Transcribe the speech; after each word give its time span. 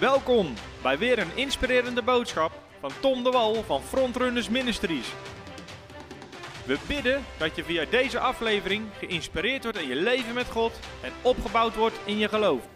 Welkom 0.00 0.54
bij 0.82 0.98
weer 0.98 1.18
een 1.18 1.36
inspirerende 1.36 2.02
boodschap 2.02 2.62
van 2.80 2.92
Tom 3.00 3.24
de 3.24 3.30
Wal 3.30 3.62
van 3.62 3.82
Frontrunners 3.82 4.48
Ministries. 4.48 5.06
We 6.66 6.78
bidden 6.86 7.24
dat 7.38 7.56
je 7.56 7.64
via 7.64 7.84
deze 7.84 8.18
aflevering 8.18 8.88
geïnspireerd 8.98 9.62
wordt 9.62 9.78
in 9.78 9.88
je 9.88 9.94
leven 9.94 10.34
met 10.34 10.46
God 10.46 10.72
en 11.02 11.12
opgebouwd 11.22 11.74
wordt 11.74 11.96
in 12.04 12.18
je 12.18 12.28
geloof. 12.28 12.68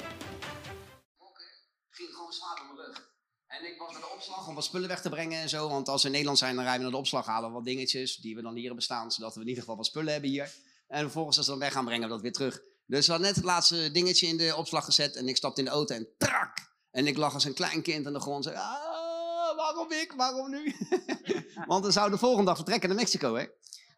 ging 1.90 2.08
gewoon 2.12 2.32
zwaar 2.32 2.60
op 2.60 2.74
mijn 2.74 2.86
rug. 2.86 3.10
En 3.46 3.66
ik 3.66 3.78
was 3.78 3.92
naar 3.92 4.00
de 4.00 4.12
opslag 4.14 4.48
om 4.48 4.54
wat 4.54 4.64
spullen 4.64 4.88
weg 4.88 5.00
te 5.02 5.08
brengen 5.08 5.40
en 5.40 5.48
zo. 5.48 5.68
Want 5.68 5.88
als 5.88 6.00
we 6.00 6.06
in 6.06 6.12
Nederland 6.12 6.38
zijn, 6.38 6.54
dan 6.54 6.64
rijden 6.64 6.80
we 6.84 6.90
naar 6.90 7.00
de 7.00 7.06
opslag, 7.06 7.26
halen 7.26 7.48
we 7.48 7.54
wat 7.54 7.64
dingetjes 7.64 8.16
die 8.16 8.34
we 8.34 8.42
dan 8.42 8.54
hier 8.54 8.64
hebben 8.64 8.82
staan. 8.82 9.10
Zodat 9.10 9.34
we 9.34 9.40
in 9.40 9.46
ieder 9.46 9.62
geval 9.62 9.76
wat 9.76 9.86
spullen 9.86 10.12
hebben 10.12 10.30
hier. 10.30 10.52
En 10.88 11.00
vervolgens 11.00 11.36
als 11.36 11.46
we 11.46 11.52
dan 11.52 11.60
weg 11.60 11.72
gaan, 11.72 11.84
brengen 11.84 12.08
we 12.08 12.14
dat 12.14 12.22
weer 12.22 12.32
terug. 12.32 12.62
Dus 12.86 13.06
we 13.06 13.12
hadden 13.12 13.28
net 13.28 13.36
het 13.36 13.46
laatste 13.46 13.90
dingetje 13.90 14.26
in 14.26 14.36
de 14.36 14.56
opslag 14.56 14.84
gezet. 14.84 15.16
En 15.16 15.28
ik 15.28 15.36
stapte 15.36 15.60
in 15.60 15.66
de 15.66 15.72
auto 15.72 15.94
en 15.94 16.08
trak! 16.18 16.51
En 16.92 17.06
ik 17.06 17.16
lag 17.16 17.34
als 17.34 17.44
een 17.44 17.54
klein 17.54 17.82
kind 17.82 18.06
aan 18.06 18.12
de 18.12 18.20
grond. 18.20 18.44
Zei, 18.44 18.56
ah, 18.56 19.56
waarom 19.56 19.92
ik? 19.92 20.12
Waarom 20.16 20.50
nu? 20.50 20.74
Want 21.66 21.84
we 21.84 21.90
zouden 21.90 22.14
de 22.14 22.24
volgende 22.24 22.46
dag 22.46 22.56
vertrekken 22.56 22.88
naar 22.88 22.98
Mexico, 22.98 23.34
hè? 23.34 23.44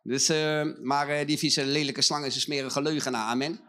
Dus, 0.03 0.29
eh, 0.29 0.63
maar 0.83 1.09
eh, 1.09 1.27
die 1.27 1.39
vieze 1.39 1.65
lelijke 1.65 2.03
slang 2.03 2.25
is 2.25 2.35
een 2.35 2.41
smerige 2.41 2.83
leugenaar, 2.83 3.27
amen. 3.27 3.61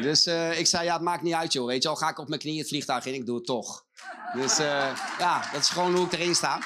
Dus 0.00 0.26
eh, 0.26 0.58
ik 0.58 0.66
zei, 0.66 0.84
ja, 0.84 0.92
het 0.92 1.02
maakt 1.02 1.22
niet 1.22 1.34
uit, 1.34 1.52
joh. 1.52 1.66
Weet 1.66 1.82
je 1.82 1.88
al, 1.88 1.96
ga 1.96 2.08
ik 2.08 2.18
op 2.18 2.28
mijn 2.28 2.40
knieën 2.40 2.58
het 2.58 2.68
vliegtuig 2.68 3.06
in, 3.06 3.14
ik 3.14 3.26
doe 3.26 3.36
het 3.36 3.46
toch. 3.46 3.84
Dus 4.34 4.56
ja, 5.18 5.50
dat 5.52 5.60
is 5.60 5.68
gewoon 5.68 5.94
hoe 5.94 6.06
ik 6.06 6.12
erin 6.12 6.34
sta. 6.34 6.60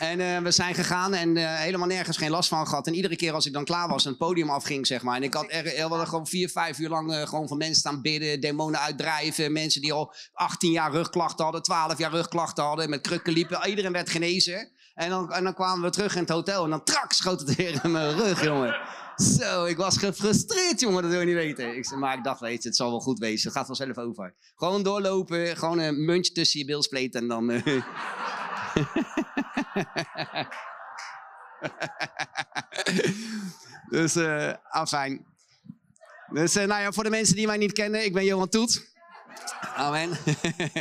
En 0.00 0.20
eh, 0.20 0.38
we 0.42 0.50
zijn 0.50 0.74
gegaan 0.74 1.14
en 1.14 1.36
eh, 1.36 1.54
helemaal 1.54 1.86
nergens 1.86 2.16
geen 2.16 2.30
last 2.30 2.48
van 2.48 2.66
gehad. 2.66 2.86
En 2.86 2.94
iedere 2.94 3.16
keer 3.16 3.32
als 3.32 3.46
ik 3.46 3.52
dan 3.52 3.64
klaar 3.64 3.88
was 3.88 4.04
en 4.04 4.10
het 4.10 4.18
podium 4.18 4.50
afging, 4.50 4.86
zeg 4.86 5.02
maar. 5.02 5.16
En 5.16 5.22
ik 5.22 5.34
had 5.34 5.46
er, 5.48 5.74
er 5.74 5.88
hadden 5.88 6.06
gewoon 6.06 6.26
vier, 6.26 6.48
vijf 6.48 6.78
uur 6.78 6.88
lang 6.88 7.12
eh, 7.12 7.26
gewoon 7.28 7.48
van 7.48 7.56
mensen 7.56 7.76
staan 7.76 8.02
bidden, 8.02 8.40
demonen 8.40 8.80
uitdrijven. 8.80 9.52
Mensen 9.52 9.80
die 9.80 9.92
al 9.92 10.14
18 10.32 10.70
jaar 10.70 10.90
rugklachten 10.90 11.44
hadden, 11.44 11.62
12 11.62 11.98
jaar 11.98 12.10
rugklachten 12.10 12.64
hadden, 12.64 12.90
met 12.90 13.00
krukken 13.00 13.32
liepen. 13.32 13.68
Iedereen 13.68 13.92
werd 13.92 14.10
genezen. 14.10 14.70
En 14.94 15.10
dan, 15.10 15.32
en 15.32 15.44
dan 15.44 15.54
kwamen 15.54 15.84
we 15.84 15.90
terug 15.90 16.14
in 16.14 16.20
het 16.20 16.30
hotel 16.30 16.64
en 16.64 16.70
dan 16.70 16.84
trak 16.84 17.12
schoot 17.12 17.40
het 17.40 17.54
weer 17.54 17.80
in 17.82 17.90
mijn 17.90 18.16
rug, 18.16 18.44
jongen. 18.44 18.76
Zo, 19.16 19.64
ik 19.64 19.76
was 19.76 19.96
gefrustreerd, 19.96 20.80
jongen, 20.80 21.02
dat 21.02 21.10
wil 21.10 21.20
je 21.20 21.26
niet 21.26 21.34
weten. 21.34 21.76
Ik 21.76 21.96
maar 21.96 22.16
ik 22.16 22.24
dacht, 22.24 22.40
weet 22.40 22.62
je, 22.62 22.68
het 22.68 22.76
zal 22.76 22.90
wel 22.90 23.00
goed 23.00 23.18
wezen. 23.18 23.48
Het 23.48 23.56
gaat 23.56 23.66
vanzelf 23.66 23.98
over. 23.98 24.34
Gewoon 24.54 24.82
doorlopen, 24.82 25.56
gewoon 25.56 25.78
een 25.78 26.04
muntje 26.04 26.32
tussen 26.32 26.58
je 26.58 26.64
bilspleet 26.64 27.14
en 27.14 27.28
dan... 27.28 27.50
dus, 33.90 34.16
eh 34.16 34.54
afijn. 34.62 35.26
Dus, 36.32 36.56
eh, 36.56 36.66
nou 36.66 36.82
ja, 36.82 36.92
voor 36.92 37.04
de 37.04 37.10
mensen 37.10 37.36
die 37.36 37.46
mij 37.46 37.56
niet 37.56 37.72
kennen, 37.72 38.04
ik 38.04 38.12
ben 38.12 38.24
Johan 38.24 38.48
Toet. 38.48 38.88
Amen. 39.74 40.10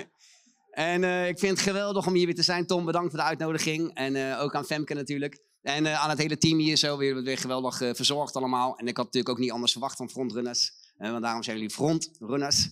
en 0.71 1.03
eh, 1.03 1.27
ik 1.27 1.39
vind 1.39 1.51
het 1.51 1.67
geweldig 1.67 2.07
om 2.07 2.13
hier 2.13 2.25
weer 2.25 2.35
te 2.35 2.43
zijn. 2.43 2.65
Tom, 2.65 2.85
bedankt 2.85 3.09
voor 3.09 3.19
de 3.19 3.25
uitnodiging. 3.25 3.93
En 3.93 4.37
ook 4.37 4.55
aan 4.55 4.65
Femke 4.65 4.93
natuurlijk. 4.93 5.39
En 5.61 5.99
aan 5.99 6.09
het 6.09 6.19
hele 6.19 6.37
team 6.37 6.57
hier 6.57 6.77
zo 6.77 6.97
weer, 6.97 7.23
weer 7.23 7.37
geweldig 7.37 7.77
verzorgd 7.77 8.35
allemaal. 8.35 8.77
En 8.77 8.87
ik 8.87 8.97
had 8.97 9.05
natuurlijk 9.05 9.33
ook 9.33 9.41
niet 9.41 9.51
anders 9.51 9.71
verwacht 9.71 9.97
van 9.97 10.09
frontrunners. 10.09 10.71
Want 10.97 11.21
daarom 11.21 11.43
zijn 11.43 11.55
jullie 11.55 11.73
frontrunners. 11.73 12.69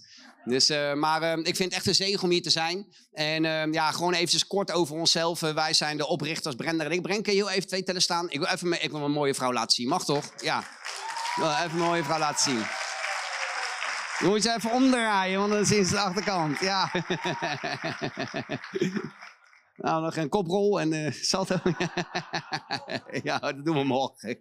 Dus, 0.48 0.70
eh, 0.70 0.94
maar 0.94 1.22
eh, 1.22 1.38
ik 1.38 1.56
vind 1.56 1.58
het 1.58 1.73
echt 1.73 1.86
een 1.88 1.95
zegen 1.95 2.23
om 2.23 2.30
hier 2.30 2.42
te 2.42 2.50
zijn. 2.50 2.88
En 3.12 3.45
eh, 3.45 3.73
ja, 3.73 3.92
gewoon 3.92 4.14
eventjes 4.14 4.48
kort 4.48 4.72
over 4.72 4.95
onszelf. 4.95 5.42
Eh, 5.42 5.54
wij 5.54 5.73
zijn 5.73 5.98
de 5.98 6.08
oprichters 6.08 6.56
Brenda 6.56 6.84
en 6.84 6.92
ik. 6.92 7.02
Brenk, 7.02 7.23
kun 7.23 7.34
je 7.34 7.39
heel 7.39 7.50
even 7.50 7.67
twee 7.67 7.84
tellen 7.84 8.02
staan? 8.02 8.30
Ik 8.30 8.39
wil 8.39 8.48
even 8.48 8.84
ik 8.84 8.92
wil 8.92 9.00
mijn 9.00 9.12
mooie 9.12 9.34
vrouw 9.34 9.54
laten 9.54 9.72
zien. 9.72 9.88
Mag 9.88 10.06
toch? 10.06 10.31
Ja. 10.38 10.59
Ik 10.59 11.36
wil 11.36 11.50
even 11.50 11.78
mijn 11.78 11.89
mooie 11.89 12.04
vrouw 12.04 12.20
laten 12.20 12.52
zien. 12.52 12.66
Je 14.20 14.26
moet 14.26 14.44
je 14.44 14.54
even 14.54 14.72
omdraaien, 14.72 15.39
want 15.39 15.52
dan 15.52 15.66
zien 15.66 15.86
ze 15.86 15.92
de 15.92 16.00
achterkant. 16.00 16.59
Ja. 16.59 16.92
nou, 19.76 20.04
nog 20.04 20.16
een 20.16 20.30
koprol 20.30 20.80
en 20.80 20.94
eh 20.94 21.11
salto. 21.32 21.60
ja, 23.23 23.39
dat 23.39 23.66
doen 23.66 23.77
we 23.77 23.83
morgen. 23.83 24.39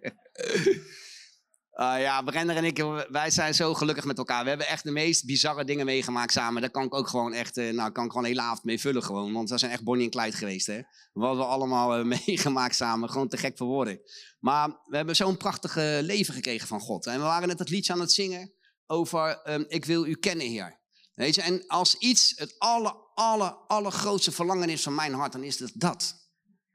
Ah, 1.77 1.99
ja, 1.99 2.21
Brenner 2.21 2.55
en 2.55 2.63
ik, 2.63 2.83
wij 3.09 3.29
zijn 3.29 3.53
zo 3.53 3.73
gelukkig 3.73 4.05
met 4.05 4.17
elkaar. 4.17 4.43
We 4.43 4.49
hebben 4.49 4.67
echt 4.67 4.83
de 4.83 4.91
meest 4.91 5.25
bizarre 5.25 5.63
dingen 5.63 5.85
meegemaakt 5.85 6.31
samen. 6.31 6.61
Daar 6.61 6.71
kan 6.71 6.83
ik 6.83 6.93
ook 6.93 7.07
gewoon 7.07 7.33
echt, 7.33 7.57
eh, 7.57 7.73
nou, 7.73 7.91
kan 7.91 8.03
ik 8.05 8.11
gewoon 8.11 8.25
een 8.25 8.31
hele 8.31 8.47
avond 8.47 8.63
mee 8.63 8.79
vullen 8.79 9.03
gewoon. 9.03 9.33
Want 9.33 9.49
we 9.49 9.57
zijn 9.57 9.71
echt 9.71 9.83
Bonnie 9.83 10.05
en 10.05 10.11
Clyde 10.11 10.37
geweest, 10.37 10.67
hè. 10.67 10.81
Wat 11.13 11.35
we 11.35 11.43
allemaal 11.43 11.95
eh, 11.95 12.03
meegemaakt 12.25 12.75
samen, 12.75 13.09
gewoon 13.09 13.27
te 13.27 13.37
gek 13.37 13.57
voor 13.57 13.67
woorden. 13.67 14.01
Maar 14.39 14.67
we 14.67 14.95
hebben 14.95 15.15
zo'n 15.15 15.37
prachtig 15.37 15.77
eh, 15.77 15.97
leven 16.01 16.33
gekregen 16.33 16.67
van 16.67 16.79
God. 16.79 17.05
En 17.05 17.17
we 17.17 17.23
waren 17.23 17.47
net 17.47 17.59
het 17.59 17.69
liedje 17.69 17.93
aan 17.93 17.99
het 17.99 18.11
zingen 18.11 18.53
over 18.87 19.41
ehm, 19.41 19.63
ik 19.67 19.85
wil 19.85 20.05
u 20.05 20.15
kennen, 20.15 20.47
Heer. 20.47 20.79
Weet 21.13 21.35
je, 21.35 21.41
en 21.41 21.67
als 21.67 21.95
iets 21.95 22.33
het 22.35 22.55
aller, 22.57 22.93
aller, 23.13 23.53
allergrootste 23.67 24.31
verlangen 24.31 24.69
is 24.69 24.83
van 24.83 24.95
mijn 24.95 25.13
hart, 25.13 25.31
dan 25.31 25.43
is 25.43 25.59
het 25.59 25.71
dat. 25.73 26.26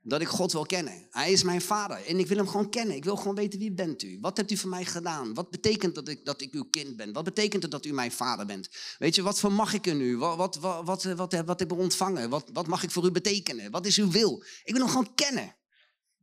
Dat 0.05 0.21
ik 0.21 0.29
God 0.29 0.53
wil 0.53 0.67
kennen. 0.67 1.07
Hij 1.11 1.33
is 1.33 1.43
mijn 1.43 1.61
vader 1.61 2.07
en 2.07 2.19
ik 2.19 2.27
wil 2.27 2.37
hem 2.37 2.49
gewoon 2.49 2.71
kennen. 2.71 2.97
Ik 2.97 3.05
wil 3.05 3.17
gewoon 3.17 3.35
weten 3.35 3.59
wie 3.59 3.73
bent 3.73 4.03
u? 4.03 4.19
Wat 4.21 4.37
hebt 4.37 4.51
u 4.51 4.57
voor 4.57 4.71
mij 4.71 4.85
gedaan? 4.85 5.35
Wat 5.35 5.51
betekent 5.51 5.95
dat 5.95 6.09
ik, 6.09 6.25
dat 6.25 6.41
ik 6.41 6.53
uw 6.53 6.65
kind 6.65 6.97
ben? 6.97 7.13
Wat 7.13 7.25
betekent 7.25 7.63
het 7.63 7.71
dat 7.71 7.85
u 7.85 7.93
mijn 7.93 8.13
vader 8.13 8.47
bent? 8.47 8.69
Weet 8.99 9.15
je, 9.15 9.23
wat 9.23 9.41
voor 9.41 9.53
mag 9.53 9.75
ik 9.75 9.87
in 9.87 10.01
u? 10.01 10.17
Wat, 10.17 10.37
wat, 10.37 10.57
wat, 10.57 10.85
wat, 10.85 11.03
wat, 11.03 11.43
wat 11.45 11.59
heb 11.59 11.73
ik 11.73 11.79
ontvangen? 11.79 12.31
Wat, 12.31 12.51
wat 12.53 12.67
mag 12.67 12.83
ik 12.83 12.91
voor 12.91 13.05
u 13.05 13.11
betekenen? 13.11 13.71
Wat 13.71 13.87
is 13.87 13.99
uw 13.99 14.11
wil? 14.11 14.45
Ik 14.65 14.73
wil 14.73 14.83
hem 14.83 14.91
gewoon 14.91 15.15
kennen. 15.15 15.55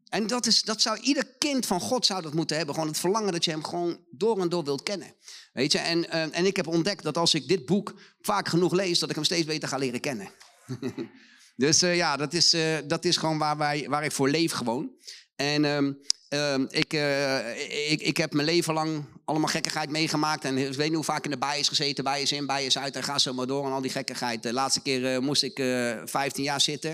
En 0.09 0.27
dat, 0.27 0.45
is, 0.45 0.61
dat 0.61 0.81
zou 0.81 0.99
ieder 0.99 1.25
kind 1.37 1.65
van 1.65 1.81
God 1.81 2.05
zou 2.05 2.21
dat 2.21 2.33
moeten 2.33 2.57
hebben. 2.57 2.75
Gewoon 2.75 2.89
het 2.89 2.99
verlangen 2.99 3.31
dat 3.31 3.45
je 3.45 3.51
hem 3.51 3.63
gewoon 3.63 3.99
door 4.11 4.39
en 4.39 4.49
door 4.49 4.63
wilt 4.63 4.83
kennen. 4.83 5.13
Weet 5.53 5.71
je, 5.71 5.77
en, 5.77 6.09
eh, 6.09 6.37
en 6.37 6.45
ik 6.45 6.55
heb 6.55 6.67
ontdekt 6.67 7.03
dat 7.03 7.17
als 7.17 7.33
ik 7.33 7.47
dit 7.47 7.65
boek 7.65 7.93
vaak 8.21 8.47
genoeg 8.47 8.73
lees, 8.73 8.99
dat 8.99 9.09
ik 9.09 9.15
hem 9.15 9.23
steeds 9.23 9.45
beter 9.45 9.69
ga 9.69 9.77
leren 9.77 9.99
kennen. 9.99 10.31
dus 11.59 11.81
eh, 11.81 11.95
ja, 11.95 12.17
dat 12.17 12.33
is, 12.33 12.53
eh, 12.53 12.77
dat 12.85 13.05
is 13.05 13.17
gewoon 13.17 13.37
waar, 13.37 13.57
wij, 13.57 13.85
waar 13.89 14.03
ik 14.03 14.11
voor 14.11 14.29
leef 14.29 14.51
gewoon. 14.51 14.91
En 15.35 15.65
ehm, 15.65 15.93
ehm, 16.29 16.65
ik, 16.69 16.93
eh, 16.93 17.91
ik, 17.91 18.01
ik 18.01 18.17
heb 18.17 18.33
mijn 18.33 18.47
leven 18.47 18.73
lang 18.73 19.05
allemaal 19.25 19.47
gekkigheid 19.47 19.89
meegemaakt. 19.89 20.45
En 20.45 20.57
ik 20.57 20.73
weet 20.73 20.87
niet 20.87 20.95
hoe 20.95 21.03
vaak 21.03 21.25
in 21.25 21.31
de 21.31 21.37
bij 21.37 21.59
is 21.59 21.67
gezeten, 21.67 22.03
bij 22.03 22.21
is 22.21 22.31
in, 22.31 22.45
bij 22.45 22.65
is 22.65 22.77
uit. 22.77 22.95
En 22.95 23.03
ga 23.03 23.17
zo 23.17 23.33
maar 23.33 23.47
door 23.47 23.65
en 23.65 23.71
al 23.71 23.81
die 23.81 23.91
gekkigheid. 23.91 24.43
De 24.43 24.53
laatste 24.53 24.81
keer 24.81 25.21
moest 25.23 25.43
ik 25.43 25.59
eh 25.59 25.97
15 26.05 26.43
jaar 26.43 26.61
zitten. 26.61 26.91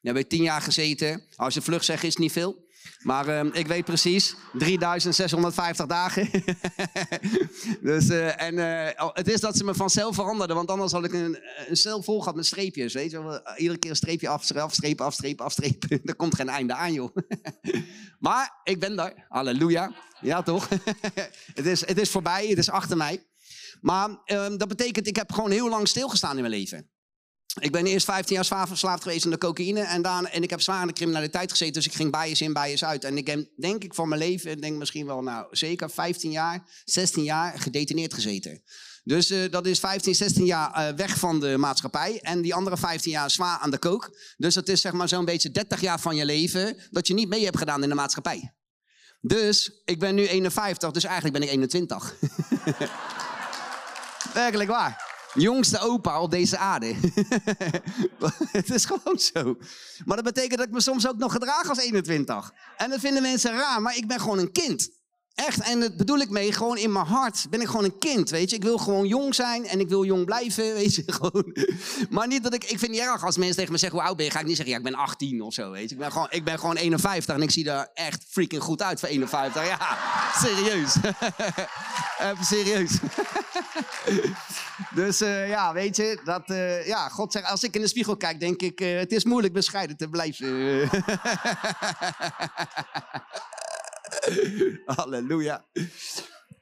Dan 0.00 0.14
heb 0.14 0.24
ik 0.24 0.28
10 0.28 0.42
jaar 0.42 0.60
gezeten. 0.60 1.22
Als 1.36 1.54
je 1.54 1.62
vlug 1.62 1.84
zegt, 1.84 2.04
is 2.04 2.16
niet 2.16 2.32
veel. 2.32 2.67
Maar 3.02 3.28
ehm, 3.28 3.48
ik 3.52 3.66
weet 3.66 3.84
precies, 3.84 4.34
3650 4.52 5.86
dagen. 5.86 6.30
dus, 7.90 8.08
eh, 8.08 8.42
en 8.42 8.58
eh, 8.58 9.08
het 9.12 9.28
is 9.28 9.40
dat 9.40 9.56
ze 9.56 9.64
me 9.64 9.74
vanzelf 9.74 10.14
veranderden, 10.14 10.56
want 10.56 10.70
anders 10.70 10.92
had 10.92 11.04
ik 11.04 11.12
een, 11.12 11.38
een 11.68 11.76
cel 11.76 12.02
vol 12.02 12.18
gehad 12.18 12.36
met 12.36 12.46
streepjes. 12.46 12.94
Weet 12.94 13.10
je? 13.10 13.22
wel. 13.22 13.40
Iedere 13.56 13.78
keer 13.78 13.90
een 13.90 13.96
streepje 13.96 14.28
af, 14.28 14.52
afstrepen, 14.52 15.04
afstrepen, 15.04 15.44
afstrepen. 15.44 16.00
er 16.04 16.16
komt 16.16 16.34
geen 16.34 16.48
einde 16.48 16.74
aan, 16.74 16.92
joh. 16.92 17.16
maar 18.26 18.60
ik 18.64 18.80
ben 18.80 18.96
daar. 18.96 19.26
Halleluja. 19.28 19.92
Ja, 20.20 20.42
toch? 20.42 20.68
het, 21.54 21.66
is, 21.66 21.86
het 21.86 21.98
is 21.98 22.10
voorbij, 22.10 22.46
het 22.46 22.58
is 22.58 22.70
achter 22.70 22.96
mij. 22.96 23.26
Maar 23.80 24.18
ehm, 24.24 24.56
dat 24.56 24.68
betekent, 24.68 25.06
ik 25.06 25.16
heb 25.16 25.32
gewoon 25.32 25.50
heel 25.50 25.68
lang 25.68 25.88
stilgestaan 25.88 26.34
in 26.34 26.40
mijn 26.42 26.54
leven. 26.54 26.90
Ik 27.54 27.72
ben 27.72 27.86
eerst 27.86 28.04
15 28.04 28.34
jaar 28.34 28.44
zwaar 28.44 28.68
verslaafd 28.68 29.02
geweest 29.02 29.24
aan 29.24 29.30
de 29.30 29.38
cocaïne. 29.38 29.80
En, 29.80 30.02
daarna, 30.02 30.30
en 30.30 30.42
ik 30.42 30.50
heb 30.50 30.60
zwaar 30.60 30.80
in 30.80 30.86
de 30.86 30.92
criminaliteit 30.92 31.50
gezeten. 31.50 31.74
Dus 31.74 31.86
ik 31.86 31.94
ging 31.94 32.12
bijes 32.12 32.40
in, 32.40 32.52
bijes 32.52 32.84
uit. 32.84 33.04
En 33.04 33.16
ik 33.16 33.26
heb, 33.26 33.46
denk 33.56 33.84
ik, 33.84 33.94
van 33.94 34.08
mijn 34.08 34.20
leven, 34.20 34.60
denk 34.60 34.76
misschien 34.76 35.06
wel, 35.06 35.22
nou, 35.22 35.46
zeker 35.50 35.90
15 35.90 36.30
jaar, 36.30 36.62
16 36.84 37.24
jaar 37.24 37.58
gedetineerd 37.58 38.14
gezeten. 38.14 38.62
Dus 39.04 39.30
eh, 39.30 39.50
dat 39.50 39.66
is 39.66 39.78
15, 39.78 40.14
16 40.14 40.44
jaar 40.44 40.72
eh, 40.72 40.94
weg 40.94 41.18
van 41.18 41.40
de 41.40 41.56
maatschappij. 41.56 42.20
En 42.20 42.42
die 42.42 42.54
andere 42.54 42.76
15 42.76 43.10
jaar 43.10 43.30
zwaar 43.30 43.58
aan 43.58 43.70
de 43.70 43.78
kook. 43.78 44.18
Dus 44.36 44.54
dat 44.54 44.68
is 44.68 44.80
zeg 44.80 44.92
maar 44.92 45.08
zo'n 45.08 45.24
beetje 45.24 45.50
30 45.50 45.80
jaar 45.80 46.00
van 46.00 46.16
je 46.16 46.24
leven 46.24 46.76
dat 46.90 47.06
je 47.06 47.14
niet 47.14 47.28
mee 47.28 47.44
hebt 47.44 47.58
gedaan 47.58 47.82
in 47.82 47.88
de 47.88 47.94
maatschappij. 47.94 48.54
Dus 49.20 49.82
ik 49.84 49.98
ben 49.98 50.14
nu 50.14 50.26
51, 50.26 50.90
dus 50.90 51.04
eigenlijk 51.04 51.34
ben 51.34 51.42
ik 51.42 51.50
21. 51.50 52.14
Werkelijk 54.34 54.70
waar 54.70 55.07
jongste 55.40 55.78
opa 55.78 56.20
op 56.20 56.30
deze 56.30 56.58
aarde. 56.58 56.94
het 58.58 58.70
is 58.70 58.84
gewoon 58.84 59.18
zo. 59.18 59.56
Maar 60.04 60.16
dat 60.16 60.34
betekent 60.34 60.58
dat 60.58 60.66
ik 60.66 60.72
me 60.72 60.80
soms 60.80 61.08
ook 61.08 61.18
nog 61.18 61.32
gedraag 61.32 61.68
als 61.68 61.78
21. 61.78 62.52
En 62.76 62.90
dat 62.90 63.00
vinden 63.00 63.22
mensen 63.22 63.52
raar, 63.52 63.82
maar 63.82 63.96
ik 63.96 64.06
ben 64.06 64.20
gewoon 64.20 64.38
een 64.38 64.52
kind. 64.52 64.96
Echt, 65.46 65.60
en 65.60 65.80
dat 65.80 65.96
bedoel 65.96 66.18
ik 66.18 66.30
mee, 66.30 66.52
gewoon 66.52 66.76
in 66.76 66.92
mijn 66.92 67.06
hart 67.06 67.46
ben 67.50 67.60
ik 67.60 67.66
gewoon 67.66 67.84
een 67.84 67.98
kind, 67.98 68.30
weet 68.30 68.50
je. 68.50 68.56
Ik 68.56 68.62
wil 68.62 68.78
gewoon 68.78 69.06
jong 69.06 69.34
zijn 69.34 69.66
en 69.66 69.80
ik 69.80 69.88
wil 69.88 70.04
jong 70.04 70.24
blijven, 70.24 70.74
weet 70.74 70.94
je, 70.94 71.02
gewoon. 71.06 71.56
Maar 72.10 72.26
niet 72.26 72.42
dat 72.42 72.54
ik, 72.54 72.64
ik 72.64 72.78
vind 72.78 72.96
het 72.96 73.04
erg 73.04 73.24
als 73.24 73.36
mensen 73.36 73.56
tegen 73.56 73.72
me 73.72 73.78
zeggen, 73.78 73.98
hoe 73.98 74.08
oud 74.08 74.16
ben 74.16 74.26
je? 74.26 74.30
Ga 74.30 74.40
ik 74.40 74.46
niet 74.46 74.56
zeggen, 74.56 74.74
ja, 74.74 74.80
ik 74.80 74.86
ben 74.90 74.94
18 74.94 75.42
of 75.42 75.54
zo, 75.54 75.70
weet 75.70 75.88
je. 75.88 75.94
Ik 75.94 76.00
ben 76.00 76.12
gewoon, 76.12 76.26
ik 76.30 76.44
ben 76.44 76.58
gewoon 76.58 76.76
51 76.76 77.34
en 77.34 77.42
ik 77.42 77.50
zie 77.50 77.70
er 77.70 77.90
echt 77.94 78.24
freaking 78.28 78.62
goed 78.62 78.82
uit 78.82 79.00
voor 79.00 79.08
51. 79.08 79.66
Ja, 79.66 79.78
serieus. 80.40 80.96
Serieus. 82.50 82.98
dus 84.94 85.22
uh, 85.22 85.48
ja, 85.48 85.72
weet 85.72 85.96
je, 85.96 86.20
dat, 86.24 86.50
uh, 86.50 86.86
ja, 86.86 87.08
God 87.08 87.32
zegt, 87.32 87.46
als 87.46 87.62
ik 87.62 87.74
in 87.74 87.80
de 87.80 87.88
spiegel 87.88 88.16
kijk, 88.16 88.40
denk 88.40 88.60
ik, 88.60 88.80
uh, 88.80 88.98
het 88.98 89.12
is 89.12 89.24
moeilijk 89.24 89.52
bescheiden 89.52 89.96
te 89.96 90.08
blijven. 90.08 90.88
Halleluja. 94.96 95.66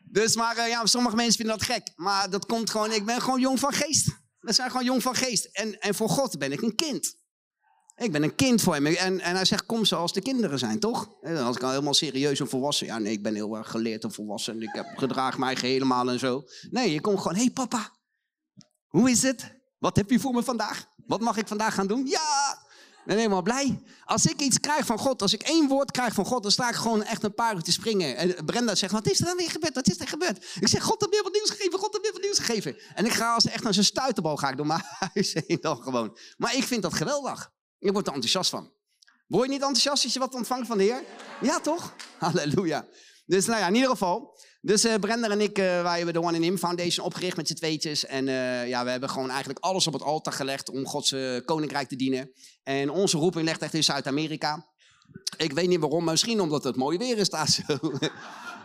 Dus 0.02 0.36
maar 0.36 0.68
ja, 0.68 0.86
sommige 0.86 1.16
mensen 1.16 1.36
vinden 1.36 1.58
dat 1.58 1.66
gek. 1.66 1.92
Maar 1.96 2.30
dat 2.30 2.46
komt 2.46 2.70
gewoon, 2.70 2.92
ik 2.92 3.04
ben 3.04 3.20
gewoon 3.20 3.40
jong 3.40 3.58
van 3.58 3.72
geest. 3.72 4.24
We 4.40 4.52
zijn 4.52 4.70
gewoon 4.70 4.84
jong 4.84 5.02
van 5.02 5.14
geest. 5.14 5.44
En, 5.44 5.78
en 5.80 5.94
voor 5.94 6.08
God 6.08 6.38
ben 6.38 6.52
ik 6.52 6.62
een 6.62 6.74
kind. 6.74 7.16
Ik 7.96 8.12
ben 8.12 8.22
een 8.22 8.34
kind 8.34 8.62
voor 8.62 8.74
hem. 8.74 8.86
En, 8.86 9.20
en 9.20 9.34
hij 9.34 9.44
zegt, 9.44 9.66
kom 9.66 9.84
zoals 9.84 10.12
de 10.12 10.20
kinderen 10.20 10.58
zijn, 10.58 10.78
toch? 10.78 11.10
En 11.20 11.34
dan 11.34 11.54
ik 11.54 11.62
al 11.62 11.70
helemaal 11.70 11.94
serieus 11.94 12.40
en 12.40 12.48
volwassen. 12.48 12.86
Ja, 12.86 12.98
nee, 12.98 13.12
ik 13.12 13.22
ben 13.22 13.34
heel 13.34 13.56
erg 13.56 13.70
geleerd 13.70 14.04
en 14.04 14.12
volwassen. 14.12 14.54
En 14.54 14.62
ik 14.62 14.72
heb, 14.72 14.86
gedraag 14.96 15.38
mij 15.38 15.56
helemaal 15.60 16.10
en 16.10 16.18
zo. 16.18 16.44
Nee, 16.70 16.92
je 16.92 17.00
komt 17.00 17.18
gewoon, 17.18 17.34
hé 17.34 17.42
hey, 17.42 17.50
papa, 17.50 17.90
hoe 18.86 19.10
is 19.10 19.22
het? 19.22 19.54
Wat 19.78 19.96
heb 19.96 20.10
je 20.10 20.20
voor 20.20 20.32
me 20.32 20.42
vandaag? 20.42 20.86
Wat 21.06 21.20
mag 21.20 21.36
ik 21.36 21.48
vandaag 21.48 21.74
gaan 21.74 21.86
doen? 21.86 22.06
Ja, 22.06 22.58
ben 23.06 23.16
helemaal 23.16 23.42
blij. 23.42 23.82
Als 24.04 24.26
ik 24.26 24.40
iets 24.40 24.60
krijg 24.60 24.86
van 24.86 24.98
God, 24.98 25.22
als 25.22 25.32
ik 25.32 25.42
één 25.42 25.68
woord 25.68 25.90
krijg 25.90 26.14
van 26.14 26.24
God, 26.24 26.42
dan 26.42 26.52
sta 26.52 26.68
ik 26.68 26.74
gewoon 26.74 27.02
echt 27.02 27.22
een 27.22 27.34
paar 27.34 27.54
uur 27.54 27.62
te 27.62 27.72
springen. 27.72 28.16
En 28.16 28.44
Brenda 28.44 28.74
zegt, 28.74 28.92
wat 28.92 29.10
is 29.10 29.20
er 29.20 29.26
dan 29.26 29.36
weer 29.36 29.50
gebeurd? 29.50 29.74
Wat 29.74 29.88
is 29.88 30.00
er 30.00 30.08
gebeurd? 30.08 30.44
Ik 30.60 30.68
zeg, 30.68 30.82
God 30.82 31.00
heeft 31.00 31.12
weer 31.12 31.22
wat 31.22 31.32
nieuws 31.32 31.50
gegeven, 31.50 31.78
God 31.78 31.92
heeft 31.92 32.04
weer 32.04 32.12
wat 32.12 32.22
nieuws 32.22 32.38
gegeven. 32.38 32.76
En 32.94 33.04
ik 33.04 33.12
ga 33.12 33.34
als 33.34 33.46
echt 33.46 33.62
naar 33.62 33.74
zijn 33.74 33.86
stuiterbal, 33.86 34.36
ga 34.36 34.50
ik 34.50 34.56
door 34.56 34.66
mijn 34.66 34.82
huis 35.12 35.34
heen 35.46 35.58
dan 35.60 35.82
gewoon. 35.82 36.18
Maar 36.36 36.54
ik 36.54 36.64
vind 36.64 36.82
dat 36.82 36.94
geweldig. 36.94 37.54
Je 37.78 37.92
wordt 37.92 38.06
er 38.06 38.14
enthousiast 38.14 38.50
van. 38.50 38.72
Word 39.26 39.44
je 39.44 39.52
niet 39.52 39.60
enthousiast 39.60 40.04
als 40.04 40.12
je 40.12 40.18
wat 40.18 40.34
ontvangt 40.34 40.66
van 40.66 40.78
de 40.78 40.84
Heer? 40.84 41.02
Ja, 41.40 41.60
toch? 41.60 41.94
Halleluja. 42.18 42.86
Dus 43.26 43.46
nou 43.46 43.60
ja, 43.60 43.66
in 43.66 43.74
ieder 43.74 43.90
geval. 43.90 44.38
Dus 44.60 44.84
uh, 44.84 44.94
Brenda 44.94 45.28
en 45.28 45.40
ik, 45.40 45.58
uh, 45.58 45.82
wij 45.82 45.96
hebben 45.96 46.14
de 46.14 46.22
One 46.22 46.36
in 46.36 46.42
Him 46.42 46.58
Foundation 46.58 47.06
opgericht 47.06 47.36
met 47.36 47.48
z'n 47.48 47.54
tweetjes. 47.54 48.06
En 48.06 48.26
uh, 48.26 48.68
ja, 48.68 48.84
we 48.84 48.90
hebben 48.90 49.10
gewoon 49.10 49.28
eigenlijk 49.30 49.58
alles 49.58 49.86
op 49.86 49.92
het 49.92 50.02
altaar 50.02 50.32
gelegd 50.32 50.70
om 50.70 50.86
Gods 50.86 51.14
koninkrijk 51.44 51.88
te 51.88 51.96
dienen. 51.96 52.30
En 52.62 52.90
onze 52.90 53.18
roeping 53.18 53.44
ligt 53.44 53.62
echt 53.62 53.74
in 53.74 53.84
Zuid-Amerika. 53.84 54.66
Ik 55.36 55.52
weet 55.52 55.68
niet 55.68 55.80
waarom, 55.80 56.04
misschien 56.04 56.40
omdat 56.40 56.64
het 56.64 56.76
mooi 56.76 56.98
weer 56.98 57.18
is 57.18 57.30
daar 57.30 57.48
zo. 57.48 57.62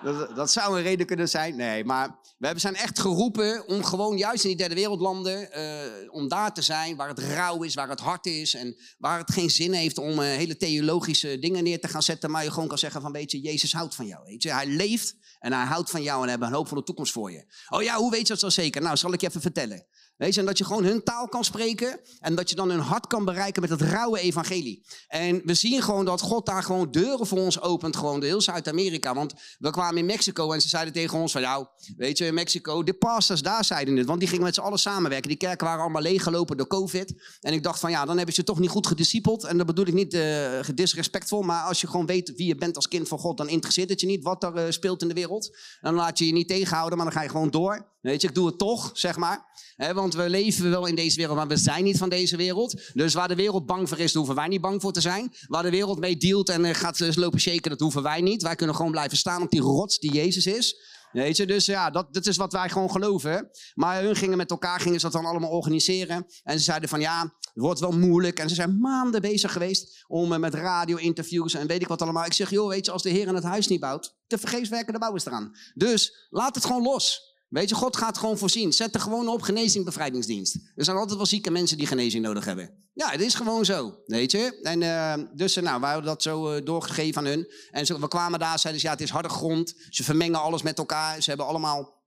Dat, 0.04 0.36
dat, 0.36 0.52
zou 0.52 0.78
een 0.78 0.84
reden 0.84 1.06
kunnen 1.06 1.30
zijn. 1.30 1.56
Nee, 1.56 1.86
maar 1.86 2.20
we 2.38 2.60
zijn 2.60 2.76
echt 2.76 3.00
geroepen 3.00 3.68
om 3.68 3.84
gewoon 3.84 4.18
juist 4.18 4.44
in 4.44 4.50
die 4.50 4.58
derde 4.58 4.76
wereldlanden, 4.76 5.50
uh, 5.58 6.14
om 6.14 6.28
daar 6.28 6.54
te 6.54 6.62
zijn 6.62 6.96
waar 6.96 7.08
het 7.08 7.20
rauw 7.20 7.64
is, 7.64 7.74
waar 7.74 7.90
het 7.90 8.00
hard 8.00 8.26
is 8.26 8.54
en 8.54 8.76
waar 8.98 9.20
het 9.20 9.32
geen 9.32 9.50
zin 9.50 9.74
heeft 9.74 9.98
om 9.98 10.12
uh, 10.12 10.20
hele 10.20 10.58
theologische 10.58 11.40
dingen 11.40 11.64
neer 11.64 11.80
te 11.80 11.88
gaan 11.88 12.04
zetten, 12.04 12.32
maar 12.32 12.44
je 12.44 12.52
gewoon 12.52 12.68
kan 12.68 12.78
zeggen 12.78 13.02
van 13.02 13.12
weet 13.12 13.32
je, 13.32 13.40
Jezus 13.40 13.74
houdt 13.74 13.96
van 13.96 14.06
jou. 14.06 14.26
Weet 14.26 14.44
je, 14.44 14.54
hij 14.54 14.68
leeft 14.68 15.16
en 15.40 15.54
hij 15.54 15.66
houdt 15.66 15.90
van 15.90 16.04
jou 16.04 16.24
en 16.24 16.30
hebben 16.30 16.48
een 16.48 16.54
hoopvolle 16.54 16.84
toekomst 16.84 17.12
voor 17.12 17.32
je. 17.32 17.46
Oh 17.70 17.84
ja, 17.84 17.96
hoe 17.96 18.12
weet 18.12 18.22
je 18.22 18.28
dat 18.28 18.40
zo 18.40 18.50
zeker? 18.50 18.82
Nou, 18.82 18.98
zal 18.98 19.14
ik 19.14 19.22
je 19.22 19.28
even 19.28 19.42
vertellen. 19.42 19.86
Weet 20.22 20.34
je, 20.34 20.40
en 20.40 20.46
dat 20.46 20.58
je 20.58 20.66
gewoon 20.66 20.84
hun 20.84 21.04
taal 21.04 21.28
kan 21.28 21.44
spreken 21.44 22.00
en 22.20 22.36
dat 22.36 22.50
je 22.50 22.56
dan 22.56 22.70
hun 22.70 22.80
hart 22.80 23.08
kan 23.08 23.26
bereiken 23.26 23.62
met 23.62 23.70
het 23.70 23.82
rauwe 23.82 24.20
evangelie. 24.20 24.86
En 25.08 25.42
we 25.44 25.54
zien 25.54 25.82
gewoon 25.82 26.06
dat 26.06 26.22
God 26.22 26.46
daar 26.46 26.64
gewoon 26.64 26.92
deuren 26.92 27.28
voor 27.28 27.38
ons 27.38 27.62
opent, 27.62 27.96
gewoon 27.96 28.20
de 28.20 28.26
heel 28.26 28.42
Zuid-Amerika. 28.42 29.14
Want 29.14 29.34
we 29.60 29.70
kwamen 29.70 29.98
in 29.98 30.06
Mexico 30.06 30.52
en 30.52 30.62
ze 30.62 30.68
zeiden 30.68 30.94
tegen 30.94 31.20
ons 31.20 31.32
van, 31.32 31.42
nou, 31.42 31.66
weet 31.98 32.18
je, 32.18 32.26
in 32.26 32.34
Mexico, 32.34 32.84
de 32.84 32.94
pastors 32.94 33.42
daar 33.42 33.66
zeiden 33.66 33.96
het, 33.96 34.08
want 34.08 34.20
die 34.20 34.28
gingen 34.28 34.44
met 34.44 34.54
z'n 34.54 34.62
allen 34.62 34.80
samenwerken. 34.80 35.30
Die 35.30 35.38
kerken 35.38 35.66
waren 35.66 35.82
allemaal 35.82 36.02
leeggelopen 36.02 36.58
door 36.58 36.68
COVID. 36.68 37.14
En 37.40 37.54
ik 37.54 37.64
dacht 37.64 37.80
van, 37.80 37.92
ja, 37.92 38.06
dan 38.06 38.18
hebben 38.18 38.36
ze 38.36 38.44
toch 38.44 38.60
niet 38.60 38.70
goed 38.70 38.88
gediscipeld. 38.88 39.44
En 39.44 39.58
dat 39.58 39.66
bedoel 39.66 39.88
ik 39.88 39.94
niet 39.94 40.14
uh, 40.14 40.60
disrespectvol, 40.76 41.42
maar 41.42 41.64
als 41.64 41.82
je 41.82 41.88
gewoon 41.88 42.06
weet 42.06 42.34
wie 42.36 42.48
je 42.48 42.56
bent 42.56 42.76
als 42.76 42.88
kind 42.88 43.08
van 43.08 43.20
God, 43.20 43.38
dan 43.38 43.50
interesseert 43.50 43.90
het 43.90 44.02
je 44.02 44.08
niet 44.08 44.24
wat 44.24 44.44
er 44.44 44.56
uh, 44.56 44.72
speelt 44.72 45.02
in 45.02 45.08
de 45.08 45.14
wereld. 45.14 45.58
Dan 45.82 45.94
laat 45.94 46.18
je 46.18 46.26
je 46.26 46.34
niet 46.34 46.48
tegenhouden, 46.48 46.98
maar 46.98 47.06
dan 47.06 47.16
ga 47.16 47.24
je 47.24 47.30
gewoon 47.30 47.50
door. 47.50 47.90
Weet 48.02 48.22
je, 48.22 48.28
ik 48.28 48.36
doe 48.36 48.46
het 48.46 48.58
toch, 48.58 48.90
zeg 48.94 49.18
maar. 49.18 49.50
Want 49.94 50.11
we 50.14 50.30
leven 50.30 50.70
wel 50.70 50.86
in 50.86 50.96
deze 50.96 51.18
wereld, 51.18 51.38
maar 51.38 51.48
we 51.48 51.58
zijn 51.58 51.84
niet 51.84 51.98
van 51.98 52.10
deze 52.10 52.38
wereld. 52.38 52.82
Dus 52.94 53.14
waar 53.14 53.28
de 53.28 53.36
wereld 53.36 53.66
bang 53.66 53.90
voor 53.90 54.00
is, 54.00 54.14
hoeven 54.14 54.36
wij 54.36 54.48
niet 54.48 54.62
bang 54.62 54.82
voor 54.82 54.94
te 54.94 55.02
zijn. 55.02 55.34
Waar 55.48 55.64
de 55.64 55.70
wereld 55.70 56.00
mee 56.00 56.18
dealt 56.18 56.50
en 56.50 56.66
uh, 56.66 56.74
gaat 56.74 57.00
uh, 57.00 57.16
lopen 57.16 57.40
shaken, 57.40 57.70
dat 57.70 57.80
hoeven 57.80 58.04
wij 58.04 58.22
niet. 58.22 58.42
Wij 58.42 58.56
kunnen 58.56 58.76
gewoon 58.76 58.92
blijven 58.92 59.18
staan 59.18 59.42
op 59.42 59.50
die 59.50 59.62
rots 59.62 60.00
die 60.00 60.14
Jezus 60.14 60.46
is. 60.46 60.90
Weet 61.12 61.38
je, 61.38 61.46
dus 61.46 61.66
ja, 61.66 61.90
dat, 61.90 62.14
dat 62.14 62.28
is 62.28 62.38
wat 62.38 62.52
wij 62.52 62.70
gewoon 62.70 62.92
geloven. 62.92 63.50
Maar 63.74 64.04
hun 64.04 64.16
gingen 64.16 64.38
met 64.38 64.52
elkaar, 64.52 64.80
gingen 64.80 65.00
ze 65.00 65.06
dat 65.10 65.22
dan 65.22 65.32
allemaal 65.32 65.50
organiseren. 65.50 66.26
En 66.44 66.58
ze 66.58 66.64
zeiden 66.64 66.90
van 66.90 67.00
ja, 67.00 67.22
het 67.40 67.64
wordt 67.64 67.80
wel 67.80 67.92
moeilijk. 67.92 68.40
En 68.40 68.50
ze 68.50 68.56
zijn 68.56 68.80
maanden 68.80 69.22
bezig 69.22 69.52
geweest 69.52 70.04
om 70.08 70.32
uh, 70.32 70.38
met 70.38 70.54
radio-interviews 70.54 71.54
en 71.54 71.68
weet 71.68 71.82
ik 71.82 71.88
wat 71.88 72.02
allemaal. 72.02 72.26
Ik 72.26 72.34
zeg, 72.34 72.50
joh, 72.50 72.70
weet 72.70 72.86
je, 72.86 72.92
als 72.92 73.04
de 73.04 73.10
Heer 73.10 73.28
in 73.28 73.36
het 73.36 73.44
huis 73.44 73.68
niet 73.68 73.80
bouwt, 73.80 74.16
te 74.28 74.38
vergeefs 74.38 74.70
werken 74.70 74.94
de 74.94 75.00
bouwers 75.00 75.26
eraan. 75.26 75.52
Dus 75.74 76.28
laat 76.30 76.56
het 76.56 76.66
gewoon 76.66 76.84
los. 76.84 77.31
Weet 77.52 77.70
je, 77.70 77.76
God 77.76 77.98
gaat 77.98 78.18
gewoon 78.18 78.38
voorzien. 78.38 78.74
Zet 78.74 78.96
er 78.96 79.02
gewoon 79.02 79.28
op 79.28 79.42
genezing, 79.42 79.86
bevrijdingsdienst. 79.86 80.56
Er 80.76 80.84
zijn 80.86 80.98
altijd 80.98 81.18
wel 81.18 81.26
zieke 81.26 81.52
mensen 81.52 81.78
die 81.78 81.88
genezing 81.88 82.24
nodig 82.24 82.46
hebben. 82.46 82.70
Ja, 82.94 83.10
het 83.10 83.22
is 83.22 83.36
gewoon 83.36 83.66
zo, 83.66 83.96
weet 84.06 84.32
je. 84.32 84.60
En 84.62 84.82
uh, 84.82 85.14
dus, 85.36 85.56
nou, 85.56 85.82
wij 85.82 85.92
hadden 85.92 86.10
dat 86.10 86.22
zo 86.22 86.56
uh, 86.56 86.66
doorgegeven 86.66 87.22
aan 87.22 87.28
hun. 87.28 87.52
En 87.72 88.00
we 88.00 88.08
kwamen 88.08 88.40
daar, 88.40 88.60
zeiden 88.60 88.82
ze, 88.82 88.88
ja, 88.88 88.94
het 88.94 89.02
is 89.02 89.10
harde 89.10 89.30
grond. 89.30 89.74
Ze 89.90 90.04
vermengen 90.04 90.42
alles 90.42 90.62
met 90.62 90.78
elkaar. 90.78 91.22
Ze 91.22 91.30
hebben 91.30 91.48
allemaal 91.48 92.00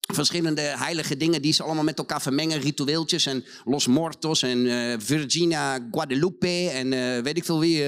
verschillende 0.00 0.60
heilige 0.60 1.16
dingen 1.16 1.42
die 1.42 1.52
ze 1.52 1.62
allemaal 1.62 1.84
met 1.84 1.98
elkaar 1.98 2.22
vermengen. 2.22 2.60
Ritueeltjes 2.60 3.26
en 3.26 3.44
Los 3.64 3.86
Mortos 3.86 4.42
en 4.42 4.58
uh, 4.58 4.94
Virginia 4.98 5.88
Guadalupe 5.90 6.70
en 6.70 6.90
weet 7.22 7.36
ik 7.36 7.44
veel 7.44 7.60
wie. 7.60 7.84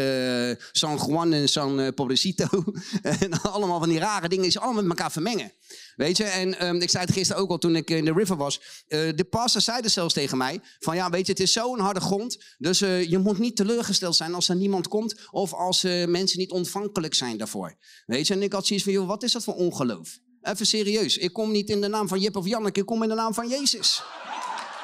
San 0.72 0.96
Juan 1.06 1.32
en 1.32 1.48
San 1.48 1.94
Pobrecito. 1.94 2.46
en 3.02 3.40
allemaal 3.42 3.78
van 3.78 3.88
die 3.88 3.98
rare 3.98 4.28
dingen 4.28 4.42
die 4.42 4.52
ze 4.52 4.60
allemaal 4.60 4.82
met 4.82 4.90
elkaar 4.90 5.12
vermengen. 5.12 5.52
Weet 5.96 6.16
je, 6.16 6.24
en 6.24 6.66
um, 6.66 6.80
ik 6.80 6.90
zei 6.90 7.04
het 7.04 7.12
gisteren 7.12 7.42
ook 7.42 7.50
al 7.50 7.58
toen 7.58 7.76
ik 7.76 7.90
in 7.90 8.04
de 8.04 8.12
river 8.12 8.36
was. 8.36 8.60
Uh, 8.88 9.16
de 9.16 9.24
pastor 9.24 9.60
zeiden 9.60 9.90
zelfs 9.90 10.14
tegen 10.14 10.38
mij: 10.38 10.60
van 10.78 10.96
ja, 10.96 11.10
weet 11.10 11.26
je, 11.26 11.32
het 11.32 11.40
is 11.40 11.52
zo'n 11.52 11.78
harde 11.78 12.00
grond. 12.00 12.44
Dus 12.58 12.82
uh, 12.82 13.10
je 13.10 13.18
moet 13.18 13.38
niet 13.38 13.56
teleurgesteld 13.56 14.16
zijn 14.16 14.34
als 14.34 14.48
er 14.48 14.56
niemand 14.56 14.88
komt. 14.88 15.28
Of 15.30 15.52
als 15.52 15.84
uh, 15.84 16.06
mensen 16.06 16.38
niet 16.38 16.50
ontvankelijk 16.50 17.14
zijn 17.14 17.36
daarvoor. 17.36 17.76
Weet 18.06 18.26
je, 18.26 18.34
en 18.34 18.42
ik 18.42 18.52
had 18.52 18.66
zoiets 18.66 18.84
van: 18.84 18.94
joh, 18.94 19.06
wat 19.06 19.22
is 19.22 19.32
dat 19.32 19.44
voor 19.44 19.54
ongeloof? 19.54 20.18
Even 20.42 20.66
serieus. 20.66 21.16
Ik 21.16 21.32
kom 21.32 21.50
niet 21.50 21.70
in 21.70 21.80
de 21.80 21.88
naam 21.88 22.08
van 22.08 22.20
Jip 22.20 22.36
of 22.36 22.46
Janneke, 22.46 22.80
ik 22.80 22.86
kom 22.86 23.02
in 23.02 23.08
de 23.08 23.14
naam 23.14 23.34
van 23.34 23.48
Jezus. 23.48 24.02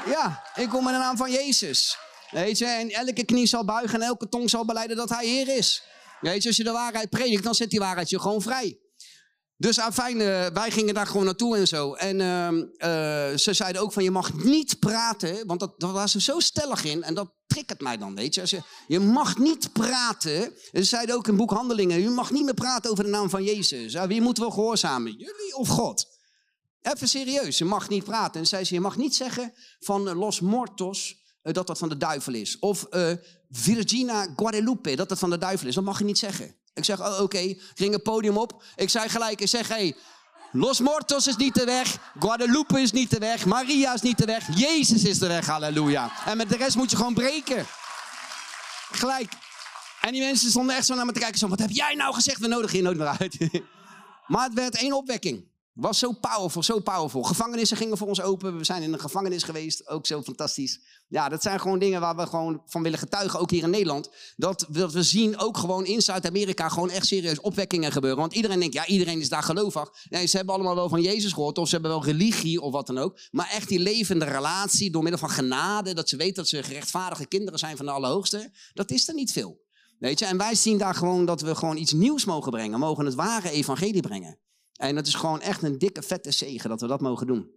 Ja, 0.07 0.43
ik 0.55 0.69
kom 0.69 0.87
in 0.87 0.93
de 0.93 0.99
naam 0.99 1.17
van 1.17 1.33
Jezus. 1.33 1.97
Weet 2.31 2.59
je, 2.59 2.65
en 2.65 2.91
elke 2.91 3.25
knie 3.25 3.47
zal 3.47 3.65
buigen 3.65 4.01
en 4.01 4.07
elke 4.07 4.29
tong 4.29 4.51
zal 4.51 4.65
beleiden 4.65 4.97
dat 4.97 5.09
hij 5.09 5.27
Heer 5.27 5.57
is. 5.57 5.83
Weet 6.21 6.43
je, 6.43 6.49
als 6.49 6.57
je 6.57 6.65
de 6.65 6.71
waarheid 6.71 7.11
predikt, 7.11 7.43
dan 7.43 7.55
zet 7.55 7.71
die 7.71 7.79
waarheid 7.79 8.11
je 8.11 8.21
gewoon 8.21 8.43
vrij. 8.43 8.79
Dus 9.61 9.79
afijn, 9.79 10.21
uh, 10.21 10.47
wij 10.47 10.71
gingen 10.71 10.95
daar 10.95 11.07
gewoon 11.07 11.25
naartoe 11.25 11.57
en 11.57 11.69
zo. 11.69 11.95
En 11.95 12.21
uh, 12.21 12.53
uh, 12.53 13.37
ze 13.37 13.53
zeiden 13.53 13.83
ook 13.83 13.93
van, 13.93 14.03
je 14.03 14.11
mag 14.11 14.35
niet 14.35 14.79
praten, 14.79 15.47
want 15.47 15.61
dat, 15.61 15.81
daar 15.81 15.93
was 15.93 16.13
ze 16.13 16.21
zo 16.21 16.41
stellig 16.41 16.85
in. 16.85 17.03
En 17.03 17.15
dat 17.15 17.33
triggert 17.47 17.81
mij 17.81 17.97
dan, 17.97 18.15
weet 18.15 18.35
je. 18.35 18.41
Als 18.41 18.51
je, 18.51 18.63
je 18.87 19.01
mag 19.01 19.39
niet 19.39 19.73
praten. 19.73 20.43
En 20.45 20.83
ze 20.83 20.89
zeiden 20.89 21.15
ook 21.15 21.29
in 21.29 21.37
boek 21.37 21.51
Handelingen, 21.51 22.01
je 22.01 22.09
mag 22.09 22.31
niet 22.31 22.45
meer 22.45 22.55
praten 22.55 22.91
over 22.91 23.05
de 23.05 23.11
naam 23.11 23.31
van 23.31 23.45
Jezus. 23.45 23.93
Ja, 23.93 24.07
wie 24.07 24.21
moeten 24.21 24.45
we 24.45 24.51
gehoorzamen, 24.51 25.13
jullie 25.13 25.57
of 25.57 25.69
God? 25.69 26.07
Even 26.83 27.09
serieus, 27.09 27.59
je 27.59 27.65
mag 27.65 27.89
niet 27.89 28.05
praten. 28.05 28.41
En 28.41 28.47
zei 28.47 28.65
ze, 28.65 28.75
je 28.75 28.81
mag 28.81 28.97
niet 28.97 29.15
zeggen 29.15 29.53
van 29.79 30.15
Los 30.15 30.41
Mortos, 30.41 31.17
dat 31.43 31.67
dat 31.67 31.79
van 31.79 31.89
de 31.89 31.97
duivel 31.97 32.35
is. 32.35 32.59
Of 32.59 32.87
Virginia 33.51 34.33
Guadalupe, 34.37 34.97
dat 34.97 35.09
dat 35.09 35.19
van 35.19 35.31
de 35.31 35.39
duivel 35.39 35.69
is. 35.69 35.75
Dat 35.75 35.85
mag 35.85 35.99
je 35.99 36.05
niet 36.05 36.19
zeggen. 36.19 36.58
Ik 36.79 36.85
zeg, 36.85 37.01
oh, 37.01 37.13
oké, 37.13 37.23
okay. 37.23 37.49
ik 37.49 37.73
ging 37.75 37.93
het 37.93 38.03
podium 38.03 38.37
op. 38.37 38.63
Ik 38.77 38.91
zei 38.91 39.09
gelijk, 39.09 39.41
ik 39.41 39.49
zeg, 39.49 39.69
hé, 39.69 39.75
hey, 39.75 39.97
Los 40.53 40.81
Mortos 40.81 41.27
is 41.27 41.37
niet 41.37 41.55
de 41.55 41.65
weg. 41.65 41.99
Guadalupe 42.19 42.81
is 42.81 42.93
niet 42.93 43.11
de 43.11 43.19
weg. 43.19 43.45
Maria 43.45 43.95
is 43.95 44.01
niet 44.01 44.19
de 44.19 44.25
weg. 44.25 44.59
Jezus 44.59 45.05
is 45.05 45.19
de 45.19 45.27
weg, 45.27 45.47
halleluja. 45.47 46.13
En 46.25 46.37
met 46.37 46.49
de 46.49 46.57
rest 46.57 46.77
moet 46.77 46.91
je 46.91 46.97
gewoon 46.97 47.15
breken. 47.15 47.67
Gelijk. 48.91 49.33
En 50.01 50.13
die 50.13 50.23
mensen 50.23 50.51
stonden 50.51 50.77
echt 50.77 50.87
zo 50.87 50.95
naar 50.95 51.07
me 51.07 51.13
te 51.13 51.21
kijken. 51.21 51.39
Zo, 51.39 51.49
wat 51.49 51.59
heb 51.59 51.71
jij 51.71 51.95
nou 51.95 52.15
gezegd? 52.15 52.39
We 52.39 52.49
nodigen 52.49 52.77
je 52.77 52.83
nooit 52.83 52.97
meer 52.97 53.17
uit. 53.19 53.39
maar 54.27 54.45
het 54.45 54.55
werd 54.55 54.77
één 54.77 54.93
opwekking. 54.93 55.48
Was 55.79 55.99
zo 55.99 56.13
powerful, 56.13 56.63
zo 56.63 56.81
powerful. 56.81 57.23
Gevangenissen 57.23 57.77
gingen 57.77 57.97
voor 57.97 58.09
ons 58.09 58.21
open. 58.21 58.59
We 58.59 58.65
zijn 58.65 58.83
in 58.83 58.93
een 58.93 59.01
gevangenis 59.01 59.43
geweest. 59.43 59.89
Ook 59.89 60.07
zo 60.07 60.23
fantastisch. 60.23 60.81
Ja, 61.09 61.29
dat 61.29 61.43
zijn 61.43 61.61
gewoon 61.61 61.79
dingen 61.79 62.01
waar 62.01 62.17
we 62.17 62.27
gewoon 62.27 62.63
van 62.67 62.83
willen 62.83 62.99
getuigen. 62.99 63.41
Ook 63.41 63.51
hier 63.51 63.63
in 63.63 63.71
Nederland. 63.71 64.11
Dat, 64.37 64.67
we 64.71 65.03
zien 65.03 65.39
ook 65.39 65.57
gewoon 65.57 65.87
in 65.87 66.03
Zuid-Amerika 66.03 66.69
gewoon 66.69 66.91
echt 66.91 67.07
serieus 67.07 67.41
opwekkingen 67.41 67.93
gebeuren. 67.93 68.21
Want 68.21 68.35
iedereen 68.35 68.59
denkt, 68.59 68.75
ja, 68.75 68.87
iedereen 68.87 69.21
is 69.21 69.29
daar 69.29 69.43
gelovig. 69.43 69.91
Nee, 70.09 70.27
ze 70.27 70.37
hebben 70.37 70.55
allemaal 70.55 70.75
wel 70.75 70.89
van 70.89 71.03
Jezus 71.03 71.33
gehoord. 71.33 71.59
Of 71.59 71.69
ze 71.69 71.75
hebben 71.75 71.91
wel 71.91 72.05
religie 72.05 72.61
of 72.61 72.73
wat 72.73 72.87
dan 72.87 72.99
ook. 72.99 73.19
Maar 73.31 73.49
echt 73.51 73.69
die 73.69 73.79
levende 73.79 74.25
relatie 74.25 74.91
door 74.91 75.03
middel 75.03 75.21
van 75.21 75.31
genade. 75.31 75.95
Dat 75.95 76.09
ze 76.09 76.17
weten 76.17 76.35
dat 76.35 76.49
ze 76.49 76.63
gerechtvaardige 76.63 77.27
kinderen 77.27 77.59
zijn 77.59 77.77
van 77.77 77.87
de 77.87 77.93
Allerhoogste. 77.93 78.51
Dat 78.73 78.91
is 78.91 79.09
er 79.09 79.15
niet 79.15 79.33
veel. 79.33 79.61
Weet 79.99 80.19
je, 80.19 80.25
en 80.25 80.37
wij 80.37 80.55
zien 80.55 80.79
daar 80.79 80.95
gewoon 80.95 81.25
dat 81.25 81.41
we 81.41 81.55
gewoon 81.55 81.77
iets 81.77 81.93
nieuws 81.93 82.25
mogen 82.25 82.51
brengen. 82.51 82.79
Mogen 82.79 83.05
het 83.05 83.15
ware 83.15 83.51
evangelie 83.51 84.03
brengen. 84.03 84.39
En 84.79 84.95
dat 84.95 85.07
is 85.07 85.15
gewoon 85.15 85.41
echt 85.41 85.63
een 85.63 85.79
dikke, 85.79 86.03
vette 86.03 86.31
zegen 86.31 86.71
dat 86.71 86.81
we 86.81 86.87
dat 86.87 87.01
mogen 87.01 87.27
doen. 87.27 87.57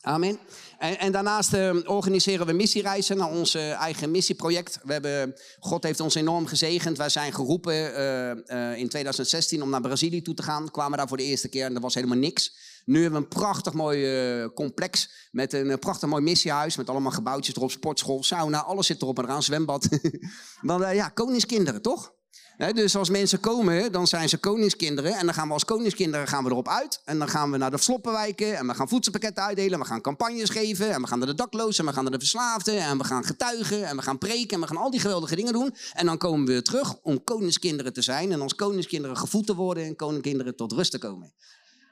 Amen. 0.00 0.38
En, 0.78 0.98
en 0.98 1.12
daarnaast 1.12 1.54
uh, 1.54 1.76
organiseren 1.84 2.46
we 2.46 2.52
missiereizen 2.52 3.16
naar 3.16 3.30
ons 3.30 3.54
uh, 3.54 3.72
eigen 3.72 4.10
missieproject. 4.10 4.78
We 4.82 4.92
hebben, 4.92 5.34
God 5.58 5.82
heeft 5.82 6.00
ons 6.00 6.14
enorm 6.14 6.46
gezegend. 6.46 6.96
Wij 6.96 7.08
zijn 7.08 7.32
geroepen 7.32 7.74
uh, 7.74 8.78
in 8.78 8.88
2016 8.88 9.62
om 9.62 9.70
naar 9.70 9.80
Brazilië 9.80 10.22
toe 10.22 10.34
te 10.34 10.42
gaan. 10.42 10.70
Kwamen 10.70 10.98
daar 10.98 11.08
voor 11.08 11.16
de 11.16 11.22
eerste 11.22 11.48
keer 11.48 11.64
en 11.64 11.74
er 11.74 11.80
was 11.80 11.94
helemaal 11.94 12.16
niks. 12.16 12.56
Nu 12.84 13.02
hebben 13.02 13.20
we 13.20 13.26
een 13.26 13.40
prachtig 13.40 13.72
mooi 13.72 14.48
complex 14.54 15.10
met 15.30 15.52
een 15.52 15.78
prachtig 15.78 16.08
mooi 16.08 16.22
missiehuis. 16.22 16.76
Met 16.76 16.88
allemaal 16.90 17.12
gebouwtjes 17.12 17.56
erop, 17.56 17.70
sportschool, 17.70 18.22
sauna, 18.22 18.62
alles 18.62 18.86
zit 18.86 19.02
erop 19.02 19.18
en 19.18 19.24
eraan, 19.24 19.42
zwembad. 19.42 19.88
Want 20.60 20.94
ja, 20.94 21.08
koningskinderen, 21.08 21.82
toch? 21.82 22.12
Dus 22.58 22.96
als 22.96 23.08
mensen 23.08 23.40
komen, 23.40 23.92
dan 23.92 24.06
zijn 24.06 24.28
ze 24.28 24.38
koningskinderen. 24.38 25.14
En 25.14 25.24
dan 25.24 25.34
gaan 25.34 25.46
we 25.46 25.52
als 25.52 25.64
koningskinderen 25.64 26.28
gaan 26.28 26.44
we 26.44 26.50
erop 26.50 26.68
uit. 26.68 27.00
En 27.04 27.18
dan 27.18 27.28
gaan 27.28 27.50
we 27.50 27.56
naar 27.56 27.70
de 27.70 27.78
sloppenwijken. 27.78 28.56
En 28.56 28.66
we 28.66 28.74
gaan 28.74 28.88
voedselpakketten 28.88 29.42
uitdelen. 29.42 29.72
En 29.72 29.78
we 29.78 29.84
gaan 29.84 30.00
campagnes 30.00 30.50
geven. 30.50 30.92
En 30.92 31.00
we 31.00 31.06
gaan 31.06 31.18
naar 31.18 31.28
de 31.28 31.34
daklozen. 31.34 31.80
En 31.80 31.86
we 31.90 31.92
gaan 31.92 32.02
naar 32.02 32.12
de 32.12 32.18
verslaafden. 32.18 32.78
En 32.78 32.98
we 32.98 33.04
gaan 33.04 33.24
getuigen. 33.24 33.84
En 33.84 33.96
we 33.96 34.02
gaan 34.02 34.18
preken. 34.18 34.54
En 34.54 34.60
we 34.60 34.66
gaan 34.66 34.76
al 34.76 34.90
die 34.90 35.00
geweldige 35.00 35.36
dingen 35.36 35.52
doen. 35.52 35.74
En 35.92 36.06
dan 36.06 36.18
komen 36.18 36.46
we 36.46 36.62
terug 36.62 36.94
om 37.02 37.24
koningskinderen 37.24 37.92
te 37.92 38.02
zijn. 38.02 38.32
En 38.32 38.40
als 38.40 38.54
koningskinderen 38.54 39.16
gevoed 39.16 39.46
te 39.46 39.54
worden. 39.54 39.84
En 39.84 39.96
koningskinderen 39.96 40.56
tot 40.56 40.72
rust 40.72 40.90
te 40.90 40.98
komen. 40.98 41.32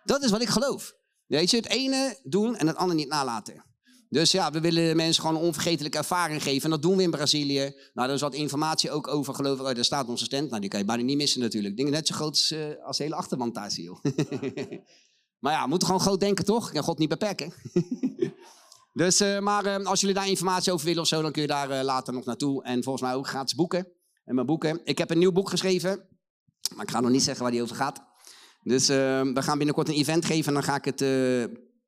Dat 0.04 0.22
is 0.22 0.30
wat 0.30 0.42
ik 0.42 0.48
geloof. 0.48 0.94
Weet 1.26 1.50
je, 1.50 1.56
het 1.56 1.68
ene 1.68 2.18
doen 2.22 2.56
en 2.56 2.66
het 2.66 2.76
andere 2.76 2.98
niet 2.98 3.08
nalaten. 3.08 3.64
Dus 4.08 4.30
ja, 4.30 4.50
we 4.50 4.60
willen 4.60 4.96
mensen 4.96 5.22
gewoon 5.22 5.36
een 5.36 5.46
onvergetelijke 5.46 5.98
ervaring 5.98 6.42
geven. 6.42 6.62
En 6.62 6.70
dat 6.70 6.82
doen 6.82 6.96
we 6.96 7.02
in 7.02 7.10
Brazilië. 7.10 7.60
Nou, 7.60 8.06
daar 8.06 8.10
is 8.10 8.20
wat 8.20 8.34
informatie 8.34 8.90
ook 8.90 9.08
over, 9.08 9.34
geloof 9.34 9.58
ik. 9.60 9.66
Oh, 9.66 9.74
daar 9.74 9.84
staat 9.84 10.08
onze 10.08 10.24
stand. 10.24 10.48
Nou, 10.48 10.60
die 10.60 10.70
kan 10.70 10.80
je 10.80 10.86
bijna 10.86 11.02
niet 11.02 11.16
missen 11.16 11.40
natuurlijk. 11.40 11.76
Dingen 11.76 11.92
net 11.92 12.06
zo 12.06 12.14
groot 12.14 12.30
als, 12.30 12.54
als 12.82 12.96
de 12.96 13.02
hele 13.02 13.70
joh. 13.70 13.98
maar 15.42 15.52
ja, 15.52 15.62
we 15.62 15.68
moeten 15.68 15.86
gewoon 15.86 16.02
groot 16.02 16.20
denken, 16.20 16.44
toch? 16.44 16.68
Ik 16.68 16.74
kan 16.74 16.82
God 16.82 16.98
niet 16.98 17.08
beperken. 17.08 17.52
dus, 18.92 19.20
uh, 19.20 19.38
maar 19.38 19.66
uh, 19.66 19.86
als 19.86 20.00
jullie 20.00 20.14
daar 20.14 20.28
informatie 20.28 20.72
over 20.72 20.86
willen 20.86 21.02
of 21.02 21.08
zo, 21.08 21.22
dan 21.22 21.32
kun 21.32 21.42
je 21.42 21.48
daar 21.48 21.84
later 21.84 22.12
nog 22.12 22.24
naartoe. 22.24 22.64
En 22.64 22.82
volgens 22.82 23.04
mij 23.04 23.14
ook 23.14 23.28
gratis 23.28 23.54
boeken. 23.54 23.88
En 24.24 24.34
mijn 24.34 24.46
boeken. 24.46 24.80
Ik 24.84 24.98
heb 24.98 25.10
een 25.10 25.18
nieuw 25.18 25.32
boek 25.32 25.50
geschreven. 25.50 26.08
Maar 26.74 26.84
ik 26.84 26.90
ga 26.90 27.00
nog 27.00 27.10
niet 27.10 27.22
zeggen 27.22 27.42
waar 27.42 27.52
die 27.52 27.62
over 27.62 27.76
gaat. 27.76 28.04
Dus 28.62 28.86
we 28.86 29.32
gaan 29.34 29.56
binnenkort 29.58 29.88
een 29.88 29.94
event 29.94 30.24
geven 30.24 30.46
en 30.46 30.54
dan 30.54 30.62
ga 30.62 30.76
ik 30.76 30.84
het 30.84 31.00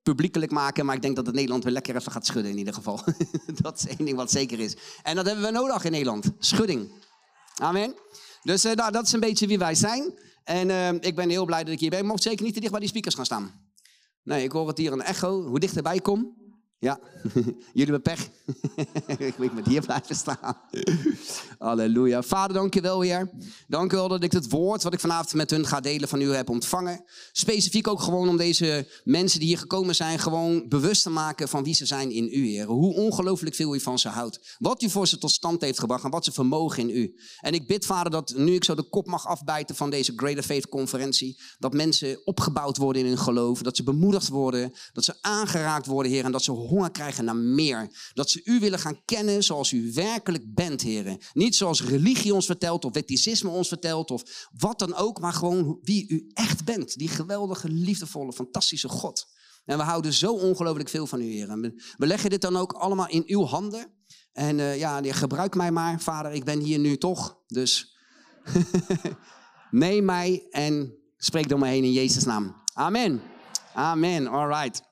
publiekelijk 0.08 0.52
maken. 0.52 0.86
Maar 0.86 0.94
ik 0.94 1.02
denk 1.02 1.16
dat 1.16 1.26
het 1.26 1.34
Nederland 1.34 1.64
weer 1.64 1.72
lekker 1.72 1.96
even 1.96 2.12
gaat 2.12 2.26
schudden 2.26 2.50
in 2.50 2.58
ieder 2.58 2.74
geval. 2.74 3.00
dat 3.62 3.78
is 3.78 3.86
één 3.86 4.04
ding 4.04 4.16
wat 4.16 4.30
zeker 4.30 4.60
is. 4.60 4.76
En 5.02 5.16
dat 5.16 5.26
hebben 5.26 5.44
we 5.44 5.50
nodig 5.50 5.84
in 5.84 5.90
Nederland. 5.90 6.30
Schudding. 6.38 6.92
Amen. 7.54 7.94
Dus 8.42 8.64
uh, 8.64 8.72
nou, 8.72 8.92
dat 8.92 9.04
is 9.04 9.12
een 9.12 9.20
beetje 9.20 9.46
wie 9.46 9.58
wij 9.58 9.74
zijn. 9.74 10.18
En 10.44 10.68
uh, 10.68 10.92
ik 10.92 11.14
ben 11.14 11.28
heel 11.28 11.44
blij 11.44 11.64
dat 11.64 11.72
ik 11.72 11.80
hier 11.80 11.90
ben. 11.90 11.98
Ik 11.98 12.04
mocht 12.04 12.22
zeker 12.22 12.44
niet 12.44 12.54
te 12.54 12.60
dicht 12.60 12.72
bij 12.72 12.80
die 12.80 12.88
speakers 12.88 13.14
gaan 13.14 13.24
staan. 13.24 13.52
Nee, 14.22 14.44
ik 14.44 14.52
hoor 14.52 14.68
het 14.68 14.78
hier 14.78 14.92
een 14.92 15.02
echo. 15.02 15.42
Hoe 15.42 15.60
dichterbij 15.60 16.00
kom, 16.00 16.36
ja, 16.80 17.00
jullie 17.72 17.92
hebben 17.92 18.02
pech. 18.02 18.28
ik 19.28 19.38
moet 19.38 19.54
met 19.54 19.66
hier 19.66 19.80
blijven 19.80 20.16
staan. 20.16 20.56
Halleluja. 21.58 22.22
Vader, 22.22 22.56
dank 22.56 22.74
je 22.74 22.80
wel, 22.80 23.00
Heer. 23.00 23.30
Dank 23.66 23.92
u 23.92 23.96
wel 23.96 24.08
dat 24.08 24.22
ik 24.22 24.32
het 24.32 24.50
woord 24.50 24.82
wat 24.82 24.92
ik 24.92 25.00
vanavond 25.00 25.34
met 25.34 25.50
hun 25.50 25.66
ga 25.66 25.80
delen 25.80 26.08
van 26.08 26.20
u 26.20 26.34
heb 26.34 26.48
ontvangen. 26.48 27.04
Specifiek 27.32 27.88
ook 27.88 28.00
gewoon 28.00 28.28
om 28.28 28.36
deze 28.36 28.88
mensen 29.04 29.38
die 29.38 29.48
hier 29.48 29.58
gekomen 29.58 29.94
zijn, 29.94 30.18
gewoon 30.18 30.68
bewust 30.68 31.02
te 31.02 31.10
maken 31.10 31.48
van 31.48 31.64
wie 31.64 31.74
ze 31.74 31.86
zijn 31.86 32.10
in 32.10 32.28
u, 32.32 32.46
Heer. 32.46 32.66
Hoe 32.66 32.94
ongelooflijk 32.94 33.54
veel 33.54 33.74
u 33.74 33.80
van 33.80 33.98
ze 33.98 34.08
houdt. 34.08 34.56
Wat 34.58 34.82
u 34.82 34.90
voor 34.90 35.06
ze 35.06 35.18
tot 35.18 35.30
stand 35.30 35.60
heeft 35.60 35.78
gebracht 35.78 36.04
en 36.04 36.10
wat 36.10 36.24
ze 36.24 36.32
vermogen 36.32 36.88
in 36.88 36.96
u. 36.96 37.14
En 37.40 37.52
ik 37.52 37.66
bid, 37.66 37.86
Vader, 37.86 38.10
dat 38.10 38.32
nu 38.36 38.54
ik 38.54 38.64
zo 38.64 38.74
de 38.74 38.88
kop 38.88 39.06
mag 39.06 39.26
afbijten 39.26 39.76
van 39.76 39.90
deze 39.90 40.12
Greater 40.16 40.42
Faith 40.42 40.68
conferentie, 40.68 41.40
dat 41.58 41.72
mensen 41.72 42.26
opgebouwd 42.26 42.76
worden 42.76 43.02
in 43.02 43.08
hun 43.08 43.18
geloof, 43.18 43.62
dat 43.62 43.76
ze 43.76 43.82
bemoedigd 43.82 44.28
worden, 44.28 44.72
dat 44.92 45.04
ze 45.04 45.14
aangeraakt 45.20 45.86
worden, 45.86 46.12
Heer, 46.12 46.24
en 46.24 46.32
dat 46.32 46.42
ze 46.42 46.52
honger 46.68 46.90
krijgen 46.90 47.24
naar 47.24 47.36
meer. 47.36 48.10
Dat 48.12 48.30
ze 48.30 48.40
u 48.44 48.60
willen 48.60 48.78
gaan 48.78 49.04
kennen 49.04 49.44
zoals 49.44 49.72
u 49.72 49.92
werkelijk 49.92 50.54
bent, 50.54 50.82
heren. 50.82 51.18
Niet 51.32 51.56
zoals 51.56 51.82
religie 51.82 52.34
ons 52.34 52.46
vertelt 52.46 52.84
of 52.84 52.92
wetticisme 52.92 53.50
ons 53.50 53.68
vertelt 53.68 54.10
of 54.10 54.48
wat 54.58 54.78
dan 54.78 54.94
ook, 54.94 55.20
maar 55.20 55.32
gewoon 55.32 55.78
wie 55.82 56.08
u 56.08 56.30
echt 56.32 56.64
bent. 56.64 56.98
Die 56.98 57.08
geweldige, 57.08 57.68
liefdevolle, 57.68 58.32
fantastische 58.32 58.88
God. 58.88 59.26
En 59.64 59.76
we 59.76 59.82
houden 59.82 60.12
zo 60.12 60.32
ongelooflijk 60.32 60.88
veel 60.88 61.06
van 61.06 61.20
u, 61.20 61.24
heren. 61.24 61.82
We 61.96 62.06
leggen 62.06 62.30
dit 62.30 62.40
dan 62.40 62.56
ook 62.56 62.72
allemaal 62.72 63.08
in 63.08 63.22
uw 63.26 63.44
handen. 63.44 63.92
En 64.32 64.58
uh, 64.58 64.78
ja, 64.78 65.02
gebruik 65.02 65.54
mij 65.54 65.70
maar, 65.70 66.00
vader. 66.00 66.32
Ik 66.32 66.44
ben 66.44 66.60
hier 66.60 66.78
nu 66.78 66.96
toch. 66.96 67.38
Dus 67.46 67.96
neem 69.70 70.04
mij 70.04 70.46
en 70.50 70.94
spreek 71.16 71.48
door 71.48 71.58
me 71.58 71.66
heen 71.66 71.84
in 71.84 71.92
Jezus' 71.92 72.24
naam. 72.24 72.62
Amen. 72.74 73.22
Amen. 73.74 74.26
All 74.26 74.48
right. 74.48 74.87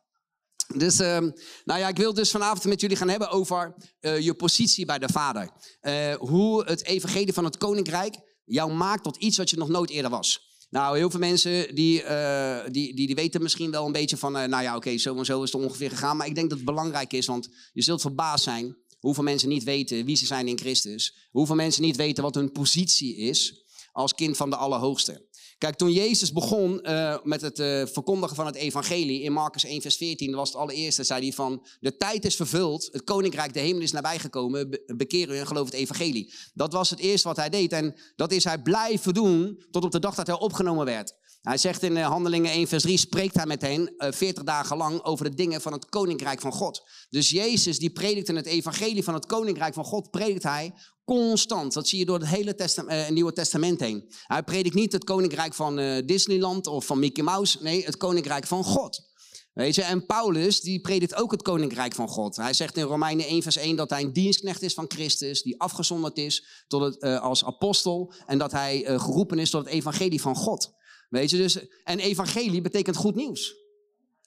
Dus, 0.75 1.01
uh, 1.01 1.19
nou 1.65 1.81
ja, 1.81 1.89
ik 1.89 1.97
wil 1.97 2.15
dus 2.15 2.31
vanavond 2.31 2.65
met 2.65 2.81
jullie 2.81 2.97
gaan 2.97 3.09
hebben 3.09 3.31
over 3.31 3.75
uh, 4.01 4.21
je 4.21 4.35
positie 4.35 4.87
bij 4.87 4.99
de 4.99 5.09
Vader. 5.09 5.51
Uh, 5.83 6.15
hoe 6.15 6.65
het 6.65 6.85
evangelie 6.85 7.33
van 7.33 7.45
het 7.45 7.57
koninkrijk 7.57 8.17
jou 8.45 8.73
maakt 8.73 9.03
tot 9.03 9.17
iets 9.17 9.37
wat 9.37 9.51
je 9.51 9.57
nog 9.57 9.69
nooit 9.69 9.91
eerder 9.91 10.11
was. 10.11 10.55
Nou, 10.71 10.97
heel 10.97 11.11
veel 11.11 11.21
mensen 11.21 11.75
die, 11.75 12.03
uh, 12.03 12.59
die, 12.71 12.95
die, 12.95 13.07
die, 13.07 13.15
weten 13.15 13.43
misschien 13.43 13.71
wel 13.71 13.87
een 13.87 13.93
beetje 13.93 14.17
van, 14.17 14.33
nou 14.33 14.63
ja, 14.63 14.77
oké, 14.77 14.99
zo 14.99 15.17
en 15.17 15.25
zo 15.25 15.43
is 15.43 15.53
het 15.53 15.63
ongeveer 15.63 15.91
gegaan. 15.91 16.17
Maar 16.17 16.27
ik 16.27 16.35
denk 16.35 16.49
dat 16.49 16.59
het 16.59 16.67
belangrijk 16.67 17.13
is, 17.13 17.27
want 17.27 17.49
je 17.73 17.83
zult 17.83 18.01
verbaasd 18.01 18.45
zijn 18.45 18.77
hoeveel 18.99 19.25
mensen 19.25 19.49
niet 19.49 19.65
weten 19.65 20.05
wie 20.05 20.17
ze 20.17 20.27
zijn 20.27 20.49
in 20.49 20.59
Christus. 20.59 21.29
Hoeveel 21.31 21.55
mensen 21.55 21.83
niet 21.83 21.97
weten 21.97 22.23
wat 22.23 22.35
hun 22.35 22.53
positie 22.53 23.17
is 23.17 23.65
als 23.93 24.15
kind 24.15 24.37
van 24.37 24.51
de 24.51 24.57
Allerhoogste. 24.57 25.27
Kijk, 25.59 25.77
toen 25.77 25.93
Jezus 25.93 26.33
begon 26.33 26.81
uh, 26.83 27.17
met 27.23 27.41
het 27.41 27.59
uh, 27.59 27.87
verkondigen 27.87 28.37
van 28.37 28.47
het 28.47 28.55
evangelie 28.55 29.23
in 29.23 29.33
Marcus 29.33 29.65
1 29.65 29.81
vers 29.81 29.97
14, 29.97 30.27
dat 30.27 30.37
was 30.37 30.49
het 30.49 30.59
allereerste, 30.59 31.05
zei 31.05 31.23
hij 31.23 31.33
van, 31.33 31.67
de 31.81 31.97
tijd 31.97 32.25
is 32.25 32.37
vervuld, 32.37 32.89
het 32.93 33.05
koninkrijk 33.05 33.53
de 33.53 33.61
hemel 33.61 33.83
is 33.83 33.93
nabijgekomen, 33.93 34.71
be 34.71 34.95
bekeer 34.97 35.35
u 35.35 35.39
en 35.39 35.47
geloof 35.47 35.65
het 35.65 35.75
evangelie. 35.75 36.33
Dat 36.55 36.73
was 36.73 36.91
het 36.91 36.99
eerste 36.99 37.29
wat 37.29 37.37
hij 37.37 37.49
deed 37.49 37.73
en 37.73 37.95
dat 38.17 38.33
is 38.33 38.45
hij 38.45 38.63
blijven 38.63 39.15
doen 39.15 39.63
tot 39.71 39.85
op 39.85 39.91
de 39.91 39.99
dag 39.99 40.15
dat 40.15 40.27
hij 40.27 40.39
opgenomen 40.39 40.85
werd. 40.85 41.15
Hij 41.47 41.59
zegt 41.59 41.83
in 41.83 41.97
eh, 41.97 42.07
Handelingen 42.07 42.51
1 42.51 42.67
vers 42.67 42.83
3, 42.83 42.99
spreekt 42.99 43.35
hij 43.35 43.47
met 43.47 43.63
hen 43.63 43.95
uh, 43.99 44.09
40 44.11 44.43
dagen 44.43 44.77
lang 44.77 45.05
over 45.05 45.31
de 45.31 45.37
dingen 45.37 45.61
van 45.61 45.73
het 45.73 45.89
koninkrijk 45.89 46.41
van 46.41 46.53
God. 46.53 46.83
Dus 47.11 47.31
Jezus 47.31 47.79
die 47.79 47.91
predikt 47.91 48.29
in 48.29 48.37
het 48.37 48.47
evangelie 48.47 49.05
van 49.05 49.15
het 49.15 49.27
koninkrijk 49.27 49.75
van 49.75 49.85
God, 49.85 50.11
predikt 50.11 50.43
hij 50.43 50.75
Constant. 51.05 51.73
Dat 51.73 51.89
zie 51.89 51.99
je 51.99 52.05
door 52.05 52.19
het 52.19 52.29
hele 52.29 52.57
uh, 52.89 53.09
Nieuwe 53.09 53.33
Testament 53.33 53.81
heen. 53.81 54.13
Hij 54.27 54.43
predikt 54.43 54.75
niet 54.75 54.93
het 54.93 55.05
koninkrijk 55.05 55.55
van 55.55 55.77
Disneyland 56.07 56.67
of 56.67 56.87
van 56.87 56.99
Mickey 56.99 57.25
Mouse. 57.25 57.59
Nee, 57.63 57.85
het 57.85 57.97
koninkrijk 57.97 58.47
van 58.47 58.65
God. 58.65 59.15
Weet 59.53 59.75
je, 59.75 59.83
en 59.83 60.07
Paulus 60.07 60.61
die 60.61 60.81
predikt 60.81 61.15
ook 61.15 61.31
het 61.31 61.43
koninkrijk 61.43 61.95
van 61.95 62.09
God. 62.09 62.37
Hij 62.37 62.53
zegt 62.53 62.77
in 62.77 62.85
Romeinen 62.85 63.27
1 63.27 63.43
vers 63.43 63.57
1 63.57 63.77
dat 63.77 63.91
hij 63.91 64.03
een 64.03 64.13
dienstknecht 64.13 64.63
is 64.63 64.75
van 64.75 64.85
Christus, 64.89 65.43
die 65.43 65.61
afgezonderd 65.61 66.19
is 66.19 66.65
tot 66.67 66.83
het, 66.83 67.21
als 67.21 67.45
apostel 67.45 68.13
en 68.27 68.39
dat 68.39 68.53
hij 68.53 68.83
geroepen 68.87 69.39
is 69.39 69.51
tot 69.51 69.65
het 69.65 69.75
evangelie 69.75 70.21
van 70.21 70.37
God. 70.37 70.75
Weet 71.09 71.31
je, 71.31 71.37
dus, 71.37 71.59
en 71.85 71.99
evangelie 71.99 72.61
betekent 72.61 72.97
goed 72.97 73.15
nieuws. 73.15 73.55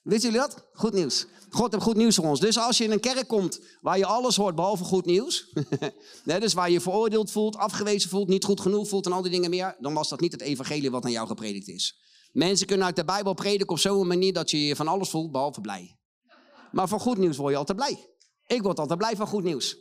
Weten 0.04 0.32
jullie 0.32 0.48
dat? 0.48 0.68
Goed 0.74 0.94
nieuws. 0.94 1.26
God 1.50 1.72
heeft 1.72 1.84
goed 1.84 1.96
nieuws 1.96 2.16
voor 2.16 2.26
ons. 2.26 2.40
Dus 2.40 2.58
als 2.58 2.78
je 2.78 2.84
in 2.84 2.92
een 2.92 3.00
kerk 3.00 3.28
komt 3.28 3.60
waar 3.82 3.98
je 3.98 4.06
alles 4.06 4.36
hoort 4.36 4.56
behalve 4.56 4.84
goed 4.84 5.06
nieuws. 5.06 5.54
dus 6.40 6.54
waar 6.54 6.72
je 6.72 6.82
veroordeeld 6.82 7.32
voelt, 7.32 7.56
afgewezen 7.56 8.10
voelt, 8.10 8.28
niet 8.28 8.44
goed 8.44 8.62
genoeg 8.62 8.88
voelt 8.88 9.06
en 9.06 9.12
al 9.12 9.22
die 9.22 9.32
dingen 9.32 9.50
meer. 9.50 9.76
Dan 9.80 9.94
was 9.94 10.10
dat 10.10 10.20
niet 10.20 10.32
het 10.32 10.42
evangelie 10.42 10.92
wat 10.92 11.06
aan 11.06 11.12
jou 11.12 11.28
gepredikt 11.28 11.68
is. 11.68 12.00
Mensen 12.32 12.68
kunnen 12.68 12.86
uit 12.86 12.96
de 12.96 13.06
Bijbel 13.06 13.34
prediken 13.34 13.70
op 13.70 13.80
zo'n 13.80 14.08
manier 14.08 14.34
dat 14.34 14.50
je 14.50 14.66
je 14.66 14.76
van 14.76 14.88
alles 14.88 15.10
voelt 15.10 15.32
behalve 15.32 15.62
blij. 15.62 15.98
Maar 16.72 16.88
van 16.88 17.00
goed 17.00 17.18
nieuws 17.18 17.38
word 17.38 17.52
je 17.52 17.58
altijd 17.58 17.78
blij. 17.78 18.10
Ik 18.48 18.62
word 18.62 18.80
altijd 18.80 19.00
blij 19.00 19.16
van 19.16 19.28
goed 19.28 19.44
nieuws. 19.44 19.78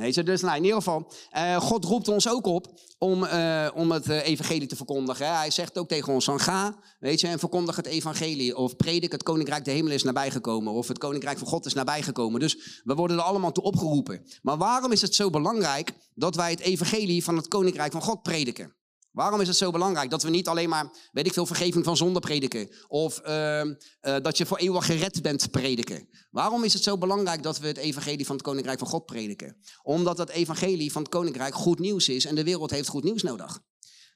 Dus 0.00 0.40
nou, 0.40 0.56
in 0.56 0.62
ieder 0.62 0.76
geval, 0.76 1.12
uh, 1.36 1.56
God 1.56 1.84
roept 1.84 2.08
ons 2.08 2.28
ook 2.28 2.46
op 2.46 2.80
om, 2.98 3.22
uh, 3.22 3.68
om 3.74 3.90
het 3.90 4.08
uh, 4.08 4.26
evangelie 4.26 4.66
te 4.66 4.76
verkondigen. 4.76 5.36
Hij 5.36 5.50
zegt 5.50 5.78
ook 5.78 5.88
tegen 5.88 6.12
ons, 6.12 6.24
van 6.24 6.40
ga, 6.40 6.74
weet 6.98 7.20
je, 7.20 7.26
en 7.26 7.38
verkondig 7.38 7.76
het 7.76 7.86
evangelie. 7.86 8.56
Of 8.56 8.76
predik, 8.76 9.12
het 9.12 9.22
koninkrijk 9.22 9.64
de 9.64 9.70
hemel 9.70 9.92
is 9.92 10.02
nabijgekomen. 10.02 10.72
Of 10.72 10.88
het 10.88 10.98
koninkrijk 10.98 11.38
van 11.38 11.46
God 11.46 11.66
is 11.66 11.74
nabijgekomen. 11.74 12.40
Dus 12.40 12.80
we 12.84 12.94
worden 12.94 13.16
er 13.16 13.22
allemaal 13.22 13.52
toe 13.52 13.64
opgeroepen. 13.64 14.26
Maar 14.42 14.56
waarom 14.56 14.92
is 14.92 15.00
het 15.00 15.14
zo 15.14 15.30
belangrijk 15.30 15.92
dat 16.14 16.34
wij 16.34 16.50
het 16.50 16.60
evangelie 16.60 17.24
van 17.24 17.36
het 17.36 17.48
koninkrijk 17.48 17.92
van 17.92 18.02
God 18.02 18.22
prediken? 18.22 18.78
Waarom 19.12 19.40
is 19.40 19.48
het 19.48 19.56
zo 19.56 19.70
belangrijk 19.70 20.10
dat 20.10 20.22
we 20.22 20.30
niet 20.30 20.48
alleen 20.48 20.68
maar, 20.68 20.90
weet 21.12 21.26
ik 21.26 21.32
veel, 21.32 21.46
vergeving 21.46 21.84
van 21.84 21.96
zonde 21.96 22.20
prediken? 22.20 22.68
Of 22.88 23.20
uh, 23.26 23.64
uh, 23.64 23.72
dat 24.00 24.38
je 24.38 24.46
voor 24.46 24.58
eeuwig 24.58 24.86
gered 24.86 25.22
bent 25.22 25.50
prediken? 25.50 26.08
Waarom 26.30 26.64
is 26.64 26.72
het 26.72 26.82
zo 26.82 26.98
belangrijk 26.98 27.42
dat 27.42 27.58
we 27.58 27.66
het 27.66 27.76
evangelie 27.76 28.26
van 28.26 28.34
het 28.34 28.44
koninkrijk 28.44 28.78
van 28.78 28.88
God 28.88 29.06
prediken? 29.06 29.56
Omdat 29.82 30.18
het 30.18 30.28
evangelie 30.28 30.92
van 30.92 31.02
het 31.02 31.10
koninkrijk 31.10 31.54
goed 31.54 31.78
nieuws 31.78 32.08
is 32.08 32.24
en 32.24 32.34
de 32.34 32.44
wereld 32.44 32.70
heeft 32.70 32.88
goed 32.88 33.04
nieuws 33.04 33.22
nodig. 33.22 33.60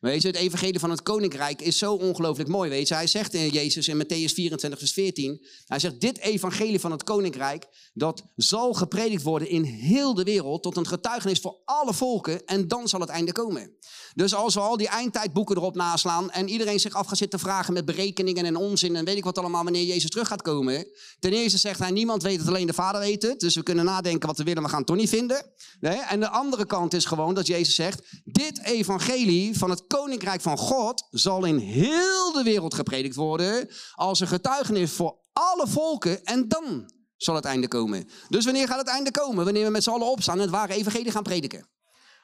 Weet 0.01 0.23
je, 0.23 0.29
het 0.29 0.37
evangelie 0.37 0.79
van 0.79 0.91
het 0.91 1.03
koninkrijk 1.03 1.63
is 1.63 1.79
zo 1.79 1.95
ongelooflijk 1.95 2.49
mooi, 2.49 2.71
weet 2.71 2.89
je. 2.89 2.95
Hij 2.95 3.07
zegt 3.07 3.35
in 3.35 3.49
Jezus 3.49 3.89
in 3.89 4.03
Matthäus 4.03 4.33
24 4.35 4.79
vers 4.79 4.93
14, 4.93 5.47
hij 5.67 5.79
zegt, 5.79 6.01
dit 6.01 6.19
evangelie 6.19 6.81
van 6.81 6.91
het 6.91 7.05
koninkrijk, 7.05 7.67
dat 7.93 8.23
zal 8.37 8.73
gepredikt 8.73 9.23
worden 9.23 9.49
in 9.49 9.63
heel 9.63 10.15
de 10.15 10.23
wereld 10.23 10.63
tot 10.63 10.77
een 10.77 10.87
getuigenis 10.87 11.41
voor 11.41 11.57
alle 11.65 11.95
volken 11.95 12.45
en 12.47 12.69
dan 12.69 12.89
zal 12.89 13.01
het 13.01 13.09
einde 13.09 13.33
komen. 13.33 13.77
Dus 14.15 14.35
als 14.35 14.55
we 14.55 14.61
al 14.61 14.77
die 14.77 14.89
eindtijdboeken 14.89 15.57
erop 15.57 15.75
naslaan 15.75 16.31
en 16.31 16.49
iedereen 16.49 16.81
zich 16.81 16.95
af 16.95 17.07
gaat 17.07 17.19
zitten 17.19 17.39
vragen 17.39 17.73
met 17.73 17.85
berekeningen 17.85 18.45
en 18.45 18.57
onzin 18.57 18.97
en 18.97 19.05
weet 19.05 19.17
ik 19.17 19.25
wat 19.25 19.39
allemaal 19.39 19.65
wanneer 19.65 19.85
Jezus 19.85 20.11
terug 20.11 20.29
gaat 20.29 20.43
komen. 20.43 20.87
Ten 21.19 21.33
eerste 21.33 21.59
zegt 21.59 21.79
hij, 21.79 21.91
niemand 21.91 22.23
weet 22.23 22.39
het, 22.39 22.49
alleen 22.49 22.67
de 22.67 22.73
Vader 22.73 23.01
weet 23.01 23.23
het. 23.23 23.41
Dus 23.41 23.55
we 23.55 23.63
kunnen 23.63 23.85
nadenken 23.85 24.29
wat 24.29 24.39
we 24.39 24.45
willen, 24.45 24.63
we 24.63 24.69
gaan 24.69 24.79
het 24.79 24.87
toch 24.87 24.97
niet 24.97 25.09
vinden. 25.09 25.53
En 25.81 26.21
de 26.21 26.29
andere 26.29 26.67
kant 26.67 26.95
is 26.95 27.05
gewoon 27.05 27.35
dat 27.35 27.47
Jezus 27.47 27.75
zegt, 27.75 28.03
dit 28.25 28.65
evangelie 28.65 29.59
van 29.59 29.71
het 29.71 29.87
koninkrijk 29.97 30.41
van 30.41 30.59
God 30.59 31.07
zal 31.11 31.45
in 31.45 31.59
heel 31.59 32.33
de 32.33 32.43
wereld 32.43 32.75
gepredikt 32.75 33.15
worden 33.15 33.69
als 33.95 34.21
een 34.21 34.27
getuigenis 34.27 34.93
voor 34.93 35.19
alle 35.33 35.67
volken 35.69 36.25
en 36.25 36.49
dan 36.49 36.93
zal 37.17 37.35
het 37.35 37.45
einde 37.45 37.69
komen. 37.69 38.09
Dus 38.29 38.45
wanneer 38.45 38.69
gaat 38.69 38.79
het 38.79 38.89
einde 38.89 39.11
komen? 39.11 39.45
Wanneer 39.45 39.65
we 39.65 39.71
met 39.71 39.83
z'n 39.83 39.91
allen 39.91 40.11
opstaan 40.11 40.35
en 40.35 40.41
het 40.41 40.51
ware 40.51 40.75
evangelie 40.75 41.11
gaan 41.11 41.23
prediken. 41.23 41.69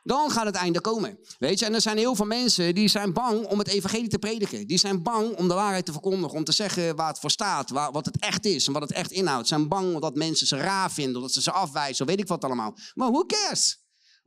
Dan 0.02 0.30
gaat 0.30 0.44
het 0.44 0.54
einde 0.54 0.80
komen. 0.80 1.18
Weet 1.38 1.58
je, 1.58 1.64
en 1.64 1.74
er 1.74 1.80
zijn 1.80 1.96
heel 1.96 2.14
veel 2.14 2.26
mensen 2.26 2.74
die 2.74 2.88
zijn 2.88 3.12
bang 3.12 3.46
om 3.46 3.58
het 3.58 3.68
evangelie 3.68 4.08
te 4.08 4.18
prediken. 4.18 4.66
Die 4.66 4.78
zijn 4.78 5.02
bang 5.02 5.36
om 5.36 5.48
de 5.48 5.54
waarheid 5.54 5.86
te 5.86 5.92
verkondigen, 5.92 6.38
om 6.38 6.44
te 6.44 6.52
zeggen 6.52 6.96
waar 6.96 7.08
het 7.08 7.18
voor 7.18 7.30
staat, 7.30 7.70
wat 7.70 8.04
het 8.04 8.18
echt 8.18 8.44
is 8.44 8.66
en 8.66 8.72
wat 8.72 8.82
het 8.82 8.92
echt 8.92 9.10
inhoudt. 9.10 9.48
Ze 9.48 9.54
zijn 9.54 9.68
bang 9.68 9.94
omdat 9.94 10.14
mensen 10.14 10.46
ze 10.46 10.56
raar 10.56 10.90
vinden, 10.90 11.22
dat 11.22 11.32
ze 11.32 11.42
ze 11.42 11.52
afwijzen, 11.52 12.06
weet 12.06 12.20
ik 12.20 12.28
wat 12.28 12.44
allemaal. 12.44 12.76
Maar 12.94 13.10
who 13.10 13.24
cares? 13.26 13.79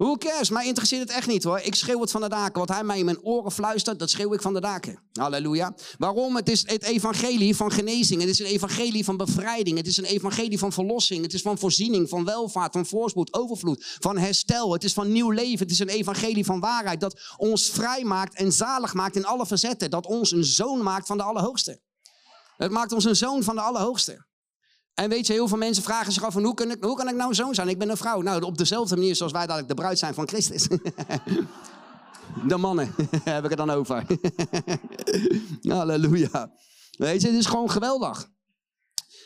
Who 0.04 0.18
cares? 0.18 0.50
Mij 0.50 0.66
interesseert 0.66 1.02
het 1.02 1.12
echt 1.12 1.28
niet 1.28 1.44
hoor. 1.44 1.60
Ik 1.60 1.76
schreeuw 1.76 2.02
het 2.02 2.12
van 2.12 2.22
de 2.22 2.30
daken. 2.30 2.60
Wat 2.60 2.70
hij 2.70 2.84
mij 2.84 3.00
in 3.00 3.06
mijn 3.06 3.24
oren 3.24 3.52
fluistert, 3.52 4.00
dat 4.00 4.10
schreeuw 4.10 4.34
ik 4.34 4.42
van 4.42 4.54
de 4.54 4.62
daken. 4.62 5.00
Halleluja. 5.14 5.76
Waarom? 5.98 6.36
Het 6.36 6.50
is 6.50 6.62
het 6.68 6.84
evangelie 6.84 7.56
van 7.56 7.72
genezing. 7.72 8.22
Het 8.22 8.30
is 8.30 8.40
een 8.40 8.46
evangelie 8.46 9.04
van 9.04 9.18
bevrijding. 9.18 9.78
Het 9.78 9.88
is 9.88 9.98
een 9.98 10.06
evangelie 10.06 10.60
van 10.60 10.72
verlossing. 10.72 11.24
Het 11.24 11.34
is 11.34 11.42
van 11.42 11.58
voorziening, 11.58 12.10
van 12.10 12.26
welvaart, 12.26 12.72
van 12.72 12.86
voorspoed, 12.86 13.34
overvloed, 13.34 13.98
van 14.00 14.18
herstel. 14.18 14.74
Het 14.74 14.84
is 14.84 14.94
van 14.94 15.12
nieuw 15.12 15.30
leven. 15.30 15.60
Het 15.60 15.72
is 15.72 15.80
een 15.80 15.90
evangelie 15.90 16.46
van 16.46 16.60
waarheid 16.60 17.00
dat 17.00 17.20
ons 17.38 17.70
vrij 17.70 18.04
maakt 18.04 18.36
en 18.36 18.52
zalig 18.52 18.94
maakt 18.94 19.16
in 19.16 19.26
alle 19.26 19.46
verzetten. 19.46 19.90
Dat 19.90 20.06
ons 20.06 20.32
een 20.32 20.44
zoon 20.44 20.84
maakt 20.84 21.08
van 21.08 21.18
de 21.18 21.24
Allerhoogste. 21.24 21.80
Het 22.58 22.72
maakt 22.72 22.92
ons 22.92 23.06
een 23.06 23.16
zoon 23.16 23.44
van 23.44 23.56
de 23.56 23.62
Allerhoogste. 23.62 24.26
En 24.94 25.10
weet 25.10 25.28
je, 25.28 25.34
heel 25.34 25.48
veel 25.48 25.58
mensen 25.58 25.84
vragen 25.84 26.12
zich 26.12 26.24
af 26.24 26.34
van 26.34 26.44
hoe 26.44 26.54
kan 26.54 26.72
ik, 26.72 26.84
hoe 26.84 26.96
kan 26.96 27.08
ik 27.08 27.16
nou 27.16 27.34
zoon 27.34 27.56
zijn? 27.56 27.68
Ik 27.68 27.78
ben 27.78 27.90
een 27.90 27.98
vrouw. 27.98 28.22
Nou, 28.22 28.42
op 28.42 28.58
dezelfde 28.58 28.96
manier 28.96 29.16
zoals 29.16 29.32
wij 29.32 29.46
dadelijk 29.46 29.68
de 29.68 29.74
bruid 29.74 30.00
zijn 30.00 30.14
van 30.14 30.28
Christus. 30.28 30.68
De 32.48 32.58
mannen 32.58 32.96
heb 33.24 33.44
ik 33.44 33.50
het 33.50 33.58
dan 33.58 33.70
over. 33.70 34.06
Halleluja. 35.62 36.52
Weet 36.98 37.22
je, 37.22 37.28
het 37.28 37.38
is 37.38 37.46
gewoon 37.46 37.72
geweldig. 37.72 38.32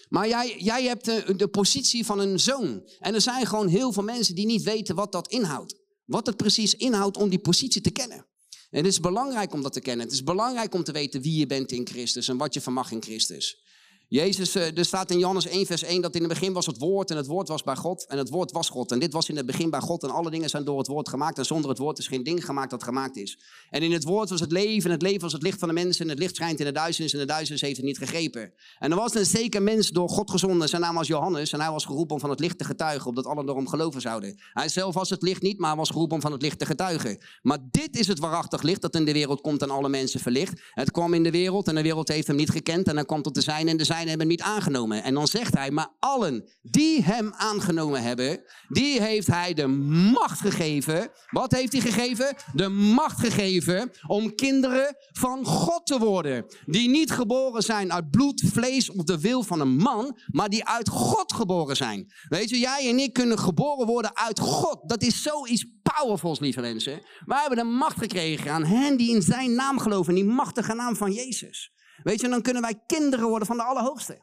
Maar 0.10 0.28
jij, 0.28 0.56
jij 0.60 0.84
hebt 0.84 1.06
de, 1.40 1.48
positie 1.48 2.06
van 2.06 2.20
een 2.20 2.40
zoon. 2.40 2.90
En 3.00 3.14
er 3.14 3.22
zijn 3.22 3.46
gewoon 3.46 3.68
heel 3.68 3.94
veel 3.94 4.04
mensen 4.04 4.36
die 4.36 4.46
niet 4.46 4.64
weten 4.64 4.96
wat 4.96 5.12
dat 5.12 5.28
inhoudt. 5.28 5.76
Wat 6.06 6.26
het 6.26 6.38
precies 6.38 6.74
inhoudt 6.74 7.18
om 7.18 7.30
die 7.30 7.40
positie 7.40 7.82
te 7.82 7.90
kennen. 7.90 8.26
En 8.70 8.78
het 8.78 8.86
is 8.86 9.00
belangrijk 9.00 9.54
om 9.54 9.62
dat 9.62 9.74
te 9.74 9.82
kennen. 9.82 10.06
Het 10.06 10.16
is 10.16 10.24
belangrijk 10.24 10.74
om 10.74 10.84
te 10.84 10.92
weten 10.92 11.22
wie 11.22 11.40
je 11.40 11.48
bent 11.48 11.72
in 11.72 11.88
Christus 11.88 12.28
en 12.28 12.38
wat 12.38 12.54
je 12.54 12.62
vermag 12.62 12.92
in 12.92 13.04
Christus. 13.04 13.64
Jezus, 14.10 14.56
eh, 14.56 14.78
er 14.78 14.86
staat 14.86 15.12
in 15.12 15.20
Johannes 15.20 15.48
1, 15.48 15.66
vers 15.66 15.84
1 15.84 16.02
dat 16.02 16.16
in 16.16 16.22
het 16.22 16.30
begin 16.30 16.54
was 16.54 16.66
het 16.66 16.78
woord 16.78 17.12
en 17.12 17.18
het 17.18 17.28
woord 17.28 17.48
was 17.48 17.64
bij 17.64 17.76
God 17.76 18.06
en 18.06 18.18
het 18.18 18.30
woord 18.30 18.52
was 18.52 18.70
God. 18.70 18.92
En 18.92 19.00
dit 19.00 19.14
was 19.14 19.30
in 19.30 19.38
het 19.38 19.46
begin 19.46 19.70
bij 19.70 19.80
God 19.80 20.04
en 20.04 20.10
alle 20.10 20.30
dingen 20.30 20.50
zijn 20.50 20.64
door 20.64 20.78
het 20.78 20.88
woord 20.88 21.10
gemaakt 21.10 21.38
en 21.38 21.46
zonder 21.46 21.70
het 21.70 21.80
woord 21.80 21.98
is 21.98 22.08
geen 22.08 22.24
ding 22.24 22.46
gemaakt 22.46 22.70
dat 22.70 22.84
gemaakt 22.84 23.18
is. 23.18 23.40
En 23.70 23.82
in 23.82 23.92
het 23.92 24.04
woord 24.04 24.30
was 24.30 24.40
het 24.40 24.52
leven 24.52 24.86
en 24.86 24.92
het 24.92 25.02
leven 25.02 25.22
was 25.22 25.34
het 25.34 25.42
licht 25.42 25.60
van 25.60 25.68
de 25.68 25.74
mensen 25.74 26.04
en 26.04 26.10
het 26.10 26.20
licht 26.20 26.36
schijnt 26.36 26.60
in 26.60 26.66
de 26.66 26.72
duisternis 26.72 27.14
en 27.14 27.20
de 27.20 27.26
duisternis 27.26 27.62
heeft 27.62 27.78
het 27.78 27.86
niet 27.86 27.98
gegrepen. 27.98 28.54
En 28.80 28.92
er 28.92 28.98
was 28.98 29.16
een 29.16 29.26
zeker 29.26 29.62
mens 29.62 29.90
door 29.90 30.10
God 30.10 30.32
gezonden, 30.32 30.70
zijn 30.70 30.82
naam 30.82 30.96
was 30.96 31.08
Johannes 31.08 31.52
en 31.52 31.62
hij 31.62 31.72
was 31.72 31.86
geroepen 31.86 32.16
om 32.16 32.22
van 32.22 32.30
het 32.30 32.40
licht 32.40 32.58
te 32.58 32.64
getuigen, 32.64 33.08
opdat 33.08 33.26
allen 33.26 33.50
erom 33.50 33.68
geloven 33.68 34.02
zouden. 34.02 34.40
Hij 34.54 34.70
zelf 34.70 34.94
was 34.94 35.10
het 35.10 35.22
licht 35.22 35.42
niet, 35.42 35.60
maar 35.60 35.70
hij 35.70 35.78
was 35.78 35.90
geroepen 35.90 36.16
om 36.16 36.22
van 36.22 36.32
het 36.32 36.42
licht 36.42 36.60
te 36.60 36.66
getuigen. 36.66 37.18
Maar 37.42 37.58
dit 37.72 38.00
is 38.00 38.08
het 38.08 38.20
waarachtig 38.20 38.62
licht 38.62 38.82
dat 38.82 38.96
in 38.96 39.06
de 39.06 39.14
wereld 39.14 39.42
komt 39.42 39.62
en 39.62 39.70
alle 39.70 39.90
mensen 39.90 40.20
verlicht. 40.20 40.62
Het 40.72 40.92
kwam 40.92 41.14
in 41.14 41.24
de 41.24 41.32
wereld 41.32 41.68
en 41.68 41.76
de 41.76 41.82
wereld 41.82 42.08
heeft 42.08 42.28
hem 42.28 42.36
niet 42.36 42.50
gekend 42.50 42.88
en 42.88 42.96
hij 42.96 43.06
kwam 43.06 43.22
tot 43.22 43.36
de 43.36 43.42
zijne 43.42 43.70
en 43.70 43.78
de 43.78 43.86
hebben 44.06 44.27
niet 44.27 44.42
aangenomen. 44.42 45.04
En 45.04 45.13
dan 45.13 45.27
zegt 45.27 45.56
hij, 45.56 45.72
maar 45.72 45.96
allen 46.00 46.50
die 46.62 47.04
hem 47.04 47.34
aangenomen 47.34 48.01
hebben, 48.01 48.44
die 48.68 49.01
heeft 49.01 49.27
hij 49.27 49.54
de 49.54 49.68
macht 50.13 50.39
gegeven. 50.39 51.10
Wat 51.30 51.51
heeft 51.51 51.72
hij 51.72 51.82
gegeven? 51.82 52.36
De 52.54 52.68
macht 52.68 53.20
gegeven 53.20 53.92
om 54.08 54.36
kinderen 54.36 54.96
van 55.12 55.46
God 55.46 55.86
te 55.86 55.98
worden. 56.00 56.46
Die 56.66 56.89
niet 56.89 57.12
geboren 57.12 57.62
zijn 57.62 57.94
uit 57.94 58.12
bloed, 58.12 58.44
vlees 58.46 58.92
of 58.92 59.04
de 59.04 59.20
wil 59.20 59.44
van 59.44 59.60
een 59.60 59.75
man, 59.75 60.20
maar 60.27 60.50
die 60.50 60.66
uit 60.66 60.89
God 60.89 61.34
geboren 61.34 61.75
zijn. 61.75 62.12
Weet 62.30 62.50
je, 62.50 62.60
jij 62.60 62.89
en 62.89 63.00
ik 63.00 63.13
kunnen 63.13 63.39
geboren 63.39 63.88
worden 63.88 64.16
uit 64.16 64.39
God. 64.39 64.89
Dat 64.89 65.01
is 65.01 65.22
zoiets 65.22 65.66
powerfuls, 65.82 66.39
lieve 66.39 66.62
mensen. 66.62 67.01
Wij 67.25 67.39
hebben 67.39 67.58
de 67.58 67.63
macht 67.63 67.98
gekregen 67.98 68.51
aan 68.51 68.66
hen 68.66 68.98
die 68.98 69.16
in 69.16 69.22
zijn 69.22 69.56
naam 69.56 69.80
geloven, 69.80 70.16
die 70.16 70.25
machtige 70.25 70.74
naam 70.74 70.96
van 70.96 71.12
Jezus. 71.12 71.72
Weet 72.08 72.22
je, 72.22 72.30
dan 72.30 72.42
kunnen 72.42 72.62
wij 72.62 72.82
kinderen 72.86 73.28
worden 73.28 73.48
van 73.48 73.58
de 73.58 73.64
Allerhoogste. 73.64 74.22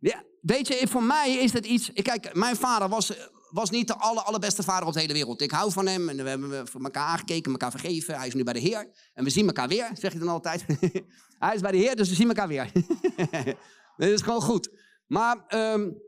Ja, 0.00 0.24
weet 0.40 0.68
je, 0.68 0.88
voor 0.88 1.02
mij 1.02 1.32
is 1.32 1.52
dat 1.52 1.66
iets. 1.66 1.92
Kijk, 1.92 2.34
mijn 2.34 2.56
vader 2.56 2.88
was, 2.88 3.12
was 3.50 3.70
niet 3.70 3.86
de 3.86 3.96
aller, 3.96 4.22
allerbeste 4.22 4.62
vader 4.62 4.88
op 4.88 4.94
de 4.94 5.00
hele 5.00 5.12
wereld. 5.12 5.40
Ik 5.40 5.50
hou 5.50 5.72
van 5.72 5.86
hem 5.86 6.08
en 6.08 6.16
we 6.16 6.28
hebben 6.28 6.68
voor 6.68 6.82
elkaar 6.82 7.06
aangekeken, 7.06 7.52
elkaar 7.52 7.70
vergeven. 7.70 8.14
Hij 8.14 8.26
is 8.26 8.34
nu 8.34 8.42
bij 8.42 8.52
de 8.52 8.58
Heer 8.58 8.90
en 9.14 9.24
we 9.24 9.30
zien 9.30 9.46
elkaar 9.46 9.68
weer, 9.68 9.90
zeg 9.92 10.12
je 10.12 10.18
dan 10.18 10.28
altijd. 10.28 10.64
Hij 11.44 11.54
is 11.54 11.60
bij 11.60 11.70
de 11.70 11.76
Heer, 11.76 11.96
dus 11.96 12.08
we 12.08 12.14
zien 12.14 12.28
elkaar 12.28 12.48
weer. 12.48 12.72
dat 13.96 14.08
is 14.08 14.22
gewoon 14.22 14.42
goed. 14.42 14.70
Maar 15.06 15.44
um, 15.48 16.02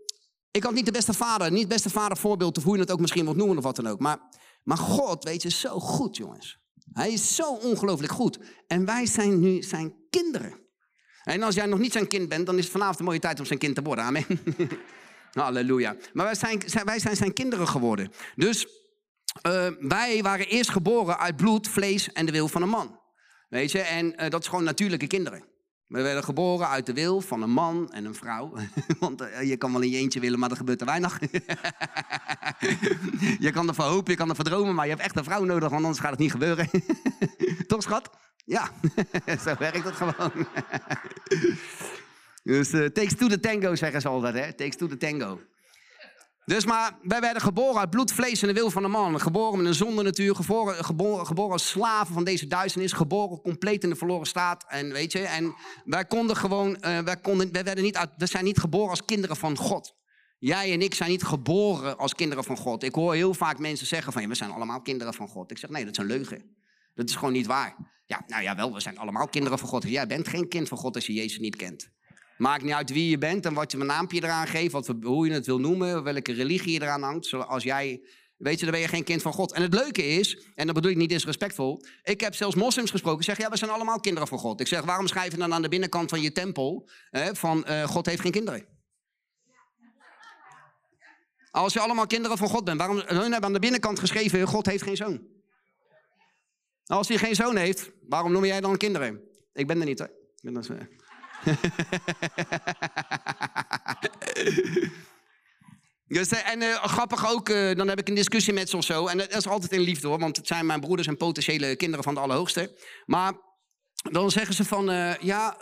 ik 0.51 0.63
had 0.63 0.75
niet 0.75 0.87
de 0.87 0.93
beste 0.93 1.13
vader, 1.13 1.51
niet 1.51 1.61
het 1.61 1.69
beste 1.69 1.91
vadervoorbeeld, 1.91 2.57
of 2.59 2.65
hoe 2.65 2.75
je 2.75 2.81
het 2.81 2.91
ook 2.91 3.01
misschien 3.01 3.25
wilt 3.25 3.37
noemen 3.37 3.59
of 3.59 3.65
wat 3.65 3.77
dan 3.77 3.87
ook. 3.87 3.99
Maar, 3.99 4.19
maar 4.63 4.79
God, 4.79 5.25
weet 5.25 5.43
je, 5.43 5.49
is 5.49 5.61
zo 5.61 5.79
goed, 5.79 6.17
jongens. 6.17 6.59
Hij 6.93 7.13
is 7.13 7.35
zo 7.35 7.53
ongelooflijk 7.53 8.13
goed. 8.13 8.39
En 8.67 8.85
wij 8.85 9.07
zijn 9.07 9.41
nu 9.41 9.63
zijn 9.63 9.95
kinderen. 10.11 10.67
En 11.29 11.43
als 11.43 11.55
jij 11.55 11.67
nog 11.67 11.79
niet 11.79 11.93
zijn 11.93 12.09
kind 12.09 12.29
bent, 12.29 12.47
dan 12.47 12.57
is 12.59 12.63
het 12.63 12.73
vanavond 12.73 12.99
een 12.99 13.05
mooie 13.05 13.19
tijd 13.19 13.39
om 13.39 13.47
zijn 13.47 13.59
kind 13.59 13.75
te 13.75 13.83
worden. 13.83 14.05
Amen. 14.05 14.25
Halleluja. 15.33 15.97
Maar 16.13 16.25
wij 16.25 16.35
zijn, 16.35 16.63
wij 16.85 16.99
zijn 16.99 17.17
zijn 17.17 17.33
kinderen 17.33 17.69
geworden. 17.69 18.13
Dus 18.35 18.67
uh, 19.47 19.67
wij 19.81 20.23
waren 20.23 20.47
eerst 20.47 20.71
geboren 20.71 21.19
uit 21.19 21.37
bloed, 21.37 21.69
vlees 21.69 22.13
en 22.13 22.27
de 22.27 22.33
wil 22.33 22.49
van 22.49 22.63
een 22.63 22.69
man. 22.69 23.01
Weet 23.49 23.73
je, 23.73 23.81
en 23.81 24.07
uh, 24.07 24.29
dat 24.29 24.41
is 24.41 24.49
gewoon 24.49 24.65
natuurlijke 24.65 25.07
kinderen. 25.07 25.45
We 25.87 26.03
werden 26.03 26.25
geboren 26.25 26.69
uit 26.69 26.87
de 26.87 26.93
wil 26.93 27.21
van 27.21 27.43
een 27.43 27.51
man 27.51 27.93
en 27.93 28.05
een 28.05 28.15
vrouw. 28.15 28.53
Want 29.01 29.23
uh, 29.23 29.43
je 29.43 29.57
kan 29.57 29.73
wel 29.73 29.81
in 29.81 29.91
je 29.91 29.99
eentje 29.99 30.21
willen, 30.21 30.39
maar 30.39 30.51
er 30.51 30.57
gebeurt 30.57 30.79
te 30.79 30.85
weinig. 30.85 31.19
je 33.47 33.51
kan 33.53 33.69
ervan 33.69 33.89
hopen, 33.89 34.11
je 34.13 34.19
kan 34.19 34.29
ervan 34.29 34.45
dromen, 34.45 34.75
maar 34.75 34.85
je 34.85 34.91
hebt 34.91 35.03
echt 35.05 35.17
een 35.17 35.25
vrouw 35.25 35.45
nodig, 35.45 35.69
want 35.69 35.83
anders 35.83 36.01
gaat 36.01 36.11
het 36.11 36.21
niet 36.21 36.31
gebeuren. 36.31 36.71
Toch, 37.67 37.83
schat? 37.83 38.11
Ja, 38.49 38.71
zo 39.45 39.55
werkt 39.59 39.85
het 39.85 39.95
gewoon. 39.95 40.33
dus 42.43 42.73
uh, 42.73 42.87
takes 42.87 43.17
to 43.17 43.27
the 43.27 43.41
tango, 43.41 43.75
zeggen 43.75 44.01
ze 44.01 44.09
altijd, 44.09 44.35
hè? 44.35 44.53
Takes 44.53 44.77
to 44.77 44.87
the 44.87 44.97
tango. 44.97 45.41
Dus 46.45 46.65
maar 46.65 46.99
wij 47.03 47.21
werden 47.21 47.43
geboren 47.43 47.81
uit 47.81 47.91
bloed, 47.91 48.13
vlees 48.13 48.43
en 48.43 48.49
de 48.49 48.55
wil 48.55 48.71
van 48.71 48.83
de 48.83 48.89
man. 48.89 49.21
Geboren 49.21 49.59
met 49.59 49.67
een 49.67 49.75
zonde 49.75 50.03
natuur, 50.03 50.35
geboren, 50.35 50.85
geboren, 50.85 51.53
als 51.53 51.69
slaven 51.69 52.15
van 52.15 52.25
deze 52.25 52.47
duisternis. 52.47 52.93
Geboren 52.93 53.41
compleet 53.41 53.83
in 53.83 53.91
de 53.91 53.97
verloren 53.97 54.27
staat. 54.27 54.65
En 54.69 54.93
weet 54.93 55.13
je, 55.13 55.19
en 55.19 55.55
wij 55.85 56.05
konden 56.05 56.37
gewoon, 56.37 56.71
uh, 56.71 56.99
wij, 56.99 57.17
konden, 57.17 57.53
wij 57.53 57.65
werden 57.65 57.85
niet 57.85 57.97
uit, 57.97 58.11
we 58.17 58.27
zijn 58.27 58.45
niet 58.45 58.59
geboren 58.59 58.91
als 58.91 59.05
kinderen 59.05 59.37
van 59.37 59.57
God. 59.57 59.95
Jij 60.39 60.73
en 60.73 60.83
ik 60.83 60.95
zijn 60.95 61.11
niet 61.11 61.25
geboren 61.25 61.99
als 61.99 62.15
kinderen 62.15 62.45
van 62.45 62.57
God. 62.57 62.83
Ik 62.83 62.95
hoor 62.95 63.15
heel 63.15 63.35
vaak 63.35 63.59
mensen 63.59 63.87
zeggen 63.87 64.13
van, 64.13 64.23
ja, 64.23 64.29
we 64.29 64.35
zijn 64.35 64.51
allemaal 64.51 64.83
kinderen 64.83 65.15
van 65.15 65.29
God. 65.29 65.51
Ik 65.51 65.59
zeg, 65.59 65.71
nee, 65.71 65.85
dat 65.85 65.93
is 65.93 65.99
een 65.99 66.07
leugen. 66.07 66.57
Dat 66.95 67.09
is 67.09 67.15
gewoon 67.15 67.33
niet 67.33 67.47
waar. 67.47 67.98
Ja, 68.09 68.23
nou 68.27 68.43
ja, 68.43 68.57
wel, 68.57 68.73
we 68.73 68.81
zijn 68.81 68.99
allemaal 68.99 69.29
kinderen 69.29 69.59
van 69.59 69.69
God. 69.69 69.89
Jij 69.89 70.07
bent 70.07 70.29
geen 70.29 70.49
kind 70.49 70.69
van 70.69 70.79
God 70.79 70.95
als 70.95 71.07
je 71.07 71.13
Jezus 71.13 71.39
niet 71.39 71.57
kent. 71.57 71.91
Maakt 72.37 72.63
niet 72.63 72.73
uit 72.73 72.91
wie 72.91 73.11
je 73.11 73.19
bent 73.19 73.47
en 73.47 73.55
wat 73.55 73.73
je 73.73 73.79
een 73.79 73.87
naampje 73.87 74.23
eraan 74.23 74.47
geeft, 74.47 74.73
wat, 74.73 74.95
hoe 75.03 75.27
je 75.27 75.33
het 75.33 75.47
wil 75.47 75.59
noemen, 75.59 76.03
welke 76.03 76.33
religie 76.33 76.73
je 76.73 76.83
eraan 76.83 77.03
hangt. 77.03 77.27
Zoals 77.27 77.63
jij, 77.63 78.01
weet 78.37 78.59
je, 78.59 78.65
dan 78.65 78.71
ben 78.71 78.81
je 78.81 78.89
geen 78.89 79.05
kind 79.05 79.23
van 79.23 79.33
God. 79.33 79.53
En 79.53 79.63
het 79.63 79.75
leuke 79.75 80.07
is, 80.07 80.47
en 80.55 80.67
dat 80.67 80.75
bedoel 80.75 80.91
ik 80.91 80.97
niet 80.97 81.09
disrespectvol, 81.09 81.85
ik 82.03 82.21
heb 82.21 82.35
zelfs 82.35 82.55
moslims 82.55 82.91
gesproken, 82.91 83.25
zeg 83.25 83.39
ja, 83.39 83.51
we 83.51 83.57
zijn 83.57 83.71
allemaal 83.71 84.01
kinderen 84.01 84.29
van 84.29 84.39
God. 84.39 84.61
Ik 84.61 84.67
zeg, 84.67 84.83
waarom 84.83 85.07
schrijf 85.07 85.33
je 85.33 85.39
dan 85.39 85.55
aan 85.55 85.63
de 85.63 85.69
binnenkant 85.69 86.11
van 86.11 86.21
je 86.21 86.33
tempel 86.33 86.89
hè, 87.11 87.35
van 87.35 87.65
uh, 87.69 87.85
God 87.85 88.07
heeft 88.07 88.21
geen 88.21 88.33
kinderen? 88.33 88.67
Als 91.51 91.73
je 91.73 91.81
allemaal 91.81 92.07
kinderen 92.07 92.39
van 92.39 92.49
God 92.49 92.65
bent, 92.65 92.79
waarom 92.79 93.03
hun 93.07 93.21
hebben 93.21 93.45
aan 93.45 93.53
de 93.53 93.59
binnenkant 93.59 93.99
geschreven, 93.99 94.47
God 94.47 94.67
heeft 94.67 94.83
geen 94.83 94.97
zoon? 94.97 95.38
Als 96.89 97.09
hij 97.09 97.19
geen 97.19 97.35
zoon 97.35 97.57
heeft, 97.57 97.91
waarom 98.09 98.33
noem 98.33 98.45
jij 98.45 98.61
dan 98.61 98.77
kinderen? 98.77 99.21
Ik 99.53 99.67
ben 99.67 99.81
er 99.81 99.87
niet, 99.87 99.99
hè? 99.99 100.05
Ik 100.05 100.41
ben 100.43 100.55
dat... 100.55 100.69
dus, 106.07 106.29
eh, 106.29 106.51
en 106.51 106.63
uh, 106.63 106.85
grappig 106.85 107.31
ook, 107.31 107.49
uh, 107.49 107.75
dan 107.75 107.89
heb 107.89 107.99
ik 107.99 108.09
een 108.09 108.15
discussie 108.15 108.53
met 108.53 108.71
ze 108.71 108.77
of 108.77 108.85
zo. 108.85 109.07
En 109.07 109.19
dat 109.19 109.35
is 109.35 109.47
altijd 109.47 109.73
in 109.73 109.81
liefde 109.81 110.07
hoor, 110.07 110.19
want 110.19 110.37
het 110.37 110.47
zijn 110.47 110.67
mijn 110.67 110.81
broeders 110.81 111.09
en 111.09 111.17
potentiële 111.17 111.77
kinderen 111.77 112.05
van 112.05 112.15
de 112.15 112.21
Allerhoogste. 112.21 112.79
Maar 113.07 113.33
dan 114.11 114.31
zeggen 114.31 114.55
ze 114.55 114.65
van, 114.65 114.85
ja, 115.21 115.57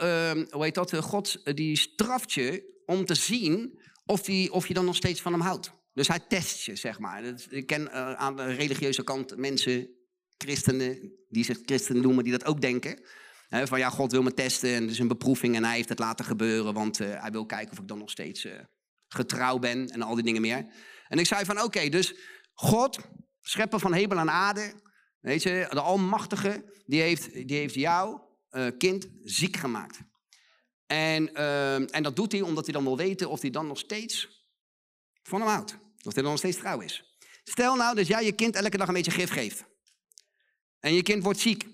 hoe 0.51 0.65
heet 0.65 0.75
dat? 0.75 0.97
God 0.97 1.57
die 1.57 1.77
straft 1.77 2.33
je 2.33 2.81
om 2.85 3.05
te 3.05 3.15
zien 3.15 3.81
of, 4.05 4.29
of 4.51 4.69
je 4.69 4.75
dan 4.75 4.85
nog 4.85 4.97
steeds 4.97 5.21
van 5.21 5.33
hem 5.33 5.41
houdt. 5.41 5.73
Dus 5.93 6.09
hij 6.09 6.21
test 6.29 6.65
je, 6.65 6.77
zeg 6.77 6.99
maar. 6.99 7.23
Ik 7.49 7.67
ken 7.67 7.93
aan 8.19 8.37
de 8.37 8.45
religieuze 8.45 9.05
kant 9.05 9.37
mensen 9.37 9.96
christenen, 10.39 11.13
die 11.29 11.45
zich 11.45 11.59
christen 11.65 12.01
noemen, 12.01 12.25
die 12.25 12.33
dat 12.33 12.45
ook 12.45 12.61
denken. 12.61 13.01
van 13.49 13.79
ja, 13.79 13.91
God 13.91 14.13
wil 14.13 14.23
me 14.23 14.35
testen 14.35 14.75
en 14.75 14.89
is 14.89 14.99
een 14.99 15.09
beproeving 15.09 15.57
en 15.57 15.65
hij 15.65 15.77
heeft 15.77 15.89
het 15.89 15.99
laten 15.99 16.25
gebeuren, 16.25 16.75
want 16.75 17.01
uh, 17.01 17.21
hij 17.21 17.31
wil 17.31 17.47
kijken 17.47 17.73
of 17.73 17.79
ik 17.79 17.89
dan 17.89 17.99
nog 17.99 18.11
steeds 18.11 18.45
uh, 18.45 18.53
getrouw 19.09 19.59
ben 19.59 19.89
en 19.89 20.03
al 20.03 20.15
die 20.15 20.25
dingen 20.25 20.41
meer. 20.41 20.67
En 21.09 21.19
ik 21.19 21.27
zei 21.27 21.45
van 21.45 21.63
oké, 21.63 21.89
dus 21.89 22.15
God, 22.53 22.99
schepper 23.41 23.81
van 23.81 23.93
hemel 23.93 24.19
en 24.19 24.31
aarde, 24.31 24.73
weet 25.21 25.43
je, 25.43 25.67
de 25.71 25.81
Almachtige, 25.81 26.83
die 26.87 27.01
heeft, 27.01 27.33
die 27.33 27.57
heeft 27.57 27.75
jouw 27.75 28.39
uh, 28.51 28.67
kind 28.79 29.09
ziek 29.23 29.57
gemaakt. 29.57 29.99
En, 30.87 31.35
en 31.91 32.03
dat 32.03 32.17
doet 32.17 32.33
hij 32.33 32.41
omdat 32.41 32.65
hij 32.65 32.75
dan 32.75 32.85
wil 32.85 32.97
weten 32.97 33.31
of 33.31 33.41
hij 33.41 33.51
dan 33.51 33.67
nog 33.67 33.79
steeds 33.79 34.45
van 35.23 35.41
hem 35.41 35.49
houdt. 35.49 35.79
Of 36.05 36.15
hij 36.15 36.23
dan 36.23 36.31
nog 36.31 36.39
steeds 36.39 36.57
trouw 36.57 36.81
is. 36.81 37.19
Stel 37.45 37.77
nou 37.77 37.95
dat 37.95 38.07
jij 38.07 38.25
je 38.25 38.33
kind 38.33 38.57
elke 38.57 38.77
dag 38.77 38.89
een 38.89 38.95
beetje 38.95 39.11
gif 39.11 39.31
geeft. 39.31 39.65
En 40.87 40.95
je 40.95 41.03
kind 41.03 41.23
wordt 41.23 41.39
ziek. 41.39 41.67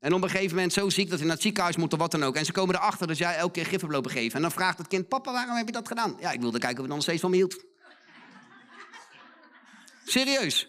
En 0.00 0.12
op 0.12 0.22
een 0.22 0.30
gegeven 0.30 0.54
moment 0.54 0.72
zo 0.72 0.88
ziek 0.88 1.08
dat 1.08 1.18
hij 1.18 1.26
naar 1.26 1.34
het 1.34 1.44
ziekenhuis 1.44 1.76
moet 1.76 1.92
of 1.92 1.98
wat 1.98 2.10
dan 2.10 2.22
ook. 2.22 2.36
En 2.36 2.44
ze 2.44 2.52
komen 2.52 2.74
erachter 2.74 3.06
dat 3.06 3.18
jij 3.18 3.36
elke 3.36 3.52
keer 3.52 3.66
gif 3.66 3.80
hebt 3.80 3.92
lopen 3.92 4.10
geven. 4.10 4.34
En 4.34 4.42
dan 4.42 4.50
vraagt 4.50 4.78
het 4.78 4.88
kind, 4.88 5.08
papa, 5.08 5.32
waarom 5.32 5.56
heb 5.56 5.66
je 5.66 5.72
dat 5.72 5.88
gedaan? 5.88 6.16
Ja, 6.20 6.30
ik 6.30 6.40
wilde 6.40 6.58
kijken 6.58 6.78
of 6.78 6.84
het 6.84 6.94
nog 6.94 7.02
steeds 7.02 7.20
van 7.20 7.30
me 7.30 7.36
hield. 7.36 7.64
Serieus. 10.04 10.68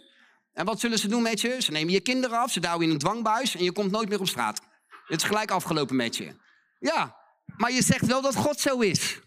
En 0.53 0.65
wat 0.65 0.79
zullen 0.79 0.99
ze 0.99 1.07
doen 1.07 1.21
met 1.21 1.41
je? 1.41 1.61
Ze 1.61 1.71
nemen 1.71 1.93
je 1.93 1.99
kinderen 1.99 2.39
af, 2.39 2.51
ze 2.51 2.59
douwen 2.59 2.85
in 2.85 2.91
een 2.91 2.97
dwangbuis 2.97 3.55
en 3.55 3.63
je 3.63 3.71
komt 3.71 3.91
nooit 3.91 4.09
meer 4.09 4.19
op 4.19 4.27
straat. 4.27 4.61
Het 5.05 5.21
is 5.21 5.27
gelijk 5.27 5.51
afgelopen 5.51 5.95
met 5.95 6.17
je. 6.17 6.35
Ja, 6.79 7.15
maar 7.57 7.71
je 7.71 7.83
zegt 7.83 8.05
wel 8.05 8.21
dat 8.21 8.35
God 8.35 8.59
zo 8.59 8.79
is. 8.79 9.19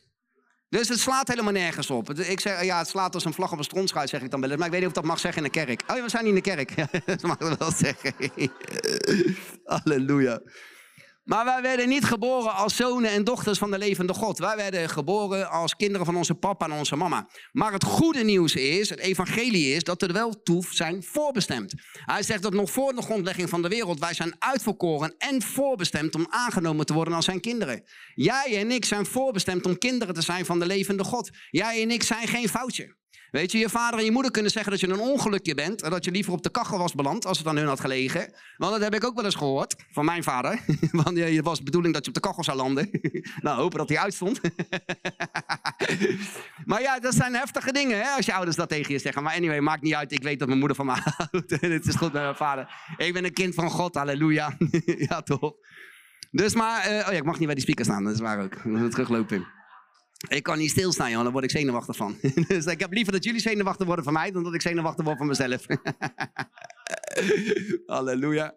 Dus 0.71 0.89
het 0.89 0.99
slaat 0.99 1.29
helemaal 1.29 1.53
nergens 1.53 1.91
op. 1.91 2.11
Ik 2.11 2.41
zeg, 2.41 2.65
ja, 2.65 2.79
het 2.79 2.89
slaat 2.89 3.15
als 3.15 3.25
een 3.25 3.33
vlag 3.33 3.53
op 3.53 3.59
een 3.59 3.65
strontschuit, 3.65 4.09
zeg 4.09 4.23
ik 4.23 4.31
dan 4.31 4.41
wel. 4.41 4.57
Maar 4.57 4.67
ik 4.67 4.73
weet 4.73 4.81
niet 4.81 4.89
of 4.89 4.95
dat 4.95 5.05
mag 5.05 5.19
zeggen 5.19 5.45
in 5.45 5.51
de 5.53 5.65
kerk. 5.65 5.83
Oh 5.87 5.97
ja, 5.97 6.03
we 6.03 6.09
zijn 6.09 6.25
niet 6.25 6.47
in 6.47 6.55
de 6.55 6.65
kerk. 6.65 6.75
Dat 7.07 7.23
mag 7.23 7.39
ik 7.39 7.59
wel 7.59 7.73
zeggen. 7.73 8.15
Halleluja. 9.65 10.41
Maar 11.31 11.45
wij 11.45 11.62
werden 11.62 11.88
niet 11.88 12.05
geboren 12.05 12.55
als 12.55 12.77
zonen 12.77 13.11
en 13.11 13.25
dochters 13.25 13.59
van 13.59 13.71
de 13.71 13.79
levende 13.79 14.14
God. 14.14 14.38
Wij 14.38 14.57
werden 14.57 14.88
geboren 14.88 15.51
als 15.51 15.77
kinderen 15.77 16.07
van 16.07 16.16
onze 16.16 16.35
papa 16.35 16.64
en 16.64 16.73
onze 16.73 16.97
mama. 16.97 17.29
Maar 17.53 17.73
het 17.73 17.85
goede 17.85 18.25
nieuws 18.25 18.55
is, 18.55 18.90
het 18.90 18.99
evangelie 18.99 19.75
is, 19.75 19.85
dat 19.85 20.01
we 20.01 20.07
er 20.07 20.12
wel 20.12 20.43
toe 20.43 20.64
zijn 20.71 21.03
voorbestemd. 21.03 21.75
Hij 21.93 22.23
zegt 22.23 22.43
dat 22.43 22.53
nog 22.53 22.71
voor 22.71 22.95
de 22.95 23.03
grondlegging 23.03 23.49
van 23.49 23.62
de 23.62 23.69
wereld, 23.69 23.99
wij 23.99 24.14
zijn 24.14 24.35
uitverkoren 24.38 25.14
en 25.19 25.43
voorbestemd 25.43 26.14
om 26.14 26.27
aangenomen 26.31 26.87
te 26.87 26.95
worden 26.95 27.14
als 27.14 27.25
zijn 27.25 27.40
kinderen. 27.40 27.83
Jij 28.14 28.57
en 28.59 28.71
ik 28.71 28.85
zijn 28.85 29.07
voorbestemd 29.07 29.66
om 29.66 29.79
kinderen 29.79 30.14
te 30.14 30.23
zijn 30.23 30.45
van 30.45 30.59
de 30.59 30.66
levende 30.66 31.05
God. 31.05 31.31
Jij 31.51 31.83
en 31.83 31.90
ik 31.90 32.03
zijn 32.03 32.29
geen 32.29 32.49
foutje. 32.49 32.99
Weet 33.31 33.53
je, 33.53 33.59
je 33.59 33.69
vader 33.69 33.99
en 33.99 34.05
je 34.05 34.11
moeder 34.11 34.31
kunnen 34.31 34.51
zeggen 34.51 34.71
dat 34.71 34.81
je 34.81 34.88
een 34.88 35.01
ongelukje 35.01 35.55
bent. 35.55 35.83
En 35.83 35.90
dat 35.90 36.05
je 36.05 36.11
liever 36.11 36.33
op 36.33 36.43
de 36.43 36.51
kachel 36.51 36.79
was 36.79 36.95
beland 36.95 37.27
als 37.27 37.38
het 37.38 37.47
aan 37.47 37.57
hun 37.57 37.66
had 37.66 37.81
gelegen. 37.81 38.33
Want 38.57 38.73
dat 38.73 38.81
heb 38.81 38.95
ik 38.95 39.05
ook 39.05 39.14
wel 39.14 39.25
eens 39.25 39.35
gehoord 39.35 39.75
van 39.90 40.05
mijn 40.05 40.23
vader. 40.23 40.59
Want 41.03 41.19
het 41.19 41.45
was 41.45 41.59
de 41.59 41.64
bedoeling 41.64 41.95
dat 41.95 42.05
je 42.05 42.11
op 42.11 42.14
de 42.14 42.29
kachel 42.29 42.45
zou 42.45 42.57
landen. 42.57 42.90
nou, 43.40 43.61
hopen 43.61 43.79
dat 43.79 43.88
hij 43.88 43.99
uitstond. 43.99 44.40
maar 46.71 46.83
ja, 46.83 46.99
dat 46.99 47.14
zijn 47.14 47.35
heftige 47.35 47.73
dingen 47.73 48.01
hè, 48.01 48.09
als 48.09 48.27
je 48.27 48.35
ouders 48.35 48.57
dat 48.57 48.69
tegen 48.69 48.93
je 48.93 48.99
zeggen. 48.99 49.23
Maar 49.23 49.35
anyway, 49.35 49.61
maakt 49.61 49.83
niet 49.83 49.95
uit. 49.95 50.12
Ik 50.12 50.23
weet 50.23 50.38
dat 50.38 50.49
mijn 50.49 50.61
moeder 50.61 50.77
van 50.77 50.87
me 50.87 50.93
houdt. 50.93 51.51
het 51.61 51.87
is 51.87 51.95
goed 51.95 52.12
met 52.12 52.23
mijn 52.23 52.37
vader. 52.37 52.69
Ik 52.97 53.12
ben 53.12 53.25
een 53.25 53.33
kind 53.33 53.55
van 53.55 53.71
God, 53.71 53.95
halleluja. 53.95 54.57
ja, 55.09 55.23
toch. 55.23 55.53
Dus 56.31 56.55
maar, 56.55 56.90
uh, 56.90 56.97
oh 56.97 57.12
ja, 57.12 57.19
ik 57.19 57.25
mag 57.25 57.38
niet 57.38 57.47
bij 57.47 57.55
die 57.55 57.62
speaker 57.62 57.85
staan. 57.85 58.05
Dat 58.05 58.14
is 58.14 58.21
waar 58.21 58.43
ook. 58.43 58.55
Ik 58.55 58.64
moet 58.64 58.90
teruglopen. 58.90 59.47
Ik 60.29 60.43
kan 60.43 60.59
niet 60.59 60.71
stilstaan, 60.71 61.11
joh, 61.11 61.23
daar 61.23 61.33
word 61.33 61.45
ik 61.45 61.51
zenuwachtig 61.51 61.97
van. 61.97 62.19
dus 62.49 62.65
ik 62.65 62.81
heb 62.81 62.93
liever 62.93 63.13
dat 63.13 63.25
jullie 63.25 63.41
zenuwachtig 63.41 63.87
worden 63.87 64.05
van 64.05 64.13
mij 64.13 64.31
dan 64.31 64.43
dat 64.43 64.55
ik 64.55 64.63
zenuwachtig 64.63 65.05
word 65.05 65.19
van 65.19 65.27
mezelf. 65.27 65.67
Halleluja. 67.87 68.55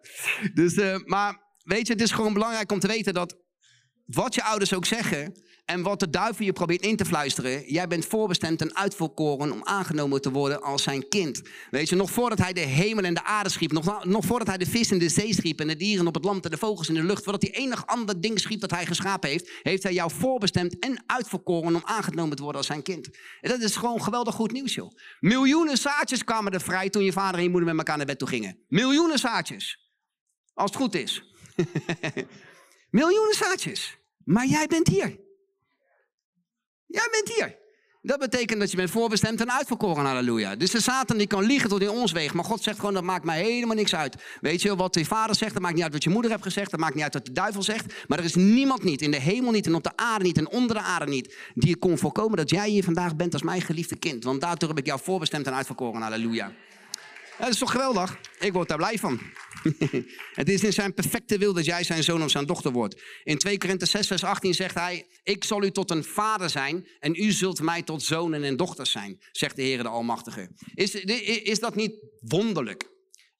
Dus, 0.54 0.74
uh, 0.74 0.96
maar 1.04 1.42
weet 1.62 1.86
je, 1.86 1.92
het 1.92 2.02
is 2.02 2.12
gewoon 2.12 2.32
belangrijk 2.32 2.72
om 2.72 2.78
te 2.78 2.86
weten 2.86 3.14
dat 3.14 3.43
wat 4.04 4.34
je 4.34 4.42
ouders 4.44 4.74
ook 4.74 4.84
zeggen, 4.84 5.34
en 5.64 5.82
wat 5.82 6.00
de 6.00 6.10
duivel 6.10 6.44
je 6.44 6.52
probeert 6.52 6.82
in 6.82 6.96
te 6.96 7.04
fluisteren, 7.04 7.72
jij 7.72 7.86
bent 7.86 8.06
voorbestemd 8.06 8.60
en 8.60 8.76
uitverkoren 8.76 9.52
om 9.52 9.60
aangenomen 9.64 10.20
te 10.20 10.30
worden 10.30 10.62
als 10.62 10.82
zijn 10.82 11.08
kind. 11.08 11.42
Weet 11.70 11.88
je, 11.88 11.96
nog 11.96 12.10
voordat 12.10 12.38
hij 12.38 12.52
de 12.52 12.60
hemel 12.60 13.04
en 13.04 13.14
de 13.14 13.24
aarde 13.24 13.50
schiep, 13.50 13.72
nog, 13.72 14.04
nog 14.04 14.24
voordat 14.24 14.48
hij 14.48 14.56
de 14.56 14.66
vis 14.66 14.90
in 14.90 14.98
de 14.98 15.08
zee 15.08 15.34
schiep 15.34 15.60
en 15.60 15.66
de 15.66 15.76
dieren 15.76 16.06
op 16.06 16.14
het 16.14 16.24
land 16.24 16.44
en 16.44 16.50
de 16.50 16.56
vogels 16.56 16.88
in 16.88 16.94
de 16.94 17.04
lucht, 17.04 17.22
voordat 17.22 17.42
hij 17.42 17.52
enig 17.52 17.86
ander 17.86 18.20
ding 18.20 18.40
schiep 18.40 18.60
dat 18.60 18.70
hij 18.70 18.86
geschapen 18.86 19.28
heeft, 19.30 19.50
heeft 19.62 19.82
hij 19.82 19.92
jou 19.92 20.10
voorbestemd 20.10 20.78
en 20.78 21.02
uitverkoren 21.06 21.74
om 21.74 21.82
aangenomen 21.84 22.36
te 22.36 22.42
worden 22.42 22.60
als 22.60 22.70
zijn 22.70 22.82
kind. 22.82 23.08
En 23.40 23.50
dat 23.50 23.60
is 23.60 23.76
gewoon 23.76 24.02
geweldig 24.02 24.34
goed 24.34 24.52
nieuws, 24.52 24.74
joh. 24.74 24.90
Miljoenen 25.20 25.76
zaadjes 25.76 26.24
kwamen 26.24 26.52
er 26.52 26.60
vrij 26.60 26.90
toen 26.90 27.04
je 27.04 27.12
vader 27.12 27.36
en 27.36 27.42
je 27.42 27.50
moeder 27.50 27.68
met 27.68 27.78
elkaar 27.78 27.96
naar 27.96 28.06
bed 28.06 28.18
toe 28.18 28.28
gingen. 28.28 28.58
Miljoenen 28.68 29.18
zaadjes. 29.18 29.78
Als 30.54 30.70
het 30.70 30.80
goed 30.80 30.94
is. 30.94 31.22
Miljoenen 32.94 33.34
zaadjes. 33.34 33.98
Maar 34.24 34.46
jij 34.46 34.66
bent 34.66 34.88
hier. 34.88 35.16
Jij 36.86 37.08
bent 37.10 37.36
hier. 37.36 37.56
Dat 38.02 38.18
betekent 38.18 38.60
dat 38.60 38.70
je 38.70 38.76
bent 38.76 38.90
voorbestemd 38.90 39.40
en 39.40 39.52
uitverkoren, 39.52 40.04
halleluja. 40.04 40.56
Dus 40.56 40.70
de 40.70 40.82
Satan 40.82 41.16
die 41.16 41.26
kan 41.26 41.42
liegen 41.42 41.68
tot 41.68 41.82
in 41.82 41.88
ons 41.88 42.12
weeg. 42.12 42.34
Maar 42.34 42.44
God 42.44 42.62
zegt 42.62 42.78
gewoon, 42.78 42.94
dat 42.94 43.02
maakt 43.02 43.24
mij 43.24 43.42
helemaal 43.42 43.76
niks 43.76 43.94
uit. 43.94 44.16
Weet 44.40 44.62
je, 44.62 44.76
wat 44.76 44.94
je 44.94 45.04
vader 45.04 45.36
zegt, 45.36 45.52
dat 45.52 45.62
maakt 45.62 45.74
niet 45.74 45.82
uit 45.82 45.92
wat 45.92 46.04
je 46.04 46.10
moeder 46.10 46.30
hebt 46.30 46.42
gezegd. 46.42 46.70
Dat 46.70 46.80
maakt 46.80 46.94
niet 46.94 47.02
uit 47.02 47.14
wat 47.14 47.26
de 47.26 47.32
duivel 47.32 47.62
zegt. 47.62 47.94
Maar 48.08 48.18
er 48.18 48.24
is 48.24 48.34
niemand 48.34 48.82
niet, 48.82 49.02
in 49.02 49.10
de 49.10 49.20
hemel 49.20 49.50
niet 49.50 49.66
en 49.66 49.74
op 49.74 49.82
de 49.82 49.96
aarde 49.96 50.24
niet 50.24 50.38
en 50.38 50.48
onder 50.48 50.76
de 50.76 50.82
aarde 50.82 51.06
niet... 51.06 51.36
die 51.54 51.76
kon 51.76 51.98
voorkomen 51.98 52.36
dat 52.36 52.50
jij 52.50 52.68
hier 52.68 52.84
vandaag 52.84 53.16
bent 53.16 53.32
als 53.32 53.42
mijn 53.42 53.62
geliefde 53.62 53.96
kind. 53.96 54.24
Want 54.24 54.40
daardoor 54.40 54.68
heb 54.68 54.78
ik 54.78 54.86
jou 54.86 55.00
voorbestemd 55.02 55.46
en 55.46 55.54
uitverkoren, 55.54 56.02
halleluja. 56.02 56.52
Dat 57.38 57.48
is 57.48 57.58
toch 57.58 57.70
geweldig? 57.70 58.18
Ik 58.38 58.52
word 58.52 58.68
daar 58.68 58.76
blij 58.76 58.98
van. 58.98 59.20
het 60.40 60.48
is 60.48 60.62
in 60.62 60.72
zijn 60.72 60.94
perfecte 60.94 61.38
wil 61.38 61.52
dat 61.52 61.64
jij 61.64 61.84
zijn 61.84 62.04
zoon 62.04 62.22
of 62.22 62.30
zijn 62.30 62.46
dochter 62.46 62.72
wordt. 62.72 63.02
In 63.24 63.38
2 63.38 63.58
Korinther 63.58 63.88
6 63.88 64.06
vers 64.06 64.24
18 64.24 64.54
zegt 64.54 64.74
hij... 64.74 65.06
Ik 65.22 65.44
zal 65.44 65.62
u 65.62 65.70
tot 65.70 65.90
een 65.90 66.04
vader 66.04 66.50
zijn 66.50 66.88
en 66.98 67.14
u 67.14 67.30
zult 67.32 67.60
mij 67.60 67.82
tot 67.82 68.02
zonen 68.02 68.44
en 68.44 68.56
dochters 68.56 68.90
zijn. 68.90 69.20
Zegt 69.32 69.56
de 69.56 69.62
Heer 69.62 69.82
de 69.82 69.88
Almachtige. 69.88 70.50
Is, 70.74 70.94
is 70.94 71.60
dat 71.60 71.74
niet 71.74 71.92
wonderlijk? 72.20 72.92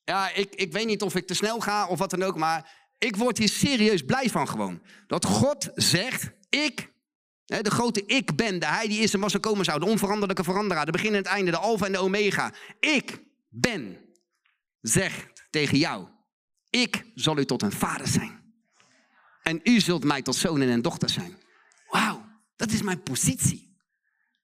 Ja, 0.05 0.33
ik, 0.35 0.55
ik 0.55 0.73
weet 0.73 0.87
niet 0.87 1.03
of 1.03 1.15
ik 1.15 1.27
te 1.27 1.35
snel 1.35 1.61
ga 1.61 1.87
of 1.87 1.99
wat 1.99 2.11
dan 2.11 2.23
ook, 2.23 2.37
maar 2.37 2.89
ik 2.99 3.17
word 3.17 3.39
hier 3.39 3.49
serieus 3.49 4.03
blij 4.03 4.31
van 4.31 4.49
gewoon. 4.49 4.83
Dat 5.07 5.25
God 5.25 5.71
zegt, 5.75 6.31
ik 6.49 6.93
de 7.45 7.71
grote 7.71 8.03
ik 8.07 8.37
ben, 8.37 8.59
de 8.59 8.67
hij 8.67 8.89
die 8.89 9.01
is 9.01 9.15
en 9.15 9.21
was 9.21 9.35
en 9.35 9.41
komen 9.41 9.65
zou, 9.65 9.81
de 9.81 9.87
onveranderlijke 9.87 10.45
veranderaar, 10.45 10.87
de 10.87 10.93
begin 10.93 11.11
en 11.11 11.17
het 11.17 11.27
einde, 11.27 11.51
de 11.51 11.57
alfa 11.57 11.87
en 11.87 11.93
de 11.93 11.99
omega. 11.99 12.53
Ik 12.81 13.23
ben, 13.55 13.99
zegt 14.81 15.47
tegen 15.51 15.79
jou, 15.79 16.09
ik 16.71 17.05
zal 17.15 17.39
u 17.39 17.45
tot 17.45 17.63
een 17.63 17.73
vader 17.73 18.07
zijn. 18.07 18.43
En 19.43 19.61
u 19.63 19.81
zult 19.81 20.05
mij 20.05 20.23
tot 20.23 20.35
zonen 20.35 20.69
en 20.69 20.83
dochters 20.83 21.13
zijn. 21.13 21.37
Wauw, 21.89 22.25
dat 22.57 22.71
is 22.71 22.83
mijn 22.83 23.03
positie. 23.03 23.77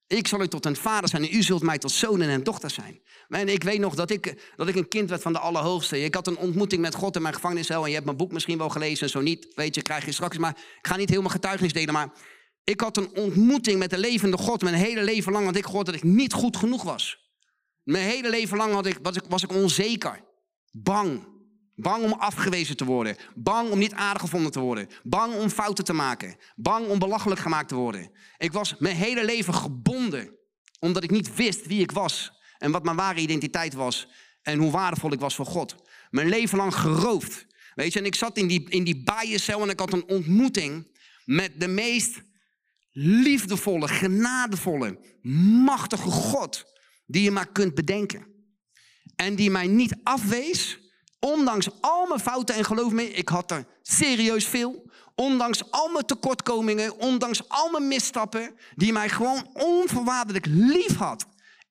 Ik 0.07 0.27
zal 0.27 0.43
u 0.43 0.49
tot 0.49 0.67
een 0.67 0.77
vader 0.77 1.09
zijn 1.09 1.25
en 1.25 1.35
u 1.35 1.43
zult 1.43 1.63
mij 1.63 1.79
tot 1.79 1.91
zonen 1.91 2.29
en 2.29 2.43
dochters 2.43 2.75
zijn. 2.75 3.01
En 3.29 3.49
ik 3.49 3.63
weet 3.63 3.79
nog 3.79 3.95
dat 3.95 4.11
ik, 4.11 4.53
dat 4.57 4.69
ik 4.69 4.75
een 4.75 4.89
kind 4.89 5.11
werd 5.11 5.23
van 5.23 5.33
de 5.33 5.39
Allerhoogste. 5.39 6.01
Ik 6.01 6.15
had 6.15 6.27
een 6.27 6.37
ontmoeting 6.37 6.83
met 6.83 6.95
God 6.95 7.17
in 7.17 7.23
mijn 7.23 7.35
gevangeniscel. 7.35 7.83
En 7.83 7.89
je 7.89 7.95
hebt 7.95 8.05
mijn 8.05 8.17
boek 8.17 8.33
misschien 8.33 8.59
wel 8.59 8.69
gelezen, 8.69 9.09
zo 9.09 9.21
niet. 9.21 9.49
Weet 9.55 9.75
je, 9.75 9.83
krijg 9.83 10.05
je 10.05 10.13
straks. 10.13 10.39
Maar 10.39 10.51
ik 10.51 10.87
ga 10.87 10.97
niet 10.97 11.09
helemaal 11.09 11.31
getuigenis 11.31 11.73
delen. 11.73 11.95
Maar 11.95 12.13
ik 12.65 12.81
had 12.81 12.97
een 12.97 13.17
ontmoeting 13.17 13.79
met 13.79 13.91
de 13.91 13.99
levende 13.99 14.37
God. 14.37 14.63
Mijn 14.63 14.75
hele 14.75 15.03
leven 15.03 15.33
lang 15.33 15.45
had 15.45 15.57
ik 15.57 15.65
gehoord 15.65 15.87
dat 15.87 15.95
ik 15.95 16.03
niet 16.03 16.33
goed 16.33 16.57
genoeg 16.57 16.83
was. 16.83 17.30
Mijn 17.91 18.05
hele 18.05 18.31
leven 18.31 18.57
lang 18.57 18.73
had 18.73 18.87
ik, 18.87 18.99
was, 19.03 19.17
ik, 19.17 19.25
was 19.29 19.43
ik 19.43 19.53
onzeker. 19.53 20.25
Bang. 20.73 21.29
Bang 21.75 22.05
om 22.05 22.13
afgewezen 22.13 22.77
te 22.77 22.85
worden. 22.85 23.17
Bang 23.35 23.71
om 23.71 23.79
niet 23.79 23.93
aardig 23.93 24.23
gevonden 24.23 24.53
te 24.53 24.61
worden. 24.61 24.89
Bang 25.03 25.35
om 25.35 25.49
fouten 25.49 25.85
te 25.85 25.93
maken. 25.93 26.37
Bang 26.57 26.87
om 26.87 26.99
belachelijk 26.99 27.41
gemaakt 27.41 27.69
te 27.69 27.75
worden. 27.75 28.11
Ik 28.39 28.53
was 28.53 28.75
mijn 28.79 28.97
hele 28.97 29.25
leven 29.25 29.55
gebonden. 29.55 30.37
Omdat 30.79 31.03
ik 31.03 31.11
niet 31.11 31.35
wist 31.35 31.67
wie 31.67 31.81
ik 31.81 31.91
was. 31.91 32.33
En 32.59 32.71
wat 32.71 32.85
mijn 32.85 32.97
ware 32.97 33.21
identiteit 33.21 33.75
was. 33.75 34.09
En 34.43 34.59
hoe 34.59 34.71
waardevol 34.71 35.13
ik 35.13 35.21
was 35.21 35.35
voor 35.35 35.47
God. 35.47 35.75
Mijn 36.11 36.29
leven 36.29 36.59
lang 36.59 36.75
geroofd. 36.75 37.47
Weet 37.75 37.93
je, 37.93 37.99
en 37.99 38.07
ik 38.07 38.15
zat 38.15 38.37
in 38.37 38.47
die, 38.47 38.69
in 38.69 38.85
die 38.85 39.03
baaiencel 39.03 39.63
en 39.63 39.69
ik 39.69 39.79
had 39.81 39.93
een 39.93 40.09
ontmoeting 40.09 40.99
met 41.25 41.61
de 41.61 41.69
meest 41.69 42.23
liefdevolle, 42.93 43.89
genadevolle, 43.89 44.99
machtige 45.65 46.11
God 46.11 46.70
die 47.11 47.23
je 47.23 47.31
maar 47.31 47.53
kunt 47.53 47.75
bedenken. 47.75 48.27
En 49.17 49.35
die 49.35 49.51
mij 49.51 49.67
niet 49.67 49.97
afwees, 50.03 50.79
ondanks 51.19 51.69
al 51.81 52.07
mijn 52.07 52.21
fouten. 52.21 52.55
En 52.55 52.65
geloof 52.65 52.93
me, 52.93 53.11
ik 53.11 53.29
had 53.29 53.51
er 53.51 53.67
serieus 53.83 54.47
veel. 54.47 54.89
Ondanks 55.15 55.71
al 55.71 55.89
mijn 55.89 56.07
tekortkomingen, 56.07 56.99
ondanks 56.99 57.49
al 57.49 57.71
mijn 57.71 57.89
misstappen. 57.89 58.55
Die 58.75 58.93
mij 58.93 59.09
gewoon 59.09 59.51
onvoorwaardelijk 59.53 60.47
lief 60.47 60.97
had. 60.97 61.27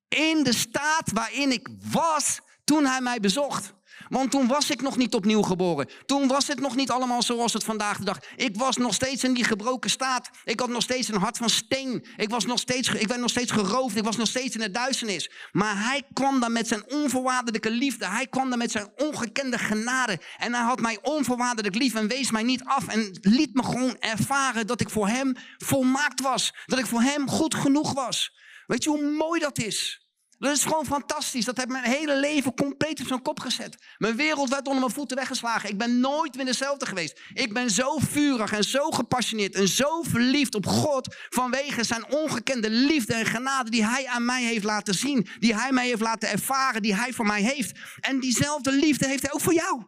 In 0.07 0.43
de 0.43 0.53
staat 0.53 1.11
waarin 1.13 1.51
ik 1.51 1.67
was 1.91 2.39
toen 2.63 2.85
hij 2.85 3.01
mij 3.01 3.19
bezocht. 3.19 3.73
Want 4.09 4.31
toen 4.31 4.47
was 4.47 4.69
ik 4.69 4.81
nog 4.81 4.97
niet 4.97 5.13
opnieuw 5.13 5.41
geboren. 5.41 5.89
Toen 6.05 6.27
was 6.27 6.47
het 6.47 6.59
nog 6.59 6.75
niet 6.75 6.91
allemaal 6.91 7.23
zoals 7.23 7.53
het 7.53 7.63
vandaag 7.63 7.97
de 7.97 8.03
dag. 8.03 8.19
Ik 8.35 8.57
was 8.57 8.77
nog 8.77 8.93
steeds 8.93 9.23
in 9.23 9.33
die 9.33 9.43
gebroken 9.43 9.89
staat. 9.89 10.29
Ik 10.43 10.59
had 10.59 10.69
nog 10.69 10.81
steeds 10.81 11.07
een 11.07 11.19
hart 11.19 11.37
van 11.37 11.49
steen. 11.49 12.05
Ik, 12.15 12.29
was 12.29 12.45
nog 12.45 12.59
steeds, 12.59 12.89
ik 12.89 13.07
werd 13.07 13.19
nog 13.19 13.29
steeds 13.29 13.51
geroofd. 13.51 13.95
Ik 13.95 14.03
was 14.03 14.17
nog 14.17 14.27
steeds 14.27 14.55
in 14.55 14.61
de 14.61 14.71
duisternis. 14.71 15.31
Maar 15.51 15.83
hij 15.85 16.03
kwam 16.13 16.39
dan 16.39 16.51
met 16.51 16.67
zijn 16.67 16.91
onvoorwaardelijke 16.91 17.71
liefde. 17.71 18.07
Hij 18.07 18.27
kwam 18.27 18.49
dan 18.49 18.57
met 18.57 18.71
zijn 18.71 18.91
ongekende 18.95 19.57
genade. 19.57 20.19
En 20.37 20.53
hij 20.53 20.63
had 20.63 20.79
mij 20.79 20.99
onvoorwaardelijk 21.01 21.75
lief 21.75 21.95
en 21.95 22.07
wees 22.07 22.31
mij 22.31 22.43
niet 22.43 22.63
af. 22.63 22.87
En 22.87 23.17
liet 23.21 23.53
me 23.53 23.63
gewoon 23.63 23.97
ervaren 23.99 24.67
dat 24.67 24.81
ik 24.81 24.89
voor 24.89 25.07
hem 25.07 25.35
volmaakt 25.57 26.21
was. 26.21 26.53
Dat 26.65 26.79
ik 26.79 26.85
voor 26.85 27.01
hem 27.01 27.29
goed 27.29 27.55
genoeg 27.55 27.93
was. 27.93 28.37
Weet 28.65 28.83
je 28.83 28.89
hoe 28.89 29.11
mooi 29.11 29.39
dat 29.39 29.57
is? 29.57 30.08
Dat 30.39 30.55
is 30.55 30.63
gewoon 30.63 30.85
fantastisch. 30.85 31.45
Dat 31.45 31.57
heeft 31.57 31.69
mijn 31.69 31.83
hele 31.83 32.19
leven 32.19 32.53
compleet 32.53 32.99
op 32.99 33.07
zijn 33.07 33.21
kop 33.21 33.39
gezet. 33.39 33.77
Mijn 33.97 34.15
wereld 34.15 34.49
werd 34.49 34.67
onder 34.67 34.81
mijn 34.81 34.93
voeten 34.93 35.17
weggeslagen. 35.17 35.69
Ik 35.69 35.77
ben 35.77 35.99
nooit 35.99 36.35
meer 36.35 36.45
dezelfde 36.45 36.85
geweest. 36.85 37.21
Ik 37.33 37.53
ben 37.53 37.69
zo 37.69 37.97
vurig 37.97 38.51
en 38.51 38.63
zo 38.63 38.91
gepassioneerd 38.91 39.55
en 39.55 39.67
zo 39.67 40.01
verliefd 40.01 40.55
op 40.55 40.65
God. 40.65 41.15
Vanwege 41.29 41.83
zijn 41.83 42.05
ongekende 42.11 42.69
liefde 42.69 43.13
en 43.13 43.25
genade 43.25 43.69
die 43.69 43.85
hij 43.85 44.07
aan 44.07 44.25
mij 44.25 44.43
heeft 44.43 44.63
laten 44.63 44.93
zien. 44.93 45.27
Die 45.39 45.55
hij 45.55 45.71
mij 45.71 45.87
heeft 45.87 46.01
laten 46.01 46.29
ervaren. 46.29 46.81
Die 46.81 46.95
hij 46.95 47.13
voor 47.13 47.25
mij 47.25 47.41
heeft. 47.41 47.79
En 47.99 48.19
diezelfde 48.19 48.71
liefde 48.71 49.07
heeft 49.07 49.21
hij 49.21 49.33
ook 49.33 49.41
voor 49.41 49.53
jou. 49.53 49.83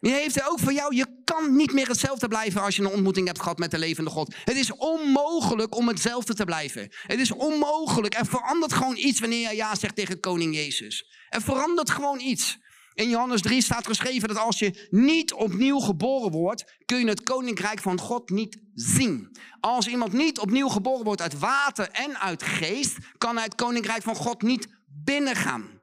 Die 0.00 0.12
heeft 0.12 0.48
ook 0.48 0.58
voor 0.58 0.72
jou. 0.72 0.94
Je 0.94 1.06
kan 1.24 1.56
niet 1.56 1.72
meer 1.72 1.88
hetzelfde 1.88 2.28
blijven 2.28 2.62
als 2.62 2.76
je 2.76 2.82
een 2.82 2.88
ontmoeting 2.88 3.26
hebt 3.26 3.40
gehad 3.40 3.58
met 3.58 3.70
de 3.70 3.78
levende 3.78 4.10
God. 4.10 4.34
Het 4.44 4.56
is 4.56 4.72
onmogelijk 4.76 5.76
om 5.76 5.88
hetzelfde 5.88 6.34
te 6.34 6.44
blijven. 6.44 6.88
Het 7.06 7.20
is 7.20 7.32
onmogelijk. 7.32 8.14
Er 8.14 8.26
verandert 8.26 8.72
gewoon 8.72 8.96
iets 8.96 9.20
wanneer 9.20 9.50
je 9.50 9.56
ja 9.56 9.74
zegt 9.74 9.96
tegen 9.96 10.20
koning 10.20 10.54
Jezus. 10.54 11.04
Er 11.28 11.42
verandert 11.42 11.90
gewoon 11.90 12.20
iets. 12.20 12.58
In 12.94 13.08
Johannes 13.08 13.40
3 13.40 13.62
staat 13.62 13.86
geschreven 13.86 14.28
dat 14.28 14.36
als 14.36 14.58
je 14.58 14.88
niet 14.90 15.32
opnieuw 15.32 15.78
geboren 15.78 16.30
wordt, 16.30 16.74
kun 16.84 16.98
je 16.98 17.08
het 17.08 17.22
koninkrijk 17.22 17.80
van 17.80 17.98
God 17.98 18.30
niet 18.30 18.62
zien. 18.74 19.36
Als 19.60 19.86
iemand 19.86 20.12
niet 20.12 20.38
opnieuw 20.38 20.68
geboren 20.68 21.04
wordt 21.04 21.20
uit 21.20 21.38
water 21.38 21.88
en 21.90 22.18
uit 22.18 22.42
geest, 22.42 22.96
kan 23.18 23.34
hij 23.34 23.44
het 23.44 23.54
koninkrijk 23.54 24.02
van 24.02 24.16
God 24.16 24.42
niet 24.42 24.68
binnengaan. 24.86 25.80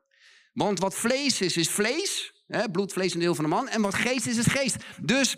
Want 0.54 0.80
wat 0.80 0.96
vlees 0.96 1.42
is, 1.42 1.58
is 1.58 1.70
vlees. 1.70 2.37
Hè, 2.48 2.70
bloed, 2.72 2.94
vlees 2.94 3.14
en 3.14 3.20
deel 3.20 3.36
van 3.36 3.44
de 3.44 3.50
man. 3.50 3.68
En 3.68 3.82
wat 3.82 3.94
geest 3.94 4.26
is, 4.26 4.38
is 4.38 4.46
geest. 4.46 4.76
Dus 5.02 5.36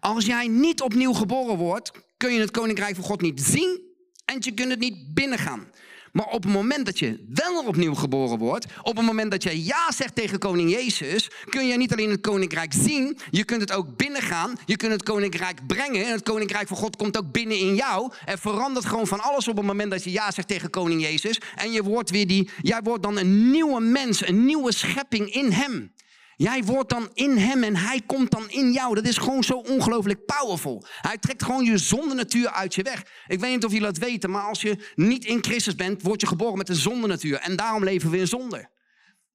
als 0.00 0.26
jij 0.26 0.48
niet 0.48 0.82
opnieuw 0.82 1.12
geboren 1.12 1.56
wordt, 1.56 1.90
kun 2.16 2.32
je 2.32 2.40
het 2.40 2.50
koninkrijk 2.50 2.94
van 2.94 3.04
God 3.04 3.20
niet 3.20 3.42
zien 3.42 3.80
en 4.24 4.36
je 4.38 4.54
kunt 4.54 4.70
het 4.70 4.80
niet 4.80 5.14
binnengaan. 5.14 5.70
Maar 6.12 6.26
op 6.26 6.42
het 6.42 6.52
moment 6.52 6.86
dat 6.86 6.98
je 6.98 7.24
wel 7.28 7.64
opnieuw 7.66 7.94
geboren 7.94 8.38
wordt, 8.38 8.66
op 8.82 8.96
het 8.96 9.06
moment 9.06 9.30
dat 9.30 9.42
je 9.42 9.64
ja 9.64 9.92
zegt 9.92 10.14
tegen 10.14 10.38
koning 10.38 10.70
Jezus, 10.70 11.30
kun 11.48 11.66
je 11.66 11.76
niet 11.76 11.92
alleen 11.92 12.10
het 12.10 12.20
koninkrijk 12.20 12.72
zien, 12.72 13.18
je 13.30 13.44
kunt 13.44 13.60
het 13.60 13.72
ook 13.72 13.96
binnengaan, 13.96 14.56
je 14.66 14.76
kunt 14.76 14.92
het 14.92 15.02
koninkrijk 15.02 15.66
brengen 15.66 16.04
en 16.04 16.12
het 16.12 16.22
koninkrijk 16.22 16.68
van 16.68 16.76
God 16.76 16.96
komt 16.96 17.18
ook 17.18 17.32
binnen 17.32 17.58
in 17.58 17.74
jou. 17.74 18.12
Er 18.24 18.38
verandert 18.38 18.84
gewoon 18.84 19.06
van 19.06 19.20
alles 19.20 19.48
op 19.48 19.56
het 19.56 19.66
moment 19.66 19.90
dat 19.90 20.04
je 20.04 20.10
ja 20.10 20.30
zegt 20.30 20.48
tegen 20.48 20.70
koning 20.70 21.02
Jezus 21.02 21.40
en 21.54 21.72
je 21.72 21.82
wordt 21.82 22.10
weer 22.10 22.26
die, 22.26 22.50
jij 22.62 22.80
wordt 22.82 23.02
dan 23.02 23.16
een 23.16 23.50
nieuwe 23.50 23.80
mens, 23.80 24.26
een 24.28 24.44
nieuwe 24.44 24.72
schepping 24.72 25.34
in 25.34 25.52
hem. 25.52 25.92
Jij 26.36 26.64
wordt 26.64 26.90
dan 26.90 27.10
in 27.14 27.36
hem 27.36 27.62
en 27.62 27.76
hij 27.76 28.00
komt 28.06 28.30
dan 28.30 28.50
in 28.50 28.72
jou. 28.72 28.94
Dat 28.94 29.06
is 29.06 29.16
gewoon 29.16 29.44
zo 29.44 29.54
ongelooflijk 29.54 30.26
powerful. 30.26 30.84
Hij 31.00 31.18
trekt 31.18 31.42
gewoon 31.42 31.64
je 31.64 31.78
zonde 31.78 32.14
natuur 32.14 32.50
uit 32.50 32.74
je 32.74 32.82
weg. 32.82 33.02
Ik 33.26 33.40
weet 33.40 33.50
niet 33.54 33.64
of 33.64 33.72
jullie 33.72 33.86
dat 33.86 33.98
weten, 33.98 34.30
maar 34.30 34.42
als 34.42 34.60
je 34.60 34.92
niet 34.94 35.24
in 35.24 35.44
Christus 35.44 35.74
bent, 35.74 36.02
word 36.02 36.20
je 36.20 36.26
geboren 36.26 36.58
met 36.58 36.68
een 36.68 36.74
zonde 36.74 37.06
natuur. 37.06 37.38
En 37.38 37.56
daarom 37.56 37.84
leven 37.84 38.10
we 38.10 38.18
in 38.18 38.28
zonde. 38.28 38.70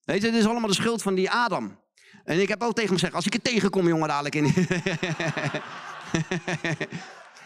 Weet 0.04 0.22
je, 0.22 0.28
het 0.28 0.36
is 0.36 0.46
allemaal 0.46 0.70
de 0.70 0.76
schuld 0.76 1.02
van 1.02 1.16
die 1.16 1.32
Adam. 1.32 1.80
En 2.24 2.42
ik 2.42 2.48
heb 2.48 2.62
ook 2.62 2.74
tegen 2.74 2.90
hem 2.90 2.94
gezegd, 2.94 3.14
als 3.14 3.26
ik 3.26 3.34
het 3.34 3.44
tegenkom, 3.44 3.88
jongen, 3.88 4.08
dadelijk 4.08 4.36
in. 4.36 4.46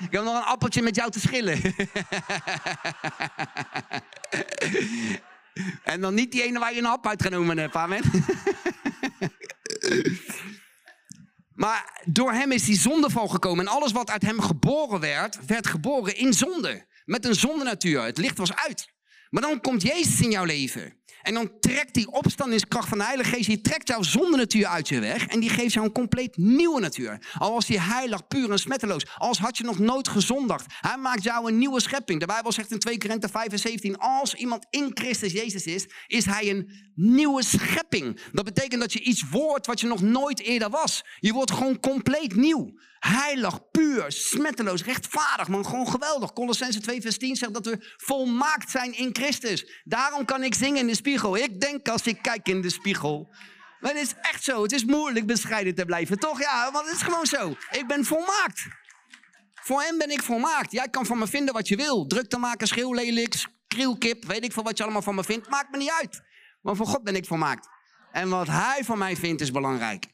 ik 0.08 0.12
heb 0.12 0.24
nog 0.24 0.36
een 0.36 0.44
appeltje 0.44 0.82
met 0.82 0.96
jou 0.96 1.12
te 1.12 1.20
schillen. 1.20 1.62
en 5.84 6.02
dan 6.02 6.14
niet 6.14 6.32
die 6.32 6.44
ene 6.44 6.60
waar 6.60 6.74
je 6.74 6.80
een 6.80 6.86
hap 6.86 7.08
uitgenomen 7.08 7.58
hebt, 7.58 7.76
amen. 7.76 8.02
Maar 11.54 12.02
door 12.06 12.32
hem 12.32 12.52
is 12.52 12.64
die 12.64 12.80
zondeval 12.80 13.28
gekomen. 13.28 13.68
En 13.68 13.72
alles 13.72 13.92
wat 13.92 14.10
uit 14.10 14.22
hem 14.22 14.42
geboren 14.42 15.00
werd, 15.00 15.46
werd 15.46 15.68
geboren 15.68 16.16
in 16.16 16.34
zonde. 16.34 16.86
Met 17.06 17.26
een 17.26 17.36
zondenatuur. 17.36 18.04
Het 18.04 18.18
licht 18.18 18.38
was 18.38 18.56
uit. 18.56 18.88
Maar 19.30 19.42
dan 19.42 19.62
komt 19.62 19.82
Jezus 19.82 20.22
in 20.22 20.32
jouw 20.32 20.46
leven. 20.46 21.01
En 21.22 21.34
dan 21.34 21.52
trekt 21.60 21.94
die 21.94 22.12
opstandingskracht 22.12 22.88
van 22.88 22.98
de 22.98 23.04
Heilige 23.04 23.30
Geest, 23.30 23.48
die 23.48 23.62
trekt 23.62 23.88
jouw 23.88 24.02
zonde 24.02 24.38
natuur 24.38 24.66
uit 24.66 24.88
je 24.88 25.00
weg. 25.00 25.28
En 25.28 25.40
die 25.40 25.50
geeft 25.50 25.74
jou 25.74 25.86
een 25.86 25.92
compleet 25.92 26.38
nieuwe 26.38 26.80
natuur. 26.80 27.20
Al 27.38 27.54
was 27.54 27.66
die 27.66 27.80
heilig, 27.80 28.28
puur 28.28 28.52
en 28.52 28.60
smetteloos. 28.60 29.06
Als 29.18 29.40
had 29.40 29.58
je 29.58 29.64
nog 29.64 29.80
nooit 29.80 30.08
gezondigd. 30.08 30.66
Hij 30.80 30.98
maakt 30.98 31.24
jou 31.24 31.48
een 31.48 31.58
nieuwe 31.58 31.82
schepping. 31.82 32.20
De 32.20 32.26
Bijbel 32.26 32.52
zegt 32.52 32.72
in 32.72 32.80
2 32.80 32.98
Korinthe 32.98 33.30
5 33.30 33.48
en 33.48 33.60
17, 33.60 33.98
als 33.98 34.34
iemand 34.34 34.66
in 34.70 34.92
Christus 34.94 35.32
Jezus 35.32 35.66
is, 35.66 35.88
is 36.08 36.26
hij 36.26 36.50
een 36.50 36.72
nieuwe 36.96 37.44
schepping. 37.44 38.20
Dat 38.32 38.46
betekent 38.46 38.82
dat 38.82 38.94
je 38.94 39.00
iets 39.00 39.30
wordt 39.30 39.66
wat 39.66 39.80
je 39.80 39.88
nog 39.88 40.02
nooit 40.02 40.40
eerder 40.40 40.70
was. 40.70 41.04
Je 41.20 41.34
wordt 41.34 41.52
gewoon 41.52 41.80
compleet 41.80 42.36
nieuw. 42.36 42.74
Heilig, 43.02 43.72
puur, 43.72 44.06
smetteloos, 44.12 44.84
rechtvaardig, 44.84 45.48
man. 45.48 45.66
Gewoon 45.66 45.88
geweldig. 45.88 46.34
Colossense 46.34 46.80
2 46.80 47.02
vers 47.02 47.18
10 47.18 47.36
zegt 47.36 47.54
dat 47.54 47.66
we 47.66 47.94
volmaakt 47.98 48.70
zijn 48.70 48.98
in 48.98 49.10
Christus. 49.14 49.82
Daarom 49.84 50.26
kan 50.26 50.44
ik 50.44 50.54
zingen 50.54 50.80
in 50.80 50.88
de 50.88 50.96
spiegel. 50.96 51.38
Ik 51.38 51.62
denk 51.62 51.88
als 51.88 52.08
ik 52.08 52.22
kijk 52.22 52.48
in 52.48 52.62
de 52.62 52.70
spiegel. 52.70 53.30
Maar 53.80 53.94
het 53.94 54.02
is 54.02 54.14
echt 54.22 54.44
zo. 54.44 54.64
Het 54.64 54.72
is 54.72 54.86
moeilijk 54.86 55.26
bescheiden 55.26 55.76
te 55.76 55.86
blijven, 55.86 56.20
toch? 56.20 56.40
Ja, 56.40 56.72
want 56.72 56.86
het 56.86 56.96
is 56.96 57.02
gewoon 57.02 57.26
zo. 57.26 57.56
Ik 57.72 57.88
ben 57.88 58.06
volmaakt. 58.06 58.68
Voor 59.54 59.82
hem 59.82 59.98
ben 59.98 60.12
ik 60.12 60.24
volmaakt. 60.24 60.72
Jij 60.72 60.88
kan 60.90 61.06
van 61.06 61.18
me 61.18 61.28
vinden 61.28 61.54
wat 61.54 61.68
je 61.68 61.76
wil. 61.76 62.08
Druk 62.08 62.30
te 62.30 62.38
maken, 62.38 62.68
schreeuw 62.68 62.94
lelijks, 62.94 63.48
krielkip, 63.68 64.26
weet 64.26 64.44
ik 64.44 64.54
veel 64.54 64.64
wat 64.64 64.78
je 64.78 64.84
allemaal 64.84 65.02
van 65.02 65.16
me 65.16 65.24
vindt. 65.24 65.50
Maakt 65.50 65.72
me 65.72 65.78
niet 65.78 65.92
uit. 66.00 66.22
Maar 66.62 66.76
voor 66.76 66.88
God 66.88 67.04
ben 67.04 67.16
ik 67.16 67.26
volmaakt. 67.26 67.68
En 68.12 68.30
wat 68.30 68.48
hij 68.48 68.84
van 68.84 68.98
mij 68.98 69.16
vindt 69.16 69.42
is 69.42 69.52
belangrijk. 69.52 70.06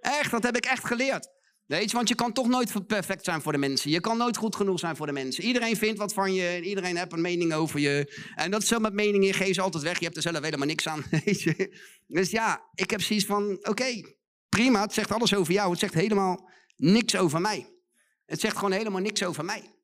Echt, 0.00 0.30
dat 0.30 0.42
heb 0.42 0.56
ik 0.56 0.66
echt 0.66 0.86
geleerd. 0.86 1.34
Weet 1.66 1.90
je, 1.90 1.96
want 1.96 2.08
je 2.08 2.14
kan 2.14 2.32
toch 2.32 2.48
nooit 2.48 2.86
perfect 2.86 3.24
zijn 3.24 3.42
voor 3.42 3.52
de 3.52 3.58
mensen. 3.58 3.90
Je 3.90 4.00
kan 4.00 4.16
nooit 4.16 4.36
goed 4.36 4.56
genoeg 4.56 4.78
zijn 4.78 4.96
voor 4.96 5.06
de 5.06 5.12
mensen. 5.12 5.44
Iedereen 5.44 5.76
vindt 5.76 5.98
wat 5.98 6.12
van 6.12 6.34
je. 6.34 6.60
Iedereen 6.62 6.96
heeft 6.96 7.12
een 7.12 7.20
mening 7.20 7.52
over 7.52 7.80
je. 7.80 8.22
En 8.34 8.50
dat 8.50 8.62
is 8.62 8.68
zo 8.68 8.78
met 8.78 8.92
meningen. 8.92 9.34
Geef 9.34 9.54
ze 9.54 9.60
altijd 9.60 9.82
weg. 9.82 9.98
Je 9.98 10.04
hebt 10.04 10.16
er 10.16 10.22
zelf 10.22 10.40
helemaal 10.40 10.66
niks 10.66 10.88
aan. 10.88 11.04
Weet 11.24 11.42
je. 11.42 11.76
Dus 12.06 12.30
ja, 12.30 12.62
ik 12.74 12.90
heb 12.90 13.02
zoiets 13.02 13.26
van: 13.26 13.58
oké, 13.62 14.02
prima. 14.48 14.80
Het 14.80 14.92
zegt 14.92 15.12
alles 15.12 15.34
over 15.34 15.52
jou. 15.52 15.70
Het 15.70 15.78
zegt 15.78 15.94
helemaal 15.94 16.50
niks 16.76 17.16
over 17.16 17.40
mij. 17.40 17.74
Het 18.26 18.40
zegt 18.40 18.56
gewoon 18.56 18.72
helemaal 18.72 19.00
niks 19.00 19.22
over 19.22 19.44
mij. 19.44 19.74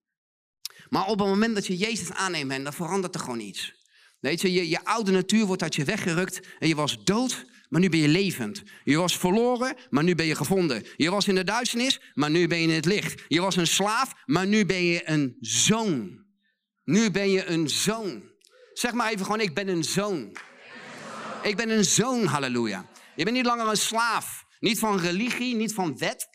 Maar 0.89 1.07
op 1.07 1.19
het 1.19 1.29
moment 1.29 1.55
dat 1.55 1.67
je 1.67 1.77
Jezus 1.77 2.13
aanneemt, 2.13 2.65
dan 2.65 2.73
verandert 2.73 3.15
er 3.15 3.21
gewoon 3.21 3.41
iets. 3.41 3.75
Weet 4.21 4.41
je, 4.41 4.53
je, 4.53 4.69
je 4.69 4.85
oude 4.85 5.11
natuur 5.11 5.47
wordt 5.47 5.63
uit 5.63 5.75
je 5.75 5.85
weggerukt. 5.85 6.41
En 6.59 6.69
je 6.69 6.75
was 6.75 7.05
dood 7.05 7.45
maar 7.73 7.81
nu 7.81 7.89
ben 7.89 8.01
je 8.01 8.09
levend. 8.09 8.63
Je 8.85 8.97
was 8.97 9.17
verloren, 9.17 9.77
maar 9.91 10.05
nu 10.05 10.15
ben 10.15 10.27
je 10.27 10.35
gevonden. 10.35 10.85
Je 10.97 11.11
was 11.11 11.29
in 11.29 11.35
de 11.35 11.45
duisternis, 11.45 12.01
maar 12.15 12.31
nu 12.31 12.47
ben 12.47 12.59
je 12.59 12.69
in 12.69 12.75
het 12.75 12.85
licht. 12.85 13.23
Je 13.29 13.41
was 13.41 13.57
een 13.57 13.67
slaaf, 13.67 14.13
maar 14.27 14.47
nu 14.47 14.67
ben 14.67 14.85
je 14.85 15.09
een 15.09 15.37
zoon. 15.41 16.25
Nu 16.85 17.11
ben 17.11 17.31
je 17.31 17.47
een 17.47 17.69
zoon. 17.69 18.23
Zeg 18.73 18.93
maar 18.93 19.11
even 19.11 19.25
gewoon, 19.25 19.41
ik 19.41 19.55
ben 19.55 19.69
een 19.69 19.85
zoon. 19.85 20.37
Ik 21.43 21.57
ben 21.57 21.71
een 21.71 21.85
zoon, 21.85 22.25
halleluja. 22.25 22.87
Je 23.17 23.25
bent 23.25 23.37
niet 23.37 23.47
langer 23.47 23.69
een 23.69 23.77
slaaf. 23.77 24.45
Niet 24.61 24.79
van 24.79 24.99
religie, 24.99 25.55
niet 25.55 25.75
van 25.75 25.99
wet. 25.99 26.29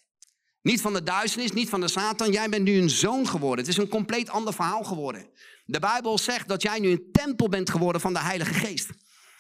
Niet 0.62 0.82
van 0.82 0.94
de 0.94 1.04
duisternis, 1.04 1.52
niet 1.52 1.70
van 1.70 1.82
de 1.82 1.88
Satan. 1.88 2.32
Jij 2.32 2.50
bent 2.50 2.64
nu 2.64 2.78
een 2.78 2.90
zoon 2.90 3.28
geworden. 3.28 3.66
Het 3.66 3.74
is 3.74 3.84
een 3.84 3.90
compleet 3.90 4.30
ander 4.30 4.54
verhaal 4.54 4.84
geworden. 4.84 5.30
De 5.66 5.80
Bijbel 5.80 6.18
zegt 6.18 6.48
dat 6.48 6.62
jij 6.62 6.80
nu 6.80 6.90
een 6.90 7.10
tempel 7.12 7.50
bent 7.50 7.70
geworden 7.70 8.02
van 8.02 8.14
de 8.14 8.20
Heilige 8.20 8.54
Geest. 8.54 8.90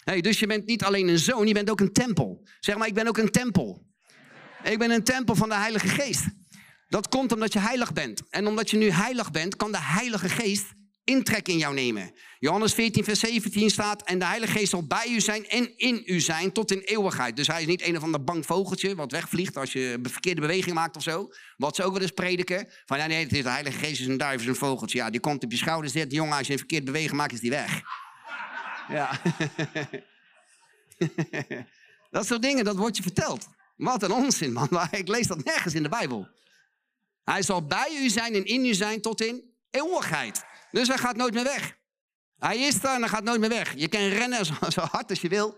Hey, 0.09 0.21
dus 0.21 0.39
je 0.39 0.47
bent 0.47 0.65
niet 0.65 0.83
alleen 0.83 1.07
een 1.07 1.19
zoon, 1.19 1.47
je 1.47 1.53
bent 1.53 1.69
ook 1.69 1.79
een 1.79 1.91
tempel. 1.91 2.47
Zeg 2.59 2.77
maar, 2.77 2.87
ik 2.87 2.93
ben 2.93 3.07
ook 3.07 3.17
een 3.17 3.31
tempel. 3.31 3.85
Ik 4.63 4.79
ben 4.79 4.91
een 4.91 5.03
tempel 5.03 5.35
van 5.35 5.49
de 5.49 5.55
Heilige 5.55 5.87
Geest. 5.87 6.25
Dat 6.89 7.09
komt 7.09 7.31
omdat 7.31 7.53
je 7.53 7.59
heilig 7.59 7.93
bent. 7.93 8.21
En 8.29 8.47
omdat 8.47 8.69
je 8.69 8.77
nu 8.77 8.89
heilig 8.89 9.31
bent, 9.31 9.55
kan 9.55 9.71
de 9.71 9.81
Heilige 9.81 10.29
Geest 10.29 10.65
intrek 11.03 11.47
in 11.47 11.57
jou 11.57 11.73
nemen. 11.73 12.11
Johannes 12.39 12.73
14, 12.73 13.03
vers 13.03 13.19
17 13.19 13.69
staat: 13.69 14.03
En 14.03 14.19
de 14.19 14.25
Heilige 14.25 14.51
Geest 14.51 14.69
zal 14.69 14.87
bij 14.87 15.07
u 15.09 15.19
zijn 15.19 15.47
en 15.47 15.77
in 15.77 16.01
u 16.05 16.19
zijn 16.19 16.51
tot 16.51 16.71
in 16.71 16.79
eeuwigheid. 16.79 17.35
Dus 17.35 17.47
hij 17.47 17.61
is 17.61 17.67
niet 17.67 17.87
een 17.87 17.97
of 17.97 18.03
ander 18.03 18.23
bang 18.23 18.45
vogeltje 18.45 18.95
wat 18.95 19.11
wegvliegt 19.11 19.57
als 19.57 19.73
je 19.73 19.97
een 20.03 20.11
verkeerde 20.11 20.41
beweging 20.41 20.75
maakt 20.75 20.95
of 20.95 21.03
zo. 21.03 21.29
Wat 21.57 21.75
ze 21.75 21.83
ook 21.83 21.93
wel 21.93 22.01
eens 22.01 22.11
prediken: 22.11 22.67
van 22.85 22.97
ja, 22.97 23.07
nee, 23.07 23.23
het 23.23 23.33
is 23.33 23.43
de 23.43 23.49
Heilige 23.49 23.77
Geest 23.77 24.01
is 24.01 24.07
een 24.07 24.17
duif, 24.17 24.41
is 24.41 24.47
een 24.47 24.55
vogeltje. 24.55 24.97
Ja, 24.97 25.09
die 25.09 25.19
komt 25.19 25.43
op 25.43 25.51
je 25.51 25.57
schouders 25.57 25.93
zitten. 25.93 26.17
Jongen, 26.17 26.37
als 26.37 26.47
je 26.47 26.53
een 26.53 26.59
verkeerde 26.59 26.85
beweging 26.85 27.17
maakt, 27.17 27.33
is 27.33 27.39
die 27.39 27.49
weg. 27.49 27.81
Ja. 28.87 29.19
dat 32.11 32.25
soort 32.25 32.41
dingen, 32.41 32.65
dat 32.65 32.75
wordt 32.75 32.97
je 32.97 33.03
verteld. 33.03 33.47
Wat 33.75 34.03
een 34.03 34.11
onzin, 34.11 34.53
man. 34.53 34.87
Ik 34.91 35.07
lees 35.07 35.27
dat 35.27 35.43
nergens 35.43 35.73
in 35.73 35.83
de 35.83 35.89
Bijbel. 35.89 36.27
Hij 37.23 37.41
zal 37.41 37.65
bij 37.65 37.97
u 38.01 38.09
zijn 38.09 38.33
en 38.33 38.45
in 38.45 38.65
u 38.65 38.73
zijn 38.73 39.01
tot 39.01 39.21
in 39.21 39.55
eeuwigheid. 39.69 40.45
Dus 40.71 40.87
hij 40.87 40.97
gaat 40.97 41.15
nooit 41.15 41.33
meer 41.33 41.43
weg. 41.43 41.77
Hij 42.37 42.59
is 42.59 42.83
er 42.83 42.89
en 42.89 42.99
hij 42.99 43.09
gaat 43.09 43.23
nooit 43.23 43.39
meer 43.39 43.49
weg. 43.49 43.73
Je 43.75 43.87
kan 43.87 44.01
rennen 44.01 44.45
zo, 44.45 44.81
hard 44.81 45.09
als 45.09 45.21
je 45.21 45.29
wil. 45.29 45.57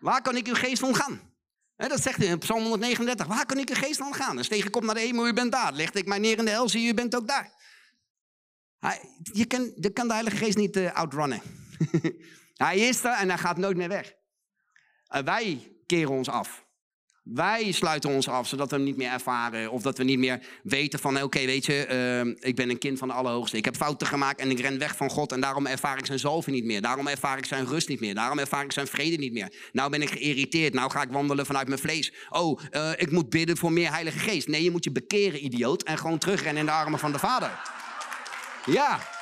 Waar 0.00 0.22
kan 0.22 0.36
ik 0.36 0.46
uw 0.46 0.54
geest 0.54 0.82
ontgaan? 0.82 1.28
dat 1.76 2.02
zegt 2.02 2.16
hij 2.16 2.26
in 2.26 2.38
Psalm 2.38 2.60
139. 2.60 3.26
Waar 3.26 3.46
kan 3.46 3.58
ik 3.58 3.68
uw 3.68 3.74
geest 3.74 4.00
ontgaan? 4.00 4.34
Dan 4.34 4.44
steeg 4.44 4.66
ik 4.66 4.76
op 4.76 4.84
naar 4.84 4.94
de 4.94 5.00
hemel, 5.00 5.26
u 5.26 5.32
bent 5.32 5.52
daar. 5.52 5.72
Leg 5.72 5.92
ik 5.92 6.06
mij 6.06 6.18
neer 6.18 6.38
in 6.38 6.44
de 6.44 6.50
hel, 6.50 6.68
zie 6.68 6.88
u 6.88 6.94
bent 6.94 7.16
ook 7.16 7.28
daar. 7.28 7.52
Hij, 8.78 9.00
je, 9.22 9.44
kan, 9.44 9.74
kan 9.92 10.06
de 10.06 10.12
Heilige 10.12 10.36
Geest 10.36 10.56
niet 10.56 10.76
uh, 10.76 10.92
outrunnen. 10.92 11.42
Hij 12.64 12.78
is 12.78 13.04
er 13.04 13.12
en 13.12 13.28
hij 13.28 13.38
gaat 13.38 13.56
nooit 13.56 13.76
meer 13.76 13.88
weg. 13.88 14.14
En 15.06 15.24
wij 15.24 15.72
keren 15.86 16.10
ons 16.10 16.28
af. 16.28 16.64
Wij 17.22 17.72
sluiten 17.72 18.10
ons 18.10 18.28
af, 18.28 18.48
zodat 18.48 18.70
we 18.70 18.76
hem 18.76 18.84
niet 18.84 18.96
meer 18.96 19.10
ervaren. 19.10 19.70
Of 19.70 19.82
dat 19.82 19.98
we 19.98 20.04
niet 20.04 20.18
meer 20.18 20.42
weten 20.62 20.98
van, 20.98 21.22
oké, 21.22 21.44
weet 21.44 21.66
je, 21.66 21.86
uh, 22.26 22.48
ik 22.48 22.56
ben 22.56 22.70
een 22.70 22.78
kind 22.78 22.98
van 22.98 23.08
de 23.08 23.14
Allerhoogste. 23.14 23.56
Ik 23.56 23.64
heb 23.64 23.76
fouten 23.76 24.06
gemaakt 24.06 24.40
en 24.40 24.50
ik 24.50 24.60
ren 24.60 24.78
weg 24.78 24.96
van 24.96 25.10
God. 25.10 25.32
En 25.32 25.40
daarom 25.40 25.66
ervaar 25.66 25.98
ik 25.98 26.06
zijn 26.06 26.18
zalving 26.18 26.56
niet 26.56 26.64
meer. 26.64 26.82
Daarom 26.82 27.06
ervaar 27.06 27.38
ik 27.38 27.44
zijn 27.44 27.66
rust 27.66 27.88
niet 27.88 28.00
meer. 28.00 28.14
Daarom 28.14 28.38
ervaar 28.38 28.64
ik 28.64 28.72
zijn 28.72 28.86
vrede 28.86 29.16
niet 29.16 29.32
meer. 29.32 29.52
Nou 29.72 29.90
ben 29.90 30.02
ik 30.02 30.10
geïrriteerd. 30.10 30.74
Nou 30.74 30.90
ga 30.90 31.02
ik 31.02 31.10
wandelen 31.10 31.46
vanuit 31.46 31.68
mijn 31.68 31.80
vlees. 31.80 32.12
Oh, 32.28 32.60
uh, 32.70 32.90
ik 32.96 33.10
moet 33.10 33.30
bidden 33.30 33.56
voor 33.56 33.72
meer 33.72 33.92
Heilige 33.92 34.18
Geest. 34.18 34.48
Nee, 34.48 34.62
je 34.62 34.70
moet 34.70 34.84
je 34.84 34.92
bekeren, 34.92 35.44
idioot. 35.44 35.82
En 35.82 35.98
gewoon 35.98 36.18
terugrennen 36.18 36.60
in 36.60 36.66
de 36.66 36.72
armen 36.72 36.98
van 36.98 37.12
de 37.12 37.18
Vader. 37.18 37.50
Ja. 38.66 39.18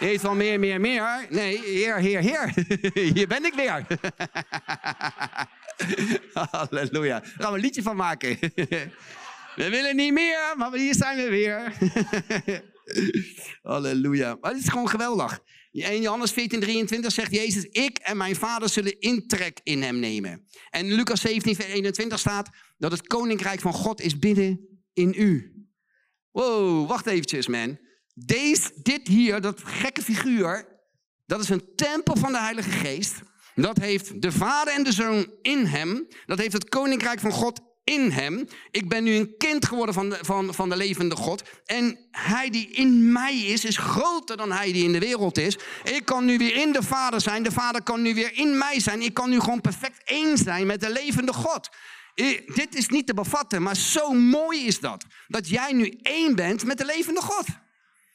Heet 0.00 0.20
van 0.20 0.36
meer, 0.36 0.58
meer, 0.58 0.80
meer. 0.80 1.26
Nee, 1.30 1.60
heer, 1.60 1.96
heer, 1.96 2.20
heer. 2.20 2.54
Hier 3.14 3.26
ben 3.26 3.44
ik 3.44 3.54
weer. 3.54 3.86
Halleluja. 6.50 7.20
Daar 7.20 7.32
gaan 7.36 7.50
we 7.50 7.56
een 7.58 7.64
liedje 7.64 7.82
van 7.82 7.96
maken. 7.96 8.38
We 9.56 9.68
willen 9.68 9.96
niet 9.96 10.12
meer, 10.12 10.54
maar 10.56 10.72
hier 10.72 10.94
zijn 10.94 11.16
we 11.16 11.28
weer. 11.28 11.72
Halleluja. 13.62 14.36
Maar 14.40 14.50
het 14.50 14.60
is 14.60 14.68
gewoon 14.68 14.88
geweldig. 14.88 15.40
In 15.70 16.00
Johannes 16.00 16.32
14, 16.32 16.60
23 16.60 17.12
zegt 17.12 17.34
Jezus, 17.34 17.64
ik 17.64 17.98
en 17.98 18.16
mijn 18.16 18.36
vader 18.36 18.68
zullen 18.68 19.00
intrek 19.00 19.60
in 19.62 19.82
hem 19.82 19.98
nemen. 19.98 20.46
En 20.70 20.86
in 20.86 20.92
Lucas 20.92 21.20
17, 21.20 21.56
21 21.56 22.18
staat 22.18 22.48
dat 22.78 22.90
het 22.90 23.06
koninkrijk 23.06 23.60
van 23.60 23.72
God 23.72 24.00
is 24.00 24.18
binnen 24.18 24.80
in 24.92 25.14
u. 25.16 25.54
Wow, 26.30 26.88
wacht 26.88 27.06
eventjes 27.06 27.46
man. 27.46 27.78
Deze, 28.24 28.70
dit 28.82 29.08
hier, 29.08 29.40
dat 29.40 29.60
gekke 29.64 30.02
figuur, 30.02 30.68
dat 31.26 31.40
is 31.40 31.48
een 31.48 31.72
tempel 31.76 32.16
van 32.16 32.32
de 32.32 32.38
Heilige 32.38 32.70
Geest. 32.70 33.14
Dat 33.54 33.78
heeft 33.78 34.22
de 34.22 34.32
Vader 34.32 34.74
en 34.74 34.84
de 34.84 34.92
Zoon 34.92 35.32
in 35.42 35.64
hem. 35.66 36.08
Dat 36.26 36.38
heeft 36.38 36.52
het 36.52 36.68
koninkrijk 36.68 37.20
van 37.20 37.32
God 37.32 37.60
in 37.84 38.10
hem. 38.10 38.48
Ik 38.70 38.88
ben 38.88 39.04
nu 39.04 39.14
een 39.14 39.34
kind 39.36 39.66
geworden 39.66 39.94
van 39.94 40.08
de, 40.08 40.18
van, 40.20 40.54
van 40.54 40.68
de 40.68 40.76
levende 40.76 41.16
God. 41.16 41.42
En 41.64 41.98
hij 42.10 42.50
die 42.50 42.70
in 42.70 43.12
mij 43.12 43.36
is, 43.36 43.64
is 43.64 43.76
groter 43.76 44.36
dan 44.36 44.52
hij 44.52 44.72
die 44.72 44.84
in 44.84 44.92
de 44.92 44.98
wereld 44.98 45.38
is. 45.38 45.58
Ik 45.84 46.04
kan 46.04 46.24
nu 46.24 46.38
weer 46.38 46.56
in 46.56 46.72
de 46.72 46.82
Vader 46.82 47.20
zijn. 47.20 47.42
De 47.42 47.52
Vader 47.52 47.82
kan 47.82 48.02
nu 48.02 48.14
weer 48.14 48.32
in 48.32 48.58
mij 48.58 48.80
zijn. 48.80 49.02
Ik 49.02 49.14
kan 49.14 49.30
nu 49.30 49.40
gewoon 49.40 49.60
perfect 49.60 50.02
één 50.04 50.38
zijn 50.38 50.66
met 50.66 50.80
de 50.80 50.92
levende 50.92 51.32
God. 51.32 51.68
dit 52.54 52.74
is 52.74 52.88
niet 52.88 53.06
te 53.06 53.14
bevatten, 53.14 53.62
maar 53.62 53.76
zo 53.76 54.12
mooi 54.12 54.66
is 54.66 54.80
dat. 54.80 55.04
Dat 55.28 55.48
jij 55.48 55.72
nu 55.72 55.98
één 56.02 56.34
bent 56.34 56.64
met 56.64 56.78
de 56.78 56.84
levende 56.84 57.20
God. 57.20 57.46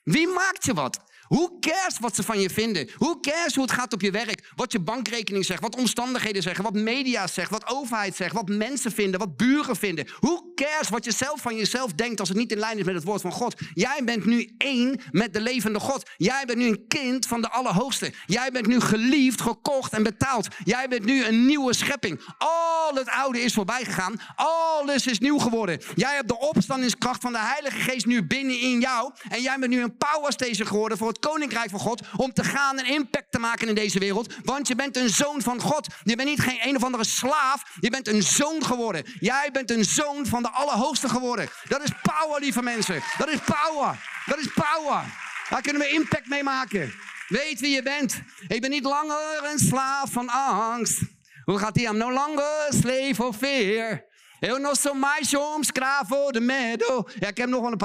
Wie 0.06 0.28
maakt 0.28 0.66
je 0.66 0.74
wat? 0.74 1.00
Hoe 1.28 1.60
cares 1.60 2.00
wat 2.00 2.16
ze 2.16 2.24
van 2.24 2.40
je 2.40 2.50
vinden? 2.50 2.90
Hoe 2.96 3.20
cares 3.20 3.56
hoe 3.56 3.64
het 3.64 3.74
gaat 3.74 3.94
op 3.94 4.02
je 4.02 4.12
werk? 4.12 4.52
Wat 4.56 4.72
je 4.72 4.80
bankrekening 4.80 5.46
zegt, 5.46 5.62
wat 5.62 5.76
omstandigheden 5.76 6.42
zeggen, 6.42 6.64
wat 6.64 6.74
media 6.74 7.28
zegt, 7.28 7.52
wat 7.52 7.68
overheid 7.68 8.16
zegt, 8.16 8.34
wat 8.34 8.48
mensen 8.48 8.92
vinden, 8.92 9.20
wat 9.20 9.38
buren 9.38 9.76
vinden. 9.76 10.08
Hoe 10.20 10.52
cares 10.56 10.90
wat 10.90 11.06
je 11.06 11.12
zelf 11.12 11.42
van 11.42 11.56
jezelf 11.56 11.94
denkt 11.94 12.20
als 12.20 12.30
het 12.30 12.38
niet 12.38 12.52
in 12.52 12.58
lijn 12.58 12.78
is 12.78 12.84
met 12.84 12.96
het 12.96 13.04
woord 13.04 13.22
van 13.22 13.32
God? 13.32 13.56
Jij 13.74 14.02
bent 14.06 14.26
nu 14.26 14.54
één 14.58 15.02
met 15.12 15.34
de 15.34 15.42
levende 15.42 15.80
God. 15.80 16.10
Jij 16.18 16.44
bent 16.46 16.58
nu 16.58 16.68
een 16.68 16.88
kind 16.88 17.28
van 17.28 17.42
de 17.42 17.50
Allerhoogste. 17.50 18.14
Jij 18.26 18.52
bent 18.52 18.68
nu 18.68 18.80
geliefd, 18.80 19.42
gekocht 19.42 19.94
en 19.94 20.04
betaald. 20.04 20.48
Jij 20.64 20.88
bent 20.88 21.06
nu 21.06 21.26
een 21.26 21.46
nieuwe 21.46 21.74
schepping. 21.74 22.22
Al 22.38 22.96
het 22.96 23.10
oude 23.10 23.42
is 23.42 23.54
voorbij 23.54 23.84
gegaan. 23.84 24.22
Alles 24.36 25.08
is 25.08 25.20
nieuw 25.20 25.38
geworden. 25.38 25.82
Jij 25.96 26.16
hebt 26.16 26.28
de 26.28 26.40
opstandingskracht 26.40 27.22
van 27.22 27.32
de 27.32 27.40
Heilige 27.40 27.78
Geest 27.78 28.06
nu 28.06 28.24
binnen 28.28 28.60
in 28.60 28.80
jou. 28.80 29.14
En 29.30 29.42
jij 29.42 29.60
bent 29.60 29.72
nu 29.72 29.82
een 29.82 29.98
power 29.98 30.32
station 30.32 30.68
geworden 30.68 30.98
voor 30.98 31.08
het 31.08 31.15
koninkrijk 31.20 31.70
van 31.70 31.80
God. 31.80 32.02
Om 32.16 32.34
te 32.34 32.44
gaan 32.44 32.80
en 32.80 32.86
impact 32.86 33.32
te 33.32 33.40
maken 33.40 33.68
in 33.68 33.76
deze 33.76 34.00
wereld. 34.00 34.34
Want 34.44 34.68
je 34.68 34.76
bent 34.76 34.98
een 34.98 35.10
zoon 35.10 35.42
van 35.42 35.60
God. 35.62 35.88
Je 36.04 36.16
bent 36.16 36.30
niet 36.30 36.42
geen 36.42 36.60
een 36.64 36.76
of 36.76 36.84
andere 36.84 37.04
slaaf. 37.04 37.64
Je 37.80 37.90
bent 37.90 38.08
een 38.08 38.24
zoon 38.24 38.66
geworden. 38.66 39.04
Jij 39.20 39.50
bent 39.52 39.72
een 39.72 39.86
zoon 39.86 40.26
van 40.26 40.42
de 40.42 40.50
Allerhoogste 40.50 41.10
geworden. 41.10 41.50
Dat 41.68 41.84
is 41.84 41.90
power, 42.02 42.40
lieve 42.40 42.62
mensen. 42.62 43.04
Dat 43.18 43.30
is 43.30 43.40
power. 43.40 44.00
Dat 44.26 44.38
is 44.38 44.48
power. 44.54 45.04
Daar 45.50 45.62
kunnen 45.62 45.82
we 45.82 45.90
impact 45.90 46.28
mee 46.28 46.44
maken. 46.44 46.94
Weet 47.28 47.60
wie 47.60 47.76
je 47.76 47.84
bent. 47.84 48.22
Ik 48.48 48.62
ben 48.62 48.70
niet 48.70 48.84
langer 48.84 49.50
een 49.52 49.60
slaaf 49.60 50.12
van 50.12 50.30
angst. 50.30 51.00
Hoe 51.44 51.60
gaat 51.60 51.74
die? 51.74 51.88
I'm 51.88 51.98
no 51.98 52.12
longer 52.12 52.68
slave 52.70 53.24
of 53.24 53.38
fear. 53.38 54.06
Eu 54.42 54.60
não 54.60 54.76
sou 54.76 54.94
mais 54.94 55.34
um 55.34 55.62
escravo 55.62 56.32
de 56.32 56.40
medo. 56.40 57.08
Ik 57.20 57.38
heb 57.38 57.50
nog 57.50 57.62
wel 57.62 57.72
een 57.72 57.78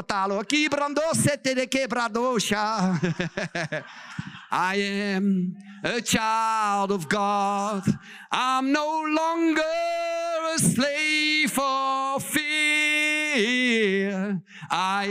sete 1.14 1.54
de 1.54 1.66
quebradosha. 1.66 2.98
I 4.52 5.14
am 5.14 5.56
a 5.84 6.00
child 6.02 6.90
of 6.90 7.06
God. 7.08 7.86
I'm 8.32 8.72
no 8.72 9.04
longer 9.06 9.62
a 10.54 10.58
slave 10.58 11.56
of 11.56 12.24
fear. 12.24 13.70
I 14.70 15.06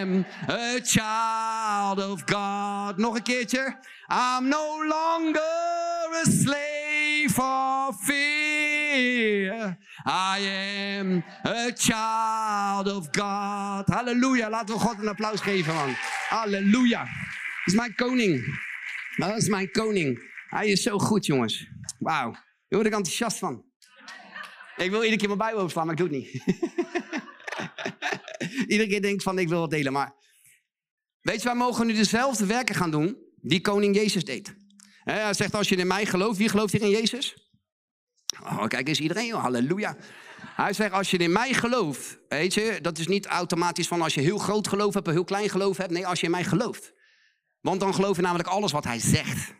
am 0.00 0.26
a 0.48 0.80
child 0.82 2.00
of 2.00 2.22
God. 2.26 2.96
Nog 2.98 3.14
een 3.14 3.22
keertje. 3.22 3.76
I'm 4.08 4.48
no 4.48 4.82
longer 4.84 5.40
a 6.12 6.24
slave 6.24 7.38
of 7.38 7.96
fear. 8.00 9.78
I 10.06 10.38
am 10.98 11.24
a 11.46 11.70
child 11.74 12.96
of 12.96 13.08
God. 13.10 13.88
Halleluja. 13.88 14.50
Laten 14.50 14.74
we 14.74 14.80
God 14.80 14.98
een 14.98 15.08
applaus 15.08 15.40
geven, 15.40 15.74
man. 15.74 15.94
Halleluja. 16.28 16.98
Dat 16.98 17.64
is 17.64 17.74
mijn 17.74 17.94
koning. 17.94 18.60
Dat 19.16 19.36
is 19.36 19.48
mijn 19.48 19.70
koning. 19.70 20.30
Hij 20.48 20.68
is 20.68 20.82
zo 20.82 20.98
goed, 20.98 21.26
jongens. 21.26 21.66
Wauw. 21.98 22.30
Daar 22.32 22.42
word 22.68 22.86
ik 22.86 22.92
enthousiast 22.92 23.38
van. 23.38 23.64
Ik 24.76 24.90
wil 24.90 25.02
iedere 25.02 25.16
keer 25.16 25.26
mijn 25.26 25.38
Bijbel 25.38 25.62
opslaan, 25.62 25.86
maar 25.86 26.00
ik 26.00 26.00
doe 26.00 26.08
het 26.08 26.16
niet. 26.16 26.42
iedere 28.72 28.88
keer 28.88 29.02
denk 29.02 29.14
ik 29.14 29.22
van, 29.22 29.38
ik 29.38 29.48
wil 29.48 29.60
wat 29.60 29.70
delen. 29.70 29.92
Maar 29.92 30.14
weet 31.20 31.42
je, 31.42 31.44
wij 31.44 31.54
mogen 31.54 31.86
nu 31.86 31.94
dezelfde 31.94 32.46
werken 32.46 32.74
gaan 32.74 32.90
doen 32.90 33.16
die 33.36 33.60
koning 33.60 33.94
Jezus 33.96 34.24
deed. 34.24 34.54
Hij 35.04 35.34
zegt, 35.34 35.54
als 35.54 35.68
je 35.68 35.76
in 35.76 35.86
mij 35.86 36.06
gelooft, 36.06 36.38
wie 36.38 36.48
gelooft 36.48 36.72
hier 36.72 36.82
in 36.82 36.90
Jezus? 36.90 37.41
Oh, 38.44 38.66
kijk 38.66 38.88
eens 38.88 39.00
iedereen, 39.00 39.32
halleluja. 39.32 39.96
Hij 40.44 40.72
zegt, 40.72 40.92
als 40.92 41.10
je 41.10 41.16
in 41.16 41.32
mij 41.32 41.52
gelooft, 41.52 42.18
weet 42.28 42.54
je, 42.54 42.78
dat 42.82 42.98
is 42.98 43.06
niet 43.06 43.26
automatisch 43.26 43.88
van 43.88 44.02
als 44.02 44.14
je 44.14 44.20
heel 44.20 44.38
groot 44.38 44.68
geloof 44.68 44.94
hebt 44.94 45.06
of 45.06 45.12
heel 45.12 45.24
klein 45.24 45.48
geloof 45.48 45.76
hebt. 45.76 45.90
Nee, 45.90 46.06
als 46.06 46.20
je 46.20 46.26
in 46.26 46.32
mij 46.32 46.44
gelooft. 46.44 46.92
Want 47.60 47.80
dan 47.80 47.94
geloof 47.94 48.16
je 48.16 48.22
namelijk 48.22 48.48
alles 48.48 48.72
wat 48.72 48.84
hij 48.84 48.98
zegt. 48.98 49.54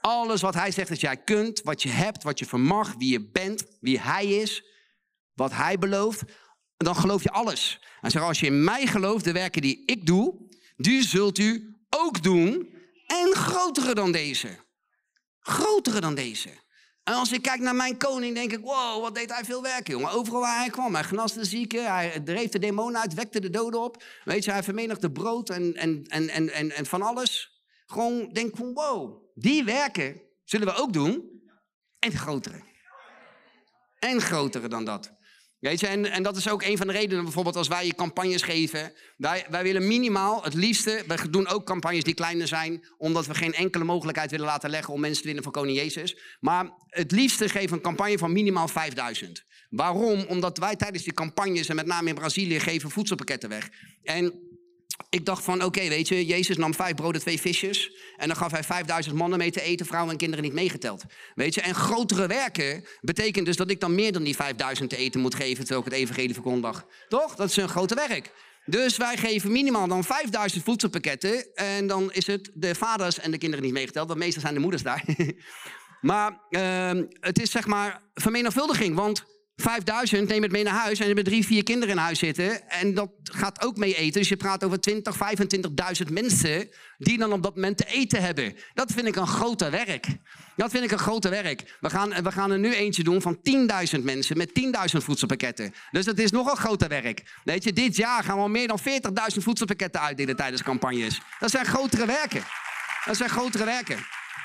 Alles 0.00 0.40
wat 0.40 0.54
hij 0.54 0.70
zegt 0.70 0.88
dat 0.88 1.00
jij 1.00 1.16
kunt, 1.16 1.62
wat 1.62 1.82
je 1.82 1.88
hebt, 1.88 2.22
wat 2.22 2.38
je 2.38 2.46
vermag, 2.46 2.94
wie 2.98 3.10
je 3.12 3.30
bent, 3.30 3.64
wie 3.80 4.00
hij 4.00 4.26
is, 4.26 4.64
wat 5.34 5.52
hij 5.52 5.78
belooft. 5.78 6.22
Dan 6.76 6.96
geloof 6.96 7.22
je 7.22 7.30
alles. 7.30 7.80
Hij 8.00 8.10
zegt, 8.10 8.24
als 8.24 8.40
je 8.40 8.46
in 8.46 8.64
mij 8.64 8.86
gelooft, 8.86 9.24
de 9.24 9.32
werken 9.32 9.62
die 9.62 9.82
ik 9.86 10.06
doe, 10.06 10.48
die 10.76 11.02
zult 11.02 11.38
u 11.38 11.76
ook 11.90 12.22
doen. 12.22 12.78
En 13.06 13.34
grotere 13.34 13.94
dan 13.94 14.12
deze. 14.12 14.48
Grotere 15.40 16.00
dan 16.00 16.14
deze. 16.14 16.50
En 17.04 17.14
als 17.14 17.32
ik 17.32 17.42
kijk 17.42 17.60
naar 17.60 17.74
mijn 17.74 17.96
koning, 17.96 18.34
denk 18.34 18.52
ik, 18.52 18.60
wow, 18.60 19.02
wat 19.02 19.14
deed 19.14 19.32
hij 19.32 19.44
veel 19.44 19.62
werk, 19.62 19.88
jongen. 19.88 20.10
Overal 20.10 20.40
waar 20.40 20.58
hij 20.58 20.70
kwam, 20.70 20.94
hij 20.94 21.04
genas 21.04 21.32
de 21.32 21.44
zieken, 21.44 21.92
hij 21.92 22.20
dreef 22.20 22.50
de 22.50 22.58
demonen 22.58 23.00
uit, 23.00 23.14
wekte 23.14 23.40
de 23.40 23.50
doden 23.50 23.80
op. 23.80 24.04
Weet 24.24 24.44
je, 24.44 24.50
hij 24.50 24.62
vermenigde 24.62 25.12
brood 25.12 25.50
en, 25.50 25.74
en, 25.74 26.04
en, 26.08 26.28
en, 26.28 26.52
en, 26.52 26.70
en 26.70 26.86
van 26.86 27.02
alles. 27.02 27.60
Gewoon 27.86 28.32
denk 28.32 28.56
van, 28.56 28.72
wow, 28.72 29.22
die 29.34 29.64
werken 29.64 30.20
zullen 30.44 30.66
we 30.66 30.74
ook 30.74 30.92
doen. 30.92 31.38
En 31.98 32.12
grotere. 32.12 32.62
En 33.98 34.20
grotere 34.20 34.68
dan 34.68 34.84
dat. 34.84 35.12
Weet 35.60 35.80
je, 35.80 35.86
en, 35.86 36.06
en 36.10 36.22
dat 36.22 36.36
is 36.36 36.48
ook 36.48 36.62
een 36.62 36.76
van 36.76 36.86
de 36.86 36.92
redenen, 36.92 37.24
bijvoorbeeld 37.24 37.56
als 37.56 37.68
wij 37.68 37.86
je 37.86 37.94
campagnes 37.94 38.42
geven. 38.42 38.92
Wij, 39.16 39.46
wij 39.50 39.62
willen 39.62 39.86
minimaal, 39.86 40.42
het 40.42 40.54
liefste, 40.54 41.02
wij 41.06 41.18
doen 41.30 41.48
ook 41.48 41.66
campagnes 41.66 42.04
die 42.04 42.14
kleiner 42.14 42.48
zijn, 42.48 42.84
omdat 42.98 43.26
we 43.26 43.34
geen 43.34 43.54
enkele 43.54 43.84
mogelijkheid 43.84 44.30
willen 44.30 44.46
laten 44.46 44.70
leggen 44.70 44.94
om 44.94 45.00
mensen 45.00 45.20
te 45.20 45.26
winnen 45.26 45.44
voor 45.44 45.52
Koning 45.52 45.76
Jezus. 45.76 46.16
Maar 46.40 46.70
het 46.86 47.12
liefste 47.12 47.48
geven 47.48 47.76
een 47.76 47.82
campagne 47.82 48.18
van 48.18 48.32
minimaal 48.32 48.68
5000. 48.68 49.44
Waarom? 49.70 50.24
Omdat 50.28 50.58
wij 50.58 50.76
tijdens 50.76 51.02
die 51.02 51.12
campagnes, 51.12 51.68
en 51.68 51.76
met 51.76 51.86
name 51.86 52.08
in 52.08 52.14
Brazilië, 52.14 52.60
geven 52.60 52.90
voedselpakketten 52.90 53.48
weg. 53.48 53.68
En 54.02 54.49
ik 55.10 55.26
dacht 55.26 55.44
van, 55.44 55.64
oké, 55.64 55.88
weet 55.88 56.08
je, 56.08 56.26
Jezus 56.26 56.56
nam 56.56 56.74
vijf 56.74 56.94
broden, 56.94 57.20
twee 57.20 57.40
visjes. 57.40 57.92
En 58.16 58.26
dan 58.26 58.36
gaf 58.36 58.50
hij 58.50 58.64
vijfduizend 58.64 59.16
mannen 59.16 59.38
mee 59.38 59.50
te 59.50 59.62
eten, 59.62 59.86
vrouwen 59.86 60.12
en 60.12 60.18
kinderen 60.18 60.44
niet 60.44 60.52
meegeteld. 60.52 61.04
Weet 61.34 61.54
je, 61.54 61.60
en 61.60 61.74
grotere 61.74 62.26
werken 62.26 62.84
betekent 63.00 63.46
dus 63.46 63.56
dat 63.56 63.70
ik 63.70 63.80
dan 63.80 63.94
meer 63.94 64.12
dan 64.12 64.22
die 64.22 64.36
vijfduizend 64.36 64.90
te 64.90 64.96
eten 64.96 65.20
moet 65.20 65.34
geven, 65.34 65.64
terwijl 65.64 65.80
ik 65.80 65.84
het 65.84 65.94
evangelie 66.00 66.34
verkondig. 66.34 66.84
Toch? 67.08 67.34
Dat 67.34 67.48
is 67.48 67.56
een 67.56 67.68
grote 67.68 67.94
werk. 67.94 68.32
Dus 68.64 68.96
wij 68.96 69.16
geven 69.16 69.52
minimaal 69.52 69.88
dan 69.88 70.04
5000 70.04 70.64
voedselpakketten. 70.64 71.54
En 71.54 71.86
dan 71.86 72.12
is 72.12 72.26
het 72.26 72.50
de 72.54 72.74
vaders 72.74 73.18
en 73.18 73.30
de 73.30 73.38
kinderen 73.38 73.64
niet 73.64 73.74
meegeteld, 73.74 74.08
want 74.08 74.18
meestal 74.18 74.42
zijn 74.42 74.54
de 74.54 74.60
moeders 74.60 74.82
daar. 74.82 75.04
maar 76.00 76.40
uh, 76.50 76.90
het 77.20 77.40
is 77.40 77.50
zeg 77.50 77.66
maar 77.66 78.02
vermenigvuldiging, 78.14 78.94
want 78.94 79.24
5000, 79.60 80.28
neem 80.28 80.42
het 80.42 80.52
mee 80.52 80.62
naar 80.62 80.74
huis 80.74 80.98
en 80.98 80.98
je 80.98 81.14
hebben 81.14 81.24
drie, 81.24 81.46
vier 81.46 81.62
kinderen 81.62 81.94
in 81.94 82.00
huis 82.00 82.18
zitten. 82.18 82.68
En 82.70 82.94
dat 82.94 83.10
gaat 83.22 83.64
ook 83.64 83.76
mee 83.76 83.96
eten. 83.96 84.20
Dus 84.20 84.28
je 84.28 84.36
praat 84.36 84.64
over 84.64 84.80
20, 84.80 85.16
25.000 86.04 86.12
mensen 86.12 86.68
die 86.98 87.18
dan 87.18 87.32
op 87.32 87.42
dat 87.42 87.54
moment 87.54 87.76
te 87.76 87.86
eten 87.86 88.22
hebben. 88.22 88.56
Dat 88.74 88.92
vind 88.92 89.06
ik 89.06 89.16
een 89.16 89.26
groter 89.26 89.70
werk. 89.70 90.06
Dat 90.56 90.70
vind 90.70 90.84
ik 90.84 90.90
een 90.90 90.98
groter 90.98 91.30
werk. 91.30 91.76
We 91.80 91.90
gaan, 91.90 92.22
we 92.22 92.32
gaan 92.32 92.50
er 92.50 92.58
nu 92.58 92.74
eentje 92.74 93.02
doen 93.02 93.22
van 93.22 93.38
10.000 93.96 94.02
mensen 94.02 94.36
met 94.36 94.50
10.000 94.94 94.98
voedselpakketten. 95.04 95.74
Dus 95.90 96.04
dat 96.04 96.18
is 96.18 96.30
nogal 96.30 96.54
groter 96.54 96.88
werk. 96.88 97.22
Weet 97.44 97.64
je, 97.64 97.72
dit 97.72 97.96
jaar 97.96 98.24
gaan 98.24 98.42
we 98.42 98.48
meer 98.48 98.68
dan 98.68 98.80
40.000 98.80 98.84
voedselpakketten 99.42 100.00
uitdelen 100.00 100.36
tijdens 100.36 100.62
campagnes. 100.62 101.20
Dat 101.38 101.50
zijn 101.50 101.66
grotere 101.66 102.06
werken. 102.06 102.42
Dat 103.04 103.16
zijn 103.16 103.30
grotere 103.30 103.64
werken. 103.64 103.96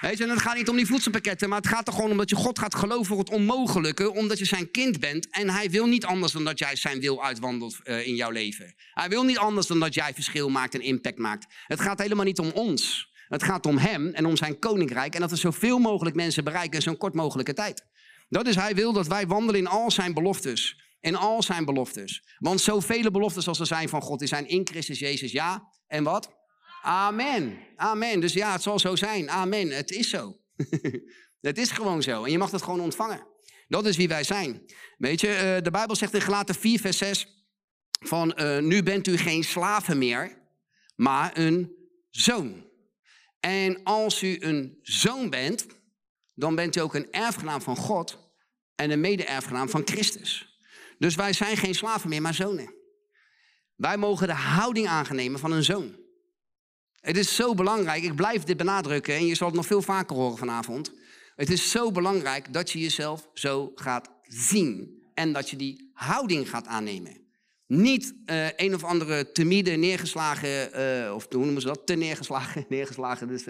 Weet 0.06 0.18
je, 0.18 0.24
en 0.24 0.30
het 0.30 0.42
gaat 0.42 0.56
niet 0.56 0.70
om 0.70 0.76
die 0.76 0.86
voedselpakketten, 0.86 1.50
maar 1.50 1.58
het 1.58 1.68
gaat 1.68 1.88
er 1.88 1.94
gewoon 1.94 2.12
om 2.12 2.18
dat 2.18 2.30
je 2.30 2.36
God 2.36 2.60
gaat 2.60 2.76
geloven 2.76 3.06
voor 3.06 3.18
het 3.18 3.30
onmogelijke, 3.30 4.12
omdat 4.12 4.38
je 4.38 4.46
zijn 4.46 4.72
kind 4.72 5.00
bent. 5.00 5.30
En 5.30 5.50
hij 5.50 5.70
wil 5.70 5.86
niet 5.86 6.06
anders 6.06 6.32
dan 6.32 6.44
dat 6.44 6.60
jij 6.60 6.76
zijn 6.76 7.00
wil 7.00 7.24
uitwandelt 7.24 7.78
uh, 7.84 8.08
in 8.08 8.16
jouw 8.16 8.30
leven. 8.30 8.76
Hij 8.94 9.10
wil 9.10 9.24
niet 9.24 9.38
anders 9.38 9.68
dan 9.68 9.80
dat 9.80 9.94
jij 9.94 10.14
verschil 10.14 10.50
maakt 10.50 10.74
en 10.74 10.82
impact 10.82 11.18
maakt. 11.18 11.54
Het 11.68 11.80
gaat 11.80 12.00
helemaal 12.00 12.26
niet 12.26 12.40
om 12.40 12.50
ons. 12.50 13.12
Het 13.28 13.44
gaat 13.44 13.66
om 13.66 13.78
hem 13.78 14.08
en 14.14 14.26
om 14.26 14.38
zijn 14.38 14.60
koninkrijk. 14.60 15.14
En 15.16 15.22
dat 15.22 15.32
er 15.32 15.38
zoveel 15.38 15.80
mogelijk 15.80 16.16
mensen 16.16 16.44
bereiken 16.44 16.76
in 16.76 16.82
zo'n 16.82 16.98
kort 16.98 17.14
mogelijke 17.14 17.54
tijd. 17.54 17.86
Dat 18.30 18.48
is, 18.48 18.56
hij 18.56 18.76
wil 18.76 18.94
dat 18.94 19.08
wij 19.08 19.28
wandelen 19.28 19.62
in 19.62 19.68
al 19.68 19.92
zijn 19.92 20.14
beloftes. 20.14 20.84
In 21.00 21.16
al 21.16 21.44
zijn 21.44 21.66
beloftes. 21.66 22.24
Want 22.38 22.62
zoveel 22.62 23.12
beloftes 23.12 23.48
als 23.48 23.60
er 23.60 23.68
zijn 23.68 23.90
van 23.90 24.02
God, 24.02 24.20
die 24.20 24.28
zijn 24.28 24.48
in 24.48 24.68
Christus 24.68 25.00
Jezus 25.00 25.32
ja. 25.32 25.68
En 25.88 26.04
wat? 26.04 26.45
Amen. 26.86 27.58
Amen. 27.76 28.20
Dus 28.20 28.34
ja, 28.34 28.52
het 28.52 28.62
zal 28.62 28.80
zo 28.80 28.96
zijn. 28.96 29.30
Amen. 29.30 29.70
Het 29.70 29.92
is 29.92 30.10
zo. 30.10 30.38
het 31.42 31.58
is 31.58 31.72
gewoon 31.72 32.04
zo. 32.04 32.24
En 32.24 32.32
je 32.32 32.38
mag 32.38 32.52
het 32.52 32.62
gewoon 32.62 32.82
ontvangen. 32.82 33.28
Dat 33.68 33.86
is 33.86 33.98
wie 33.98 34.08
wij 34.08 34.24
zijn. 34.24 34.62
Weet 34.98 35.22
je, 35.22 35.28
eh, 35.28 35.64
de 35.64 35.72
Bijbel 35.72 35.96
zegt 35.96 36.14
in 36.14 36.22
Galaten 36.22 36.56
4, 36.56 36.80
vers 36.80 36.98
6 36.98 37.28
van 38.00 38.34
uh, 38.36 38.60
nu 38.60 38.84
bent 38.84 39.08
u 39.08 39.18
geen 39.18 39.44
slaven 39.44 39.98
meer, 39.98 40.38
maar 40.96 41.38
een 41.38 41.76
zoon. 42.10 42.66
En 43.40 43.84
als 43.84 44.24
u 44.24 44.38
een 44.40 44.80
zoon 44.82 45.30
bent, 45.30 45.66
dan 46.34 46.56
bent 46.56 46.76
u 46.76 46.80
ook 46.80 46.96
een 46.96 47.12
erfgenaam 47.12 47.62
van 47.62 47.76
God 47.76 48.20
en 48.76 48.92
een 48.92 49.00
mede-erfgenaam 49.00 49.70
van 49.70 49.82
Christus. 49.86 50.60
Dus 50.98 51.16
wij 51.16 51.34
zijn 51.34 51.58
geen 51.58 51.76
slaven 51.76 52.10
meer, 52.10 52.22
maar 52.22 52.34
zonen. 52.34 52.74
Wij 53.76 53.98
mogen 53.98 54.28
de 54.28 54.34
houding 54.34 54.88
aannemen 54.88 55.40
van 55.40 55.52
een 55.52 55.64
zoon. 55.64 56.05
Het 57.06 57.18
is 57.18 57.36
zo 57.36 57.54
belangrijk, 57.54 58.04
ik 58.04 58.16
blijf 58.16 58.44
dit 58.44 58.58
benadrukken 58.58 59.16
en 59.16 59.26
je 59.26 59.36
zal 59.36 59.48
het 59.48 59.56
nog 59.56 59.66
veel 59.66 59.82
vaker 59.82 60.16
horen 60.16 60.38
vanavond. 60.38 60.92
Het 61.36 61.50
is 61.50 61.72
zo 61.72 61.92
belangrijk 61.92 62.54
dat 62.54 62.72
je 62.72 62.80
jezelf 62.80 63.30
zo 63.34 63.72
gaat 63.76 64.10
zien 64.28 65.02
en 65.14 65.34
dat 65.34 65.50
je 65.50 65.56
die 65.56 65.92
houding 65.94 66.50
gaat 66.50 66.68
aannemen. 66.68 67.18
Niet 67.68 68.14
uh, 68.26 68.48
een 68.56 68.74
of 68.74 68.84
andere 68.84 69.32
timide, 69.32 69.72
neergeslagen, 69.72 70.80
uh, 70.80 71.14
of 71.14 71.28
hoe 71.30 71.44
noemen 71.44 71.62
ze 71.62 71.68
dat? 71.68 71.86
Te 71.86 71.96
neergeslagen, 71.96 72.66
neergeslagen, 72.70 73.28
dus 73.28 73.44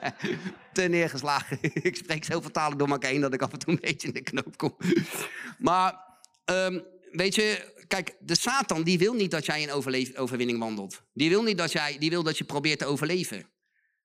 te 0.72 0.82
neergeslagen. 0.82 1.58
ik 1.82 1.96
spreek 1.96 2.24
zoveel 2.24 2.50
talen 2.50 2.78
door 2.78 2.88
elkaar 2.88 3.10
heen 3.10 3.20
dat 3.20 3.34
ik 3.34 3.42
af 3.42 3.52
en 3.52 3.58
toe 3.58 3.72
een 3.72 3.80
beetje 3.80 4.08
in 4.08 4.14
de 4.14 4.22
knoop 4.22 4.56
kom. 4.56 4.76
maar 5.58 5.98
um, 6.44 6.82
weet 7.12 7.34
je, 7.34 7.71
kijk, 7.92 8.16
de 8.20 8.36
Satan 8.36 8.82
die 8.82 8.98
wil 8.98 9.12
niet 9.12 9.30
dat 9.30 9.46
jij 9.46 9.62
in 9.62 9.72
overwinning 10.16 10.58
wandelt. 10.58 11.02
Die 11.12 11.28
wil 11.28 11.42
niet 11.42 11.58
dat 11.58 11.72
jij, 11.72 11.96
die 11.98 12.10
wil 12.10 12.22
dat 12.22 12.38
je 12.38 12.44
probeert 12.44 12.78
te 12.78 12.84
overleven. 12.84 13.46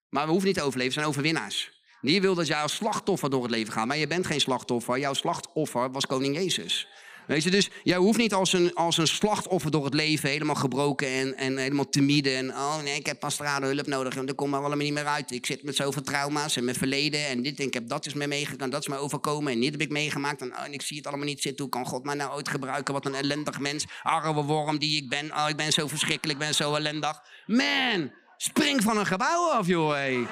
Maar 0.08 0.24
we 0.24 0.30
hoeven 0.30 0.48
niet 0.48 0.56
te 0.56 0.62
overleven, 0.62 0.92
we 0.94 0.98
zijn 1.00 1.06
overwinnaars. 1.06 1.82
Die 2.00 2.20
wil 2.20 2.34
dat 2.34 2.46
jij 2.46 2.62
als 2.62 2.74
slachtoffer 2.74 3.30
door 3.30 3.42
het 3.42 3.50
leven 3.50 3.72
gaat. 3.72 3.86
Maar 3.86 3.96
je 3.96 4.06
bent 4.06 4.26
geen 4.26 4.40
slachtoffer. 4.40 4.98
Jouw 4.98 5.14
slachtoffer 5.14 5.90
was 5.90 6.06
koning 6.06 6.36
Jezus. 6.36 6.88
Weet 7.28 7.42
je, 7.42 7.50
dus 7.50 7.70
jij 7.82 7.96
hoeft 7.96 8.18
niet 8.18 8.34
als 8.34 8.52
een, 8.52 8.74
als 8.74 8.96
een 8.98 9.06
slachtoffer 9.06 9.70
door 9.70 9.84
het 9.84 9.94
leven 9.94 10.28
helemaal 10.28 10.54
gebroken 10.54 11.08
en, 11.08 11.36
en 11.36 11.56
helemaal 11.56 11.88
timide. 11.88 12.30
En 12.30 12.50
oh 12.50 12.82
nee, 12.82 12.94
ik 12.94 13.06
heb 13.06 13.18
pastorale 13.18 13.66
hulp 13.66 13.86
nodig 13.86 14.16
en 14.16 14.26
daar 14.26 14.34
kom 14.34 14.54
er 14.54 14.58
allemaal 14.58 14.76
niet 14.76 14.92
meer 14.92 15.06
uit. 15.06 15.30
Ik 15.30 15.46
zit 15.46 15.62
met 15.62 15.76
zoveel 15.76 16.02
trauma's 16.02 16.56
en 16.56 16.64
mijn 16.64 16.76
verleden 16.76 17.26
en 17.26 17.42
dit 17.42 17.58
en 17.58 17.66
ik 17.66 17.74
heb 17.74 17.88
dat 17.88 18.06
is 18.06 18.14
me 18.14 18.46
dat 18.68 18.80
is 18.80 18.88
mij 18.88 18.98
overkomen 18.98 19.52
en 19.52 19.60
dit 19.60 19.72
heb 19.72 19.80
ik 19.80 19.90
meegemaakt. 19.90 20.40
En, 20.40 20.52
oh, 20.52 20.64
en 20.64 20.72
ik 20.72 20.82
zie 20.82 20.96
het 20.96 21.06
allemaal 21.06 21.26
niet 21.26 21.42
zitten. 21.42 21.64
Hoe 21.64 21.72
kan 21.72 21.86
God 21.86 22.04
mij 22.04 22.14
nou 22.14 22.32
ooit 22.32 22.48
gebruiken? 22.48 22.94
Wat 22.94 23.06
een 23.06 23.14
ellendig 23.14 23.58
mens, 23.58 23.86
arme 24.02 24.42
worm 24.42 24.78
die 24.78 25.02
ik 25.02 25.08
ben. 25.08 25.32
Oh, 25.32 25.48
ik 25.48 25.56
ben 25.56 25.72
zo 25.72 25.88
verschrikkelijk, 25.88 26.38
ik 26.38 26.44
ben 26.44 26.54
zo 26.54 26.74
ellendig. 26.74 27.20
Man, 27.46 28.10
spring 28.36 28.82
van 28.82 28.98
een 28.98 29.06
gebouw 29.06 29.50
af, 29.50 29.66
joh. 29.66 29.90
Hey. 29.90 30.26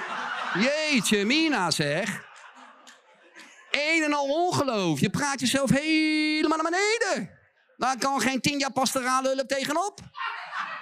Jeetje, 0.55 1.25
Mina 1.25 1.71
zeg. 1.71 2.25
Een 3.77 4.03
en 4.03 4.13
al 4.13 4.29
ongeloof. 4.29 5.01
Je 5.01 5.11
praat 5.11 5.41
jezelf 5.41 5.71
helemaal 5.71 6.59
naar 6.59 6.71
beneden. 6.71 7.31
Daar 7.77 7.99
kan 7.99 8.21
geen 8.21 8.41
tien 8.41 8.59
jaar 8.59 8.73
pastorale 8.73 9.29
hulp 9.29 9.49
tegenop. 9.49 10.01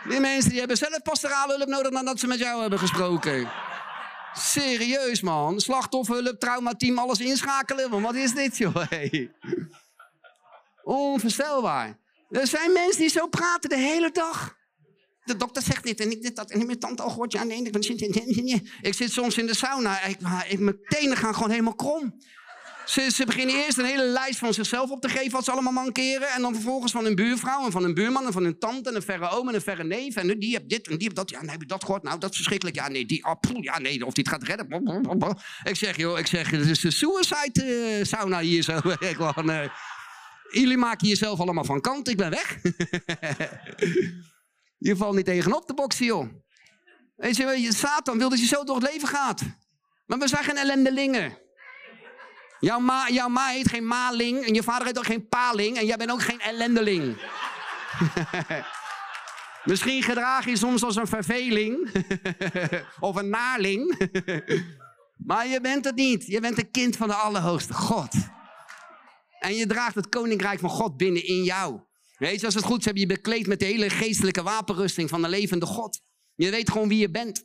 Die 0.08 0.20
mensen 0.20 0.50
die 0.50 0.58
hebben 0.58 0.76
zelf 0.76 1.02
pastorale 1.02 1.56
hulp 1.56 1.68
nodig 1.68 1.90
nadat 1.90 2.20
ze 2.20 2.26
met 2.26 2.38
jou 2.38 2.60
hebben 2.60 2.78
gesproken. 2.78 3.50
Serieus 4.32 5.20
man. 5.20 5.60
Slachtofferhulp, 5.60 6.40
traumateam, 6.40 6.98
alles 6.98 7.20
inschakelen. 7.20 8.00
Wat 8.00 8.14
is 8.14 8.34
dit 8.34 8.56
joh? 8.56 8.76
Hey. 8.88 9.30
Onvoorstelbaar. 10.82 11.98
Er 12.30 12.46
zijn 12.46 12.72
mensen 12.72 13.00
die 13.00 13.08
zo 13.08 13.26
praten 13.26 13.70
de 13.70 13.76
hele 13.76 14.10
dag. 14.10 14.56
De 15.24 15.36
dokter 15.36 15.62
zegt 15.62 15.84
dit 15.84 16.00
en 16.00 16.10
ik 16.10 16.22
dit 16.22 16.36
dat. 16.36 16.50
En 16.50 16.66
mijn 16.66 16.78
tante 16.78 17.02
al 17.02 17.08
gehoord. 17.08 17.32
Ja, 17.32 17.42
nee, 17.42 17.62
ik, 17.62 17.76
ik 18.80 18.94
zit 18.94 19.12
soms 19.12 19.38
in 19.38 19.46
de 19.46 19.54
sauna. 19.54 20.02
Ik, 20.02 20.18
ik, 20.48 20.58
mijn 20.58 20.78
tenen 20.88 21.16
gaan 21.16 21.34
gewoon 21.34 21.50
helemaal 21.50 21.74
krom. 21.74 22.14
Ze, 22.84 23.10
ze, 23.10 23.24
beginnen 23.24 23.54
eerst 23.54 23.78
een 23.78 23.84
hele 23.84 24.04
lijst 24.04 24.38
van 24.38 24.54
zichzelf 24.54 24.90
op 24.90 25.00
te 25.00 25.08
geven 25.08 25.30
wat 25.30 25.44
ze 25.44 25.50
allemaal 25.50 25.72
mankeren. 25.72 26.28
En 26.28 26.42
dan 26.42 26.54
vervolgens 26.54 26.92
van 26.92 27.04
hun 27.04 27.14
buurvrouw 27.14 27.64
en 27.64 27.72
van 27.72 27.82
hun 27.82 27.94
buurman 27.94 28.26
en 28.26 28.32
van 28.32 28.42
hun 28.42 28.58
tante 28.58 28.88
en 28.90 28.96
een 28.96 29.02
verre 29.02 29.30
oom 29.30 29.48
en 29.48 29.54
een 29.54 29.60
verre 29.60 29.84
neef. 29.84 30.16
En 30.16 30.38
die 30.38 30.54
hebt 30.54 30.68
dit 30.68 30.88
en 30.88 30.96
die 30.98 31.04
hebt 31.04 31.16
dat. 31.16 31.30
Ja, 31.30 31.40
nee, 31.40 31.50
heb 31.50 31.60
je 31.60 31.66
dat 31.66 31.84
gehoord? 31.84 32.02
Nou, 32.02 32.18
dat 32.18 32.30
is 32.30 32.36
verschrikkelijk. 32.36 32.76
Ja, 32.76 32.88
nee, 32.88 33.06
die, 33.06 33.24
oh, 33.24 33.36
ja, 33.60 33.78
nee, 33.78 34.06
of 34.06 34.12
die 34.14 34.24
het 34.24 34.32
gaat 34.32 34.42
redden. 34.42 35.36
Ik 35.62 35.76
zeg, 35.76 35.96
joh, 35.96 36.18
ik 36.18 36.26
zeg, 36.26 36.50
het 36.50 36.66
is 36.66 36.80
de 36.80 36.90
suicide 36.90 37.64
uh, 37.98 38.04
sauna 38.04 38.40
hier 38.40 38.62
zo. 38.62 38.80
Gewoon, 38.82 39.50
uh, 39.50 39.68
jullie 40.50 40.76
maken 40.76 41.08
jezelf 41.08 41.40
allemaal 41.40 41.64
van 41.64 41.80
kant, 41.80 42.08
ik 42.08 42.16
ben 42.16 42.30
weg. 42.30 42.58
je 44.88 44.96
valt 44.96 45.14
niet 45.14 45.24
tegenop 45.24 45.66
te 45.66 45.74
boksen, 45.74 46.06
joh. 46.06 46.28
Weet 47.16 47.36
je, 47.36 47.68
Satan 47.74 48.18
wil 48.18 48.28
dat 48.28 48.40
je 48.40 48.46
zo 48.46 48.64
door 48.64 48.76
het 48.76 48.90
leven 48.92 49.08
gaat. 49.08 49.42
Maar 50.06 50.18
we 50.18 50.28
zijn 50.28 50.44
geen 50.44 50.56
ellendelingen. 50.56 51.42
Jouw 52.60 52.78
ma, 52.78 53.08
jouw 53.10 53.28
ma 53.28 53.48
heet 53.48 53.68
geen 53.68 53.86
maling 53.86 54.44
en 54.46 54.54
je 54.54 54.62
vader 54.62 54.86
heet 54.86 54.98
ook 54.98 55.06
geen 55.06 55.28
paling 55.28 55.76
en 55.76 55.86
jij 55.86 55.96
bent 55.96 56.10
ook 56.10 56.22
geen 56.22 56.40
ellendeling. 56.40 57.16
Misschien 59.64 60.02
gedraag 60.02 60.44
je 60.44 60.56
soms 60.56 60.82
als 60.82 60.96
een 60.96 61.06
verveling 61.06 61.90
of 63.00 63.16
een 63.16 63.28
naling. 63.28 64.10
maar 65.28 65.46
je 65.46 65.60
bent 65.60 65.84
het 65.84 65.94
niet. 65.94 66.26
Je 66.26 66.40
bent 66.40 66.58
een 66.58 66.70
kind 66.70 66.96
van 66.96 67.08
de 67.08 67.14
Allerhoogste 67.14 67.74
God. 67.74 68.14
En 69.38 69.54
je 69.54 69.66
draagt 69.66 69.94
het 69.94 70.08
koninkrijk 70.08 70.58
van 70.58 70.70
God 70.70 70.96
binnen 70.96 71.26
in 71.26 71.42
jou. 71.42 71.80
Weet 72.18 72.40
je, 72.40 72.46
als 72.46 72.54
het 72.54 72.64
goed 72.64 72.78
is, 72.78 72.84
heb 72.84 72.96
je 72.96 73.06
bekleed 73.06 73.46
met 73.46 73.58
de 73.58 73.64
hele 73.64 73.90
geestelijke 73.90 74.42
wapenrusting 74.42 75.08
van 75.08 75.22
de 75.22 75.28
levende 75.28 75.66
God. 75.66 76.00
Je 76.34 76.50
weet 76.50 76.70
gewoon 76.70 76.88
wie 76.88 76.98
je 76.98 77.10
bent. 77.10 77.44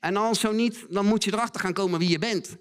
En 0.00 0.16
als 0.16 0.40
zo 0.40 0.52
niet, 0.52 0.84
dan 0.88 1.06
moet 1.06 1.24
je 1.24 1.32
erachter 1.32 1.60
gaan 1.60 1.72
komen 1.72 1.98
wie 1.98 2.08
je 2.08 2.18
bent. 2.18 2.56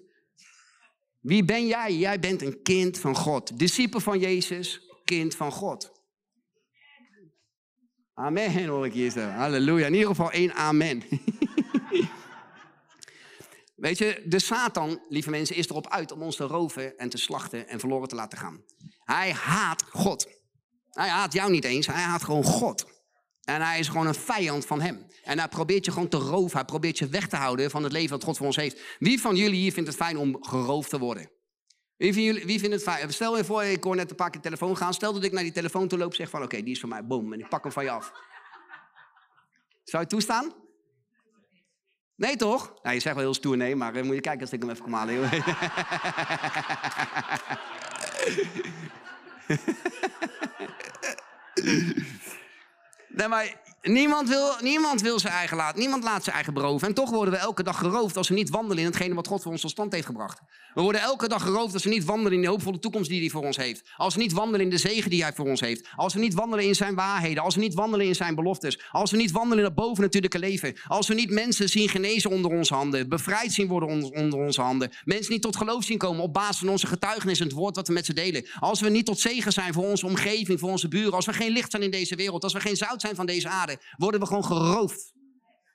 Wie 1.22 1.46
ben 1.46 1.68
jij? 1.68 1.96
Jij 1.96 2.20
bent 2.20 2.42
een 2.42 2.62
kind 2.62 3.00
van 3.00 3.16
God. 3.16 3.60
Discipel 3.60 4.00
van 4.00 4.20
Jezus, 4.20 4.82
kind 5.06 5.36
van 5.36 5.52
God. 5.52 5.92
Amen 8.14 8.66
hoor 8.66 8.86
ik 8.86 8.94
hier. 8.94 9.20
Halleluja. 9.20 9.86
In 9.86 9.94
ieder 9.94 10.08
geval 10.08 10.32
één 10.32 10.54
amen. 10.54 11.04
Weet 13.76 13.98
je, 13.98 14.24
de 14.26 14.40
Satan, 14.40 15.02
lieve 15.10 15.30
mensen, 15.30 15.56
is 15.56 15.70
erop 15.70 15.88
uit 15.88 16.12
om 16.12 16.22
ons 16.22 16.36
te 16.36 16.44
roven 16.44 16.98
en 16.98 17.10
te 17.10 17.18
slachten 17.18 17.68
en 17.68 17.80
verloren 17.80 18.08
te 18.08 18.16
laten 18.16 18.38
gaan. 18.38 18.64
Hij 19.04 19.32
haat 19.32 19.84
God. 19.84 20.28
Hij 20.90 21.10
haat 21.10 21.34
jou 21.34 21.52
niet 21.52 21.64
eens, 21.64 21.88
hij 21.88 22.02
haat 22.02 22.24
gewoon 22.24 22.44
God. 22.44 22.86
En 23.44 23.62
hij 23.62 23.80
is 23.80 23.88
gewoon 23.88 24.08
een 24.08 24.14
vijand 24.14 24.66
van 24.66 24.82
hem. 24.82 25.06
En 25.24 25.38
hij 25.38 25.48
probeert 25.48 25.86
je 25.86 25.92
gewoon 25.92 26.08
te 26.08 26.18
roven. 26.18 26.58
Hij 26.58 26.66
probeert 26.66 26.98
je 26.98 27.08
weg 27.08 27.28
te 27.28 27.36
houden 27.36 27.70
van 27.70 27.84
het 27.84 27.92
leven 27.92 28.10
dat 28.10 28.24
God 28.24 28.38
voor 28.38 28.46
ons 28.46 28.56
heeft. 28.56 28.82
Wie 29.00 29.22
van 29.22 29.36
jullie 29.36 29.60
hier 29.60 29.72
vindt 29.72 29.90
het 29.90 29.98
fijn 29.98 30.18
om 30.18 30.38
geroofd 30.44 30.90
te 30.90 31.00
worden? 31.00 31.30
Wie, 31.98 32.14
van 32.14 32.24
jullie, 32.24 32.46
wie 32.46 32.60
vindt 32.60 32.76
het 32.76 32.84
fijn? 32.84 33.14
Stel 33.14 33.38
je 33.38 33.44
voor, 33.44 33.64
ik 33.64 33.84
hoor 33.84 33.96
net 33.96 34.10
een 34.10 34.16
paar 34.16 34.30
keer 34.30 34.42
telefoon 34.42 34.78
gaan. 34.78 34.94
Stel 34.94 35.14
dat 35.14 35.24
ik 35.24 35.32
naar 35.32 35.44
die 35.44 35.52
telefoon 35.52 35.88
toe 35.88 36.00
loop 36.00 36.16
zeg 36.16 36.30
van 36.30 36.44
oké, 36.44 36.62
die 36.62 36.74
is 36.74 36.80
van 36.80 36.90
mij. 36.90 37.06
Boom. 37.06 37.34
En 37.34 37.40
ik 37.40 37.50
pak 37.50 37.64
hem 37.64 37.72
van 37.72 37.84
je 37.84 37.90
af. 37.90 38.12
Zou 39.84 40.04
je 40.04 40.10
toestaan? 40.10 40.54
Nee, 42.16 42.36
toch? 42.36 42.74
Nou, 42.84 42.96
je 42.96 43.02
zegt 43.02 43.16
wel 43.16 43.24
heel 43.24 43.34
stoer 43.34 43.58
nee, 43.58 43.76
maar 43.76 43.96
uh, 43.96 44.04
moet 44.04 44.16
je 44.16 44.22
kijken 44.22 44.42
als 44.42 44.52
ik 44.52 44.62
hem 44.62 44.70
even 44.70 44.84
kom 44.84 44.94
halen. 44.94 45.30
nee, 53.14 53.28
maar 53.28 53.56
Niemand 53.82 54.30
wil, 54.30 54.56
niemand 54.62 55.02
wil 55.02 55.20
zijn 55.20 55.34
eigen 55.34 55.58
laten. 55.58 55.80
Niemand 55.80 56.04
laat 56.04 56.24
zijn 56.24 56.36
eigen 56.36 56.54
beroven. 56.54 56.88
En 56.88 56.94
toch 56.94 57.10
worden 57.10 57.34
we 57.34 57.40
elke 57.40 57.64
dag 57.64 57.78
geroofd 57.78 58.18
als 58.18 58.28
we 58.28 58.34
niet 58.34 58.50
wandelen 58.50 58.78
in 58.78 58.86
hetgene 58.86 59.14
wat 59.14 59.28
God 59.28 59.42
voor 59.42 59.52
ons 59.52 59.62
tot 59.62 59.72
stand 59.72 59.94
heeft 59.94 60.06
gebracht. 60.06 60.42
We 60.74 60.82
worden 60.82 61.02
elke 61.02 61.28
dag 61.28 61.42
geroofd 61.42 61.74
als 61.74 61.84
we 61.84 61.90
niet 61.90 62.06
wandelen 62.06 62.34
in 62.34 62.42
de 62.42 62.48
hoopvolle 62.48 62.80
toekomst 62.80 63.10
die 63.10 63.20
hij 63.20 63.30
voor 63.30 63.44
ons 63.44 63.58
heeft. 63.58 63.90
Als 63.96 64.16
we 64.16 64.22
niet 64.22 64.34
wandelen 64.34 64.62
in 64.62 64.70
de 64.70 64.78
zegen 64.78 65.10
die 65.10 65.22
hij 65.22 65.34
voor 65.34 65.46
ons 65.46 65.60
heeft. 65.60 65.88
Als 65.96 66.14
we 66.14 66.20
niet 66.20 66.34
wandelen 66.34 66.66
in 66.66 66.76
zijn 66.76 66.96
waarheden. 66.96 67.44
Als 67.44 67.56
we 67.56 67.62
niet 67.62 67.74
wandelen 67.74 68.06
in 68.06 68.16
zijn 68.16 68.36
beloftes. 68.36 68.80
Als 68.92 69.12
we 69.12 69.18
niet 69.18 69.32
wandelen 69.32 69.58
in 69.58 69.64
het 69.64 69.76
bovennatuurlijke 69.76 70.40
leven. 70.40 70.76
Als 70.88 71.08
we 71.08 71.14
niet 71.14 71.30
mensen 71.30 71.70
zien 71.70 71.90
genezen 71.90 72.30
onder 72.30 72.52
onze 72.52 72.74
handen. 72.74 73.10
Bevrijd 73.10 73.52
zien 73.52 73.68
worden 73.68 73.90
onder 74.14 74.40
onze 74.40 74.62
handen. 74.62 74.92
Mensen 75.04 75.34
niet 75.34 75.42
tot 75.42 75.56
geloof 75.56 75.84
zien 75.84 75.98
komen 75.98 76.24
op 76.24 76.34
basis 76.34 76.58
van 76.58 76.70
onze 76.70 76.88
getuigenis 76.88 77.40
en 77.40 77.46
het 77.46 77.56
woord 77.56 77.76
wat 77.76 77.88
we 77.88 77.94
met 77.94 78.06
ze 78.06 78.14
delen. 78.14 78.46
Als 78.60 78.82
we 78.82 78.90
niet 78.90 79.06
tot 79.06 79.20
zegen 79.20 79.52
zijn 79.52 79.74
voor 79.74 79.90
onze 79.90 80.06
omgeving, 80.06 80.60
voor 80.60 80.70
onze 80.70 80.88
buren. 80.88 81.14
Als 81.14 81.26
we 81.26 81.34
geen 81.34 81.52
licht 81.52 81.72
zijn 81.72 81.84
in 81.84 81.92
deze 81.92 82.16
wereld. 82.16 82.44
Als 82.44 82.54
we 82.54 82.60
geen 82.60 82.76
zout 82.76 83.02
zijn 83.02 83.16
van 83.16 83.26
deze 83.26 83.48
aarde 83.48 83.71
worden 83.98 84.20
we 84.20 84.26
gewoon 84.26 84.46
geroofd. 84.46 85.14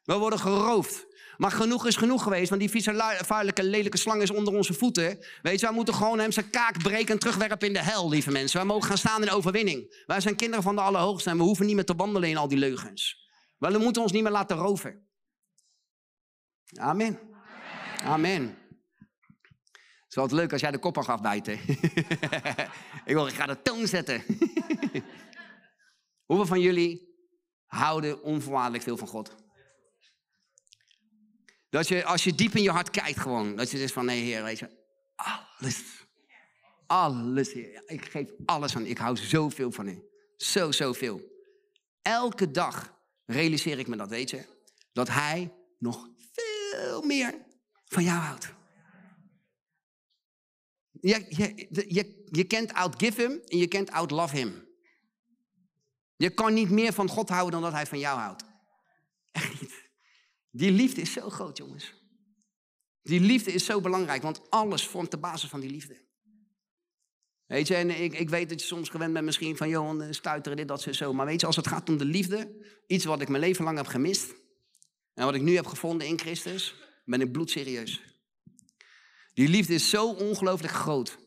We 0.05 0.15
worden 0.15 0.39
geroofd. 0.39 1.07
Maar 1.37 1.51
genoeg 1.51 1.87
is 1.87 1.97
genoeg 1.97 2.23
geweest, 2.23 2.49
want 2.49 2.61
die 2.61 2.71
vieze, 2.71 3.17
vuilelijke, 3.25 3.65
lelijke 3.65 3.97
slang 3.97 4.23
is 4.23 4.31
onder 4.31 4.55
onze 4.55 4.75
voeten. 4.75 5.19
Weet 5.43 5.61
je, 5.61 5.67
wij 5.67 5.75
moeten 5.75 5.95
gewoon 5.95 6.19
hem 6.19 6.33
zijn 6.33 6.51
kaak 6.51 6.79
breken 6.79 7.15
en 7.15 7.19
terugwerpen 7.19 7.67
in 7.67 7.73
de 7.73 7.83
hel, 7.83 8.09
lieve 8.09 8.31
mensen. 8.31 8.59
Wij 8.59 8.67
mogen 8.67 8.89
gaan 8.89 8.99
staan 8.99 9.23
in 9.23 9.31
overwinning. 9.31 10.05
Wij 10.07 10.21
zijn 10.21 10.37
kinderen 10.37 10.63
van 10.63 10.75
de 10.75 10.81
Allerhoogste 10.81 11.31
en 11.31 11.37
we 11.37 11.43
hoeven 11.43 11.67
niet 11.67 11.75
meer 11.75 11.85
te 11.85 11.95
wandelen 11.95 12.29
in 12.29 12.37
al 12.37 12.49
die 12.49 12.59
leugens. 12.59 13.29
we 13.59 13.79
moeten 13.79 14.03
ons 14.03 14.13
niet 14.13 14.23
meer 14.23 14.33
laten 14.33 14.57
roven. 14.57 15.07
Amen. 16.75 17.21
Amen. 18.05 18.67
Het 20.07 20.09
is 20.09 20.15
wel 20.15 20.41
leuk 20.41 20.53
als 20.53 20.61
jij 20.61 20.71
de 20.71 20.79
kop 20.79 20.99
af 20.99 21.09
afbijten. 21.09 21.59
ik 23.05 23.15
wil, 23.15 23.27
ik 23.27 23.35
ga 23.35 23.47
de 23.47 23.63
toon 23.63 23.87
zetten. 23.87 24.23
Hoeveel 26.27 26.47
van 26.47 26.61
jullie 26.61 27.06
houden 27.77 28.23
onvoorwaardelijk 28.23 28.83
veel 28.83 28.97
van 28.97 29.09
God? 29.09 29.35
Dat 31.71 31.89
je, 31.89 32.05
als 32.05 32.25
je 32.25 32.35
diep 32.35 32.55
in 32.55 32.63
je 32.63 32.71
hart 32.71 32.91
kijkt 32.91 33.21
gewoon, 33.21 33.57
dat 33.57 33.71
je 33.71 33.79
zegt 33.79 33.93
van, 33.93 34.05
nee 34.05 34.23
heer, 34.23 34.43
weet 34.43 34.59
je, 34.59 34.69
alles, 35.17 35.83
alles 36.87 37.53
heer, 37.53 37.83
ik 37.87 38.05
geef 38.05 38.29
alles 38.45 38.77
aan 38.77 38.87
ik 38.87 38.99
hou 38.99 39.17
zoveel 39.17 39.73
van 39.73 39.89
u. 39.89 40.03
Zo, 40.37 40.73
zoveel. 40.73 41.21
Elke 42.03 42.51
dag 42.51 42.99
realiseer 43.27 43.79
ik 43.79 43.87
me 43.87 43.97
dat, 43.97 44.09
weet 44.09 44.31
je, 44.31 44.45
dat 44.93 45.09
hij 45.09 45.53
nog 45.79 46.09
veel 46.33 47.03
meer 47.03 47.35
van 47.85 48.03
jou 48.03 48.19
houdt. 48.19 48.55
Je, 51.01 51.27
je, 51.29 51.67
je, 51.89 52.25
je 52.31 52.45
kent 52.45 52.73
outgive 52.73 53.21
hem 53.21 53.41
en 53.47 53.59
je 53.59 53.67
kent 53.67 53.91
outlove 53.91 54.37
hem. 54.37 54.66
Je 56.17 56.31
kan 56.31 56.55
niet 56.55 56.71
meer 56.71 56.93
van 56.93 57.09
God 57.09 57.29
houden 57.29 57.53
dan 57.53 57.63
dat 57.63 57.73
hij 57.73 57.87
van 57.87 57.99
jou 57.99 58.19
houdt. 58.19 58.45
Echt 59.33 59.61
niet. 59.61 59.85
Die 60.51 60.71
liefde 60.71 61.01
is 61.01 61.13
zo 61.13 61.31
groot, 61.31 61.57
jongens. 61.57 61.95
Die 63.03 63.21
liefde 63.21 63.53
is 63.53 63.65
zo 63.65 63.81
belangrijk, 63.81 64.23
want 64.23 64.51
alles 64.51 64.87
vormt 64.87 65.11
de 65.11 65.19
basis 65.19 65.49
van 65.49 65.61
die 65.61 65.71
liefde. 65.71 66.05
Weet 67.47 67.69
je, 67.69 67.75
en 67.75 68.03
ik, 68.03 68.19
ik 68.19 68.31
weet 68.31 68.49
dat 68.49 68.61
je 68.61 68.67
soms 68.67 68.89
gewend 68.89 69.13
bent 69.13 69.25
misschien 69.25 69.57
van, 69.57 69.69
Johan, 69.69 70.03
eh, 70.03 70.09
stuiteren 70.11 70.57
dit, 70.57 70.69
dat, 70.69 70.83
zo. 70.91 71.13
Maar 71.13 71.27
weet 71.27 71.41
je, 71.41 71.47
als 71.47 71.57
het 71.57 71.67
gaat 71.67 71.89
om 71.89 71.97
de 71.97 72.05
liefde, 72.05 72.67
iets 72.87 73.05
wat 73.05 73.21
ik 73.21 73.29
mijn 73.29 73.43
leven 73.43 73.65
lang 73.65 73.77
heb 73.77 73.87
gemist, 73.87 74.35
en 75.15 75.25
wat 75.25 75.35
ik 75.35 75.43
nu 75.43 75.55
heb 75.55 75.67
gevonden 75.67 76.07
in 76.07 76.19
Christus, 76.19 76.75
ben 77.05 77.21
ik 77.21 77.33
bloedserieus. 77.33 78.01
Die 79.35 79.49
liefde 79.49 79.75
is 79.75 79.91
zo 79.91 80.11
ongelooflijk 80.11 80.73
groot. 80.73 81.19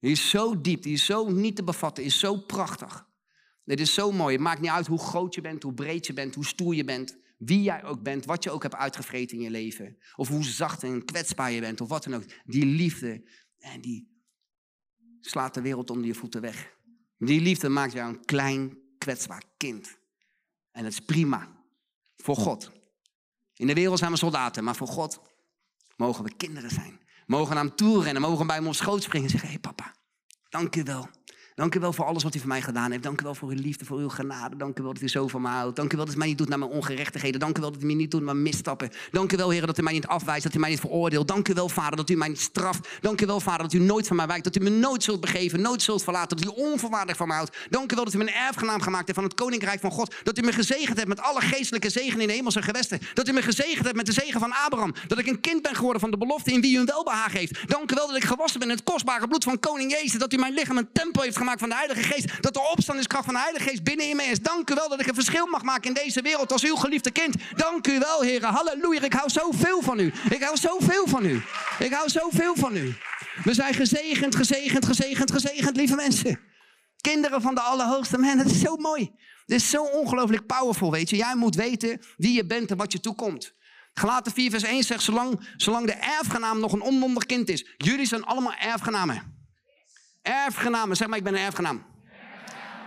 Die 0.00 0.10
is 0.10 0.30
zo 0.30 0.60
diep, 0.60 0.82
die 0.82 0.92
is 0.92 1.04
zo 1.04 1.28
niet 1.28 1.56
te 1.56 1.64
bevatten, 1.64 2.04
is 2.04 2.18
zo 2.18 2.36
prachtig. 2.36 3.07
Het 3.70 3.80
is 3.80 3.94
zo 3.94 4.12
mooi. 4.12 4.34
Het 4.34 4.42
maakt 4.42 4.60
niet 4.60 4.70
uit 4.70 4.86
hoe 4.86 4.98
groot 4.98 5.34
je 5.34 5.40
bent, 5.40 5.62
hoe 5.62 5.74
breed 5.74 6.06
je 6.06 6.12
bent, 6.12 6.34
hoe 6.34 6.46
stoer 6.46 6.74
je 6.74 6.84
bent. 6.84 7.16
Wie 7.38 7.62
jij 7.62 7.84
ook 7.84 8.02
bent, 8.02 8.24
wat 8.24 8.44
je 8.44 8.50
ook 8.50 8.62
hebt 8.62 8.74
uitgevreten 8.74 9.36
in 9.36 9.42
je 9.42 9.50
leven. 9.50 9.98
Of 10.16 10.28
hoe 10.28 10.44
zacht 10.44 10.82
en 10.82 11.04
kwetsbaar 11.04 11.50
je 11.50 11.60
bent, 11.60 11.80
of 11.80 11.88
wat 11.88 12.04
dan 12.04 12.14
ook. 12.14 12.24
Die 12.44 12.64
liefde, 12.64 13.22
en 13.58 13.80
die 13.80 14.08
slaat 15.20 15.54
de 15.54 15.60
wereld 15.60 15.90
onder 15.90 16.06
je 16.06 16.14
voeten 16.14 16.40
weg. 16.40 16.76
Die 17.18 17.40
liefde 17.40 17.68
maakt 17.68 17.92
jou 17.92 18.08
een 18.08 18.24
klein, 18.24 18.78
kwetsbaar 18.98 19.42
kind. 19.56 19.98
En 20.72 20.82
dat 20.82 20.92
is 20.92 21.00
prima. 21.00 21.56
Voor 22.16 22.36
God. 22.36 22.70
In 23.54 23.66
de 23.66 23.74
wereld 23.74 23.98
zijn 23.98 24.10
we 24.10 24.16
soldaten, 24.16 24.64
maar 24.64 24.76
voor 24.76 24.88
God 24.88 25.20
mogen 25.96 26.24
we 26.24 26.36
kinderen 26.36 26.70
zijn. 26.70 27.00
Mogen 27.26 27.54
naar 27.54 27.64
hem 27.76 28.00
rennen, 28.02 28.22
mogen 28.22 28.46
bij 28.46 28.56
hem 28.56 28.66
op 28.66 28.74
schoot 28.74 29.02
springen 29.02 29.26
en 29.26 29.30
zeggen: 29.30 29.48
Hé 29.48 29.54
hey 29.60 29.72
papa, 29.72 29.94
dank 30.48 30.76
u 30.76 30.82
wel 30.82 31.08
Dank 31.58 31.74
u 31.74 31.80
wel 31.80 31.92
voor 31.92 32.04
alles 32.04 32.22
wat 32.22 32.34
u 32.34 32.38
voor 32.38 32.48
mij 32.48 32.62
gedaan 32.62 32.90
heeft. 32.90 33.02
Dank 33.02 33.20
u 33.20 33.24
wel 33.24 33.34
voor 33.34 33.48
uw 33.48 33.60
liefde, 33.60 33.84
voor 33.84 33.98
uw 33.98 34.08
genade. 34.08 34.56
Dank 34.56 34.78
u 34.78 34.82
wel 34.82 34.92
dat 34.92 35.02
u 35.02 35.08
zo 35.08 35.28
van 35.28 35.42
mij 35.42 35.52
houdt. 35.52 35.76
Dank 35.76 35.92
u 35.92 35.96
wel 35.96 36.04
dat 36.06 36.14
u 36.14 36.18
mij 36.18 36.26
niet 36.26 36.38
doet 36.38 36.48
naar 36.48 36.58
mijn 36.58 36.70
ongerechtigheden. 36.70 37.40
Dank 37.40 37.58
u 37.58 37.60
wel 37.60 37.72
dat 37.72 37.82
u 37.82 37.86
mij 37.86 37.94
niet 37.94 38.10
doet 38.10 38.22
naar 38.22 38.34
mijn 38.34 38.46
misstappen. 38.46 38.90
Dank 39.10 39.32
u 39.32 39.36
wel, 39.36 39.50
Heer, 39.50 39.66
dat 39.66 39.78
u 39.78 39.82
mij 39.82 39.92
niet 39.92 40.06
afwijst, 40.06 40.42
dat 40.42 40.54
u 40.54 40.58
mij 40.58 40.70
niet 40.70 40.80
veroordeelt. 40.80 41.28
Dank 41.28 41.48
u 41.48 41.54
wel, 41.54 41.68
Vader, 41.68 41.96
dat 41.96 42.10
u 42.10 42.14
mij 42.14 42.28
niet 42.28 42.40
straft. 42.40 42.88
Dank 43.00 43.20
u 43.20 43.26
wel, 43.26 43.40
Vader, 43.40 43.62
dat 43.62 43.72
u 43.72 43.78
nooit 43.78 44.06
van 44.06 44.16
mij 44.16 44.26
wijkt. 44.26 44.44
Dat 44.44 44.56
u 44.56 44.60
me 44.60 44.70
nooit 44.70 45.02
zult 45.02 45.20
begeven, 45.20 45.60
nooit 45.60 45.82
zult 45.82 46.02
verlaten. 46.02 46.36
Dat 46.36 46.46
u 46.46 46.62
onvoorwaardelijk 46.62 47.18
van 47.18 47.26
mij 47.28 47.36
houdt. 47.36 47.56
Dank 47.70 47.92
u 47.92 47.94
wel 47.94 48.04
dat 48.04 48.14
u 48.14 48.18
me 48.18 48.24
een 48.24 48.32
erfgenaam 48.32 48.80
gemaakt 48.80 49.06
hebt 49.06 49.18
van 49.18 49.24
het 49.24 49.34
koninkrijk 49.34 49.80
van 49.80 49.90
God. 49.90 50.14
Dat 50.22 50.38
u 50.38 50.42
me 50.42 50.52
gezegend 50.52 50.96
hebt 50.96 51.08
met 51.08 51.20
alle 51.20 51.40
geestelijke 51.40 51.90
zegen 51.90 52.20
in 52.20 52.26
de 52.26 52.32
hemelse 52.32 52.62
gewesten. 52.62 52.98
Dat 53.14 53.28
u 53.28 53.32
me 53.32 53.42
gezegend 53.42 53.84
hebt 53.84 53.96
met 53.96 54.06
de 54.06 54.12
zegen 54.12 54.40
van 54.40 54.52
Abraham. 54.64 54.94
Dat 55.06 55.18
ik 55.18 55.26
een 55.26 55.40
kind 55.40 55.62
ben 55.62 55.74
geworden 55.74 56.00
van 56.00 56.10
de 56.10 56.18
belofte 56.18 56.52
in 56.52 56.60
wie 56.60 56.76
u 56.76 56.78
een 56.78 56.86
welbehagen 56.86 57.38
heeft. 57.38 57.68
Dank 57.68 57.92
u 57.92 57.94
wel 57.94 58.06
dat 58.06 58.16
ik 58.16 58.24
gewassen 58.24 58.60
ben 58.60 58.68
in 58.70 58.76
het 58.76 58.84
kostbare 58.84 59.28
bloed 59.28 59.44
van 59.44 59.60
koning 59.60 59.90
Jezus. 59.90 60.18
Dat 60.18 60.32
u 60.32 60.36
mijn 60.36 60.54
lichaam 60.54 60.76
een 60.76 60.88
tempel 60.92 61.22
heeft 61.22 61.36
gemaakt 61.36 61.46
van 61.56 61.68
de 61.68 61.74
Heilige 61.74 62.02
Geest 62.02 62.42
dat 62.42 62.54
de 62.54 62.68
opstandingskracht 62.72 63.24
van 63.24 63.34
de 63.34 63.40
Heilige 63.40 63.68
Geest 63.68 63.82
binnen 63.82 64.08
in 64.08 64.16
me 64.16 64.22
is. 64.22 64.40
Dank 64.40 64.70
u 64.70 64.74
wel 64.74 64.88
dat 64.88 65.00
ik 65.00 65.06
een 65.06 65.14
verschil 65.14 65.46
mag 65.46 65.62
maken 65.62 65.88
in 65.88 65.94
deze 65.94 66.22
wereld 66.22 66.52
als 66.52 66.64
uw 66.64 66.76
geliefde 66.76 67.10
kind. 67.10 67.34
Dank 67.56 67.86
u 67.86 67.98
wel, 67.98 68.20
heren. 68.20 68.48
Halleluja. 68.48 69.02
Ik 69.02 69.12
hou 69.12 69.30
zoveel 69.30 69.82
van 69.82 69.98
u. 69.98 70.12
Ik 70.30 70.42
hou 70.42 70.56
zoveel 70.56 71.06
van 71.06 71.24
u. 71.24 71.42
Ik 71.78 71.92
hou 71.92 72.08
zoveel 72.08 72.56
van 72.56 72.76
u. 72.76 72.94
We 73.44 73.54
zijn 73.54 73.74
gezegend, 73.74 74.34
gezegend, 74.36 74.86
gezegend, 74.86 75.30
gezegend, 75.30 75.76
lieve 75.76 75.94
mensen. 75.94 76.40
Kinderen 77.00 77.42
van 77.42 77.54
de 77.54 77.60
Allerhoogste. 77.60 78.18
Man, 78.18 78.38
het 78.38 78.50
is 78.50 78.60
zo 78.60 78.76
mooi. 78.76 79.10
Het 79.46 79.56
is 79.56 79.70
zo 79.70 79.82
ongelooflijk 79.82 80.46
powerful, 80.46 80.90
weet 80.90 81.10
je. 81.10 81.16
Jij 81.16 81.34
moet 81.34 81.54
weten 81.54 82.00
wie 82.16 82.32
je 82.32 82.46
bent 82.46 82.70
en 82.70 82.76
wat 82.76 82.92
je 82.92 83.00
toekomt. 83.00 83.56
Gelaten 83.92 84.32
4 84.32 84.50
vers 84.50 84.62
1 84.62 84.82
zegt, 84.82 85.02
zolang, 85.02 85.48
zolang 85.56 85.86
de 85.86 85.92
erfgenaam 85.92 86.60
nog 86.60 86.72
een 86.72 86.80
onmondig 86.80 87.26
kind 87.26 87.48
is. 87.48 87.66
Jullie 87.76 88.06
zijn 88.06 88.24
allemaal 88.24 88.54
erfgenamen. 88.54 89.37
Erfgenamen, 90.22 90.96
zeg 90.96 91.08
maar 91.08 91.18
ik 91.18 91.24
ben 91.24 91.34
een 91.34 91.40
erfgenaam. 91.40 91.86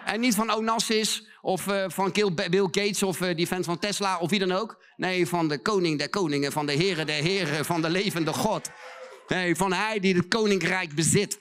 En 0.06 0.20
niet 0.20 0.36
van 0.36 0.52
Onassis 0.52 1.28
of 1.42 1.68
uh, 1.68 1.84
van 1.88 2.12
Bill 2.50 2.68
Gates 2.72 3.04
of 3.04 3.22
uh, 3.22 3.36
die 3.36 3.48
fans 3.48 3.66
van 3.66 3.80
Tesla 3.80 4.18
of 4.18 4.30
wie 4.30 4.40
dan 4.40 4.52
ook. 4.52 4.84
Nee, 4.96 5.28
van 5.28 5.48
de 5.48 5.62
koning 5.62 5.98
der 5.98 6.10
koningen, 6.10 6.52
van 6.52 6.66
de 6.66 6.72
heren 6.72 7.06
der 7.06 7.24
heren, 7.24 7.66
van 7.66 7.82
de 7.82 7.90
levende 7.90 8.34
God. 8.34 8.70
Nee, 9.28 9.56
van 9.56 9.74
hij 9.74 10.00
die 10.00 10.16
het 10.16 10.28
koninkrijk 10.28 10.96
bezit. 10.96 11.40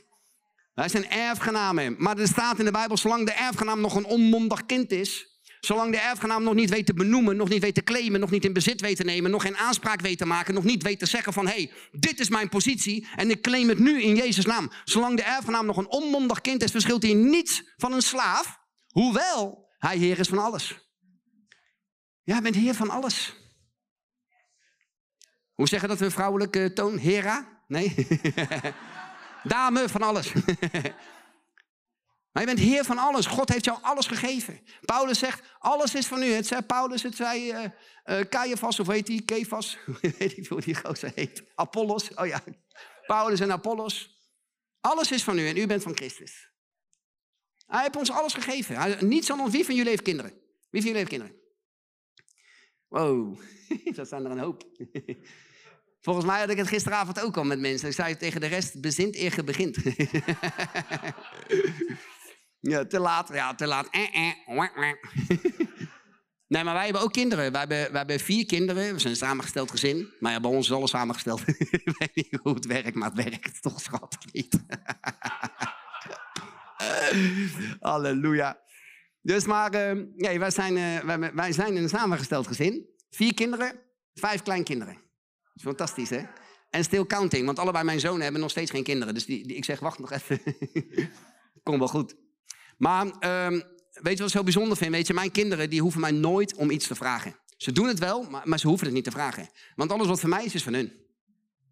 Wij 0.75 0.89
zijn 0.89 1.11
erfgenamen. 1.11 1.95
Maar 1.99 2.19
er 2.19 2.27
staat 2.27 2.59
in 2.59 2.65
de 2.65 2.71
Bijbel, 2.71 2.97
zolang 2.97 3.27
de 3.27 3.33
erfgenaam 3.33 3.81
nog 3.81 3.95
een 3.95 4.05
onmondig 4.05 4.67
kind 4.67 4.91
is, 4.91 5.30
Zolang 5.61 5.93
de 5.93 5.99
erfgenaam 5.99 6.43
nog 6.43 6.55
niet 6.55 6.71
weet 6.71 6.87
te 6.87 6.95
benoemen, 6.95 7.37
nog 7.37 7.49
niet 7.49 7.63
weet 7.63 7.75
te 7.75 7.83
claimen, 7.83 8.21
nog 8.21 8.31
niet 8.31 8.45
in 8.45 8.53
bezit 8.53 8.81
weet 8.81 8.97
te 8.97 9.05
nemen, 9.05 9.31
nog 9.31 9.43
geen 9.43 9.57
aanspraak 9.57 10.01
weet 10.01 10.19
te 10.19 10.27
maken, 10.27 10.55
nog 10.55 10.65
niet 10.65 10.83
weet 10.83 10.99
te 10.99 11.07
zeggen 11.07 11.33
van 11.33 11.47
hé, 11.47 11.53
hey, 11.53 11.73
dit 11.93 12.21
is 12.21 12.29
mijn 12.29 12.49
positie 12.49 13.09
en 13.17 13.31
ik 13.31 13.43
claim 13.43 13.69
het 13.69 13.79
nu 13.79 14.03
in 14.03 14.17
Jezus' 14.17 14.45
naam. 14.45 14.71
Zolang 14.85 15.17
de 15.17 15.23
erfgenaam 15.23 15.67
nog 15.67 15.77
een 15.77 15.89
onmondig 15.89 16.41
kind 16.41 16.63
is, 16.63 16.71
verschilt 16.71 17.03
hij 17.03 17.15
niets 17.15 17.63
van 17.77 17.93
een 17.93 18.03
slaaf, 18.03 18.59
hoewel 18.87 19.69
hij 19.79 19.97
heer 19.97 20.19
is 20.19 20.29
van 20.29 20.39
alles. 20.39 20.79
Jij 22.23 22.41
bent 22.41 22.55
heer 22.55 22.75
van 22.75 22.91
alles. 22.91 23.35
Hoe 25.53 25.69
zeggen 25.69 25.89
dat 25.89 25.99
we 25.99 26.11
vrouwelijke 26.11 26.73
toon? 26.73 26.99
Hera? 26.99 27.63
Nee? 27.67 28.07
Dame 29.43 29.89
van 29.89 30.03
alles. 30.03 30.33
Maar 32.33 32.43
je 32.43 32.55
bent 32.55 32.69
heer 32.69 32.85
van 32.85 32.99
alles. 32.99 33.27
God 33.27 33.49
heeft 33.49 33.65
jou 33.65 33.79
alles 33.83 34.07
gegeven. 34.07 34.61
Paulus 34.81 35.19
zegt, 35.19 35.43
alles 35.59 35.95
is 35.95 36.07
van 36.07 36.23
u. 36.23 36.33
Het 36.33 36.47
zei 36.47 36.63
Paulus, 36.63 37.03
het 37.03 37.17
zei 37.17 37.53
uh, 37.53 37.65
uh, 38.05 38.21
Caiaphas, 38.21 38.81
of 38.81 38.87
heet 38.87 39.07
die? 39.07 39.23
Kefas? 39.23 39.79
weet 40.01 40.37
ik 40.39 40.47
hoe 40.47 40.61
die 40.61 40.75
gozer 40.75 41.13
heet. 41.15 41.45
Apollos, 41.55 42.15
oh 42.15 42.27
ja. 42.27 42.43
Paulus 43.07 43.41
en 43.41 43.53
Apollos. 43.53 44.19
Alles 44.81 45.13
is 45.13 45.23
van 45.23 45.39
u 45.39 45.49
en 45.49 45.57
u 45.57 45.67
bent 45.67 45.83
van 45.83 45.97
Christus. 45.97 46.49
Hij 47.67 47.83
heeft 47.83 47.97
ons 47.97 48.11
alles 48.11 48.33
gegeven. 48.33 48.77
Hij, 48.77 48.97
niets 49.01 49.31
anders. 49.31 49.51
Wie 49.53 49.65
van 49.65 49.75
jullie 49.75 49.91
heeft 49.91 50.03
kinderen? 50.03 50.31
Wie 50.71 50.83
van 50.83 50.91
jullie 50.91 50.97
heeft 50.97 51.09
kinderen? 51.09 51.37
Wow, 52.89 53.41
dat 53.97 54.09
zijn 54.09 54.25
er 54.25 54.31
een 54.31 54.39
hoop. 54.39 54.65
Volgens 56.01 56.27
mij 56.27 56.41
had 56.41 56.51
ik 56.51 56.57
het 56.57 56.69
gisteravond 56.69 57.21
ook 57.21 57.37
al 57.37 57.45
met 57.45 57.59
mensen. 57.59 57.89
Ik 57.89 57.95
zei 57.95 58.17
tegen 58.17 58.41
de 58.41 58.47
rest, 58.47 58.81
bezint 58.81 59.17
eer 59.17 59.45
begint. 59.45 59.77
Ja, 62.61 62.87
te 62.87 63.01
laat. 63.01 63.29
Ja, 63.33 63.55
te 63.55 63.67
laat. 63.67 63.89
Eh, 63.91 64.33
eh. 64.47 64.47
Nee, 66.51 66.65
maar 66.65 66.75
wij 66.75 66.85
hebben 66.85 67.03
ook 67.03 67.13
kinderen. 67.13 67.51
Wij 67.51 67.61
hebben, 67.61 67.79
wij 67.79 67.99
hebben 67.99 68.21
vier 68.21 68.47
kinderen. 68.47 68.93
We 68.93 68.99
zijn 68.99 69.13
een 69.13 69.19
samengesteld 69.19 69.71
gezin. 69.71 70.13
Maar 70.19 70.33
ja, 70.33 70.41
bij 70.41 70.51
ons 70.51 70.67
is 70.67 70.73
alles 70.73 70.91
samengesteld. 70.91 71.41
ik 71.49 71.97
weet 71.99 72.15
niet 72.15 72.39
hoe 72.43 72.55
het 72.55 72.67
werkt, 72.67 72.95
maar 72.95 73.11
het 73.11 73.25
werkt 73.25 73.63
toch 73.63 73.81
schattig 73.81 74.33
niet. 74.33 74.59
Halleluja. 77.81 78.61
Dus 79.23 79.47
maar, 79.47 79.75
uh, 79.75 80.05
nee, 80.17 80.39
wij, 80.39 80.51
zijn, 80.51 80.77
uh, 80.77 80.99
wij, 80.99 81.35
wij, 81.35 81.53
zijn 81.53 81.77
een 81.77 81.89
samengesteld 81.89 82.47
gezin. 82.47 82.87
Vier 83.11 83.35
kinderen, 83.35 83.81
vijf 84.15 84.43
kleinkinderen. 84.43 84.95
Dat 84.95 85.55
is 85.55 85.63
fantastisch, 85.63 86.11
hè? 86.11 86.23
En 86.71 86.85
still 86.85 87.07
counting, 87.07 87.47
want 87.47 87.59
allebei 87.59 87.85
mijn 87.85 88.01
zonen 88.01 88.23
hebben 88.23 88.41
nog 88.41 88.51
steeds 88.51 88.71
geen 88.71 88.85
kinderen. 88.85 89.15
Dus 89.15 89.25
die, 89.25 89.47
die 89.47 89.57
ik 89.57 89.65
zeg, 89.65 89.81
wacht 89.81 89.99
nog 89.99 90.13
even. 90.13 90.41
Kom 91.63 91.79
wel 91.79 91.89
goed. 91.89 92.17
Maar 92.81 93.07
um, 93.07 93.63
weet 93.93 94.13
je 94.13 94.19
wat 94.19 94.27
ik 94.27 94.29
zo 94.29 94.43
bijzonder 94.43 94.77
vind? 94.77 94.91
Weet 94.91 95.07
je, 95.07 95.15
mijn 95.15 95.31
kinderen 95.31 95.71
die 95.71 95.81
hoeven 95.81 96.01
mij 96.01 96.11
nooit 96.11 96.55
om 96.55 96.71
iets 96.71 96.87
te 96.87 96.95
vragen. 96.95 97.37
Ze 97.57 97.73
doen 97.73 97.89
het 97.89 97.99
wel, 97.99 98.23
maar, 98.23 98.49
maar 98.49 98.59
ze 98.59 98.67
hoeven 98.67 98.87
het 98.87 98.95
niet 98.95 99.05
te 99.05 99.11
vragen. 99.11 99.49
Want 99.75 99.93
alles 99.93 100.07
wat 100.07 100.21
voor 100.21 100.29
mij 100.29 100.45
is, 100.45 100.55
is 100.55 100.63
van 100.63 100.75
hun. 100.75 100.93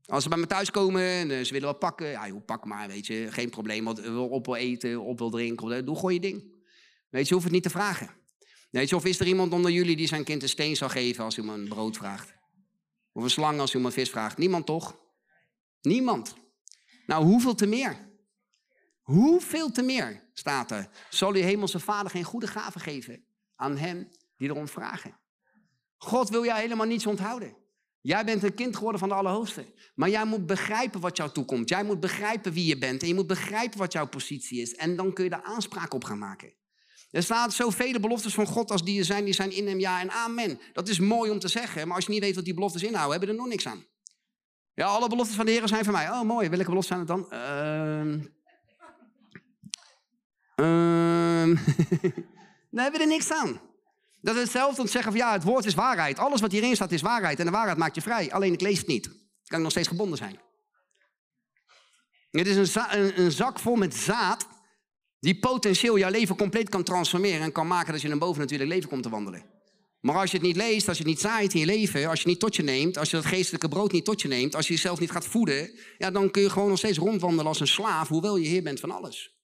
Als 0.04 0.22
ze 0.22 0.28
bij 0.28 0.38
me 0.38 0.46
thuis 0.46 0.70
komen 0.70 1.02
en 1.02 1.30
eh, 1.30 1.44
ze 1.44 1.52
willen 1.52 1.68
wat 1.68 1.78
pakken, 1.78 2.06
ja 2.06 2.34
pak 2.46 2.64
maar, 2.64 2.88
weet 2.88 3.06
je, 3.06 3.26
geen 3.30 3.50
probleem. 3.50 3.84
Wat 3.84 4.00
wil 4.00 4.28
op 4.28 4.46
wil 4.46 4.54
eten, 4.54 5.00
op 5.00 5.18
wil 5.18 5.30
drinken, 5.30 5.84
doe 5.84 5.94
gewoon 5.94 6.14
je 6.14 6.20
ding. 6.20 6.42
Weet 7.10 7.22
je, 7.22 7.28
je 7.28 7.32
hoeft 7.32 7.44
het 7.44 7.52
niet 7.52 7.62
te 7.62 7.70
vragen. 7.70 8.10
Weet 8.70 8.88
je, 8.88 8.96
of 8.96 9.04
is 9.04 9.20
er 9.20 9.26
iemand 9.26 9.52
onder 9.52 9.70
jullie 9.70 9.96
die 9.96 10.06
zijn 10.06 10.24
kind 10.24 10.42
een 10.42 10.48
steen 10.48 10.76
zal 10.76 10.88
geven 10.88 11.24
als 11.24 11.36
hij 11.36 11.44
hem 11.44 11.54
een 11.54 11.68
brood 11.68 11.96
vraagt? 11.96 12.34
Of 13.12 13.22
een 13.22 13.30
slang 13.30 13.60
als 13.60 13.72
hij 13.72 13.80
hem 13.80 13.90
een 13.90 13.96
vis 13.96 14.10
vraagt? 14.10 14.38
Niemand 14.38 14.66
toch? 14.66 14.98
Niemand. 15.80 16.34
Nou, 17.06 17.24
hoeveel 17.24 17.54
te 17.54 17.66
meer? 17.66 18.07
Hoeveel 19.08 19.70
te 19.70 19.82
meer, 19.82 20.22
staat 20.32 20.70
er, 20.70 20.88
zal 21.10 21.34
uw 21.34 21.42
hemelse 21.42 21.80
vader 21.80 22.10
geen 22.10 22.24
goede 22.24 22.46
gaven 22.46 22.80
geven 22.80 23.24
aan 23.56 23.76
hen 23.76 24.12
die 24.36 24.48
erom 24.48 24.68
vragen. 24.68 25.18
God 25.96 26.28
wil 26.28 26.44
jou 26.44 26.60
helemaal 26.60 26.86
niets 26.86 27.06
onthouden. 27.06 27.56
Jij 28.00 28.24
bent 28.24 28.42
een 28.42 28.54
kind 28.54 28.76
geworden 28.76 29.00
van 29.00 29.08
de 29.08 29.14
Allerhoogste. 29.14 29.64
Maar 29.94 30.08
jij 30.08 30.24
moet 30.24 30.46
begrijpen 30.46 31.00
wat 31.00 31.16
jou 31.16 31.30
toekomt. 31.30 31.68
Jij 31.68 31.84
moet 31.84 32.00
begrijpen 32.00 32.52
wie 32.52 32.66
je 32.66 32.78
bent. 32.78 33.02
En 33.02 33.08
je 33.08 33.14
moet 33.14 33.26
begrijpen 33.26 33.78
wat 33.78 33.92
jouw 33.92 34.06
positie 34.06 34.60
is. 34.60 34.74
En 34.74 34.96
dan 34.96 35.12
kun 35.12 35.24
je 35.24 35.30
daar 35.30 35.42
aanspraak 35.42 35.94
op 35.94 36.04
gaan 36.04 36.18
maken. 36.18 36.52
Er 37.10 37.22
staan 37.22 37.50
zoveel 37.50 38.00
beloftes 38.00 38.34
van 38.34 38.46
God 38.46 38.70
als 38.70 38.84
die 38.84 38.98
er 38.98 39.04
zijn, 39.04 39.24
die 39.24 39.34
zijn 39.34 39.50
in 39.50 39.66
hem 39.66 39.78
ja 39.78 40.00
en 40.00 40.10
amen. 40.10 40.60
Dat 40.72 40.88
is 40.88 40.98
mooi 40.98 41.30
om 41.30 41.38
te 41.38 41.48
zeggen, 41.48 41.86
maar 41.86 41.96
als 41.96 42.06
je 42.06 42.12
niet 42.12 42.22
weet 42.22 42.34
wat 42.34 42.44
die 42.44 42.54
beloftes 42.54 42.82
inhouden, 42.82 43.10
hebben 43.10 43.28
er 43.28 43.34
nog 43.42 43.48
niks 43.48 43.66
aan. 43.66 43.84
Ja, 44.74 44.86
alle 44.86 45.08
beloftes 45.08 45.36
van 45.36 45.46
de 45.46 45.52
Heer 45.52 45.68
zijn 45.68 45.84
voor 45.84 45.92
mij. 45.92 46.10
Oh, 46.10 46.22
mooi. 46.22 46.48
Welke 46.48 46.64
beloftes 46.64 46.86
zijn 46.86 46.98
het 46.98 47.08
dan? 47.08 47.30
Ehm 47.30 48.36
Ehm 50.58 51.54
daar 52.70 52.82
hebben 52.82 53.00
we 53.00 53.00
er 53.00 53.06
niks 53.06 53.32
aan. 53.32 53.60
Dat 54.20 54.34
is 54.34 54.42
hetzelfde 54.42 54.82
te 54.82 54.88
zeggen 54.88 55.12
van 55.12 55.20
ja, 55.20 55.32
het 55.32 55.42
woord 55.42 55.64
is 55.64 55.74
waarheid. 55.74 56.18
Alles 56.18 56.40
wat 56.40 56.52
hierin 56.52 56.74
staat 56.74 56.92
is 56.92 57.02
waarheid 57.02 57.38
en 57.38 57.44
de 57.44 57.50
waarheid 57.50 57.78
maakt 57.78 57.94
je 57.94 58.00
vrij. 58.00 58.32
Alleen 58.32 58.52
ik 58.52 58.60
lees 58.60 58.78
het 58.78 58.86
niet. 58.86 59.06
kan 59.44 59.56
ik 59.58 59.62
nog 59.62 59.70
steeds 59.70 59.88
gebonden 59.88 60.18
zijn. 60.18 60.40
Het 62.30 62.46
is 62.46 62.74
een, 62.74 63.20
een, 63.20 63.32
zak 63.32 63.58
vol 63.58 63.76
met 63.76 63.94
zaad 63.94 64.48
die 65.20 65.38
potentieel 65.38 65.98
jouw 65.98 66.10
leven 66.10 66.36
compleet 66.36 66.68
kan 66.68 66.82
transformeren 66.82 67.40
en 67.40 67.52
kan 67.52 67.66
maken 67.66 67.92
dat 67.92 68.02
je 68.02 68.08
een 68.08 68.18
bovennatuurlijk 68.18 68.70
leven 68.70 68.88
komt 68.88 69.02
te 69.02 69.08
wandelen. 69.08 69.44
Maar 70.00 70.16
als 70.16 70.30
je 70.30 70.36
het 70.36 70.46
niet 70.46 70.56
leest, 70.56 70.88
als 70.88 70.96
je 70.96 71.02
het 71.02 71.12
niet 71.12 71.20
zaait 71.20 71.54
in 71.54 71.60
je 71.60 71.66
leven, 71.66 72.08
als 72.08 72.12
je 72.12 72.18
het 72.18 72.26
niet 72.26 72.40
tot 72.40 72.56
je 72.56 72.62
neemt, 72.62 72.98
als 72.98 73.10
je 73.10 73.16
dat 73.16 73.26
geestelijke 73.26 73.68
brood 73.68 73.92
niet 73.92 74.04
tot 74.04 74.22
je 74.22 74.28
neemt, 74.28 74.54
als 74.54 74.66
je 74.66 74.72
jezelf 74.72 75.00
niet 75.00 75.10
gaat 75.10 75.26
voeden, 75.26 75.70
ja, 75.98 76.10
dan 76.10 76.30
kun 76.30 76.42
je 76.42 76.50
gewoon 76.50 76.68
nog 76.68 76.78
steeds 76.78 76.98
rondwandelen 76.98 77.46
als 77.46 77.60
een 77.60 77.66
slaaf, 77.66 78.08
hoewel 78.08 78.36
je 78.36 78.48
heer 78.48 78.62
bent 78.62 78.80
van 78.80 78.90
alles. 78.90 79.37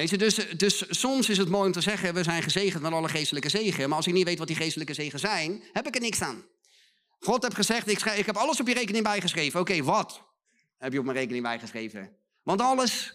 Dus, 0.00 0.34
dus 0.56 0.84
soms 0.88 1.28
is 1.28 1.38
het 1.38 1.48
mooi 1.48 1.66
om 1.66 1.72
te 1.72 1.80
zeggen, 1.80 2.14
we 2.14 2.22
zijn 2.22 2.42
gezegend 2.42 2.82
met 2.82 2.92
alle 2.92 3.08
geestelijke 3.08 3.48
zegen. 3.48 3.88
Maar 3.88 3.96
als 3.96 4.06
ik 4.06 4.12
niet 4.12 4.24
weet 4.24 4.38
wat 4.38 4.46
die 4.46 4.56
geestelijke 4.56 4.94
zegen 4.94 5.18
zijn, 5.18 5.62
heb 5.72 5.86
ik 5.86 5.94
er 5.94 6.00
niks 6.00 6.22
aan. 6.22 6.44
God 7.18 7.42
heeft 7.42 7.54
gezegd, 7.54 7.88
ik, 7.88 8.00
ik 8.00 8.26
heb 8.26 8.36
alles 8.36 8.60
op 8.60 8.68
je 8.68 8.74
rekening 8.74 9.04
bijgeschreven. 9.04 9.60
Oké, 9.60 9.82
wat 9.82 10.22
heb 10.78 10.92
je 10.92 10.98
op 10.98 11.04
mijn 11.04 11.16
rekening 11.16 11.42
bijgeschreven? 11.42 12.16
Want 12.42 12.60
alles 12.60 13.12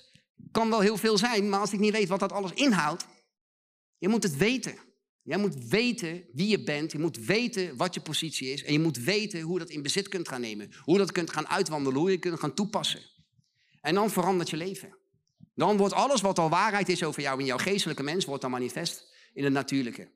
kan 0.52 0.70
wel 0.70 0.80
heel 0.80 0.98
veel 0.98 1.18
zijn, 1.18 1.50
maar 1.50 1.60
als 1.60 1.74
ik 1.74 1.80
niet 1.80 1.92
weet 1.92 2.08
wat 2.08 2.20
dat 2.20 2.32
alles 2.32 2.52
inhoudt, 2.54 3.06
je 3.98 4.08
moet 4.08 4.24
het 4.24 4.38
weten. 4.38 4.78
Jij 5.22 5.38
moet 5.38 5.68
weten 5.68 6.26
wie 6.34 6.48
je 6.48 6.64
bent, 6.64 6.92
je 6.92 7.00
moet 7.00 7.18
weten 7.18 7.78
wat 7.78 7.94
je 7.94 8.02
positie 8.02 8.52
is 8.52 8.64
en 8.64 8.74
je 8.74 8.80
moet 8.80 8.98
weten 8.98 9.42
hoe 9.42 9.54
je 9.54 9.60
dat 9.60 9.70
in 9.70 9.82
bezit 9.82 10.08
kunt 10.08 10.28
gaan 10.28 10.42
nemen. 10.42 10.72
Hoe 10.80 10.94
je 10.94 11.00
dat 11.00 11.12
kunt 11.12 11.32
gaan 11.32 11.48
uitwandelen, 11.48 12.00
hoe 12.00 12.12
je 12.12 12.18
kunt 12.18 12.40
gaan 12.40 12.54
toepassen. 12.54 13.02
En 13.82 13.94
dan 13.94 14.10
verandert 14.10 14.50
je 14.50 14.58
leven. 14.58 14.99
Dan 15.60 15.78
wordt 15.78 15.94
alles 15.94 16.22
wat 16.22 16.40
al 16.40 16.50
waarheid 16.50 16.90
is 16.90 17.04
over 17.04 17.22
jou 17.22 17.40
in 17.40 17.46
jouw 17.46 17.58
geestelijke 17.58 18.04
mens, 18.04 18.26
wordt 18.26 18.42
dan 18.42 18.52
manifest 18.52 19.14
in 19.34 19.44
het 19.44 19.54
natuurlijke. 19.54 20.08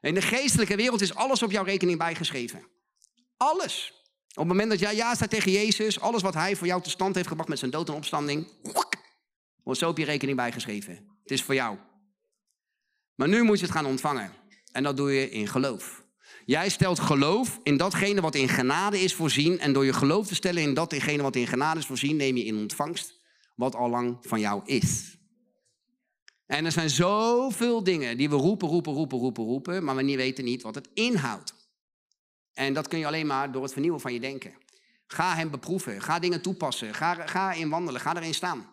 In 0.00 0.14
de 0.14 0.22
geestelijke 0.22 0.76
wereld 0.76 1.00
is 1.00 1.14
alles 1.14 1.42
op 1.42 1.50
jouw 1.50 1.64
rekening 1.64 1.98
bijgeschreven. 1.98 2.66
Alles. 3.36 3.92
Op 4.28 4.36
het 4.36 4.46
moment 4.46 4.70
dat 4.70 4.78
jij 4.78 4.94
ja 4.94 5.14
staat 5.14 5.30
tegen 5.30 5.52
Jezus, 5.52 6.00
alles 6.00 6.22
wat 6.22 6.34
hij 6.34 6.56
voor 6.56 6.66
jou 6.66 6.82
tot 6.82 6.92
stand 6.92 7.14
heeft 7.14 7.28
gebracht 7.28 7.48
met 7.48 7.58
zijn 7.58 7.70
dood 7.70 7.88
en 7.88 7.94
opstanding, 7.94 8.48
wordt 9.62 9.80
zo 9.80 9.88
op 9.88 9.98
je 9.98 10.04
rekening 10.04 10.36
bijgeschreven. 10.36 10.92
Het 11.22 11.30
is 11.32 11.42
voor 11.42 11.54
jou. 11.54 11.76
Maar 13.14 13.28
nu 13.28 13.42
moet 13.42 13.58
je 13.58 13.64
het 13.64 13.74
gaan 13.74 13.86
ontvangen. 13.86 14.32
En 14.72 14.82
dat 14.82 14.96
doe 14.96 15.12
je 15.12 15.30
in 15.30 15.48
geloof. 15.48 16.04
Jij 16.46 16.68
stelt 16.68 17.00
geloof 17.00 17.60
in 17.62 17.76
datgene 17.76 18.20
wat 18.20 18.34
in 18.34 18.48
genade 18.48 19.00
is 19.00 19.14
voorzien. 19.14 19.58
En 19.58 19.72
door 19.72 19.84
je 19.84 19.92
geloof 19.92 20.26
te 20.26 20.34
stellen 20.34 20.62
in 20.62 20.74
datgene 20.74 21.22
wat 21.22 21.36
in 21.36 21.46
genade 21.46 21.80
is 21.80 21.86
voorzien, 21.86 22.16
neem 22.16 22.36
je 22.36 22.44
in 22.44 22.56
ontvangst 22.56 23.22
wat 23.54 23.74
al 23.74 23.88
lang 23.88 24.16
van 24.20 24.40
jou 24.40 24.62
is. 24.64 25.18
En 26.46 26.64
er 26.64 26.72
zijn 26.72 26.90
zoveel 26.90 27.84
dingen 27.84 28.16
die 28.16 28.30
we 28.30 28.36
roepen, 28.36 28.68
roepen, 28.68 28.92
roepen, 28.92 29.18
roepen, 29.18 29.44
roepen, 29.44 29.84
maar 29.84 29.96
we 29.96 30.16
weten 30.16 30.44
niet 30.44 30.62
wat 30.62 30.74
het 30.74 30.88
inhoudt. 30.94 31.54
En 32.52 32.74
dat 32.74 32.88
kun 32.88 32.98
je 32.98 33.06
alleen 33.06 33.26
maar 33.26 33.52
door 33.52 33.62
het 33.62 33.72
vernieuwen 33.72 34.00
van 34.00 34.12
je 34.12 34.20
denken. 34.20 34.54
Ga 35.06 35.34
hem 35.34 35.50
beproeven, 35.50 36.02
ga 36.02 36.18
dingen 36.18 36.42
toepassen, 36.42 36.94
ga, 36.94 37.26
ga 37.26 37.52
in 37.52 37.68
wandelen, 37.68 38.00
ga 38.00 38.16
erin 38.16 38.34
staan. 38.34 38.72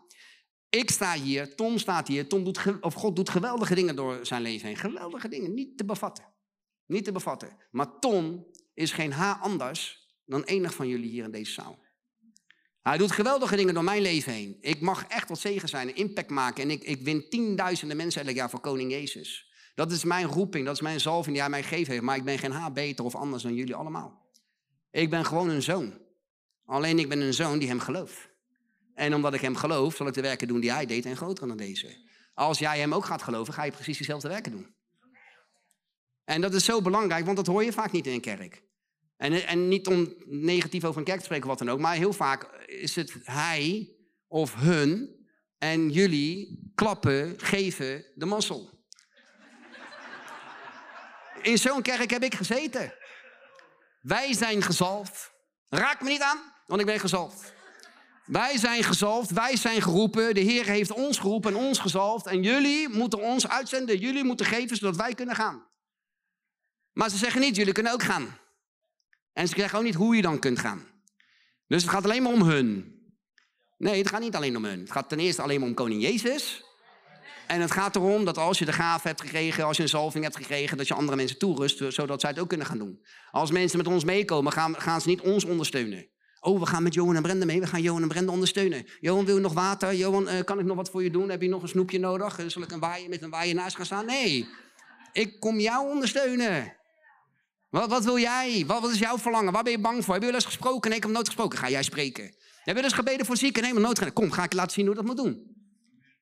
Ik 0.69 0.91
sta 0.91 1.13
hier, 1.13 1.55
Tom 1.55 1.77
staat 1.77 2.07
hier, 2.07 2.27
Tom 2.27 2.43
doet, 2.43 2.59
of 2.81 2.93
God 2.93 3.15
doet 3.15 3.29
geweldige 3.29 3.75
dingen 3.75 3.95
door 3.95 4.25
zijn 4.25 4.41
leven 4.41 4.67
heen. 4.67 4.77
Geweldige 4.77 5.27
dingen, 5.27 5.53
niet 5.53 5.77
te 5.77 5.85
bevatten. 5.85 6.25
Niet 6.85 7.03
te 7.03 7.11
bevatten. 7.11 7.57
Maar 7.71 7.99
Tom 7.99 8.45
is 8.73 8.91
geen 8.91 9.13
haar 9.13 9.35
anders 9.35 10.07
dan 10.25 10.43
enig 10.43 10.73
van 10.73 10.87
jullie 10.87 11.09
hier 11.09 11.23
in 11.23 11.31
deze 11.31 11.51
zaal. 11.51 11.79
Hij 12.81 12.97
doet 12.97 13.11
geweldige 13.11 13.55
dingen 13.55 13.73
door 13.73 13.83
mijn 13.83 14.01
leven 14.01 14.33
heen. 14.33 14.57
Ik 14.61 14.81
mag 14.81 15.05
echt 15.07 15.29
wat 15.29 15.39
zegen 15.39 15.69
zijn, 15.69 15.95
impact 15.95 16.29
maken. 16.29 16.63
En 16.63 16.71
ik, 16.71 16.83
ik 16.83 17.01
win 17.01 17.29
tienduizenden 17.29 17.97
mensen 17.97 18.25
elk 18.25 18.35
jaar 18.35 18.49
voor 18.49 18.59
Koning 18.59 18.91
Jezus. 18.91 19.51
Dat 19.75 19.91
is 19.91 20.03
mijn 20.03 20.27
roeping, 20.27 20.65
dat 20.65 20.75
is 20.75 20.81
mijn 20.81 20.99
zalving 20.99 21.33
die 21.33 21.41
hij 21.41 21.49
mij 21.49 21.63
gegeven 21.63 21.91
heeft. 21.91 22.03
Maar 22.03 22.15
ik 22.15 22.23
ben 22.23 22.39
geen 22.39 22.51
haar 22.51 22.73
beter 22.73 23.05
of 23.05 23.15
anders 23.15 23.43
dan 23.43 23.55
jullie 23.55 23.75
allemaal. 23.75 24.29
Ik 24.91 25.09
ben 25.09 25.25
gewoon 25.25 25.49
een 25.49 25.61
zoon. 25.61 25.97
Alleen 26.65 26.99
ik 26.99 27.09
ben 27.09 27.21
een 27.21 27.33
zoon 27.33 27.59
die 27.59 27.67
hem 27.67 27.79
gelooft. 27.79 28.29
En 28.93 29.15
omdat 29.15 29.33
ik 29.33 29.41
hem 29.41 29.55
geloof, 29.55 29.95
zal 29.95 30.07
ik 30.07 30.13
de 30.13 30.21
werken 30.21 30.47
doen 30.47 30.59
die 30.59 30.71
hij 30.71 30.85
deed 30.85 31.05
en 31.05 31.17
groter 31.17 31.47
dan 31.47 31.57
deze. 31.57 32.09
Als 32.33 32.59
jij 32.59 32.79
hem 32.79 32.93
ook 32.93 33.05
gaat 33.05 33.21
geloven, 33.21 33.53
ga 33.53 33.63
je 33.63 33.71
precies 33.71 33.97
dezelfde 33.97 34.27
werken 34.27 34.51
doen. 34.51 34.75
En 36.23 36.41
dat 36.41 36.53
is 36.53 36.65
zo 36.65 36.81
belangrijk, 36.81 37.25
want 37.25 37.37
dat 37.37 37.47
hoor 37.47 37.63
je 37.63 37.71
vaak 37.71 37.91
niet 37.91 38.07
in 38.07 38.13
een 38.13 38.21
kerk. 38.21 38.63
En, 39.17 39.47
en 39.47 39.67
niet 39.67 39.87
om 39.87 40.13
negatief 40.25 40.83
over 40.83 40.99
een 40.99 41.05
kerk 41.05 41.19
te 41.19 41.25
spreken, 41.25 41.47
wat 41.47 41.57
dan 41.57 41.69
ook, 41.69 41.79
maar 41.79 41.95
heel 41.95 42.13
vaak 42.13 42.60
is 42.79 42.95
het 42.95 43.13
hij 43.23 43.95
of 44.27 44.55
hun 44.55 45.19
en 45.57 45.89
jullie 45.89 46.71
klappen, 46.75 47.39
geven 47.39 48.05
de 48.15 48.25
mazzel. 48.25 48.69
In 51.41 51.57
zo'n 51.57 51.81
kerk 51.81 52.09
heb 52.09 52.23
ik 52.23 52.35
gezeten. 52.35 52.93
Wij 54.01 54.33
zijn 54.33 54.61
gezalfd. 54.61 55.31
Raak 55.69 56.01
me 56.01 56.09
niet 56.09 56.21
aan, 56.21 56.53
want 56.67 56.79
ik 56.79 56.85
ben 56.85 56.99
gezalfd. 56.99 57.53
Wij 58.25 58.57
zijn 58.57 58.83
gezalfd, 58.83 59.31
wij 59.31 59.55
zijn 59.55 59.81
geroepen. 59.81 60.33
De 60.33 60.39
Heer 60.39 60.65
heeft 60.65 60.91
ons 60.91 61.17
geroepen 61.17 61.53
en 61.53 61.59
ons 61.59 61.79
gezalfd. 61.79 62.25
En 62.25 62.43
jullie 62.43 62.89
moeten 62.89 63.19
ons 63.19 63.47
uitzenden, 63.47 63.97
jullie 63.97 64.23
moeten 64.23 64.45
geven 64.45 64.77
zodat 64.77 64.95
wij 64.95 65.13
kunnen 65.13 65.35
gaan. 65.35 65.67
Maar 66.91 67.09
ze 67.09 67.17
zeggen 67.17 67.41
niet, 67.41 67.55
jullie 67.55 67.73
kunnen 67.73 67.93
ook 67.93 68.03
gaan. 68.03 68.37
En 69.33 69.47
ze 69.47 69.55
zeggen 69.57 69.79
ook 69.79 69.85
niet 69.85 69.95
hoe 69.95 70.15
je 70.15 70.21
dan 70.21 70.39
kunt 70.39 70.59
gaan. 70.59 70.87
Dus 71.71 71.81
het 71.81 71.91
gaat 71.91 72.03
alleen 72.03 72.23
maar 72.23 72.31
om 72.31 72.41
hun. 72.41 72.95
Nee, 73.77 73.97
het 73.97 74.09
gaat 74.09 74.21
niet 74.21 74.35
alleen 74.35 74.57
om 74.57 74.65
hun. 74.65 74.79
Het 74.79 74.91
gaat 74.91 75.09
ten 75.09 75.19
eerste 75.19 75.41
alleen 75.41 75.59
maar 75.59 75.69
om 75.69 75.75
koning 75.75 76.01
Jezus. 76.01 76.63
En 77.47 77.61
het 77.61 77.71
gaat 77.71 77.95
erom 77.95 78.25
dat 78.25 78.37
als 78.37 78.59
je 78.59 78.65
de 78.65 78.73
gave 78.73 79.07
hebt 79.07 79.21
gekregen, 79.21 79.65
als 79.65 79.77
je 79.77 79.83
een 79.83 79.89
zalving 79.89 80.23
hebt 80.23 80.35
gekregen, 80.35 80.77
dat 80.77 80.87
je 80.87 80.93
andere 80.93 81.17
mensen 81.17 81.37
toerust, 81.37 81.83
zodat 81.87 82.21
zij 82.21 82.29
het 82.29 82.39
ook 82.39 82.47
kunnen 82.47 82.67
gaan 82.67 82.77
doen. 82.77 83.05
Als 83.31 83.51
mensen 83.51 83.77
met 83.77 83.87
ons 83.87 84.03
meekomen, 84.03 84.51
gaan, 84.51 84.75
gaan 84.81 85.01
ze 85.01 85.07
niet 85.07 85.21
ons 85.21 85.45
ondersteunen. 85.45 86.07
Oh, 86.39 86.59
we 86.59 86.65
gaan 86.65 86.83
met 86.83 86.93
Johan 86.93 87.15
en 87.15 87.21
Brenda 87.21 87.45
mee. 87.45 87.59
We 87.59 87.67
gaan 87.67 87.81
Johan 87.81 88.01
en 88.01 88.07
Brenda 88.07 88.31
ondersteunen. 88.31 88.85
Johan, 88.99 89.25
wil 89.25 89.35
je 89.35 89.41
nog 89.41 89.53
water? 89.53 89.95
Johan, 89.95 90.27
eh, 90.27 90.43
kan 90.43 90.59
ik 90.59 90.65
nog 90.65 90.75
wat 90.75 90.89
voor 90.89 91.03
je 91.03 91.11
doen? 91.11 91.29
Heb 91.29 91.41
je 91.41 91.49
nog 91.49 91.61
een 91.61 91.67
snoepje 91.67 91.99
nodig? 91.99 92.39
Eh, 92.39 92.45
Zal 92.47 92.61
ik 92.61 92.71
een 92.71 92.79
waaien 92.79 93.09
met 93.09 93.21
een 93.21 93.29
waaien 93.29 93.55
naast 93.55 93.75
gaan 93.75 93.85
staan? 93.85 94.05
Nee, 94.05 94.47
ik 95.13 95.39
kom 95.39 95.59
jou 95.59 95.89
ondersteunen. 95.89 96.75
Wat, 97.71 97.89
wat 97.89 98.03
wil 98.03 98.17
jij? 98.19 98.63
Wat, 98.67 98.81
wat 98.81 98.91
is 98.91 98.99
jouw 98.99 99.17
verlangen? 99.17 99.53
Waar 99.53 99.63
ben 99.63 99.71
je 99.71 99.79
bang 99.79 100.05
voor? 100.05 100.13
Heb 100.13 100.23
je 100.23 100.33
eens 100.33 100.45
gesproken? 100.45 100.91
Ik 100.91 101.03
heb 101.03 101.11
nooit 101.11 101.25
gesproken. 101.25 101.57
Ga 101.57 101.69
jij 101.69 101.83
spreken. 101.83 102.23
Heb 102.23 102.65
je 102.65 102.73
wel 102.73 102.83
eens 102.83 102.93
gebeden 102.93 103.25
voor 103.25 103.37
zieken? 103.37 103.63
Nee, 103.63 103.73
maar 103.73 103.81
nooit 103.81 103.97
gedaan. 103.97 104.13
Kom, 104.13 104.31
ga 104.31 104.43
ik 104.43 104.53
laten 104.53 104.71
zien 104.71 104.85
hoe 104.85 104.95
dat 104.95 105.05
moet 105.05 105.17
doen. 105.17 105.49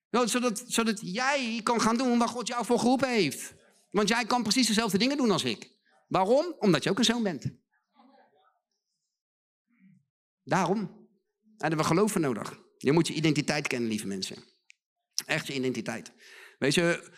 Zodat, 0.09 0.63
zodat 0.67 0.99
jij 1.01 1.59
kan 1.63 1.81
gaan 1.81 1.97
doen 1.97 2.17
waar 2.17 2.27
God 2.27 2.47
jou 2.47 2.65
voor 2.65 2.79
geroepen 2.79 3.09
heeft. 3.09 3.53
Want 3.91 4.07
jij 4.07 4.25
kan 4.25 4.43
precies 4.43 4.67
dezelfde 4.67 4.97
dingen 4.97 5.17
doen 5.17 5.31
als 5.31 5.43
ik. 5.43 5.71
Waarom? 6.07 6.55
Omdat 6.59 6.83
je 6.83 6.89
ook 6.89 6.97
een 6.97 7.03
zoon 7.03 7.23
bent. 7.23 7.45
Daarom 10.43 11.07
hebben 11.57 11.79
we 11.79 11.85
geloof 11.85 12.15
nodig. 12.15 12.59
Je 12.77 12.91
moet 12.91 13.07
je 13.07 13.13
identiteit 13.13 13.67
kennen, 13.67 13.89
lieve 13.89 14.07
mensen. 14.07 14.37
Echt 15.25 15.47
je 15.47 15.53
identiteit. 15.53 16.11
Weet 16.59 16.73
je, 16.73 17.11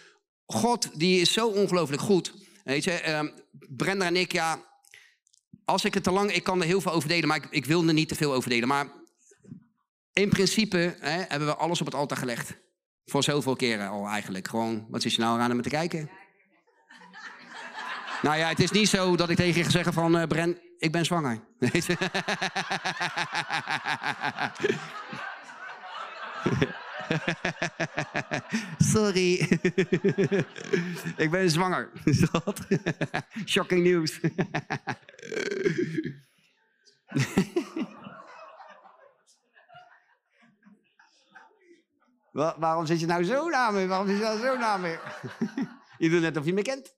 God 0.46 1.00
die 1.00 1.22
is 1.22 1.34
zo 1.34 1.48
ongelooflijk 1.48 2.02
goed. 2.02 2.34
Weet 2.64 2.84
je, 2.84 2.92
eh, 2.92 3.24
Brenda 3.70 4.06
en 4.06 4.16
ik, 4.16 4.32
ja, 4.32 4.60
als 5.66 5.86
ik 5.86 5.94
het 5.94 6.04
te 6.04 6.12
lang, 6.12 6.32
ik 6.32 6.44
kan 6.44 6.62
er 6.62 6.68
heel 6.68 6.82
veel 6.82 6.92
over 6.92 7.10
delen, 7.10 7.28
maar 7.28 7.38
ik, 7.38 7.48
ik 7.50 7.66
wil 7.66 7.88
er 7.88 7.94
niet 7.94 8.08
te 8.08 8.16
veel 8.16 8.34
over 8.34 8.50
delen. 8.50 8.68
Maar 8.68 8.88
in 10.14 10.30
principe 10.30 10.96
hè, 11.00 11.24
hebben 11.28 11.48
we 11.48 11.56
alles 11.56 11.80
op 11.80 11.86
het 11.86 11.96
altaar 11.96 12.18
gelegd. 12.18 12.58
Voor 13.06 13.24
zoveel 13.24 13.56
keren 13.56 13.90
al 13.90 14.08
eigenlijk. 14.08 14.48
Gewoon, 14.48 14.88
wat 14.90 15.06
is 15.06 15.16
je 15.16 15.22
nou 15.22 15.40
aan 15.40 15.52
om 15.52 15.62
te 15.62 15.70
kijken? 15.70 16.10
Nou 18.22 18.38
ja, 18.38 18.48
het 18.48 18.60
is 18.60 18.72
niet 18.72 18.90
zo 18.90 19.16
dat 19.16 19.30
ik 19.30 19.36
tegen 19.36 19.58
je 19.58 19.64
ga 19.64 19.70
zeggen 19.70 19.94
van... 19.94 20.18
eh 20.18 20.28
Bren, 20.28 20.60
ik 20.78 20.92
ben 20.92 21.06
zwanger. 21.06 21.44
Sorry. 28.94 29.34
ik 31.24 31.28
ben 31.32 31.50
zwanger. 31.50 31.92
Shocking 33.46 33.84
nieuws. 33.84 34.20
Wa- 42.32 42.56
waarom 42.60 42.86
zit 42.86 43.00
je 43.00 43.06
nou 43.06 43.24
zo 43.24 43.50
naar 43.50 43.74
me? 43.74 43.88
Waarom 43.88 44.08
zit 44.08 44.18
je 44.18 44.24
nou 44.24 44.40
zo 44.40 44.58
naar 44.58 44.80
me? 44.80 45.00
je 45.98 46.10
doet 46.10 46.22
net 46.22 46.38
of 46.38 46.46
je 46.46 46.54
me 46.54 46.62
kent. 46.62 46.96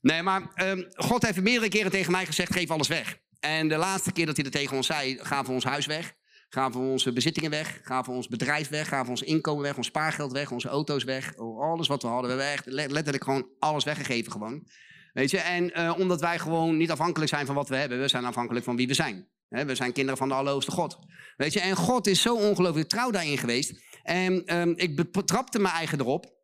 Nee, 0.00 0.22
maar 0.22 0.42
ehm, 0.54 0.82
God 0.94 1.22
heeft 1.22 1.40
meerdere 1.40 1.68
keren 1.68 1.90
tegen 1.90 2.12
mij 2.12 2.26
gezegd, 2.26 2.52
geef 2.52 2.70
alles 2.70 2.88
weg. 2.88 3.18
En 3.40 3.68
de 3.68 3.76
laatste 3.76 4.12
keer 4.12 4.26
dat 4.26 4.34
hij 4.34 4.44
dat 4.44 4.52
tegen 4.52 4.76
ons 4.76 4.86
zei, 4.86 5.18
gaven 5.22 5.46
we 5.46 5.52
ons 5.52 5.64
huis 5.64 5.86
weg. 5.86 6.14
Gaven 6.48 6.80
we 6.80 6.86
onze 6.90 7.12
bezittingen 7.12 7.50
weg. 7.50 7.80
Gaven 7.82 8.10
we 8.10 8.16
ons 8.16 8.28
bedrijf 8.28 8.68
weg. 8.68 8.88
Gaven 8.88 9.04
we 9.04 9.10
ons 9.10 9.22
inkomen 9.22 9.62
weg. 9.62 9.76
Ons 9.76 9.86
spaargeld 9.86 10.32
weg. 10.32 10.50
Onze 10.50 10.68
auto's 10.68 11.04
weg. 11.04 11.36
Alles 11.36 11.88
wat 11.88 12.02
we 12.02 12.08
hadden. 12.08 12.36
We 12.36 12.42
hebben 12.42 12.78
echt 12.78 12.90
letterlijk 12.90 13.24
gewoon 13.24 13.48
alles 13.58 13.84
weggegeven 13.84 14.32
gewoon. 14.32 14.66
Weet 15.12 15.30
je, 15.30 15.38
en 15.38 15.80
uh, 15.80 15.94
omdat 15.98 16.20
wij 16.20 16.38
gewoon 16.38 16.76
niet 16.76 16.90
afhankelijk 16.90 17.30
zijn 17.30 17.46
van 17.46 17.54
wat 17.54 17.68
we 17.68 17.76
hebben. 17.76 18.00
We 18.00 18.08
zijn 18.08 18.24
afhankelijk 18.24 18.64
van 18.64 18.76
wie 18.76 18.86
we 18.86 18.94
zijn. 18.94 19.28
we 19.48 19.74
zijn 19.74 19.92
kinderen 19.92 20.18
van 20.18 20.28
de 20.28 20.34
Allerhoogste 20.34 20.70
God. 20.70 20.98
Weet 21.36 21.52
je, 21.52 21.60
en 21.60 21.76
God 21.76 22.06
is 22.06 22.22
zo 22.22 22.36
ongelooflijk 22.36 22.88
trouw 22.88 23.10
daarin 23.10 23.38
geweest. 23.38 23.82
En 24.02 24.58
um, 24.58 24.72
ik 24.76 25.12
betrapte 25.12 25.58
me 25.58 25.68
eigen 25.68 26.00
erop 26.00 26.36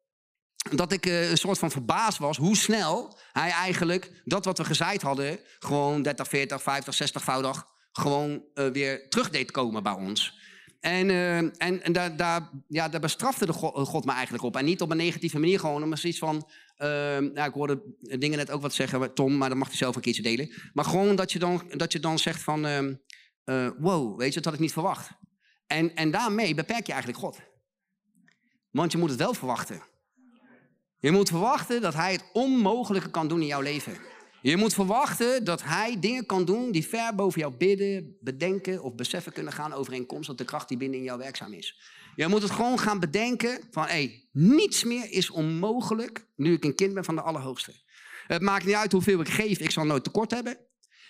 dat 0.71 0.93
ik 0.93 1.07
uh, 1.07 1.31
een 1.31 1.37
soort 1.37 1.59
van 1.59 1.71
verbaasd 1.71 2.19
was 2.19 2.37
hoe 2.37 2.57
snel 2.57 3.19
hij 3.33 3.51
eigenlijk 3.51 4.23
dat 4.25 4.45
wat 4.45 4.59
we 4.59 4.65
gezaaid 4.65 5.03
hadden, 5.03 5.39
gewoon 5.59 6.03
30, 6.03 6.29
40, 6.29 6.63
50, 6.63 6.95
60voudig, 6.95 7.74
gewoon 7.99 8.45
uh, 8.55 8.69
weer 8.69 9.09
terug 9.09 9.31
deed 9.31 9.51
komen 9.51 9.83
bij 9.83 9.93
ons. 9.93 10.39
En, 10.81 11.09
uh, 11.09 11.37
en, 11.37 11.83
en 11.83 11.93
daar, 11.93 12.17
daar, 12.17 12.51
ja, 12.69 12.89
daar 12.89 13.01
bestrafte 13.01 13.47
de 13.47 13.53
God, 13.53 13.89
God, 13.89 14.05
me 14.05 14.13
eigenlijk 14.13 14.45
op. 14.45 14.57
En 14.57 14.65
niet 14.65 14.81
op 14.81 14.91
een 14.91 14.97
negatieve 14.97 15.39
manier, 15.39 15.61
gewoon 15.61 15.89
maar 15.89 15.99
zoiets 15.99 16.19
van. 16.19 16.49
ja, 17.35 17.45
ik 17.45 17.53
hoorde 17.53 17.83
dingen 18.01 18.39
net 18.39 18.51
ook 18.51 18.63
wat 18.63 18.75
zeggen, 18.75 19.15
Tom, 19.15 19.37
maar 19.37 19.49
dat 19.49 19.59
mag 19.59 19.69
hij 19.69 19.77
zelf 19.77 19.97
een 19.97 20.03
keertje 20.03 20.23
delen. 20.23 20.53
Maar 20.73 20.85
gewoon 20.85 21.17
dat 21.17 21.33
je 21.33 21.39
dan, 21.39 21.63
dat 21.69 21.93
je 21.93 22.01
dan 22.01 22.19
zegt 22.19 22.43
van. 22.43 22.67
Ehm, 22.67 22.95
wow, 23.79 24.19
weet 24.19 24.29
je, 24.29 24.35
dat 24.35 24.45
had 24.45 24.55
ik 24.55 24.61
niet 24.61 24.73
verwacht. 24.73 25.11
En, 25.67 25.95
en 25.95 26.11
daarmee 26.11 26.55
beperk 26.55 26.87
je 26.87 26.93
eigenlijk 26.93 27.23
God. 27.23 27.39
Want 28.71 28.93
je 28.93 28.99
moet 28.99 29.11
het 29.11 29.19
wel 29.19 29.35
verwachten. 29.35 29.83
Je 30.99 31.11
moet 31.11 31.29
verwachten 31.29 31.81
dat 31.81 31.95
hij 31.95 32.13
het 32.13 32.25
onmogelijke 32.33 33.11
kan 33.11 33.29
doen 33.29 33.41
in 33.41 33.47
jouw 33.47 33.61
leven. 33.61 33.97
Je 34.45 34.57
moet 34.57 34.75
verwachten 34.75 35.45
dat 35.45 35.63
hij 35.63 36.01
dingen 36.01 36.27
kan 36.27 36.45
doen 36.45 36.73
die 36.73 36.87
ver 36.87 37.15
boven 37.15 37.41
jouw 37.41 37.57
bidden, 37.57 38.17
bedenken 38.21 38.83
of 38.83 38.95
beseffen 38.95 39.33
kunnen 39.33 39.53
gaan 39.53 39.73
overeenkomstig 39.73 40.35
de 40.35 40.45
kracht 40.45 40.69
die 40.69 40.77
binnen 40.77 40.99
in 40.99 41.05
jou 41.05 41.19
werkzaam 41.19 41.53
is. 41.53 41.81
Je 42.17 42.29
moet 42.29 42.43
het 42.43 42.51
gewoon 42.51 42.79
gaan 42.79 43.01
bedenken 43.01 43.61
van, 43.71 43.87
hé, 43.87 44.25
niets 44.33 44.85
meer 44.85 45.11
is 45.11 45.31
onmogelijk 45.31 46.27
nu 46.37 46.53
ik 46.53 46.65
een 46.65 46.75
kind 46.75 46.95
ben 46.95 47.05
van 47.05 47.15
de 47.15 47.21
Allerhoogste. 47.21 47.73
Het 48.27 48.43
maakt 48.43 48.65
niet 48.65 48.75
uit 48.75 48.93
hoeveel 48.93 49.21
ik 49.21 49.29
geef, 49.29 49.59
ik 49.59 49.71
zal 49.71 49.85
nooit 49.85 50.05
tekort 50.05 50.31
hebben. 50.31 50.59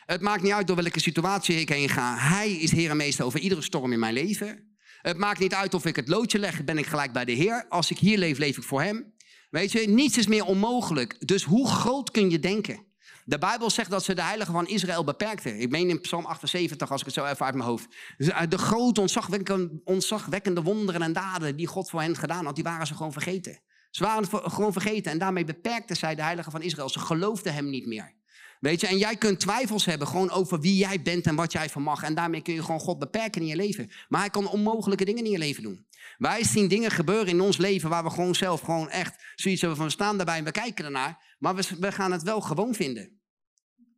Het 0.07 0.21
maakt 0.21 0.43
niet 0.43 0.53
uit 0.53 0.67
door 0.67 0.77
welke 0.77 1.01
situatie 1.01 1.61
ik 1.61 1.69
heen 1.69 1.89
ga. 1.89 2.17
Hij 2.17 2.53
is 2.53 2.71
Heer 2.71 2.91
en 2.91 2.97
Meester 2.97 3.25
over 3.25 3.41
iedere 3.41 3.63
storm 3.63 3.93
in 3.93 3.99
mijn 3.99 4.15
leven. 4.15 4.77
Het 5.01 5.17
maakt 5.17 5.39
niet 5.39 5.55
uit 5.55 5.75
of 5.75 5.85
ik 5.85 5.97
het 5.97 6.09
loodje 6.09 6.39
leg, 6.39 6.65
ben 6.65 6.79
ik 6.79 6.87
gelijk 6.87 7.13
bij 7.13 7.25
de 7.25 7.33
Heer. 7.33 7.67
Als 7.69 7.91
ik 7.91 7.99
hier 7.99 8.19
leef, 8.19 8.39
leef 8.39 8.57
ik 8.57 8.63
voor 8.63 8.83
Hem. 8.83 9.15
Weet 9.51 9.73
je, 9.73 9.89
niets 9.89 10.19
is 10.19 10.27
meer 10.27 10.45
onmogelijk. 10.45 11.27
Dus 11.27 11.43
hoe 11.43 11.69
groot 11.69 12.11
kun 12.11 12.31
je 12.31 12.39
denken? 12.39 12.93
De 13.27 13.39
Bijbel 13.39 13.71
zegt 13.71 13.91
dat 13.91 14.05
ze 14.05 14.15
de 14.15 14.23
heiligen 14.23 14.53
van 14.53 14.67
Israël 14.67 15.05
beperkten. 15.05 15.61
Ik 15.61 15.71
meen 15.71 15.89
in 15.89 16.01
Psalm 16.01 16.25
78, 16.25 16.91
als 16.91 17.01
ik 17.01 17.07
het 17.07 17.15
zo 17.15 17.25
even 17.25 17.47
uit 17.47 17.55
mijn 17.55 17.69
hoofd. 17.69 17.87
Dus, 18.17 18.29
eh, 18.29 18.41
de 18.49 18.59
grote, 18.59 19.01
ontzagwekkende, 19.01 19.81
ontzagwekkende 19.85 20.63
wonderen 20.63 21.03
en 21.03 21.13
daden 21.13 21.57
die 21.57 21.67
God 21.67 21.91
voor 21.91 22.01
hen 22.01 22.17
gedaan 22.17 22.45
had, 22.45 22.55
die 22.55 22.65
waren 22.65 22.87
ze 22.87 22.95
gewoon 22.95 23.13
vergeten. 23.13 23.61
Ze 23.91 24.05
waren 24.05 24.51
gewoon 24.51 24.73
vergeten 24.73 25.13
en 25.13 25.19
daarmee 25.19 25.45
beperkten 25.45 25.97
zij 25.97 26.15
de 26.15 26.23
heiligen 26.23 26.53
van 26.53 26.63
Israël. 26.63 26.89
Ze 26.89 26.99
geloofden 26.99 27.55
hem 27.55 27.71
niet 27.71 27.87
meer. 27.87 28.15
Weet 28.61 28.81
je, 28.81 28.87
en 28.87 28.99
jij 28.99 29.17
kunt 29.17 29.41
twijfels 29.41 29.85
hebben 29.85 30.09
gewoon 30.09 30.31
over 30.31 30.61
wie 30.61 30.77
jij 30.77 31.03
bent 31.03 31.27
en 31.27 31.35
wat 31.35 31.53
jij 31.53 31.69
vermag. 31.69 32.03
En 32.03 32.15
daarmee 32.15 32.43
kun 32.43 32.55
je 32.55 32.63
gewoon 32.63 32.81
God 32.81 32.99
beperken 32.99 33.41
in 33.41 33.47
je 33.47 33.57
leven. 33.57 33.91
Maar 34.09 34.21
hij 34.21 34.31
kan 34.31 34.49
onmogelijke 34.49 35.05
dingen 35.05 35.25
in 35.25 35.31
je 35.31 35.39
leven 35.39 35.63
doen. 35.63 35.87
Wij 36.17 36.45
zien 36.45 36.69
dingen 36.69 36.91
gebeuren 36.91 37.27
in 37.27 37.41
ons 37.41 37.57
leven 37.57 37.91
waar 37.91 38.05
we 38.05 38.11
gewoon 38.11 38.35
zelf 38.35 38.61
gewoon 38.61 38.91
echt 38.91 39.25
zoiets 39.35 39.61
hebben 39.61 39.79
van 39.79 39.91
staan 39.91 40.17
daarbij 40.17 40.39
en 40.39 40.45
we 40.45 40.51
kijken 40.51 40.85
ernaar. 40.85 41.37
Maar 41.39 41.55
we, 41.55 41.69
we 41.79 41.93
gaan 41.93 42.13
het 42.13 42.23
wel 42.23 42.41
gewoon 42.41 42.75
vinden. 42.75 43.21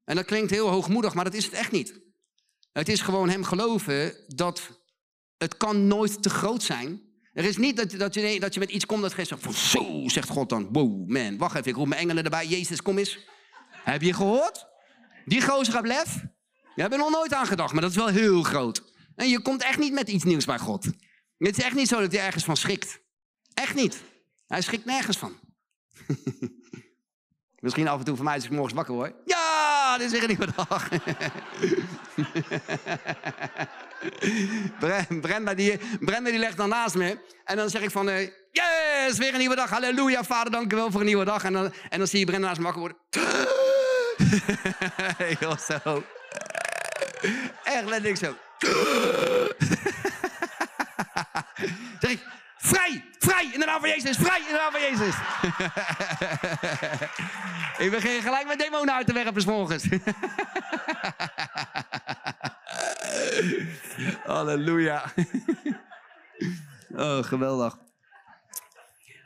En 0.04 0.16
dat 0.16 0.24
klinkt 0.24 0.50
heel 0.50 0.68
hoogmoedig, 0.68 1.14
maar 1.14 1.24
dat 1.24 1.34
is 1.34 1.44
het 1.44 1.54
echt 1.54 1.72
niet. 1.72 2.00
Het 2.72 2.88
is 2.88 3.00
gewoon 3.00 3.28
hem 3.28 3.44
geloven 3.44 4.24
dat 4.26 4.80
het 5.38 5.56
kan 5.56 5.86
nooit 5.86 6.22
te 6.22 6.30
groot 6.30 6.62
zijn. 6.62 7.00
Er 7.32 7.44
is 7.44 7.56
niet 7.56 7.76
dat, 7.76 7.90
dat, 7.90 8.14
je, 8.14 8.40
dat 8.40 8.54
je 8.54 8.60
met 8.60 8.70
iets 8.70 8.86
komt 8.86 9.02
dat 9.02 9.28
je 9.28 9.36
van 9.38 9.54
zo, 9.54 10.02
zegt 10.06 10.28
God 10.28 10.48
dan. 10.48 10.68
Wow, 10.72 11.08
man, 11.08 11.38
wacht 11.38 11.56
even, 11.56 11.70
ik 11.70 11.76
roep 11.76 11.86
mijn 11.86 12.00
engelen 12.00 12.24
erbij. 12.24 12.46
Jezus, 12.46 12.82
kom 12.82 12.98
eens. 12.98 13.18
Heb 13.70 14.02
je 14.02 14.12
gehoord? 14.12 14.66
Die 15.24 15.42
gozer 15.42 15.72
gaat 15.72 15.86
lef. 15.86 16.14
Daar 16.14 16.84
heb 16.84 16.92
er 16.92 16.98
nog 16.98 17.10
nooit 17.10 17.34
aan 17.34 17.46
gedacht, 17.46 17.72
maar 17.72 17.82
dat 17.82 17.90
is 17.90 17.96
wel 17.96 18.06
heel 18.06 18.42
groot. 18.42 18.82
En 19.14 19.28
je 19.28 19.42
komt 19.42 19.62
echt 19.62 19.78
niet 19.78 19.92
met 19.92 20.08
iets 20.08 20.24
nieuws 20.24 20.44
bij 20.44 20.58
God. 20.58 20.86
Het 21.38 21.58
is 21.58 21.64
echt 21.64 21.74
niet 21.74 21.88
zo 21.88 22.00
dat 22.00 22.12
hij 22.12 22.20
ergens 22.26 22.44
van 22.44 22.56
schrikt. 22.56 23.00
Echt 23.54 23.74
niet. 23.74 24.02
Hij 24.46 24.60
schrikt 24.60 24.84
nergens 24.84 25.16
van. 25.16 25.38
Misschien 27.66 27.88
af 27.88 27.98
en 27.98 28.04
toe 28.04 28.16
voor 28.16 28.24
mij 28.24 28.34
als 28.34 28.44
ik 28.44 28.50
morgens 28.50 28.74
wakker 28.74 28.94
word. 28.94 29.14
Ja, 29.24 29.98
dit 29.98 30.06
is 30.06 30.12
weer 30.12 30.22
een 30.22 30.36
nieuwe 30.36 30.52
dag. 30.68 30.88
Brenda, 35.20 35.54
die, 35.54 35.78
Brenda 36.00 36.30
die 36.30 36.38
legt 36.38 36.56
dan 36.56 36.68
naast 36.68 36.94
me. 36.94 37.18
En 37.44 37.56
dan 37.56 37.70
zeg 37.70 37.82
ik 37.82 37.90
van, 37.90 38.08
uh, 38.08 38.20
yes, 38.50 39.18
weer 39.18 39.32
een 39.32 39.38
nieuwe 39.38 39.54
dag. 39.56 39.70
Halleluja, 39.70 40.24
vader, 40.24 40.52
dank 40.52 40.72
wel 40.72 40.90
voor 40.90 41.00
een 41.00 41.06
nieuwe 41.06 41.24
dag. 41.24 41.44
En 41.44 41.52
dan, 41.52 41.72
en 41.88 41.98
dan 41.98 42.06
zie 42.08 42.18
je 42.18 42.24
Brenda 42.24 42.46
naast 42.46 42.58
me 42.58 42.64
wakker 42.64 42.80
worden. 42.80 42.98
Heel 45.38 45.56
zo. 45.58 46.04
Echt 47.64 47.84
letterlijk 47.84 48.16
zo. 48.16 48.36
Zeg 52.00 52.10
ik, 52.10 52.26
vrij, 52.56 53.04
vrij 53.18 53.44
in 53.52 53.60
de 53.60 53.66
naam 53.66 53.80
van 53.80 53.88
Jezus, 53.88 54.16
vrij 54.16 54.38
in 54.38 54.46
de 54.46 54.52
naam 54.52 54.72
van 54.72 54.80
Jezus. 54.80 55.14
ik 57.86 57.90
begin 57.90 58.22
gelijk 58.22 58.46
met 58.46 58.58
demonen 58.58 58.94
uit 58.94 59.06
te 59.06 59.12
werpen 59.12 59.44
morgens. 59.46 59.84
Halleluja. 64.24 65.12
oh, 67.04 67.22
geweldig. 67.22 67.78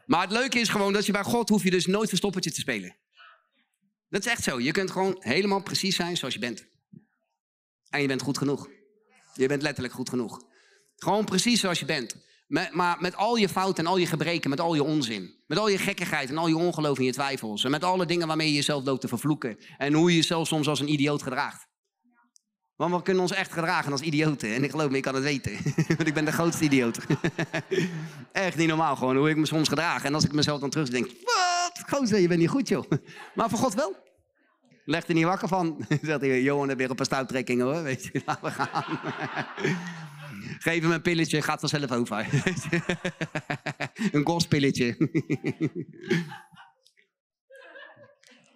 Maar 0.06 0.20
het 0.20 0.30
leuke 0.30 0.58
is 0.58 0.68
gewoon 0.68 0.92
dat 0.92 1.06
je 1.06 1.12
bij 1.12 1.22
God 1.22 1.48
hoef 1.48 1.62
je 1.62 1.70
dus 1.70 1.86
nooit 1.86 2.08
verstoppertje 2.08 2.52
te 2.52 2.60
spelen. 2.60 2.96
Dat 4.08 4.24
is 4.24 4.30
echt 4.30 4.42
zo. 4.42 4.60
Je 4.60 4.70
kunt 4.70 4.90
gewoon 4.90 5.16
helemaal 5.18 5.62
precies 5.62 5.96
zijn 5.96 6.16
zoals 6.16 6.34
je 6.34 6.40
bent. 6.40 6.66
En 7.90 8.00
je 8.00 8.06
bent 8.06 8.22
goed 8.22 8.38
genoeg. 8.38 8.68
Je 9.34 9.48
bent 9.48 9.62
letterlijk 9.62 9.94
goed 9.94 10.08
genoeg. 10.08 10.42
Gewoon 10.96 11.24
precies 11.24 11.60
zoals 11.60 11.78
je 11.78 11.84
bent. 11.84 12.16
Met, 12.50 12.72
maar 12.72 12.96
met 13.00 13.16
al 13.16 13.36
je 13.36 13.48
fouten 13.48 13.84
en 13.84 13.90
al 13.90 13.96
je 13.96 14.06
gebreken, 14.06 14.50
met 14.50 14.60
al 14.60 14.74
je 14.74 14.82
onzin. 14.82 15.34
Met 15.46 15.58
al 15.58 15.68
je 15.68 15.78
gekkigheid 15.78 16.28
en 16.28 16.38
al 16.38 16.48
je 16.48 16.56
ongeloof 16.56 16.98
en 16.98 17.04
je 17.04 17.12
twijfels. 17.12 17.64
En 17.64 17.70
met 17.70 17.84
alle 17.84 18.06
dingen 18.06 18.26
waarmee 18.26 18.48
je 18.48 18.54
jezelf 18.54 18.84
loopt 18.84 19.00
te 19.00 19.08
vervloeken. 19.08 19.58
En 19.78 19.92
hoe 19.92 20.10
je 20.10 20.16
jezelf 20.16 20.46
soms 20.46 20.68
als 20.68 20.80
een 20.80 20.92
idioot 20.92 21.22
gedraagt. 21.22 21.66
Want 22.76 22.94
we 22.94 23.02
kunnen 23.02 23.22
ons 23.22 23.32
echt 23.32 23.52
gedragen 23.52 23.92
als 23.92 24.00
idioten. 24.00 24.54
En 24.54 24.64
ik 24.64 24.70
geloof 24.70 24.90
me, 24.90 24.96
ik 24.96 25.02
kan 25.02 25.14
het 25.14 25.22
weten. 25.22 25.52
Want 25.96 26.06
ik 26.06 26.14
ben 26.14 26.24
de 26.24 26.32
grootste 26.32 26.64
idioot. 26.64 26.98
echt 28.32 28.56
niet 28.56 28.68
normaal 28.68 28.96
gewoon, 28.96 29.16
hoe 29.16 29.30
ik 29.30 29.36
me 29.36 29.46
soms 29.46 29.68
gedraag. 29.68 30.04
En 30.04 30.14
als 30.14 30.24
ik 30.24 30.32
mezelf 30.32 30.60
dan 30.60 30.70
terug 30.70 30.88
denk, 30.88 31.06
wat? 31.06 31.82
Gozer, 31.88 32.18
je 32.18 32.28
bent 32.28 32.40
niet 32.40 32.48
goed 32.48 32.68
joh. 32.68 32.90
Maar 33.34 33.50
voor 33.50 33.58
God 33.58 33.74
wel. 33.74 33.96
Leg 34.84 35.08
er 35.08 35.14
niet 35.14 35.24
wakker 35.24 35.48
van. 35.48 35.86
Zegt 36.02 36.20
hij, 36.20 36.42
Johan, 36.42 36.68
heb 36.68 36.78
weer 36.78 36.90
op 36.90 36.98
een 36.98 37.04
stuittrekking 37.04 37.62
hoor. 37.62 37.82
Weet 37.82 38.04
je, 38.04 38.22
laten 38.26 38.44
we 38.44 38.50
gaan. 38.50 38.98
Geef 40.58 40.82
hem 40.82 40.90
een 40.90 41.02
pilletje, 41.02 41.42
gaat 41.42 41.60
vanzelf 41.60 41.90
over. 41.90 42.26
een 44.12 44.26
gospilletje. 44.26 44.96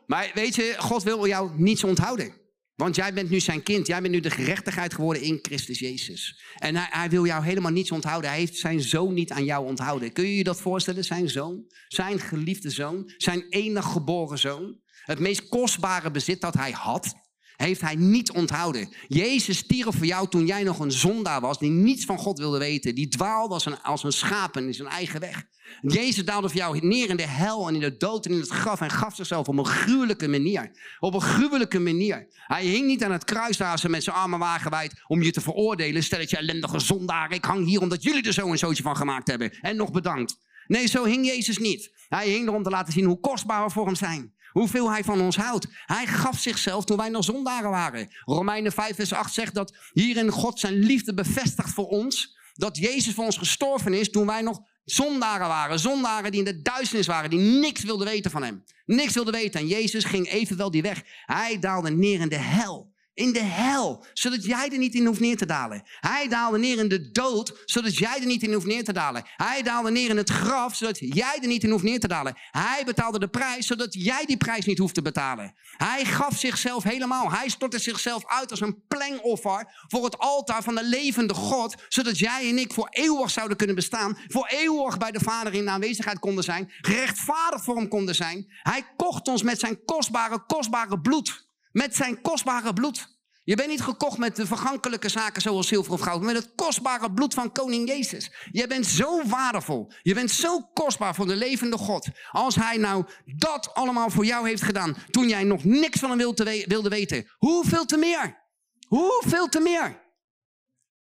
maar 0.06 0.30
weet 0.34 0.54
je, 0.54 0.74
God 0.78 1.02
wil 1.02 1.26
jou 1.26 1.50
niets 1.60 1.84
onthouden. 1.84 2.42
Want 2.74 2.96
jij 2.96 3.14
bent 3.14 3.30
nu 3.30 3.40
zijn 3.40 3.62
kind. 3.62 3.86
Jij 3.86 4.00
bent 4.00 4.14
nu 4.14 4.20
de 4.20 4.30
gerechtigheid 4.30 4.94
geworden 4.94 5.22
in 5.22 5.38
Christus 5.42 5.78
Jezus. 5.78 6.42
En 6.58 6.76
hij, 6.76 6.86
hij, 6.90 7.10
wil 7.10 7.26
jou 7.26 7.44
helemaal 7.44 7.72
niets 7.72 7.90
onthouden. 7.90 8.30
Hij 8.30 8.38
heeft 8.38 8.56
zijn 8.56 8.80
zoon 8.80 9.14
niet 9.14 9.30
aan 9.30 9.44
jou 9.44 9.66
onthouden. 9.66 10.12
Kun 10.12 10.24
je 10.24 10.36
je 10.36 10.44
dat 10.44 10.60
voorstellen? 10.60 11.04
Zijn 11.04 11.28
zoon, 11.28 11.64
zijn 11.88 12.20
geliefde 12.20 12.70
zoon, 12.70 13.12
zijn 13.16 13.46
enig 13.48 13.84
geboren 13.84 14.38
zoon. 14.38 14.82
Het 15.04 15.18
meest 15.18 15.48
kostbare 15.48 16.10
bezit 16.10 16.40
dat 16.40 16.54
hij 16.54 16.70
had, 16.70 17.14
heeft 17.56 17.80
hij 17.80 17.94
niet 17.94 18.30
onthouden. 18.30 18.88
Jezus 19.08 19.56
stierf 19.56 19.96
voor 19.96 20.06
jou 20.06 20.28
toen 20.28 20.46
jij 20.46 20.62
nog 20.62 20.78
een 20.78 20.92
zondaar 20.92 21.40
was, 21.40 21.58
die 21.58 21.70
niets 21.70 22.04
van 22.04 22.18
God 22.18 22.38
wilde 22.38 22.58
weten. 22.58 22.94
Die 22.94 23.08
dwaalde 23.08 23.54
als 23.82 24.04
een, 24.04 24.12
schaap 24.12 24.56
in 24.56 24.74
zijn 24.74 24.88
eigen 24.88 25.20
weg. 25.20 25.44
Jezus 25.82 26.24
daalde 26.24 26.48
voor 26.48 26.56
jou 26.56 26.86
neer 26.86 27.10
in 27.10 27.16
de 27.16 27.26
hel 27.26 27.68
en 27.68 27.74
in 27.74 27.80
de 27.80 27.96
dood 27.96 28.26
en 28.26 28.32
in 28.32 28.40
het 28.40 28.48
graf 28.48 28.80
en 28.80 28.90
gaf 28.90 29.14
zichzelf 29.14 29.48
op 29.48 29.58
een 29.58 29.66
gruwelijke 29.66 30.28
manier. 30.28 30.70
Op 30.98 31.14
een 31.14 31.20
gruwelijke 31.20 31.78
manier. 31.78 32.26
Hij 32.46 32.64
hing 32.64 32.86
niet 32.86 33.04
aan 33.04 33.12
het 33.12 33.24
kruis 33.24 33.56
daar 33.56 33.84
met 33.88 34.04
zijn 34.04 34.16
armen 34.16 34.38
wagenwijd 34.38 35.02
om 35.06 35.22
je 35.22 35.30
te 35.30 35.40
veroordelen. 35.40 36.02
Stel 36.02 36.18
dat 36.18 36.30
je 36.30 36.36
ellendige 36.36 36.78
zondaar, 36.78 37.32
ik 37.32 37.44
hang 37.44 37.66
hier 37.66 37.80
omdat 37.80 38.02
jullie 38.02 38.22
er 38.22 38.32
zo 38.32 38.50
een 38.50 38.58
zootje 38.58 38.82
van 38.82 38.96
gemaakt 38.96 39.28
hebben. 39.28 39.52
En 39.60 39.76
nog 39.76 39.90
bedankt. 39.90 40.36
Nee, 40.66 40.86
zo 40.86 41.04
hing 41.04 41.26
Jezus 41.26 41.58
niet. 41.58 41.92
Hij 42.08 42.28
hing 42.28 42.48
om 42.48 42.62
te 42.62 42.70
laten 42.70 42.92
zien 42.92 43.04
hoe 43.04 43.20
kostbaar 43.20 43.64
we 43.64 43.70
voor 43.70 43.86
hem 43.86 43.94
zijn. 43.94 44.33
Hoeveel 44.54 44.90
hij 44.90 45.04
van 45.04 45.20
ons 45.20 45.36
houdt. 45.36 45.66
Hij 45.86 46.06
gaf 46.06 46.38
zichzelf 46.38 46.84
toen 46.84 46.96
wij 46.96 47.08
nog 47.08 47.24
zondaren 47.24 47.70
waren. 47.70 48.08
Romeinen 48.24 48.72
5 48.72 48.94
vers 48.94 49.12
8 49.12 49.34
zegt 49.34 49.54
dat 49.54 49.76
hierin 49.92 50.30
God 50.30 50.60
zijn 50.60 50.74
liefde 50.74 51.14
bevestigt 51.14 51.70
voor 51.70 51.88
ons. 51.88 52.38
Dat 52.54 52.76
Jezus 52.76 53.14
voor 53.14 53.24
ons 53.24 53.38
gestorven 53.38 53.94
is 53.94 54.10
toen 54.10 54.26
wij 54.26 54.42
nog 54.42 54.60
Zondaren 54.84 55.48
waren, 55.48 55.78
zondaren 55.78 56.30
die 56.30 56.44
in 56.44 56.56
de 56.56 56.62
duisternis 56.62 57.06
waren, 57.06 57.30
die 57.30 57.38
niks 57.38 57.82
wilden 57.82 58.06
weten 58.06 58.30
van 58.30 58.42
hem. 58.42 58.64
Niks 58.86 59.14
wilden 59.14 59.32
weten. 59.32 59.60
En 59.60 59.66
Jezus 59.66 60.04
ging 60.04 60.30
evenwel 60.30 60.70
die 60.70 60.82
weg. 60.82 61.02
Hij 61.26 61.58
daalde 61.58 61.90
neer 61.90 62.20
in 62.20 62.28
de 62.28 62.38
hel 62.38 62.93
in 63.14 63.32
de 63.32 63.42
hel, 63.42 64.06
zodat 64.12 64.44
jij 64.44 64.68
er 64.70 64.78
niet 64.78 64.94
in 64.94 65.06
hoeft 65.06 65.20
neer 65.20 65.36
te 65.36 65.46
dalen. 65.46 65.82
Hij 66.00 66.28
daalde 66.28 66.58
neer 66.58 66.78
in 66.78 66.88
de 66.88 67.10
dood, 67.10 67.62
zodat 67.64 67.96
jij 67.96 68.20
er 68.20 68.26
niet 68.26 68.42
in 68.42 68.52
hoeft 68.52 68.66
neer 68.66 68.84
te 68.84 68.92
dalen. 68.92 69.22
Hij 69.36 69.62
daalde 69.62 69.90
neer 69.90 70.10
in 70.10 70.16
het 70.16 70.30
graf, 70.30 70.74
zodat 70.74 70.98
jij 70.98 71.38
er 71.40 71.46
niet 71.46 71.62
in 71.62 71.70
hoeft 71.70 71.84
neer 71.84 72.00
te 72.00 72.08
dalen. 72.08 72.34
Hij 72.50 72.82
betaalde 72.84 73.18
de 73.18 73.28
prijs, 73.28 73.66
zodat 73.66 73.94
jij 73.94 74.24
die 74.26 74.36
prijs 74.36 74.64
niet 74.64 74.78
hoeft 74.78 74.94
te 74.94 75.02
betalen. 75.02 75.54
Hij 75.76 76.04
gaf 76.04 76.38
zichzelf 76.38 76.82
helemaal. 76.82 77.30
Hij 77.32 77.48
stortte 77.48 77.78
zichzelf 77.78 78.26
uit 78.26 78.50
als 78.50 78.60
een 78.60 78.82
plengoffer 78.88 79.84
voor 79.88 80.04
het 80.04 80.18
altaar 80.18 80.62
van 80.62 80.74
de 80.74 80.84
levende 80.84 81.34
God, 81.34 81.74
zodat 81.88 82.18
jij 82.18 82.48
en 82.48 82.58
ik 82.58 82.72
voor 82.72 82.88
eeuwig 82.90 83.30
zouden 83.30 83.56
kunnen 83.56 83.76
bestaan, 83.76 84.18
voor 84.28 84.46
eeuwig 84.46 84.98
bij 84.98 85.10
de 85.10 85.20
Vader 85.20 85.54
in 85.54 85.64
de 85.64 85.70
aanwezigheid 85.70 86.18
konden 86.18 86.44
zijn, 86.44 86.72
gerechtvaardigd 86.80 87.64
voor 87.64 87.76
hem 87.76 87.88
konden 87.88 88.14
zijn. 88.14 88.46
Hij 88.62 88.82
kocht 88.96 89.28
ons 89.28 89.42
met 89.42 89.60
zijn 89.60 89.84
kostbare, 89.84 90.44
kostbare 90.46 91.00
bloed. 91.00 91.43
Met 91.74 91.96
zijn 91.96 92.20
kostbare 92.20 92.72
bloed. 92.72 93.08
Je 93.44 93.56
bent 93.56 93.68
niet 93.68 93.80
gekocht 93.80 94.18
met 94.18 94.36
de 94.36 94.46
vergankelijke 94.46 95.08
zaken 95.08 95.42
zoals 95.42 95.68
zilver 95.68 95.92
of 95.92 96.00
goud, 96.00 96.22
maar 96.22 96.32
met 96.34 96.42
het 96.42 96.52
kostbare 96.54 97.12
bloed 97.12 97.34
van 97.34 97.52
koning 97.52 97.88
Jezus. 97.88 98.32
Je 98.50 98.66
bent 98.66 98.86
zo 98.86 99.26
waardevol. 99.26 99.92
Je 100.02 100.14
bent 100.14 100.30
zo 100.30 100.60
kostbaar 100.60 101.14
voor 101.14 101.26
de 101.26 101.36
levende 101.36 101.76
God. 101.76 102.08
Als 102.30 102.54
hij 102.54 102.76
nou 102.76 103.04
dat 103.24 103.74
allemaal 103.74 104.10
voor 104.10 104.24
jou 104.24 104.48
heeft 104.48 104.62
gedaan, 104.62 104.96
toen 105.10 105.28
jij 105.28 105.44
nog 105.44 105.64
niks 105.64 105.98
van 105.98 106.08
hem 106.08 106.18
wilde 106.66 106.88
weten, 106.88 107.30
hoeveel 107.38 107.84
te 107.84 107.96
meer? 107.96 108.42
Hoeveel 108.88 109.48
te 109.48 109.60
meer? 109.60 110.02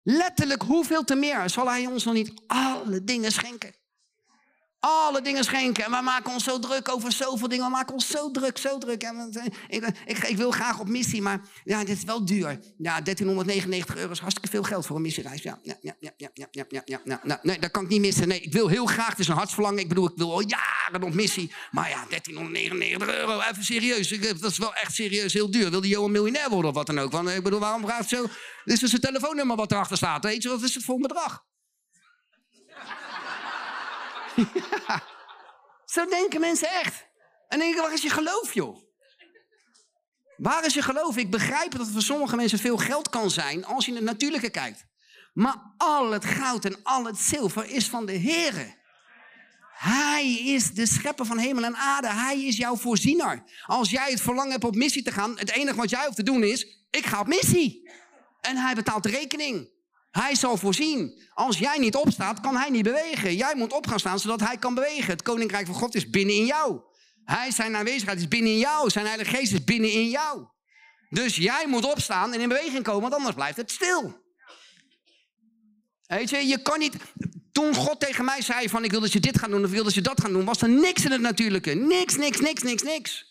Letterlijk, 0.04 0.62
hoeveel 0.62 1.04
te 1.04 1.16
meer 1.16 1.50
zal 1.50 1.70
hij 1.70 1.86
ons 1.86 2.04
nog 2.04 2.14
niet 2.14 2.34
alle 2.48 3.04
dingen 3.04 3.32
schenken? 3.32 3.76
Alle 4.84 5.22
dingen 5.22 5.44
schenken. 5.44 5.84
En 5.84 5.92
we 5.92 6.02
maken 6.02 6.32
ons 6.34 6.44
zo 6.44 6.60
druk 6.60 6.90
over 6.92 7.12
zoveel 7.12 7.48
dingen. 7.48 7.66
We 7.66 7.72
maken 7.72 7.94
ons 7.94 8.08
zo 8.08 8.32
druk, 8.32 8.58
zo 8.58 8.78
druk. 8.78 9.04
En 9.04 9.32
ik, 9.68 9.88
ik, 10.06 10.18
ik, 10.18 10.38
wil 10.38 10.52
graag 10.52 10.80
op 10.80 10.88
missie, 10.88 11.22
maar 11.22 11.42
ja, 11.64 11.80
dit 11.84 11.98
is 11.98 12.04
wel 12.04 12.26
duur. 12.26 12.60
Ja, 12.78 13.02
1399 13.02 13.96
euro 13.96 14.12
is 14.12 14.20
hartstikke 14.20 14.50
veel 14.50 14.64
geld 14.64 14.86
voor 14.86 14.96
een 14.96 15.02
missiereis. 15.02 15.42
Ja, 15.42 15.60
ja, 15.64 15.76
ja, 15.82 15.94
ja, 16.00 16.12
ja, 16.18 16.48
ja, 16.52 16.66
ja, 16.70 16.82
ja. 16.86 17.20
Nou, 17.24 17.40
nee, 17.44 17.60
dat 17.60 17.72
kan 17.72 17.84
ik 17.84 17.90
niet 17.90 18.02
missen. 18.02 18.28
Nee, 18.28 18.42
ik 18.42 18.54
wil 18.54 18.68
heel 18.68 18.86
graag. 18.86 19.10
Het 19.10 19.20
is 19.20 19.28
een 19.28 19.36
hartsverlangen. 19.36 19.80
Ik 19.80 19.88
bedoel, 19.88 20.06
ik 20.06 20.18
wil 20.18 20.32
al 20.32 20.44
jaren 20.48 21.04
op 21.04 21.14
missie. 21.14 21.54
Maar 21.72 21.90
ja, 21.90 22.06
1399 22.10 23.08
euro, 23.08 23.40
even 23.40 23.64
serieus. 23.64 24.10
Dat 24.40 24.52
is 24.52 24.58
wel 24.58 24.74
echt 24.74 24.94
serieus 24.94 25.34
heel 25.34 25.52
duur. 25.52 25.70
Wil 25.70 25.82
die 25.82 25.92
Johan 25.92 26.12
miljonair 26.12 26.50
worden 26.50 26.70
of 26.70 26.76
wat 26.76 26.86
dan 26.86 27.00
ook? 27.00 27.12
Want 27.12 27.30
ik 27.30 27.44
bedoel, 27.44 27.60
waarom 27.60 27.82
vraagt 27.82 28.10
zo... 28.10 28.22
Dit 28.64 28.74
is 28.74 28.80
dus 28.80 28.92
het 28.92 29.02
telefoonnummer 29.02 29.56
wat 29.56 29.72
erachter 29.72 29.98
staat. 29.98 30.24
Weet 30.24 30.44
je, 30.44 30.50
wat 30.50 30.62
is 30.62 30.76
het 30.76 30.84
voor 30.84 30.96
een 30.96 31.02
bedrag? 31.02 31.44
Zo 35.94 36.06
denken 36.06 36.40
mensen 36.40 36.70
echt. 36.70 37.06
En 37.48 37.60
denk 37.60 37.76
ik, 37.76 37.82
waar 37.82 37.94
is 37.94 38.02
je 38.02 38.10
geloof, 38.10 38.54
joh? 38.54 38.78
Waar 40.38 40.66
is 40.66 40.74
je 40.74 40.82
geloof? 40.82 41.18
Ik 41.18 41.32
begrijp 41.32 41.72
dat 41.72 41.82
het 41.82 41.92
voor 41.92 42.02
sommige 42.02 42.36
mensen 42.36 42.60
veel 42.60 42.78
geld 42.78 43.10
kan 43.10 43.30
zijn 43.30 43.66
als 43.66 43.86
je 43.86 43.92
in 43.92 43.98
het 43.98 44.06
natuurlijke 44.06 44.50
kijkt. 44.50 44.86
Maar 45.34 45.74
al 45.78 46.12
het 46.12 46.26
goud 46.26 46.66
en 46.66 46.84
al 46.84 47.06
het 47.06 47.18
zilver 47.18 47.66
is 47.70 47.90
van 47.90 48.06
de 48.06 48.12
Heer. 48.12 48.80
Hij 49.74 50.34
is 50.34 50.74
de 50.74 50.86
schepper 50.86 51.26
van 51.26 51.38
hemel 51.38 51.64
en 51.64 51.76
aarde. 51.76 52.08
Hij 52.08 52.44
is 52.44 52.58
jouw 52.58 52.76
voorziener. 52.76 53.44
Als 53.66 53.90
jij 53.90 54.10
het 54.10 54.22
verlangen 54.22 54.52
hebt 54.52 54.64
op 54.64 54.76
missie 54.76 55.04
te 55.04 55.12
gaan, 55.12 55.38
het 55.38 55.52
enige 55.52 55.76
wat 55.76 55.90
jij 55.90 56.04
hoeft 56.06 56.16
te 56.16 56.24
doen 56.24 56.44
is: 56.44 56.86
ik 56.90 57.06
ga 57.06 57.20
op 57.20 57.28
missie. 57.28 57.90
En 58.42 58.58
hij 58.58 58.76
betaalt 58.76 59.04
de 59.04 59.10
rekening. 59.10 59.70
Hij 60.12 60.36
zal 60.36 60.58
voorzien. 60.58 61.22
Als 61.34 61.58
jij 61.58 61.78
niet 61.78 61.96
opstaat, 61.96 62.40
kan 62.40 62.56
hij 62.56 62.70
niet 62.70 62.84
bewegen. 62.84 63.36
Jij 63.36 63.56
moet 63.56 63.74
op 63.74 63.88
gaan 63.88 64.00
staan 64.00 64.20
zodat 64.20 64.40
hij 64.40 64.58
kan 64.58 64.74
bewegen. 64.74 65.12
Het 65.12 65.22
koninkrijk 65.22 65.66
van 65.66 65.76
God 65.76 65.96
is 65.96 66.10
binnen 66.10 66.36
in 66.36 66.46
jou. 66.46 66.82
Hij, 67.24 67.52
zijn 67.52 67.76
aanwezigheid 67.76 68.20
is 68.20 68.28
binnen 68.28 68.52
in 68.52 68.58
jou. 68.58 68.90
Zijn 68.90 69.06
heilige 69.06 69.36
geest 69.36 69.54
is 69.54 69.64
binnen 69.64 69.92
in 69.92 70.10
jou. 70.10 70.46
Dus 71.10 71.36
jij 71.36 71.68
moet 71.68 71.92
opstaan 71.92 72.34
en 72.34 72.42
in 72.42 72.48
beweging 72.48 72.84
komen, 72.84 73.02
want 73.02 73.14
anders 73.14 73.36
blijft 73.36 73.58
het 73.58 73.72
stil. 73.72 74.20
Weet 76.08 76.30
je, 76.30 76.48
je 76.48 76.62
kan 76.62 76.80
niet. 76.80 76.96
Toen 77.52 77.76
God 77.76 78.00
tegen 78.00 78.26
mij 78.26 78.42
zei: 78.42 78.70
van 78.70 78.84
ik 78.84 78.92
wil 78.92 79.00
dat 79.00 79.14
je 79.14 79.20
dit 79.20 79.40
gaat 79.40 79.50
doen 79.50 79.60
of 79.60 79.68
ik 79.68 79.74
wil 79.74 79.84
dat 79.84 79.94
je 79.94 80.02
dat 80.02 80.22
gaat 80.22 80.32
doen, 80.32 80.46
was 80.46 80.62
er 80.62 80.70
niks 80.70 81.06
in 81.06 81.12
het 81.12 81.22
natuurlijke. 81.22 81.74
Niks, 81.74 82.16
niks, 82.16 82.40
niks, 82.40 82.62
niks, 82.62 82.84
niks 82.84 83.31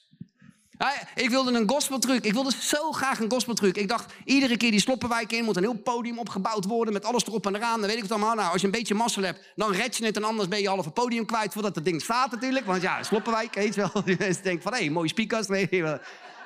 ik 1.15 1.31
wilde 1.31 1.53
een 1.53 1.69
gospeltruc. 1.69 2.25
Ik 2.25 2.33
wilde 2.33 2.53
zo 2.61 2.93
graag 2.93 3.21
een 3.21 3.31
gospeltruc. 3.31 3.77
Ik 3.77 3.89
dacht, 3.89 4.13
iedere 4.25 4.57
keer 4.57 4.71
die 4.71 4.81
sloppenwijk 4.81 5.33
in 5.33 5.45
moet 5.45 5.57
een 5.57 5.63
heel 5.63 5.79
podium 5.79 6.19
opgebouwd 6.19 6.65
worden 6.65 6.93
met 6.93 7.05
alles 7.05 7.27
erop 7.27 7.47
en 7.47 7.57
eraan. 7.57 7.79
Dan 7.79 7.89
weet 7.89 7.97
ik 7.97 8.03
het 8.03 8.13
allemaal. 8.13 8.35
Nou, 8.35 8.53
als 8.53 8.61
je 8.61 8.67
een 8.67 8.73
beetje 8.73 8.95
mazzel 8.95 9.23
hebt, 9.23 9.53
dan 9.57 9.73
red 9.73 9.97
je 9.97 10.05
het 10.05 10.17
en 10.17 10.25
anders 10.25 10.49
ben 10.49 10.61
je 10.61 10.69
half 10.69 10.87
een 10.87 10.93
podium 10.93 11.27
kwijt 11.27 11.53
voordat 11.53 11.75
het 11.75 11.85
ding 11.85 12.03
staat 12.03 12.31
natuurlijk. 12.31 12.67
Want 12.67 12.83
ja, 12.83 13.03
sloppenwijk, 13.03 13.55
weet 13.55 13.75
je 13.75 13.81
wel. 13.93 14.05
Die 14.05 14.17
mensen 14.19 14.43
denken 14.43 14.63
van, 14.63 14.73
hé, 14.73 14.79
hey, 14.79 14.91
mooie 14.91 15.09
speakers. 15.09 15.47
Nee, 15.47 15.69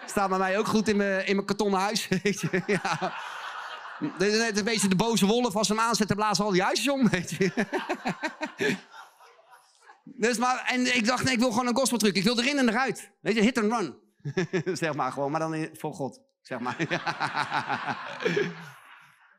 staat 0.07 0.29
bij 0.29 0.39
mij 0.39 0.59
ook 0.59 0.67
goed 0.67 0.89
in 0.89 0.97
mijn, 0.97 1.27
in 1.27 1.35
mijn 1.35 1.47
kartonnen 1.47 1.81
huis. 1.81 2.09
Weet 2.23 2.41
je, 2.41 2.63
is 4.19 4.59
een 4.59 4.65
beetje 4.65 4.89
de 4.89 4.97
boze 4.97 5.27
wolf. 5.27 5.57
Als 5.57 5.67
ze 5.67 5.73
hem 5.73 5.83
aanzetten, 5.83 6.17
blazen 6.17 6.45
al 6.45 6.51
die 6.51 6.63
huisjes 6.63 6.89
om. 6.89 7.09
Weet 7.09 7.31
je. 7.31 7.53
Dus 10.05 10.39
maar, 10.39 10.65
en 10.67 10.97
ik 10.97 11.07
dacht, 11.07 11.25
nee, 11.25 11.33
ik 11.33 11.39
wil 11.39 11.51
gewoon 11.51 11.67
een 11.67 11.77
gospeltruc. 11.77 12.17
Ik 12.17 12.25
wil 12.25 12.39
erin 12.39 12.59
en 12.59 12.69
eruit. 12.69 13.11
Weet 13.21 13.35
je, 13.35 13.41
hit 13.41 13.59
and 13.59 13.73
run. 13.73 14.04
zeg 14.73 14.95
maar 14.95 15.13
gewoon, 15.13 15.31
maar 15.31 15.41
dan 15.41 15.69
voor 15.73 15.95
God. 15.95 16.21
Zeg 16.43 16.59
maar. 16.59 16.77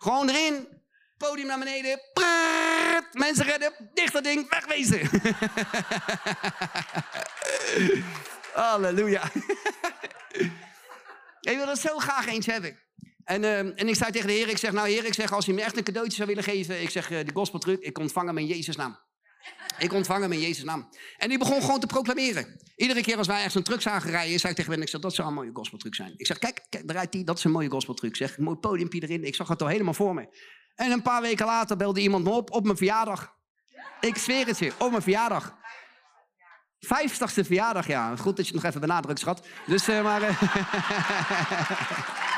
gewoon 0.06 0.30
erin, 0.30 0.68
podium 1.18 1.48
naar 1.48 1.60
beneden. 1.60 2.00
Prrrt, 2.14 3.14
mensen 3.14 3.46
redden, 3.46 3.74
dicht 3.94 4.14
dat 4.14 4.24
ding, 4.24 4.50
wegwezen. 4.50 5.10
Halleluja. 8.54 9.24
ik 11.42 11.58
wil 11.58 11.70
er 11.70 11.78
zo 11.78 11.98
graag 11.98 12.28
eens 12.28 12.46
hebben. 12.46 12.80
En, 13.24 13.44
uh, 13.44 13.58
en 13.58 13.88
ik 13.88 13.96
zei 13.96 14.12
tegen 14.12 14.28
de 14.28 14.34
Heer, 14.34 14.50
ik 14.50 14.58
zeg, 14.58 14.72
nou 14.72 14.90
Heer, 14.90 15.06
ik 15.06 15.14
zeg, 15.14 15.32
als 15.32 15.46
je 15.46 15.54
me 15.54 15.62
echt 15.62 15.78
een 15.78 15.84
cadeautje 15.84 16.16
zou 16.16 16.28
willen 16.28 16.44
geven, 16.44 16.82
ik 16.82 16.90
zeg, 16.90 17.12
uh, 17.12 17.26
de 17.26 17.32
gospeltruc, 17.34 17.80
ik 17.80 17.98
ontvang 17.98 18.28
hem 18.28 18.38
in 18.38 18.46
Jezus' 18.46 18.76
naam. 18.76 19.00
Ik 19.78 19.94
ontvang 19.94 20.22
hem 20.22 20.32
in 20.32 20.40
Jezus' 20.40 20.64
naam. 20.64 20.90
En 21.18 21.30
die 21.30 21.38
begon 21.38 21.62
gewoon 21.62 21.80
te 21.80 21.88
proclameren. 21.88 22.60
Iedere 22.76 23.02
keer 23.02 23.18
als 23.18 23.28
wij 23.28 23.36
ergens 23.36 23.56
een 23.56 23.64
truck 23.64 23.82
zagen 23.82 24.10
rijden, 24.10 24.40
zei 24.40 24.52
ik 24.52 24.58
tegen 24.58 24.74
hem, 24.74 24.82
ik 24.82 24.90
zeg, 24.90 25.02
dat 25.02 25.16
zou 25.16 25.28
een 25.28 25.34
mooie 25.34 25.50
gospeltruc 25.54 25.96
zijn. 25.96 26.14
Ik 26.18 26.26
zeg, 26.26 26.38
kijk, 26.38 26.66
kijk 26.70 26.88
daar 26.88 26.96
rijdt 26.96 27.12
die, 27.12 27.24
dat 27.24 27.38
is 27.38 27.44
een 27.44 27.52
mooie 27.52 27.70
gospeltruc. 27.70 28.16
Zeg, 28.16 28.38
mooi 28.38 28.58
podiumpje 28.58 29.02
erin. 29.02 29.24
Ik 29.24 29.36
zag 29.36 29.48
het 29.48 29.62
al 29.62 29.68
helemaal 29.68 29.94
voor 29.94 30.14
me. 30.14 30.28
En 30.76 30.92
een 30.92 31.02
paar 31.02 31.22
weken 31.22 31.46
later 31.46 31.78
belde 31.78 32.02
iemand 32.02 32.24
me 32.24 32.30
op, 32.30 32.52
op 32.52 32.64
mijn 32.64 32.78
verjaardag. 32.78 33.34
Ik 34.00 34.18
zweer 34.18 34.46
het 34.46 34.60
je, 34.60 34.72
op 34.78 34.90
mijn 34.90 35.02
verjaardag. 35.02 35.56
Vijftigste 36.80 37.44
verjaardag, 37.44 37.88
ja. 37.88 38.16
Goed 38.16 38.36
dat 38.38 38.48
je 38.48 38.54
het 38.54 38.62
nog 38.62 38.72
even 38.72 38.82
benadrukt, 38.82 39.20
schat. 39.20 39.48
Dus, 39.66 39.90
uh, 39.90 40.04
maar... 40.04 40.22
Uh... 40.22 40.42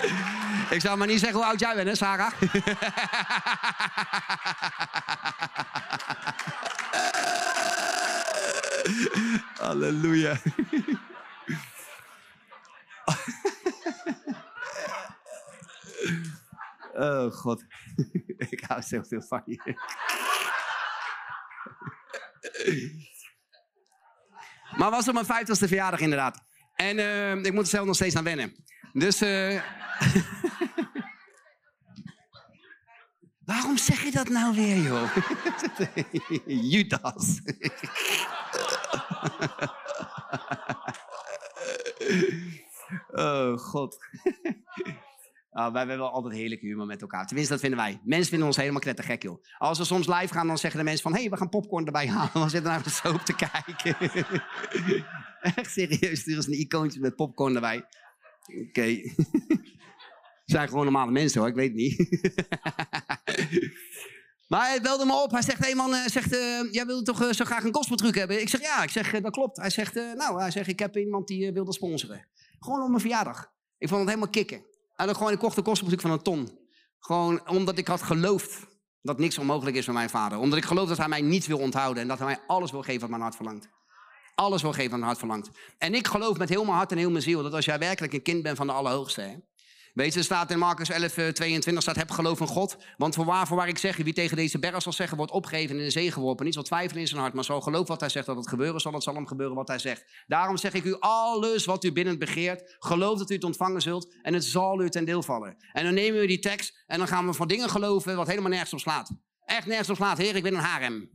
ik 0.76 0.80
zou 0.80 0.98
maar 0.98 1.06
niet 1.06 1.20
zeggen 1.20 1.38
hoe 1.38 1.46
oud 1.46 1.60
jij 1.60 1.74
bent, 1.74 1.88
hè, 1.88 1.94
Sarah? 1.94 2.32
Halleluja. 9.60 10.36
Oh 16.96 17.32
God. 17.32 17.64
Ik 18.36 18.64
hou 18.66 18.82
zoveel 18.82 19.22
van 19.22 19.42
je. 19.44 19.74
Maar 24.76 24.90
was 24.90 25.08
op 25.08 25.14
mijn 25.14 25.26
vijftigste 25.26 25.68
verjaardag 25.68 26.00
inderdaad. 26.00 26.44
En 26.74 26.98
uh, 26.98 27.34
ik 27.34 27.52
moet 27.52 27.62
er 27.62 27.68
zelf 27.68 27.86
nog 27.86 27.94
steeds 27.94 28.16
aan 28.16 28.24
wennen. 28.24 28.64
Dus... 28.98 29.22
Uh... 29.22 29.60
Waarom 33.44 33.76
zeg 33.76 34.02
je 34.02 34.10
dat 34.10 34.28
nou 34.28 34.54
weer, 34.54 34.76
joh? 34.76 35.16
Judas. 36.72 37.40
oh, 43.10 43.58
god. 43.58 43.96
Oh, 45.50 45.70
wij 45.70 45.78
hebben 45.78 45.98
wel 45.98 46.10
altijd 46.10 46.34
heerlijke 46.34 46.66
humor 46.66 46.86
met 46.86 47.00
elkaar. 47.00 47.26
Tenminste, 47.26 47.52
dat 47.52 47.62
vinden 47.62 47.78
wij. 47.78 48.00
Mensen 48.04 48.28
vinden 48.28 48.46
ons 48.46 48.56
helemaal 48.56 48.80
knettergek, 48.80 49.22
joh. 49.22 49.44
Als 49.58 49.78
we 49.78 49.84
soms 49.84 50.06
live 50.06 50.34
gaan, 50.34 50.46
dan 50.46 50.58
zeggen 50.58 50.78
de 50.78 50.84
mensen 50.84 51.02
van... 51.02 51.12
hé, 51.12 51.20
hey, 51.20 51.30
we 51.30 51.36
gaan 51.36 51.48
popcorn 51.48 51.86
erbij 51.86 52.08
halen. 52.08 52.30
Dan 52.32 52.50
zitten 52.50 52.72
we 52.72 52.78
naar 52.78 52.90
zo 52.90 53.12
op 53.12 53.20
te 53.20 53.34
kijken. 53.34 53.96
Echt 55.40 55.70
serieus, 55.70 56.20
sturen 56.20 56.42
ze 56.42 56.50
een 56.50 56.58
icoontje 56.58 57.00
met 57.00 57.16
popcorn 57.16 57.54
erbij. 57.54 57.84
Oké. 58.46 58.68
Okay. 58.68 59.14
zijn 60.44 60.68
gewoon 60.68 60.84
normale 60.84 61.10
mensen, 61.10 61.40
hoor. 61.40 61.48
Ik 61.48 61.54
weet 61.54 61.74
niet. 61.74 61.96
Maar 64.48 64.68
hij 64.68 64.80
belde 64.80 65.04
me 65.04 65.22
op. 65.22 65.30
Hij 65.30 65.42
zegt, 65.42 65.64
hey 65.64 65.74
man, 65.74 65.90
uh, 65.90 66.06
zegt, 66.06 66.32
uh, 66.32 66.72
jij 66.72 66.86
wilde 66.86 67.02
toch 67.02 67.22
uh, 67.22 67.32
zo 67.32 67.44
graag 67.44 67.64
een 67.64 67.74
gospeltruc 67.74 68.14
hebben? 68.14 68.40
Ik 68.40 68.48
zeg, 68.48 68.60
ja. 68.60 68.82
Ik 68.82 68.90
zeg, 68.90 69.20
dat 69.20 69.32
klopt. 69.32 69.56
Hij 69.56 69.70
zegt, 69.70 69.94
nou, 69.94 70.40
hij 70.40 70.50
zegt, 70.50 70.68
ik 70.68 70.78
heb 70.78 70.96
iemand 70.96 71.28
die 71.28 71.52
wilde 71.52 71.72
sponsoren. 71.72 72.26
Gewoon 72.58 72.82
op 72.82 72.88
mijn 72.88 73.00
verjaardag. 73.00 73.52
Ik 73.78 73.88
vond 73.88 74.00
het 74.00 74.08
helemaal 74.08 74.30
kicken. 74.30 74.64
En 74.96 75.06
dan 75.06 75.16
gewoon, 75.16 75.32
ik 75.32 75.38
kocht 75.38 75.56
een 75.56 75.64
gospeltruc 75.64 76.00
van 76.00 76.10
een 76.10 76.22
ton. 76.22 76.58
Gewoon 76.98 77.48
omdat 77.48 77.78
ik 77.78 77.86
had 77.86 78.02
geloofd 78.02 78.66
Dat 79.02 79.18
niks 79.18 79.38
onmogelijk 79.38 79.76
is 79.76 79.84
voor 79.84 79.94
mijn 79.94 80.10
vader. 80.10 80.38
Omdat 80.38 80.58
ik 80.58 80.64
geloof 80.64 80.88
dat 80.88 80.98
hij 80.98 81.08
mij 81.08 81.20
niets 81.20 81.46
wil 81.46 81.58
onthouden. 81.58 82.02
En 82.02 82.08
dat 82.08 82.18
hij 82.18 82.26
mij 82.26 82.38
alles 82.46 82.70
wil 82.70 82.82
geven 82.82 83.00
wat 83.00 83.10
mijn 83.10 83.22
hart 83.22 83.36
verlangt. 83.36 83.68
Alles 84.36 84.62
wil 84.62 84.72
geven 84.72 84.90
wat 84.90 84.98
mijn 84.98 85.10
hart 85.10 85.18
verlangt. 85.18 85.50
En 85.78 85.94
ik 85.94 86.06
geloof 86.06 86.38
met 86.38 86.48
heel 86.48 86.64
mijn 86.64 86.76
hart 86.76 86.92
en 86.92 86.98
heel 86.98 87.10
mijn 87.10 87.22
ziel 87.22 87.42
dat 87.42 87.52
als 87.52 87.64
jij 87.64 87.78
werkelijk 87.78 88.12
een 88.12 88.22
kind 88.22 88.42
bent 88.42 88.56
van 88.56 88.66
de 88.66 88.72
Allerhoogste. 88.72 89.20
Hè, 89.20 89.34
Weet 89.96 90.12
je, 90.12 90.18
er 90.18 90.24
staat 90.24 90.50
in 90.50 90.58
Marcus 90.58 90.88
11, 90.88 91.12
22, 91.12 91.82
staat, 91.82 91.96
heb 91.96 92.10
geloof 92.10 92.40
in 92.40 92.46
God. 92.46 92.76
Want 92.96 93.14
voor 93.14 93.24
waar, 93.24 93.46
voor 93.46 93.56
waar 93.56 93.68
ik 93.68 93.78
zeg, 93.78 93.96
wie 93.96 94.12
tegen 94.12 94.36
deze 94.36 94.58
berg 94.58 94.82
zal 94.82 94.92
zeggen, 94.92 95.16
wordt 95.16 95.32
opgegeven 95.32 95.70
en 95.70 95.76
in 95.76 95.84
de 95.84 95.90
zee 95.90 96.12
geworpen. 96.12 96.44
Niet 96.44 96.54
zal 96.54 96.62
twijfelen 96.62 97.00
in 97.00 97.08
zijn 97.08 97.20
hart, 97.20 97.34
maar 97.34 97.44
zal 97.44 97.60
geloof 97.60 97.88
wat 97.88 98.00
hij 98.00 98.08
zegt 98.08 98.26
dat 98.26 98.36
het 98.36 98.48
gebeuren 98.48 98.80
zal. 98.80 98.92
Het 98.92 99.02
zal 99.02 99.14
hem 99.14 99.26
gebeuren 99.26 99.56
wat 99.56 99.68
hij 99.68 99.78
zegt. 99.78 100.04
Daarom 100.26 100.56
zeg 100.56 100.72
ik 100.72 100.84
u, 100.84 100.96
alles 100.98 101.64
wat 101.64 101.84
u 101.84 101.92
binnen 101.92 102.18
begeert, 102.18 102.76
geloof 102.78 103.18
dat 103.18 103.30
u 103.30 103.34
het 103.34 103.44
ontvangen 103.44 103.82
zult. 103.82 104.14
En 104.22 104.34
het 104.34 104.44
zal 104.44 104.82
u 104.82 104.88
ten 104.88 105.04
deel 105.04 105.22
vallen. 105.22 105.56
En 105.72 105.84
dan 105.84 105.94
nemen 105.94 106.20
we 106.20 106.26
die 106.26 106.38
tekst 106.38 106.82
en 106.86 106.98
dan 106.98 107.08
gaan 107.08 107.26
we 107.26 107.32
van 107.32 107.48
dingen 107.48 107.68
geloven 107.68 108.16
wat 108.16 108.26
helemaal 108.26 108.50
nergens 108.50 108.72
op 108.72 108.78
slaat. 108.78 109.10
Echt 109.44 109.66
nergens 109.66 109.90
op 109.90 109.96
slaat. 109.96 110.18
Heer, 110.18 110.36
ik 110.36 110.42
ben 110.42 110.54
een 110.54 110.60
harem. 110.60 111.10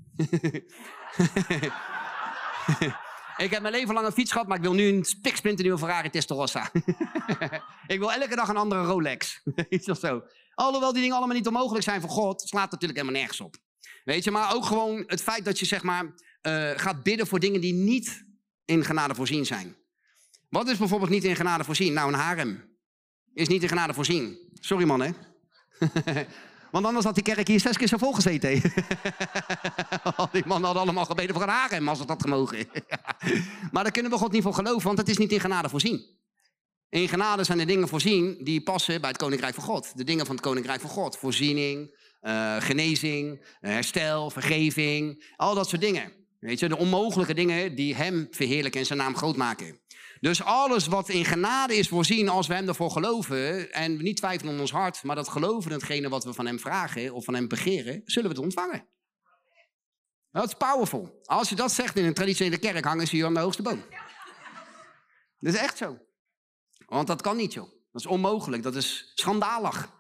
Ik 3.42 3.52
heb 3.52 3.62
mijn 3.62 3.74
leven 3.74 3.94
lang 3.94 4.06
een 4.06 4.12
fiets 4.12 4.32
gehad, 4.32 4.48
maar 4.48 4.58
ik 4.58 4.64
wil 4.64 4.74
nu 4.74 4.88
een 4.88 5.04
spiksplinternieuwe 5.04 5.80
Ferrari 5.80 6.10
Testarossa. 6.10 6.72
ik 7.88 8.00
wil 8.00 8.12
elke 8.12 8.36
dag 8.36 8.48
een 8.48 8.58
andere 8.58 8.84
Rolex. 8.84 9.42
Iets 9.70 9.90
of 9.90 10.00
zo. 10.00 10.24
Alhoewel 10.54 10.92
die 10.92 11.02
dingen 11.02 11.18
allemaal 11.18 11.36
niet 11.36 11.48
onmogelijk 11.48 11.84
zijn 11.84 12.02
voor 12.02 12.10
God, 12.10 12.42
slaat 12.42 12.72
natuurlijk 12.72 13.00
helemaal 13.00 13.20
nergens 13.20 13.42
op. 13.42 13.56
Weet 14.04 14.24
je, 14.24 14.32
maar 14.32 14.56
ook 14.56 14.66
gewoon 14.66 15.04
het 15.08 15.22
feit 15.22 15.46
dat 15.46 15.60
je 15.60 15.66
zeg 15.66 15.84
maar 15.84 16.04
uh, 16.04 16.70
gaat 16.76 17.04
bidden 17.04 17.28
voor 17.28 17.40
dingen 17.40 17.62
die 17.62 17.74
niet 17.74 18.26
in 18.66 18.86
genade 18.86 19.16
voorzien 19.16 19.46
zijn. 19.46 19.76
Wat 20.50 20.70
is 20.70 20.78
bijvoorbeeld 20.78 21.10
niet 21.10 21.24
in 21.24 21.36
genade 21.36 21.64
voorzien? 21.64 21.94
Nou, 21.94 22.08
een 22.14 22.20
harem 22.20 22.78
is 23.34 23.48
niet 23.48 23.62
in 23.62 23.70
genade 23.70 23.94
voorzien. 23.94 24.38
Sorry 24.54 24.86
man, 24.86 25.02
hè? 25.02 25.12
Want 26.72 26.86
anders 26.86 27.06
had 27.06 27.16
die 27.16 27.24
kerk 27.24 27.48
hier 27.48 27.60
zes 27.60 27.78
keer 27.78 27.88
zo 27.88 27.98
vol 27.98 28.14
gezeten. 28.14 28.50
die 30.32 30.46
mannen 30.46 30.66
hadden 30.66 30.84
allemaal 30.84 31.06
gebeden 31.06 31.34
voor 31.34 31.44
een 31.44 31.50
harem 31.50 31.90
als 31.90 32.00
het 32.00 32.10
had 32.10 32.22
gemogen. 32.22 32.68
maar 33.72 33.84
daar 33.84 33.92
kunnen 33.92 34.12
we 34.12 34.18
God 34.18 34.32
niet 34.32 34.44
voor 34.44 34.54
geloven, 34.54 34.86
want 34.86 34.98
het 34.98 35.10
is 35.10 35.18
niet 35.18 35.32
in 35.32 35.40
genade 35.40 35.70
voorzien. 35.70 36.20
In 36.90 37.10
genade 37.10 37.44
zijn 37.44 37.58
de 37.58 37.66
dingen 37.66 37.88
voorzien 37.88 38.38
die 38.44 38.62
passen 38.62 39.02
bij 39.02 39.10
het 39.10 39.20
koninkrijk 39.20 39.54
van 39.54 39.64
God. 39.64 39.98
De 39.98 40.04
dingen 40.04 40.26
van 40.26 40.36
het 40.36 40.44
koninkrijk 40.44 40.82
van 40.82 40.90
God. 40.90 41.18
Voorziening, 41.18 41.98
uh, 42.22 42.56
genezing, 42.60 43.46
herstel, 43.60 44.30
vergeving. 44.30 45.34
Al 45.36 45.56
dat 45.56 45.70
soort 45.70 45.82
dingen. 45.82 46.12
Weet 46.40 46.60
je, 46.60 46.68
de 46.68 46.78
onmogelijke 46.78 47.34
dingen 47.34 47.76
die 47.76 47.96
hem 47.96 48.28
verheerlijken 48.32 48.80
en 48.80 48.86
zijn 48.86 49.00
naam 49.00 49.16
groot 49.16 49.36
maken. 49.36 49.80
Dus 50.22 50.44
alles 50.44 50.88
wat 50.88 51.10
in 51.10 51.26
genade 51.26 51.76
is 51.76 51.88
voorzien 51.88 52.30
als 52.30 52.48
we 52.48 52.54
hem 52.54 52.68
ervoor 52.68 52.92
geloven 52.92 53.72
en 53.72 53.98
we 53.98 54.04
niet 54.04 54.18
twijfelen 54.18 54.54
in 54.54 54.60
ons 54.60 54.72
hart, 54.72 55.04
maar 55.04 55.16
dat 55.16 55.30
geloven 55.30 55.72
in 55.72 55.78
hetgene 55.78 56.10
wat 56.10 56.24
we 56.24 56.34
van 56.34 56.46
hem 56.46 56.60
vragen 56.60 57.14
of 57.14 57.24
van 57.26 57.34
hem 57.34 57.48
begeren, 57.48 58.02
zullen 58.06 58.30
we 58.30 58.36
het 58.36 58.46
ontvangen. 58.46 58.88
Dat 60.32 60.48
is 60.48 60.54
powerful. 60.54 61.22
Als 61.24 61.50
je 61.50 61.56
dat 61.56 61.72
zegt 61.72 61.98
in 61.98 62.06
een 62.06 62.14
traditionele 62.14 62.58
kerk, 62.58 62.86
hangen 62.86 63.08
ze 63.08 63.16
hier 63.16 63.26
aan 63.26 63.34
de 63.34 63.40
hoogste 63.40 63.62
boom. 63.62 63.84
Dat 65.40 65.54
is 65.54 65.60
echt 65.60 65.78
zo. 65.78 65.98
Want 66.86 67.08
dat 67.08 67.22
kan 67.22 67.38
niet, 67.38 67.54
joh. 67.54 67.70
Dat 67.92 68.02
is 68.02 68.06
onmogelijk. 68.06 68.64
Dat 68.64 68.76
is 68.76 69.12
schandalig. 69.16 69.92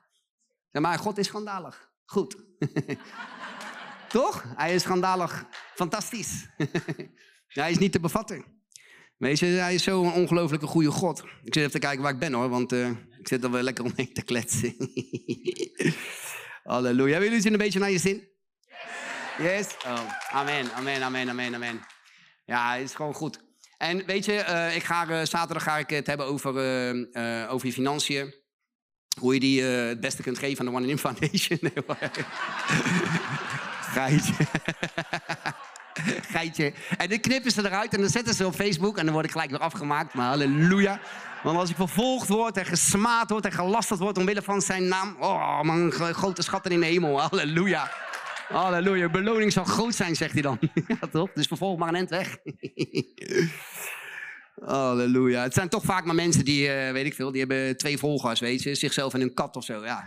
Maar 0.71 0.99
God 0.99 1.17
is 1.17 1.27
schandalig. 1.27 1.91
Goed. 2.05 2.35
Toch? 4.09 4.43
Hij 4.47 4.75
is 4.75 4.81
schandalig. 4.81 5.45
Fantastisch. 5.75 6.47
hij 7.47 7.71
is 7.71 7.77
niet 7.77 7.91
te 7.91 7.99
bevatten. 7.99 8.60
Weet 9.21 9.39
je, 9.39 9.45
hij 9.45 9.73
is 9.73 9.83
zo'n 9.83 10.13
ongelooflijke 10.13 10.67
goede 10.67 10.91
God. 10.91 11.19
Ik 11.19 11.53
zit 11.53 11.55
even 11.55 11.71
te 11.71 11.79
kijken 11.79 12.01
waar 12.01 12.11
ik 12.11 12.19
ben 12.19 12.33
hoor, 12.33 12.49
want 12.49 12.73
uh, 12.73 12.89
ik 12.89 13.27
zit 13.27 13.43
er 13.43 13.51
wel 13.51 13.61
lekker 13.61 13.83
omheen 13.83 14.13
te 14.19 14.21
kletsen. 14.21 14.75
Halleluja. 16.63 17.11
Hebben 17.11 17.27
jullie 17.27 17.41
zin 17.41 17.51
een 17.51 17.57
beetje 17.57 17.79
naar 17.79 17.91
je 17.91 17.97
zin? 17.97 18.27
Yes? 19.37 19.67
Oh, 19.85 19.99
amen, 20.29 20.73
amen, 20.73 21.01
amen, 21.01 21.29
amen, 21.29 21.55
amen. 21.55 21.79
Ja, 22.45 22.73
het 22.73 22.83
is 22.83 22.93
gewoon 22.93 23.13
goed. 23.13 23.39
En 23.77 24.05
weet 24.05 24.25
je, 24.25 24.45
uh, 24.49 24.75
ik 24.75 24.83
ga, 24.83 25.09
uh, 25.09 25.25
zaterdag 25.25 25.63
ga 25.63 25.77
ik 25.77 25.89
het 25.89 26.07
hebben 26.07 26.25
over, 26.25 26.49
over 27.49 27.67
je 27.67 27.73
financiën. 27.73 28.33
Hoe 29.19 29.33
je 29.33 29.39
die 29.39 29.61
het 29.63 29.99
beste 29.99 30.21
kunt 30.21 30.37
geven 30.37 30.67
aan 30.67 30.71
de 30.71 30.77
One 30.79 30.87
in 30.87 30.97
Foundation. 30.97 31.59
Geitje. 33.93 34.33
Geitje. 36.33 36.73
En 36.97 37.09
dit 37.09 37.21
knippen 37.21 37.51
ze 37.51 37.65
eruit 37.65 37.93
en 37.93 38.01
dan 38.01 38.09
zetten 38.09 38.33
ze 38.33 38.45
op 38.45 38.55
Facebook 38.55 38.97
en 38.97 39.03
dan 39.03 39.13
word 39.13 39.25
ik 39.25 39.31
gelijk 39.31 39.49
weer 39.49 39.59
afgemaakt. 39.59 40.13
Maar 40.13 40.27
halleluja. 40.27 40.99
Want 41.43 41.57
als 41.57 41.69
ik 41.69 41.75
vervolgd 41.75 42.27
word 42.27 42.57
en 42.57 42.65
gesmaad 42.65 43.29
word 43.29 43.45
en 43.45 43.51
gelasterd 43.51 43.99
word 43.99 44.17
omwille 44.17 44.41
van 44.41 44.61
zijn 44.61 44.87
naam. 44.87 45.15
Oh 45.19 45.61
man, 45.61 45.91
grote 45.91 46.41
schatten 46.41 46.71
in 46.71 46.79
de 46.79 46.85
hemel. 46.85 47.21
Halleluja. 47.21 47.91
Halleluja. 48.47 49.09
Beloning 49.09 49.51
zal 49.51 49.63
groot 49.63 49.95
zijn, 49.95 50.15
zegt 50.15 50.33
hij 50.33 50.41
dan. 50.41 50.59
ja 51.01 51.07
toch? 51.11 51.29
Dus 51.33 51.47
vervolg 51.47 51.79
maar 51.79 51.87
een 51.87 51.95
end 51.95 52.09
weg. 52.09 52.37
Halleluja. 54.65 55.43
Het 55.43 55.53
zijn 55.53 55.69
toch 55.69 55.83
vaak 55.83 56.05
maar 56.05 56.15
mensen 56.15 56.45
die, 56.45 56.67
uh, 56.67 56.91
weet 56.91 57.05
ik 57.05 57.13
veel, 57.13 57.31
die 57.31 57.39
hebben 57.39 57.77
twee 57.77 57.97
volgers, 57.97 58.39
weet 58.39 58.63
je. 58.63 58.75
Zichzelf 58.75 59.13
en 59.13 59.21
een 59.21 59.33
kat 59.33 59.55
of 59.55 59.63
zo. 59.63 59.83
Ja. 59.85 60.05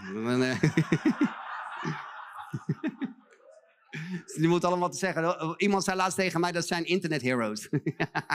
Die 4.40 4.48
moet 4.48 4.64
allemaal 4.64 4.90
te 4.90 4.98
zeggen. 4.98 5.54
Iemand 5.56 5.84
zei 5.84 5.96
laatst 5.96 6.16
tegen 6.16 6.40
mij, 6.40 6.52
dat 6.52 6.66
zijn 6.66 6.84
internet 6.84 7.22
heroes. 7.22 7.68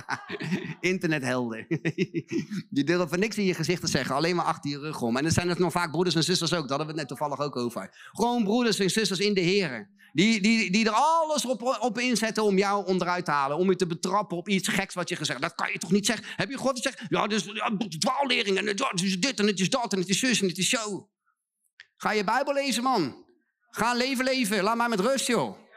Internethelden. 0.80 1.66
Die 2.76 2.84
durven 2.84 3.20
niks 3.20 3.38
in 3.38 3.46
je 3.46 3.54
gezicht 3.54 3.82
te 3.82 3.88
zeggen, 3.88 4.16
alleen 4.16 4.36
maar 4.36 4.46
achter 4.46 4.70
je 4.70 4.80
rug 4.80 5.02
om. 5.02 5.18
En 5.18 5.24
dan 5.24 5.32
zijn 5.32 5.50
het 5.50 5.60
nog 5.60 5.72
vaak 5.72 5.92
broeders 5.92 6.16
en 6.16 6.24
zusters 6.24 6.54
ook, 6.54 6.68
daar 6.68 6.78
hadden 6.78 6.88
we 6.88 6.92
het 6.92 7.10
net 7.10 7.18
toevallig 7.18 7.46
ook 7.46 7.56
over. 7.56 8.10
Gewoon 8.12 8.44
broeders 8.44 8.80
en 8.80 8.90
zusters 8.90 9.20
in 9.20 9.34
de 9.34 9.42
Heer. 9.42 9.98
Die, 10.14 10.42
die, 10.42 10.72
die 10.72 10.86
er 10.86 10.92
alles 10.92 11.46
op, 11.46 11.78
op 11.80 12.00
inzetten 12.00 12.44
om 12.44 12.58
jou 12.58 12.86
onderuit 12.86 13.26
te 13.26 13.32
halen. 13.32 13.58
Om 13.58 13.70
je 13.70 13.76
te 13.76 13.88
betrappen 13.88 14.38
op 14.38 14.50
iets 14.50 14.68
geks 14.68 14.94
wat 14.94 15.10
je 15.10 15.16
gezegd 15.16 15.42
Dat 15.42 15.56
kan 15.56 15.72
je 15.72 15.78
toch 15.78 15.92
niet 15.92 16.06
zeggen? 16.06 16.26
Heb 16.36 16.50
je 16.50 16.58
God 16.58 16.76
gezegd? 16.76 17.02
Ja, 17.10 17.28
dus 17.28 17.44
ja, 17.44 17.72
dwaallering 18.00 18.58
en 18.58 18.68
het 18.68 19.02
is 19.04 19.20
dit 19.20 19.40
en 19.40 19.48
het 19.48 19.60
is 19.60 19.70
dat 19.70 19.94
en 19.94 20.00
het 20.00 20.10
is 20.10 20.20
zus 20.20 20.42
en 20.42 20.48
het 20.48 20.58
is 20.58 20.70
zo. 20.70 21.10
Ga 21.98 22.12
je 22.12 22.24
Bijbel 22.24 22.54
lezen, 22.54 22.84
man. 22.84 23.26
Ga 23.70 23.94
leven 23.94 24.24
leven. 24.24 24.64
Laat 24.64 24.78
mij 24.78 24.90
met 24.90 25.00
rust, 25.00 25.28
joh. 25.28 25.69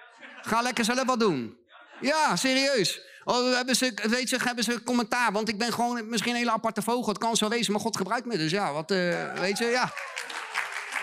Ga 0.43 0.63
lekker 0.63 0.85
zelf 0.85 1.05
wat 1.05 1.21
doen. 1.21 1.57
Ja, 2.01 2.37
serieus. 2.37 3.01
Oh, 3.25 3.55
hebben 3.55 3.77
ze, 3.77 3.93
weet 4.09 4.31
je, 4.31 4.39
hebben 4.45 4.65
ze 4.65 4.83
commentaar? 4.83 5.33
Want 5.33 5.49
ik 5.49 5.59
ben 5.59 5.73
gewoon 5.73 6.09
misschien 6.09 6.33
een 6.33 6.39
hele 6.39 6.51
aparte 6.51 6.83
vogel. 6.83 7.09
Het 7.09 7.19
kan 7.19 7.37
zo 7.37 7.49
wezen, 7.49 7.73
maar 7.73 7.81
God 7.81 7.97
gebruikt 7.97 8.27
me. 8.27 8.37
Dus 8.37 8.51
ja, 8.51 8.73
wat, 8.73 8.91
uh, 8.91 9.33
weet 9.33 9.59
je, 9.59 9.65
ja. 9.65 9.93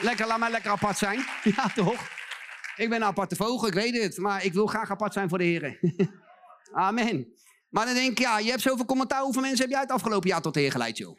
Lekker, 0.01 0.27
laat 0.27 0.39
mij 0.39 0.51
lekker 0.51 0.71
apart 0.71 0.97
zijn. 0.97 1.25
Ja, 1.55 1.69
toch? 1.75 2.07
Ik 2.75 2.89
ben 2.89 3.01
een 3.01 3.07
aparte 3.07 3.35
vogel, 3.35 3.67
ik 3.67 3.73
weet 3.73 4.01
het. 4.01 4.17
Maar 4.17 4.43
ik 4.45 4.53
wil 4.53 4.67
graag 4.67 4.91
apart 4.91 5.13
zijn 5.13 5.29
voor 5.29 5.37
de 5.37 5.43
heren. 5.43 5.77
Amen. 6.71 7.33
Maar 7.69 7.85
dan 7.85 7.93
denk 7.93 8.11
ik, 8.11 8.19
ja, 8.19 8.39
je 8.39 8.49
hebt 8.49 8.61
zoveel 8.61 8.85
commentaar. 8.85 9.21
Hoeveel 9.21 9.41
mensen 9.41 9.61
heb 9.61 9.69
jij 9.69 9.79
het 9.79 9.91
afgelopen 9.91 10.29
jaar 10.29 10.41
tot 10.41 10.53
de 10.53 10.59
Heer 10.59 10.71
geleid, 10.71 10.97
joh? 10.97 11.17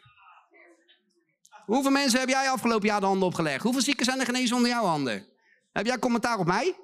Hoeveel 1.66 1.90
mensen 1.90 2.20
heb 2.20 2.28
jij 2.28 2.50
afgelopen 2.50 2.88
jaar 2.88 3.00
de 3.00 3.06
handen 3.06 3.28
opgelegd? 3.28 3.62
Hoeveel 3.62 3.82
zieken 3.82 4.04
zijn 4.04 4.20
er 4.20 4.26
genezen 4.26 4.56
onder 4.56 4.70
jouw 4.70 4.84
handen? 4.84 5.26
Heb 5.72 5.86
jij 5.86 5.98
commentaar 5.98 6.38
op 6.38 6.46
mij? 6.46 6.76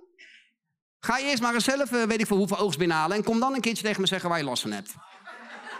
Ga 1.07 1.18
eerst 1.18 1.42
maar 1.42 1.54
eens 1.54 1.64
zelf, 1.64 1.92
eh, 1.92 2.02
weet 2.02 2.20
ik 2.20 2.26
veel 2.26 2.36
hoeveel 2.36 2.59
oogst 2.59 2.78
binnenhalen. 2.78 3.16
En 3.16 3.24
kom 3.24 3.40
dan 3.40 3.54
een 3.54 3.61
keertje 3.61 3.82
tegen 3.82 4.00
me 4.00 4.07
zeggen 4.07 4.28
waar 4.28 4.38
je 4.38 4.44
last 4.44 4.62
van 4.62 4.70
hebt. 4.70 4.94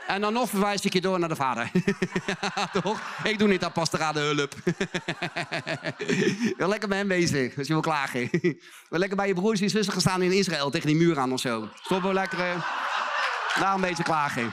En 0.07 0.20
dan 0.20 0.33
nog 0.33 0.49
verwijs 0.49 0.85
ik 0.85 0.93
je 0.93 1.01
door 1.01 1.18
naar 1.18 1.29
de 1.29 1.37
vader. 1.37 1.70
toch? 2.83 3.01
Ik 3.22 3.39
doe 3.39 3.49
niet 3.49 3.64
aan 3.64 3.72
pastorade 3.72 4.20
hulp. 4.20 4.55
wil 6.59 6.68
lekker 6.68 6.89
bij 6.89 6.99
hem 6.99 7.09
bezig, 7.09 7.59
als 7.59 7.66
je 7.66 7.72
wil 7.72 7.83
klagen. 7.83 8.29
wil 8.89 8.99
lekker 8.99 9.16
bij 9.16 9.27
je 9.27 9.35
broers 9.35 9.61
en 9.61 9.70
zussen 9.70 9.93
gaan 9.93 10.01
staan 10.01 10.22
in 10.22 10.33
Israël 10.33 10.70
tegen 10.70 10.87
die 10.87 10.97
muur 10.97 11.18
aan 11.18 11.33
of 11.33 11.41
zo. 11.41 11.68
Stop 11.83 12.03
wel 12.03 12.12
lekker 12.12 12.39
daar 13.59 13.74
een 13.74 13.81
beetje 13.81 14.03
klagen. 14.03 14.53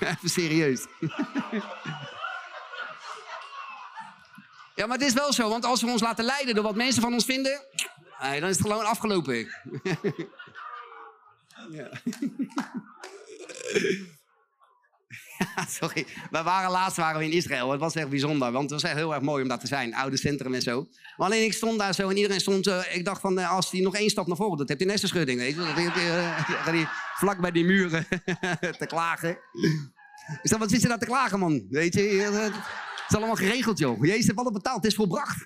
Even 0.00 0.30
serieus. 0.30 0.86
Ja, 4.78 4.86
maar 4.86 4.98
het 4.98 5.06
is 5.06 5.12
wel 5.12 5.32
zo, 5.32 5.48
want 5.48 5.64
als 5.64 5.82
we 5.82 5.90
ons 5.90 6.00
laten 6.00 6.24
leiden 6.24 6.54
door 6.54 6.64
wat 6.64 6.74
mensen 6.74 7.02
van 7.02 7.12
ons 7.12 7.24
vinden, 7.24 7.60
dan 8.20 8.48
is 8.48 8.56
het 8.56 8.60
gewoon 8.60 8.84
afgelopen. 8.84 9.34
ja. 11.70 11.90
sorry. 15.68 16.06
We 16.30 16.42
waren 16.42 16.70
laatst 16.70 16.96
waren 16.96 17.18
we 17.18 17.24
in 17.24 17.32
Israël. 17.32 17.70
Het 17.70 17.80
was 17.80 17.94
echt 17.94 18.08
bijzonder, 18.08 18.52
want 18.52 18.70
het 18.70 18.80
was 18.80 18.90
echt 18.90 18.98
heel 18.98 19.14
erg 19.14 19.22
mooi 19.22 19.42
om 19.42 19.48
daar 19.48 19.58
te 19.58 19.66
zijn. 19.66 19.94
Oude 19.94 20.16
centrum 20.16 20.54
en 20.54 20.62
zo. 20.62 20.88
Maar 21.16 21.26
alleen 21.26 21.44
ik 21.44 21.52
stond 21.52 21.78
daar 21.78 21.94
zo 21.94 22.08
en 22.08 22.16
iedereen 22.16 22.40
stond... 22.40 22.66
Uh, 22.66 22.94
ik 22.94 23.04
dacht 23.04 23.20
van, 23.20 23.38
uh, 23.38 23.50
als 23.52 23.70
hij 23.70 23.80
nog 23.80 23.94
één 23.94 24.10
stap 24.10 24.26
naar 24.26 24.36
voren 24.36 24.56
doet, 24.56 24.68
heb 24.68 24.78
hij 24.78 24.88
een 24.88 24.98
schudding. 24.98 25.38
Weet 25.38 25.54
je? 25.54 25.60
Dan 26.64 26.74
hij 26.74 26.88
vlak 27.20 27.40
bij 27.40 27.50
die 27.50 27.64
muren 27.64 28.06
te 28.78 28.86
klagen. 28.86 29.30
Ik 30.42 30.50
dacht, 30.50 30.60
wat 30.60 30.70
zit 30.70 30.82
je 30.82 30.88
daar 30.88 30.98
te 30.98 31.06
klagen, 31.06 31.38
man? 31.38 31.66
Weet 31.68 31.94
je? 31.94 32.52
Is 33.08 33.16
allemaal 33.16 33.36
geregeld, 33.36 33.78
joh. 33.78 34.04
Jezus 34.04 34.26
heeft 34.26 34.38
alles 34.38 34.52
betaald. 34.52 34.76
Het 34.76 34.84
is 34.84 34.94
volbracht. 34.94 35.44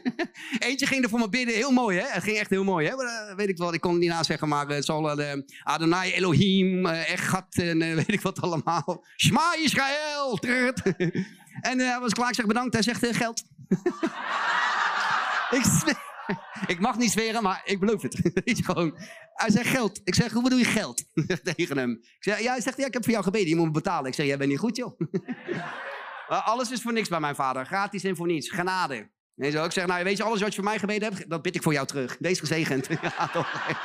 Eentje 0.58 0.86
ging 0.86 1.02
er 1.02 1.08
voor 1.08 1.18
me 1.18 1.28
binnen. 1.28 1.54
Heel 1.54 1.70
mooi, 1.70 1.98
hè? 1.98 2.06
Het 2.06 2.22
ging 2.22 2.36
echt 2.36 2.50
heel 2.50 2.64
mooi, 2.64 2.88
hè? 2.88 2.96
Maar, 2.96 3.28
uh, 3.30 3.36
weet 3.36 3.48
ik 3.48 3.56
wel. 3.56 3.74
Ik 3.74 3.80
kon 3.80 3.90
het 3.90 4.00
niet 4.00 4.14
zeggen, 4.20 4.48
maar 4.48 4.68
het 4.68 4.84
zal 4.84 5.20
uh, 5.20 5.32
Adonai 5.62 6.12
Elohim, 6.12 6.86
uh, 6.86 7.10
Echat 7.10 7.54
en 7.54 7.78
weet 7.96 8.12
ik 8.12 8.20
wat 8.20 8.40
allemaal. 8.40 9.04
Shema 9.16 9.54
Israël. 9.58 10.38
en 11.70 11.78
hij 11.78 11.98
was 12.00 12.12
klaar. 12.12 12.28
Ik 12.28 12.34
zeg 12.34 12.46
bedankt. 12.46 12.72
Hij 12.72 12.82
zegt 12.82 13.16
geld. 13.16 13.42
ik, 15.50 15.64
ik 16.66 16.80
mag 16.80 16.98
niet 16.98 17.10
zweren, 17.10 17.42
maar 17.42 17.62
ik 17.64 17.80
beloof 17.80 18.02
het. 18.02 18.20
Gewoon. 18.44 18.98
Hij 19.34 19.50
zegt 19.50 19.68
geld. 19.68 20.00
Ik 20.04 20.14
zeg, 20.14 20.32
hoe 20.32 20.42
bedoel 20.42 20.58
je 20.58 20.64
geld? 20.64 21.04
Tegen 21.56 21.78
hem. 21.78 21.90
Ik 21.90 22.16
zeg, 22.20 22.40
ja, 22.40 22.52
hij 22.52 22.60
zegt, 22.60 22.76
ja, 22.76 22.86
ik 22.86 22.92
heb 22.92 23.02
voor 23.02 23.12
jou 23.12 23.24
gebeden, 23.24 23.48
je 23.48 23.56
moet 23.56 23.72
betalen. 23.72 24.06
Ik 24.06 24.14
zeg, 24.14 24.26
jij 24.26 24.38
bent 24.38 24.50
niet 24.50 24.58
goed, 24.58 24.76
joh. 24.76 25.00
Maar 26.30 26.40
alles 26.40 26.70
is 26.70 26.82
voor 26.82 26.92
niks 26.92 27.08
bij 27.08 27.20
mijn 27.20 27.34
vader. 27.34 27.66
Gratis 27.66 28.04
en 28.04 28.16
voor 28.16 28.26
niets. 28.26 28.50
Genade. 28.50 29.10
Nee, 29.34 29.50
zo. 29.50 29.64
Ik 29.64 29.72
zeg, 29.72 29.86
nou, 29.86 30.04
weet 30.04 30.16
je, 30.16 30.22
alles 30.22 30.40
wat 30.40 30.48
je 30.48 30.54
voor 30.54 30.64
mij 30.64 30.78
gebeden 30.78 31.12
hebt, 31.12 31.30
dat 31.30 31.42
bid 31.42 31.54
ik 31.54 31.62
voor 31.62 31.72
jou 31.72 31.86
terug. 31.86 32.16
Wees 32.18 32.38
gezegend. 32.38 32.86
ja, 33.02 33.28
toch. 33.28 33.76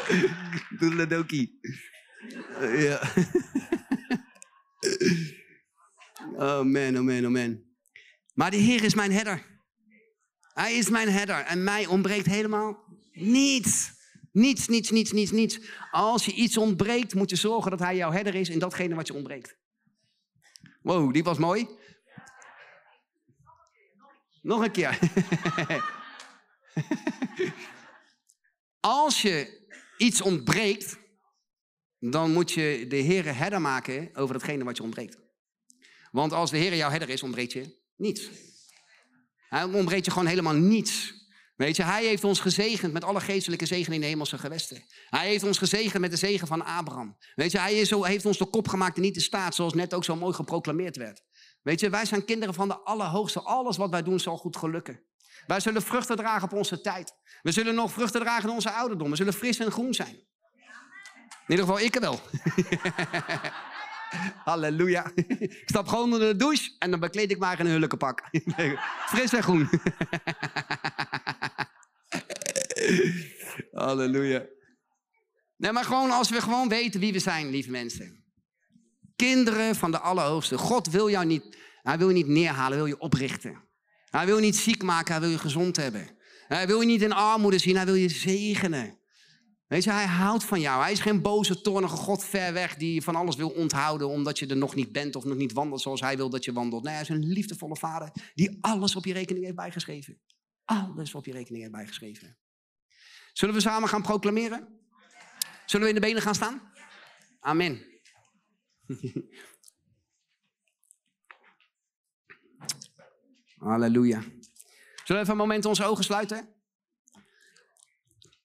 Doedeledokie. 0.78 1.60
Eh, 2.60 2.82
Ja. 2.82 3.00
oh 6.46 6.62
man, 6.62 6.96
oh 6.96 7.02
man, 7.02 7.24
oh 7.24 7.30
man. 7.30 7.62
Maar 8.34 8.50
de 8.50 8.56
Heer 8.56 8.84
is 8.84 8.94
mijn 8.94 9.12
herder. 9.12 9.42
Hij 10.40 10.74
is 10.74 10.88
mijn 10.88 11.08
herder. 11.08 11.44
En 11.44 11.64
mij 11.64 11.86
ontbreekt 11.86 12.26
helemaal 12.26 12.84
niets. 13.12 13.94
Niets, 14.32 14.68
niets, 14.68 14.90
niets, 14.90 15.12
niets, 15.12 15.30
niets. 15.30 15.60
Als 15.90 16.24
je 16.24 16.32
iets 16.32 16.56
ontbreekt, 16.56 17.14
moet 17.14 17.30
je 17.30 17.36
zorgen 17.36 17.70
dat 17.70 17.80
hij 17.80 17.96
jouw 17.96 18.12
herder 18.12 18.34
is 18.34 18.48
in 18.48 18.58
datgene 18.58 18.94
wat 18.94 19.06
je 19.06 19.14
ontbreekt. 19.14 19.56
Wow, 20.86 21.12
die 21.12 21.24
was 21.24 21.38
mooi. 21.38 21.68
Nog 24.42 24.64
een 24.64 24.70
keer. 24.70 24.98
Als 28.80 29.22
je 29.22 29.66
iets 29.96 30.20
ontbreekt, 30.20 30.98
dan 31.98 32.32
moet 32.32 32.52
je 32.52 32.84
de 32.88 32.96
Heer 32.96 33.36
herder 33.36 33.60
maken 33.60 34.10
over 34.14 34.34
datgene 34.34 34.64
wat 34.64 34.76
je 34.76 34.82
ontbreekt. 34.82 35.18
Want 36.10 36.32
als 36.32 36.50
de 36.50 36.56
Heer 36.56 36.76
jouw 36.76 36.90
herder 36.90 37.08
is, 37.08 37.22
ontbreekt 37.22 37.52
je 37.52 37.82
niets. 37.96 38.30
Hij 39.48 39.64
ontbreekt 39.64 40.04
je 40.04 40.10
gewoon 40.10 40.28
helemaal 40.28 40.54
niets. 40.54 41.14
Weet 41.56 41.76
je, 41.76 41.82
hij 41.82 42.04
heeft 42.04 42.24
ons 42.24 42.40
gezegend 42.40 42.92
met 42.92 43.04
alle 43.04 43.20
geestelijke 43.20 43.66
zegen 43.66 43.92
in 43.92 44.00
de 44.00 44.06
hemelse 44.06 44.38
gewesten. 44.38 44.82
Hij 45.08 45.28
heeft 45.28 45.44
ons 45.44 45.58
gezegend 45.58 46.00
met 46.00 46.10
de 46.10 46.16
zegen 46.16 46.46
van 46.46 46.64
Abraham. 46.64 47.16
Weet 47.34 47.52
je, 47.52 47.58
hij 47.58 47.84
zo, 47.84 48.04
heeft 48.04 48.26
ons 48.26 48.38
de 48.38 48.46
kop 48.46 48.68
gemaakt 48.68 48.96
en 48.96 49.02
niet 49.02 49.14
de 49.14 49.20
staat, 49.20 49.54
zoals 49.54 49.74
net 49.74 49.94
ook 49.94 50.04
zo 50.04 50.16
mooi 50.16 50.34
geproclameerd 50.34 50.96
werd. 50.96 51.22
Weet 51.62 51.80
je, 51.80 51.90
wij 51.90 52.04
zijn 52.04 52.24
kinderen 52.24 52.54
van 52.54 52.68
de 52.68 52.78
Allerhoogste. 52.78 53.40
Alles 53.40 53.76
wat 53.76 53.90
wij 53.90 54.02
doen 54.02 54.20
zal 54.20 54.36
goed 54.36 54.56
gelukken. 54.56 55.00
Wij 55.46 55.60
zullen 55.60 55.82
vruchten 55.82 56.16
dragen 56.16 56.42
op 56.42 56.52
onze 56.52 56.80
tijd. 56.80 57.14
We 57.42 57.52
zullen 57.52 57.74
nog 57.74 57.92
vruchten 57.92 58.20
dragen 58.20 58.48
in 58.48 58.54
onze 58.54 58.70
ouderdom. 58.70 59.10
We 59.10 59.16
zullen 59.16 59.32
fris 59.32 59.58
en 59.58 59.70
groen 59.70 59.94
zijn. 59.94 60.14
In 61.46 61.52
ieder 61.52 61.64
geval, 61.64 61.80
ik 61.80 61.94
er 61.94 62.00
wel. 62.00 62.20
Halleluja. 64.44 65.10
Ik 65.14 65.62
stap 65.64 65.88
gewoon 65.88 66.04
onder 66.04 66.20
de 66.20 66.36
douche 66.36 66.74
en 66.78 66.90
dan 66.90 67.00
bekleed 67.00 67.30
ik 67.30 67.38
maar 67.38 67.60
een 67.60 67.66
hulkenpak. 67.66 68.22
Fris 69.12 69.32
en 69.32 69.42
groen. 69.42 69.68
Halleluja. 73.70 74.46
Nee, 75.56 75.72
maar 75.72 75.84
gewoon 75.84 76.10
als 76.10 76.30
we 76.30 76.40
gewoon 76.40 76.68
weten 76.68 77.00
wie 77.00 77.12
we 77.12 77.18
zijn, 77.18 77.50
lieve 77.50 77.70
mensen. 77.70 78.24
Kinderen 79.16 79.74
van 79.74 79.90
de 79.90 79.98
Allerhoogste. 79.98 80.58
God 80.58 80.90
wil 80.90 81.10
jou 81.10 81.26
niet, 81.26 81.58
hij 81.82 81.98
wil 81.98 82.08
je 82.08 82.14
niet 82.14 82.26
neerhalen, 82.26 82.76
wil 82.76 82.86
je 82.86 82.98
oprichten. 82.98 83.64
Hij 84.10 84.26
wil 84.26 84.36
je 84.36 84.42
niet 84.42 84.56
ziek 84.56 84.82
maken, 84.82 85.12
hij 85.12 85.20
wil 85.20 85.30
je 85.30 85.38
gezond 85.38 85.76
hebben. 85.76 86.08
Hij 86.48 86.66
wil 86.66 86.80
je 86.80 86.86
niet 86.86 87.02
in 87.02 87.12
armoede 87.12 87.58
zien, 87.58 87.76
hij 87.76 87.84
wil 87.84 87.94
je 87.94 88.08
zegenen. 88.08 88.98
Weet 89.66 89.84
je, 89.84 89.90
hij 89.90 90.06
houdt 90.06 90.44
van 90.44 90.60
jou. 90.60 90.82
Hij 90.82 90.92
is 90.92 91.00
geen 91.00 91.22
boze, 91.22 91.60
toornige 91.60 91.96
God 91.96 92.24
ver 92.24 92.52
weg 92.52 92.76
die 92.76 93.02
van 93.02 93.16
alles 93.16 93.36
wil 93.36 93.48
onthouden 93.48 94.08
omdat 94.08 94.38
je 94.38 94.46
er 94.46 94.56
nog 94.56 94.74
niet 94.74 94.92
bent 94.92 95.16
of 95.16 95.24
nog 95.24 95.36
niet 95.36 95.52
wandelt 95.52 95.80
zoals 95.80 96.00
hij 96.00 96.16
wil 96.16 96.30
dat 96.30 96.44
je 96.44 96.52
wandelt. 96.52 96.82
Nee, 96.82 96.92
hij 96.92 97.02
is 97.02 97.08
een 97.08 97.26
liefdevolle 97.26 97.76
vader 97.76 98.10
die 98.34 98.58
alles 98.60 98.96
op 98.96 99.04
je 99.04 99.12
rekening 99.12 99.44
heeft 99.44 99.56
bijgeschreven. 99.56 100.20
Alles 100.64 101.14
op 101.14 101.26
je 101.26 101.32
rekening 101.32 101.62
heeft 101.62 101.74
bijgeschreven. 101.74 102.38
Zullen 103.36 103.54
we 103.54 103.60
samen 103.60 103.88
gaan 103.88 104.02
proclameren? 104.02 104.80
Zullen 105.66 105.86
we 105.86 105.92
in 105.94 106.00
de 106.00 106.06
benen 106.06 106.22
gaan 106.22 106.34
staan? 106.34 106.72
Amen. 107.40 107.86
Halleluja. 113.58 114.20
Zullen 114.20 114.42
we 115.04 115.14
even 115.14 115.30
een 115.30 115.36
moment 115.36 115.64
onze 115.64 115.84
ogen 115.84 116.04
sluiten? 116.04 116.54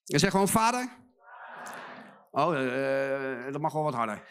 En 0.06 0.20
zeg 0.20 0.32
gewoon, 0.32 0.48
vader. 0.48 0.90
Oh, 2.32 2.56
eh, 2.56 3.52
dat 3.52 3.62
mag 3.62 3.74
wel 3.74 3.84
wat 3.84 3.94
harder. 3.94 4.28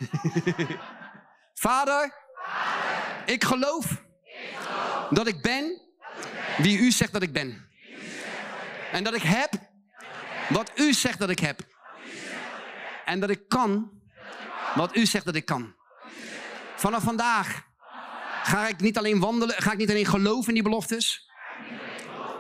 vader, 1.67 2.15
ik 3.27 3.45
geloof 3.45 4.05
dat 5.11 5.27
ik 5.27 5.43
ben 5.43 5.81
wie 6.59 6.79
u 6.79 6.91
zegt 6.91 7.13
dat 7.13 7.23
ik 7.23 7.33
ben. 7.33 7.69
En 8.93 9.05
dat 9.05 9.15
ik 9.15 9.23
heb 9.23 9.70
wat 10.51 10.71
u 10.75 10.93
zegt 10.93 11.19
dat 11.19 11.31
ik 11.31 11.39
heb. 11.39 11.61
En 13.05 13.21
dat 13.21 13.31
ik 13.31 13.49
kan 13.49 13.91
wat 14.75 14.97
u 14.97 15.07
zegt 15.07 15.25
dat 15.25 15.35
ik 15.35 15.45
kan. 15.45 15.75
Vanaf 16.77 17.03
vandaag 17.03 17.69
ga 18.43 18.69
ik 18.69 18.81
niet 18.81 18.99
alleen 18.99 19.21
wandelen, 19.21 19.63
ga 19.63 19.73
ik 19.73 19.79
niet 19.79 19.91
alleen 19.91 20.07
geloven 20.07 20.49
in 20.49 20.55
die 20.55 20.63
beloftes, 20.63 21.31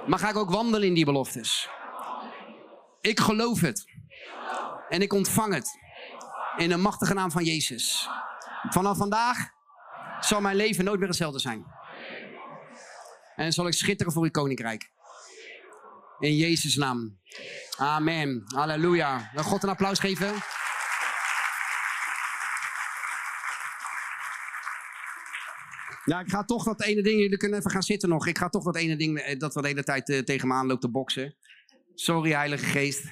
maar 0.06 0.18
ga 0.18 0.28
ik 0.28 0.36
ook 0.36 0.50
wandelen 0.50 0.88
in 0.88 0.94
die 0.94 1.04
beloftes. 1.04 1.68
Ik 3.00 3.20
geloof 3.20 3.60
het. 3.60 3.84
En 4.88 5.02
ik 5.02 5.12
ontvang 5.12 5.54
het. 5.54 5.78
In 6.56 6.68
de 6.68 6.76
machtige 6.76 7.14
naam 7.14 7.30
van 7.30 7.44
Jezus. 7.44 8.08
Vanaf 8.68 8.96
vandaag 8.96 9.50
zal 10.20 10.40
mijn 10.40 10.56
leven 10.56 10.84
nooit 10.84 10.98
meer 10.98 11.08
hetzelfde 11.08 11.38
zijn. 11.38 11.66
En 13.36 13.52
zal 13.52 13.66
ik 13.66 13.72
schitteren 13.72 14.12
voor 14.12 14.22
uw 14.22 14.30
koninkrijk. 14.30 14.90
In 16.20 16.36
Jezus' 16.36 16.76
naam. 16.76 17.18
Amen. 17.76 18.42
Halleluja. 18.46 19.30
Wil 19.34 19.42
God 19.42 19.62
een 19.62 19.68
applaus 19.68 19.98
geven? 19.98 20.32
Ja, 26.04 26.20
ik 26.20 26.28
ga 26.30 26.44
toch 26.44 26.64
dat 26.64 26.82
ene 26.82 27.02
ding, 27.02 27.20
jullie 27.20 27.36
kunnen 27.36 27.58
even 27.58 27.70
gaan 27.70 27.82
zitten 27.82 28.08
nog. 28.08 28.26
Ik 28.26 28.38
ga 28.38 28.48
toch 28.48 28.64
dat 28.64 28.76
ene 28.76 28.96
ding, 28.96 29.18
eh, 29.18 29.38
dat 29.38 29.54
we 29.54 29.60
de 29.60 29.68
hele 29.68 29.82
tijd 29.82 30.08
eh, 30.08 30.18
tegen 30.18 30.48
me 30.48 30.54
aan 30.54 30.66
loopt 30.66 30.80
te 30.80 30.90
boksen. 30.90 31.36
Sorry, 31.94 32.30
Heilige 32.32 32.64
Geest. 32.64 33.04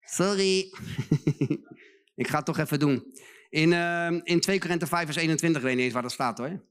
Sorry. 0.00 0.58
ik 2.22 2.28
ga 2.28 2.36
het 2.36 2.44
toch 2.44 2.58
even 2.58 2.78
doen. 2.78 3.04
In, 3.48 3.72
eh, 3.72 4.20
in 4.22 4.40
2 4.40 4.58
Korinther 4.58 4.88
5 4.88 5.04
vers 5.04 5.16
21, 5.16 5.60
ik 5.60 5.66
weet 5.66 5.76
niet 5.76 5.84
eens 5.84 5.92
waar 5.92 6.02
dat 6.02 6.12
staat 6.12 6.38
hoor. 6.38 6.68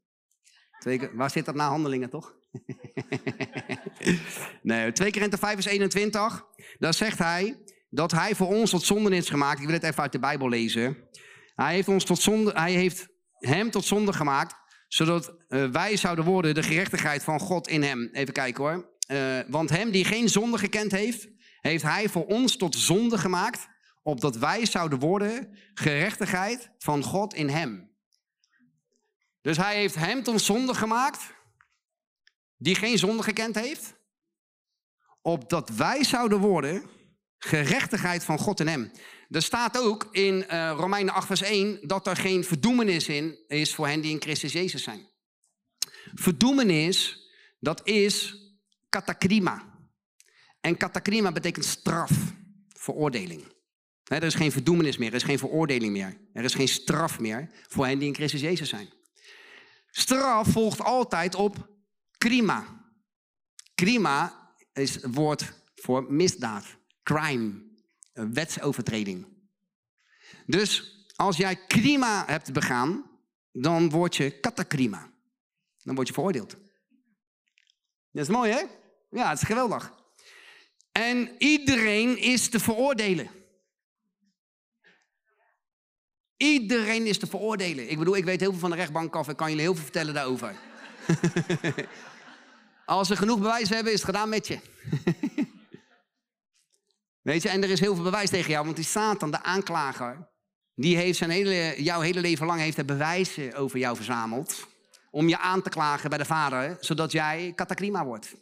Waar 1.13 1.29
zit 1.29 1.45
dat 1.45 1.55
na 1.55 1.67
handelingen 1.67 2.09
toch? 2.09 2.33
nee, 4.69 4.91
2 4.91 5.11
Korinther 5.11 5.39
5 5.39 5.53
vers 5.53 5.65
21, 5.65 6.45
daar 6.79 6.93
zegt 6.93 7.17
hij 7.17 7.59
dat 7.89 8.11
hij 8.11 8.35
voor 8.35 8.47
ons 8.47 8.69
tot 8.69 8.83
zonde 8.83 9.15
is 9.15 9.29
gemaakt. 9.29 9.59
Ik 9.59 9.65
wil 9.65 9.73
het 9.73 9.83
even 9.83 10.01
uit 10.01 10.11
de 10.11 10.19
Bijbel 10.19 10.49
lezen. 10.49 10.97
Hij 11.55 11.73
heeft, 11.73 11.87
ons 11.87 12.03
tot 12.03 12.21
zonde, 12.21 12.51
hij 12.51 12.71
heeft 12.71 13.07
hem 13.37 13.71
tot 13.71 13.85
zonde 13.85 14.13
gemaakt, 14.13 14.55
zodat 14.87 15.35
eh, 15.47 15.65
wij 15.65 15.97
zouden 15.97 16.25
worden 16.25 16.53
de 16.53 16.63
gerechtigheid 16.63 17.23
van 17.23 17.39
God 17.39 17.67
in 17.67 17.83
hem. 17.83 18.09
Even 18.13 18.33
kijken 18.33 18.63
hoor. 18.63 18.97
Eh, 19.07 19.39
want 19.47 19.69
hem 19.69 19.91
die 19.91 20.05
geen 20.05 20.29
zonde 20.29 20.57
gekend 20.57 20.91
heeft, 20.91 21.27
heeft 21.61 21.83
hij 21.83 22.09
voor 22.09 22.25
ons 22.25 22.57
tot 22.57 22.75
zonde 22.75 23.17
gemaakt, 23.17 23.67
opdat 24.03 24.37
wij 24.37 24.65
zouden 24.65 24.99
worden 24.99 25.57
gerechtigheid 25.73 26.71
van 26.77 27.03
God 27.03 27.33
in 27.33 27.49
hem. 27.49 27.91
Dus 29.41 29.57
hij 29.57 29.75
heeft 29.75 29.95
hem 29.95 30.23
tot 30.23 30.41
zonde 30.41 30.73
gemaakt, 30.73 31.33
die 32.57 32.75
geen 32.75 32.97
zonde 32.97 33.23
gekend 33.23 33.55
heeft, 33.55 33.98
opdat 35.21 35.69
wij 35.69 36.03
zouden 36.03 36.39
worden 36.39 36.83
gerechtigheid 37.39 38.23
van 38.23 38.37
God 38.37 38.59
in 38.59 38.67
hem. 38.67 38.91
Er 39.29 39.41
staat 39.41 39.77
ook 39.77 40.07
in 40.11 40.47
eh, 40.47 40.73
Romeinen 40.77 41.13
8 41.13 41.27
vers 41.27 41.41
1 41.41 41.79
dat 41.81 42.07
er 42.07 42.15
geen 42.15 42.43
verdoemenis 42.43 43.07
in 43.07 43.37
is 43.47 43.75
voor 43.75 43.87
hen 43.87 44.01
die 44.01 44.11
in 44.11 44.21
Christus 44.21 44.53
Jezus 44.53 44.83
zijn. 44.83 45.07
Verdoemenis, 46.13 47.27
dat 47.59 47.87
is 47.87 48.35
katakrima. 48.89 49.77
En 50.61 50.77
katakrima 50.77 51.31
betekent 51.31 51.65
straf, 51.65 52.11
veroordeling. 52.67 53.43
Er 54.03 54.23
is 54.23 54.35
geen 54.35 54.51
verdoemenis 54.51 54.97
meer, 54.97 55.09
er 55.09 55.15
is 55.15 55.23
geen 55.23 55.39
veroordeling 55.39 55.91
meer. 55.91 56.17
Er 56.33 56.43
is 56.43 56.53
geen 56.53 56.67
straf 56.67 57.19
meer 57.19 57.49
voor 57.67 57.85
hen 57.85 57.99
die 57.99 58.07
in 58.07 58.15
Christus 58.15 58.41
Jezus 58.41 58.69
zijn. 58.69 58.89
Straf 59.91 60.47
volgt 60.47 60.81
altijd 60.81 61.35
op 61.35 61.69
krima. 62.17 62.65
Krima 63.75 64.38
is 64.79 64.95
het 64.95 65.15
woord 65.15 65.53
voor 65.75 66.13
misdaad, 66.13 66.65
crime, 67.03 67.61
wetsovertreding. 68.13 69.27
Dus 70.45 70.97
als 71.15 71.37
jij 71.37 71.55
krima 71.55 72.23
hebt 72.25 72.53
begaan, 72.53 73.09
dan 73.51 73.89
word 73.89 74.15
je 74.15 74.39
katakrima. 74.39 75.11
Dan 75.83 75.95
word 75.95 76.07
je 76.07 76.13
veroordeeld. 76.13 76.55
Dat 78.11 78.23
is 78.23 78.29
mooi, 78.29 78.51
hè? 78.51 78.63
Ja, 79.09 79.29
het 79.29 79.41
is 79.41 79.47
geweldig. 79.47 79.93
En 80.91 81.35
iedereen 81.37 82.17
is 82.17 82.49
te 82.49 82.59
veroordelen. 82.59 83.29
Iedereen 86.37 87.05
is 87.05 87.17
te 87.17 87.27
veroordelen. 87.27 87.89
Ik 87.89 87.97
bedoel, 87.97 88.15
ik 88.15 88.25
weet 88.25 88.39
heel 88.39 88.51
veel 88.51 88.59
van 88.59 88.69
de 88.69 88.75
rechtbank 88.75 89.15
af. 89.15 89.29
Ik 89.29 89.37
kan 89.37 89.49
jullie 89.49 89.63
heel 89.63 89.73
veel 89.73 89.83
vertellen 89.83 90.13
daarover. 90.13 90.55
Als 92.89 93.09
we 93.09 93.15
genoeg 93.15 93.39
bewijs 93.39 93.69
hebben, 93.69 93.93
is 93.93 93.99
het 93.99 94.09
gedaan 94.09 94.29
met 94.29 94.47
je. 94.47 94.59
Weet 97.29 97.41
je, 97.41 97.49
en 97.49 97.63
er 97.63 97.69
is 97.69 97.79
heel 97.79 97.95
veel 97.95 98.03
bewijs 98.03 98.29
tegen 98.29 98.51
jou, 98.51 98.63
want 98.63 98.75
die 98.75 98.85
Satan, 98.85 99.31
de 99.31 99.43
aanklager, 99.43 100.29
die 100.75 100.97
heeft 100.97 101.17
zijn 101.17 101.29
hele, 101.29 101.83
jouw 101.83 101.99
hele 101.99 102.21
leven 102.21 102.45
lang 102.45 102.59
heeft 102.59 102.77
er 102.77 102.85
bewijzen 102.85 103.55
over 103.55 103.79
jou 103.79 103.95
verzameld. 103.95 104.67
Om 105.11 105.27
je 105.27 105.37
aan 105.37 105.61
te 105.61 105.69
klagen 105.69 106.09
bij 106.09 106.17
de 106.17 106.25
vader, 106.25 106.77
zodat 106.79 107.11
jij 107.11 107.53
kataklima 107.55 108.05
wordt. 108.05 108.35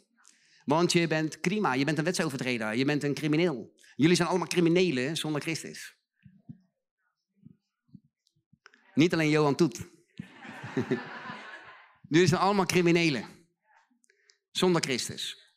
Want 0.64 0.92
je 0.92 1.06
bent 1.06 1.40
krima, 1.40 1.74
je 1.74 1.84
bent 1.84 1.98
een 1.98 2.04
wetsovertreder, 2.04 2.74
je 2.74 2.84
bent 2.84 3.02
een 3.02 3.14
crimineel. 3.14 3.72
Jullie 3.96 4.16
zijn 4.16 4.28
allemaal 4.28 4.46
criminelen 4.46 5.16
zonder 5.16 5.40
Christus. 5.40 5.96
Niet 8.94 9.12
alleen 9.12 9.30
Johan 9.30 9.54
Toet. 9.54 9.78
Jullie 12.08 12.28
zijn 12.28 12.40
allemaal 12.40 12.66
criminelen. 12.66 13.37
Zonder 14.50 14.82
Christus. 14.82 15.52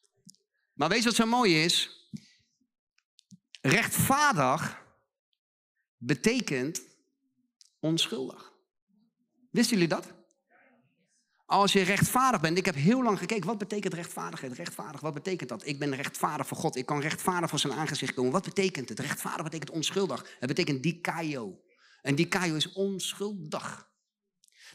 Maar 0.73 0.89
weet 0.89 0.99
je 0.99 1.05
wat 1.05 1.15
zo 1.15 1.25
mooi 1.25 1.63
is? 1.63 1.89
Rechtvaardig 3.61 4.81
betekent 5.97 6.81
onschuldig. 7.79 8.51
Wisten 9.51 9.73
jullie 9.73 9.95
dat? 9.95 10.13
Als 11.45 11.71
je 11.71 11.81
rechtvaardig 11.81 12.41
bent, 12.41 12.57
ik 12.57 12.65
heb 12.65 12.75
heel 12.75 13.03
lang 13.03 13.17
gekeken, 13.17 13.47
wat 13.47 13.57
betekent 13.57 13.93
rechtvaardigheid? 13.93 14.53
Rechtvaardig, 14.53 15.01
wat 15.01 15.13
betekent 15.13 15.49
dat? 15.49 15.65
Ik 15.65 15.79
ben 15.79 15.95
rechtvaardig 15.95 16.47
voor 16.47 16.57
God, 16.57 16.75
ik 16.75 16.85
kan 16.85 16.99
rechtvaardig 16.99 17.49
voor 17.49 17.59
zijn 17.59 17.73
aangezicht 17.73 18.13
komen. 18.13 18.31
Wat 18.31 18.43
betekent 18.43 18.89
het? 18.89 18.99
Rechtvaardig 18.99 19.43
betekent 19.43 19.69
onschuldig. 19.69 20.35
Het 20.39 20.47
betekent 20.47 20.83
dikaio. 20.83 21.61
En 22.01 22.15
dikaio 22.15 22.55
is 22.55 22.71
onschuldig. 22.71 23.89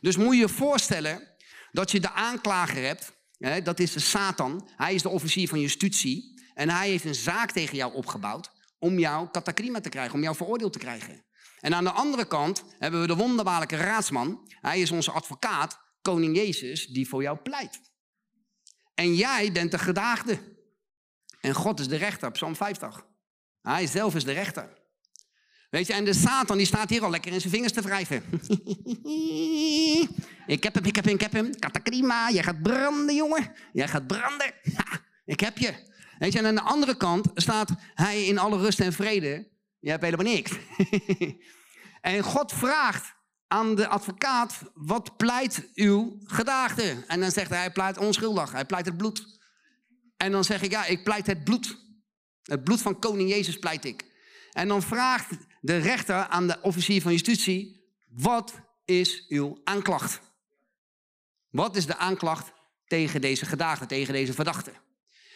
Dus 0.01 0.17
moet 0.17 0.35
je 0.35 0.41
je 0.41 0.49
voorstellen 0.49 1.37
dat 1.73 1.91
je 1.91 2.01
de 2.01 2.11
aanklager 2.11 2.83
hebt, 2.83 3.13
dat 3.39 3.81
is 3.81 3.93
de 3.93 4.01
Satan, 4.01 4.69
hij 4.77 4.95
is 4.95 5.03
de 5.03 5.09
officier 5.09 5.49
van 5.49 5.61
justitie 5.61 6.43
en 6.55 6.71
hij 6.71 6.89
heeft 6.89 7.05
een 7.05 7.15
zaak 7.15 7.51
tegen 7.51 7.77
jou 7.77 7.95
opgebouwd 7.95 8.51
om 8.79 8.99
jou 8.99 9.29
katakrima 9.31 9.81
te 9.81 9.89
krijgen, 9.89 10.15
om 10.15 10.23
jou 10.23 10.37
veroordeeld 10.37 10.73
te 10.73 10.79
krijgen. 10.79 11.25
En 11.61 11.75
aan 11.75 11.85
de 11.85 11.91
andere 11.91 12.27
kant 12.27 12.65
hebben 12.79 13.01
we 13.01 13.07
de 13.07 13.17
wonderbaarlijke 13.17 13.77
raadsman. 13.77 14.53
Hij 14.61 14.81
is 14.81 14.91
onze 14.91 15.11
advocaat, 15.11 15.81
koning 16.03 16.37
Jezus, 16.37 16.87
die 16.87 17.09
voor 17.09 17.23
jou 17.23 17.39
pleit. 17.39 17.81
En 18.95 19.15
jij 19.15 19.53
bent 19.53 19.71
de 19.71 19.79
gedaagde. 19.79 20.39
En 21.41 21.55
God 21.55 21.81
is 21.81 21.89
de 21.89 21.97
rechter, 21.97 22.31
Psalm 22.31 22.57
50. 22.57 23.07
Hij 23.61 23.87
zelf 23.87 24.15
is 24.15 24.25
de 24.25 24.33
rechter. 24.33 24.86
Weet 25.71 25.87
je, 25.87 25.93
en 25.93 26.05
de 26.05 26.13
Satan 26.13 26.57
die 26.57 26.67
staat 26.67 26.91
hier 26.91 27.05
al 27.05 27.11
lekker 27.11 27.33
in 27.33 27.41
zijn 27.41 27.53
vingers 27.53 27.73
te 27.73 27.81
wrijven. 27.81 28.23
ik 30.57 30.63
heb 30.63 30.75
hem, 30.75 30.85
ik 30.85 30.97
heb 30.97 31.05
hem, 31.05 31.15
ik 31.15 31.21
heb 31.21 31.33
hem. 31.33 31.59
Katakrima, 31.59 32.31
jij 32.31 32.43
gaat 32.43 32.63
branden, 32.63 33.15
jongen. 33.15 33.53
Jij 33.73 33.89
gaat 33.89 34.07
branden. 34.07 34.55
ik 35.25 35.41
heb 35.41 35.59
je. 35.59 35.75
Weet 36.19 36.33
je, 36.33 36.39
en 36.39 36.47
aan 36.47 36.55
de 36.55 36.61
andere 36.61 36.97
kant 36.97 37.31
staat 37.35 37.71
hij 37.95 38.25
in 38.25 38.39
alle 38.39 38.59
rust 38.59 38.81
en 38.81 38.93
vrede. 38.93 39.49
Je 39.81 39.91
hebt 39.91 40.03
helemaal 40.03 40.33
niks. 40.33 40.53
en 42.01 42.23
God 42.23 42.53
vraagt 42.53 43.15
aan 43.49 43.75
de 43.75 43.89
advocaat, 43.89 44.63
wat 44.75 45.17
pleit 45.17 45.69
uw 45.75 46.19
gedaagde? 46.25 47.05
En 47.07 47.21
dan 47.21 47.31
zegt 47.31 47.51
hij, 47.51 47.59
hij 47.59 47.73
pleit 47.73 47.99
onschuldig, 47.99 48.53
hij 48.53 48.65
pleit 48.65 48.87
het 48.87 48.97
bloed. 48.97 49.41
En 50.17 50.33
dan 50.33 50.45
zeg 50.45 50.63
ik, 50.63 50.71
ja, 50.71 50.85
ik 50.85 51.05
pleit 51.05 51.27
het 51.27 51.45
bloed. 51.45 51.85
Het 52.43 52.65
bloed 52.65 52.83
van 52.83 52.99
koning 52.99 53.31
Jezus 53.31 53.59
pleit 53.59 53.85
ik. 53.85 54.05
En 54.53 54.69
dan 54.69 54.83
vraagt 54.83 55.31
de 55.61 55.77
rechter 55.77 56.15
aan 56.15 56.47
de 56.47 56.59
officier 56.63 57.03
van 57.03 57.13
justitie, 57.13 57.85
wat 58.09 58.55
is 58.85 59.25
uw 59.29 59.61
aanklacht? 59.65 60.21
Wat 61.51 61.77
is 61.77 61.87
de 61.87 61.97
aanklacht 61.97 62.53
tegen 62.87 63.21
deze 63.21 63.47
gedaagde, 63.47 63.87
tegen 63.87 64.13
deze 64.13 64.33
verdachte? 64.33 64.73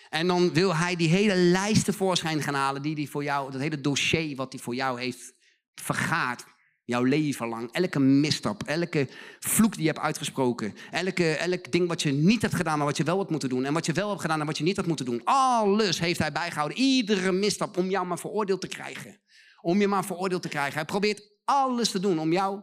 En 0.09 0.27
dan 0.27 0.53
wil 0.53 0.77
hij 0.77 0.97
die 0.97 1.09
hele 1.09 1.35
lijst 1.35 1.85
tevoorschijn 1.85 2.43
gaan 2.43 2.55
halen, 2.55 2.83
die 2.83 2.95
hij 2.95 3.07
voor 3.07 3.23
jou, 3.23 3.51
dat 3.51 3.61
hele 3.61 3.81
dossier 3.81 4.37
wat 4.37 4.53
hij 4.53 4.63
voor 4.63 4.75
jou 4.75 5.01
heeft 5.01 5.33
vergaard. 5.75 6.45
Jouw 6.85 7.03
leven 7.03 7.49
lang. 7.49 7.73
Elke 7.73 7.99
misstap, 7.99 8.63
elke 8.63 9.09
vloek 9.39 9.73
die 9.73 9.83
je 9.83 9.89
hebt 9.89 10.01
uitgesproken. 10.01 10.75
Elke, 10.91 11.33
elk 11.33 11.73
ding 11.73 11.89
wat 11.89 12.03
je 12.03 12.13
niet 12.13 12.43
hebt 12.43 12.55
gedaan, 12.55 12.77
maar 12.77 12.87
wat 12.87 12.97
je 12.97 13.05
wel 13.05 13.17
had 13.17 13.31
moeten 13.31 13.49
doen. 13.49 13.65
En 13.65 13.73
wat 13.73 13.87
je 13.87 13.93
wel 13.93 14.09
hebt 14.09 14.21
gedaan 14.21 14.41
en 14.41 14.47
wat 14.47 14.59
je 14.59 14.65
niet 14.65 14.77
had 14.77 14.87
moeten 14.87 15.05
doen. 15.05 15.21
Alles 15.25 16.01
heeft 16.01 16.19
hij 16.19 16.33
bijgehouden. 16.33 16.79
Iedere 16.79 17.33
misstap 17.33 17.77
om 17.77 17.91
jou 17.91 18.07
maar 18.07 18.19
veroordeeld 18.19 18.61
te 18.61 18.69
krijgen. 18.69 19.21
Om 19.61 19.81
je 19.81 19.89
maar 19.89 20.05
veroordeeld 20.05 20.43
te 20.43 20.49
krijgen. 20.49 20.75
Hij 20.75 20.85
probeert 20.85 21.31
alles 21.45 21.91
te 21.91 22.01
doen 22.01 22.19
om 22.19 22.33
jou 22.33 22.63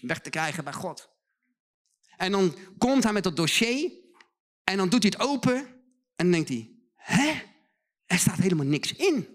weg 0.00 0.20
te 0.20 0.30
krijgen 0.30 0.64
bij 0.64 0.72
God. 0.72 1.08
En 2.16 2.32
dan 2.32 2.54
komt 2.78 3.04
hij 3.04 3.12
met 3.12 3.24
dat 3.24 3.36
dossier. 3.36 3.90
En 4.64 4.76
dan 4.76 4.88
doet 4.88 5.02
hij 5.02 5.12
het 5.16 5.28
open. 5.28 5.56
En 6.16 6.30
dan 6.30 6.30
denkt 6.30 6.48
hij, 6.48 6.80
Hè? 6.94 7.32
Er 8.06 8.18
staat 8.18 8.38
helemaal 8.38 8.66
niks 8.66 8.92
in. 8.92 9.28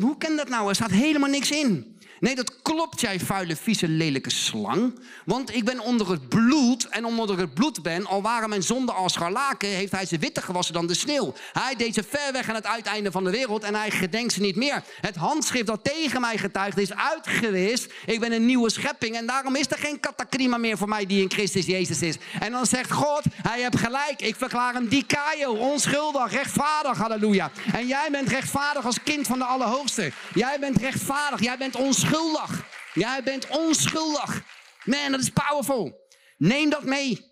hoe 0.00 0.16
kan 0.16 0.36
dat 0.36 0.48
nou? 0.48 0.68
Er 0.68 0.74
staat 0.74 0.90
helemaal 0.90 1.30
niks 1.30 1.50
in. 1.50 1.99
Nee, 2.20 2.34
dat 2.34 2.62
klopt, 2.62 3.00
jij 3.00 3.20
vuile, 3.20 3.56
vieze, 3.56 3.88
lelijke 3.88 4.30
slang. 4.30 4.98
Want 5.24 5.54
ik 5.54 5.64
ben 5.64 5.80
onder 5.80 6.10
het 6.10 6.28
bloed. 6.28 6.88
En 6.88 7.04
omdat 7.04 7.30
ik 7.30 7.38
het 7.38 7.54
bloed 7.54 7.82
ben, 7.82 8.06
al 8.06 8.22
waren 8.22 8.48
mijn 8.48 8.62
zonden 8.62 8.94
als 8.94 9.12
scharlaken, 9.12 9.68
heeft 9.68 9.92
hij 9.92 10.06
ze 10.06 10.18
witter 10.18 10.42
gewassen 10.42 10.74
dan 10.74 10.86
de 10.86 10.94
sneeuw. 10.94 11.32
Hij 11.52 11.74
deed 11.76 11.94
ze 11.94 12.02
ver 12.02 12.32
weg 12.32 12.48
aan 12.48 12.54
het 12.54 12.66
uiteinde 12.66 13.10
van 13.10 13.24
de 13.24 13.30
wereld 13.30 13.62
en 13.62 13.74
hij 13.74 13.90
gedenkt 13.90 14.32
ze 14.32 14.40
niet 14.40 14.56
meer. 14.56 14.82
Het 15.00 15.16
handschrift 15.16 15.66
dat 15.66 15.84
tegen 15.84 16.20
mij 16.20 16.38
getuigt 16.38 16.78
is 16.78 16.94
uitgewist. 16.94 17.92
Ik 18.06 18.20
ben 18.20 18.32
een 18.32 18.46
nieuwe 18.46 18.70
schepping 18.70 19.16
en 19.16 19.26
daarom 19.26 19.56
is 19.56 19.70
er 19.70 19.78
geen 19.78 20.00
katakrima 20.00 20.56
meer 20.56 20.78
voor 20.78 20.88
mij 20.88 21.06
die 21.06 21.22
in 21.22 21.30
Christus 21.30 21.66
Jezus 21.66 22.02
is. 22.02 22.16
En 22.40 22.52
dan 22.52 22.66
zegt 22.66 22.92
God, 22.92 23.22
hij 23.42 23.60
hebt 23.60 23.78
gelijk. 23.78 24.22
Ik 24.22 24.36
verklaar 24.36 24.74
hem 24.74 24.88
dikaio, 24.88 25.52
onschuldig, 25.52 26.32
rechtvaardig, 26.32 26.98
halleluja. 26.98 27.50
En 27.72 27.86
jij 27.86 28.08
bent 28.10 28.28
rechtvaardig 28.28 28.84
als 28.84 29.02
kind 29.02 29.26
van 29.26 29.38
de 29.38 29.44
Allerhoogste. 29.44 30.12
Jij 30.34 30.56
bent 30.60 30.76
rechtvaardig, 30.76 31.40
jij 31.40 31.58
bent 31.58 31.76
onschuldig 31.76 32.09
onschuldig. 32.10 32.64
Jij 32.94 33.22
bent 33.22 33.48
onschuldig. 33.48 34.42
Man, 34.84 35.10
dat 35.10 35.20
is 35.20 35.30
powerful. 35.30 36.08
Neem 36.36 36.70
dat 36.70 36.84
mee. 36.84 37.28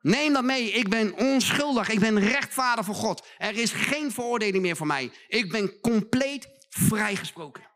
Neem 0.00 0.32
dat 0.32 0.44
mee. 0.44 0.72
Ik 0.72 0.88
ben 0.88 1.14
onschuldig. 1.14 1.88
Ik 1.88 2.00
ben 2.00 2.18
rechtvaardig 2.18 2.84
voor 2.84 2.94
God. 2.94 3.26
Er 3.38 3.56
is 3.56 3.72
geen 3.72 4.12
veroordeling 4.12 4.62
meer 4.62 4.76
voor 4.76 4.86
mij. 4.86 5.12
Ik 5.28 5.52
ben 5.52 5.80
compleet 5.80 6.48
vrijgesproken. 6.68 7.70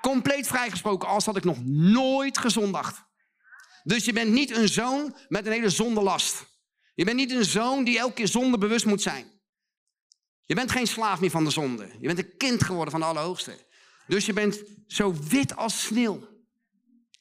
Compleet 0.00 0.46
vrijgesproken, 0.46 1.08
als 1.08 1.24
had 1.24 1.36
ik 1.36 1.44
nog 1.44 1.64
nooit 1.64 2.38
gezondigd. 2.38 3.02
Dus 3.82 4.04
je 4.04 4.12
bent 4.12 4.30
niet 4.32 4.56
een 4.56 4.68
zoon 4.68 5.16
met 5.28 5.46
een 5.46 5.52
hele 5.52 5.70
zondelast. 5.70 6.46
Je 6.94 7.04
bent 7.04 7.16
niet 7.16 7.30
een 7.30 7.44
zoon 7.44 7.84
die 7.84 7.98
elke 7.98 8.14
keer 8.14 8.28
zonde 8.28 8.58
bewust 8.58 8.84
moet 8.84 9.02
zijn. 9.02 9.40
Je 10.46 10.54
bent 10.54 10.70
geen 10.70 10.86
slaaf 10.86 11.20
meer 11.20 11.30
van 11.30 11.44
de 11.44 11.50
zonde. 11.50 11.90
Je 12.00 12.06
bent 12.06 12.18
een 12.18 12.36
kind 12.36 12.62
geworden 12.62 12.90
van 12.90 13.00
de 13.00 13.06
Allerhoogste. 13.06 13.58
Dus 14.06 14.26
je 14.26 14.32
bent 14.32 14.62
zo 14.86 15.14
wit 15.28 15.56
als 15.56 15.82
sneeuw. 15.82 16.28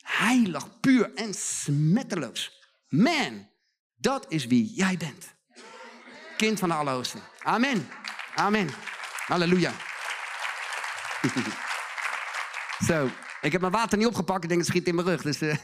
Heilig, 0.01 0.79
puur 0.79 1.13
en 1.13 1.33
smetteloos. 1.33 2.59
Man, 2.87 3.49
dat 3.95 4.25
is 4.29 4.45
wie 4.45 4.73
jij 4.73 4.97
bent. 4.97 5.35
Kind 6.37 6.59
van 6.59 6.69
de 6.69 6.75
Allerhoogste. 6.75 7.17
Amen. 7.43 7.87
Amen. 8.35 8.69
Halleluja. 9.25 9.71
Zo, 12.87 13.09
ik 13.41 13.51
heb 13.51 13.61
mijn 13.61 13.73
water 13.73 13.97
niet 13.97 14.07
opgepakt. 14.07 14.43
Ik 14.43 14.49
denk, 14.49 14.61
het 14.61 14.69
schiet 14.69 14.87
in 14.87 14.95
mijn 14.95 15.07
rug. 15.07 15.21
Dus, 15.21 15.41
uh... 15.41 15.53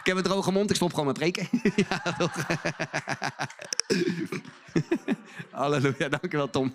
ik 0.00 0.06
heb 0.06 0.16
een 0.16 0.22
droge 0.22 0.52
mond. 0.52 0.70
Ik 0.70 0.76
stop 0.76 0.90
gewoon 0.90 1.06
met 1.06 1.18
preken. 1.18 1.48
ja, 1.88 2.12
toch? 2.18 2.46
Halleluja. 5.50 6.08
Dankjewel, 6.08 6.50
Tom. 6.50 6.74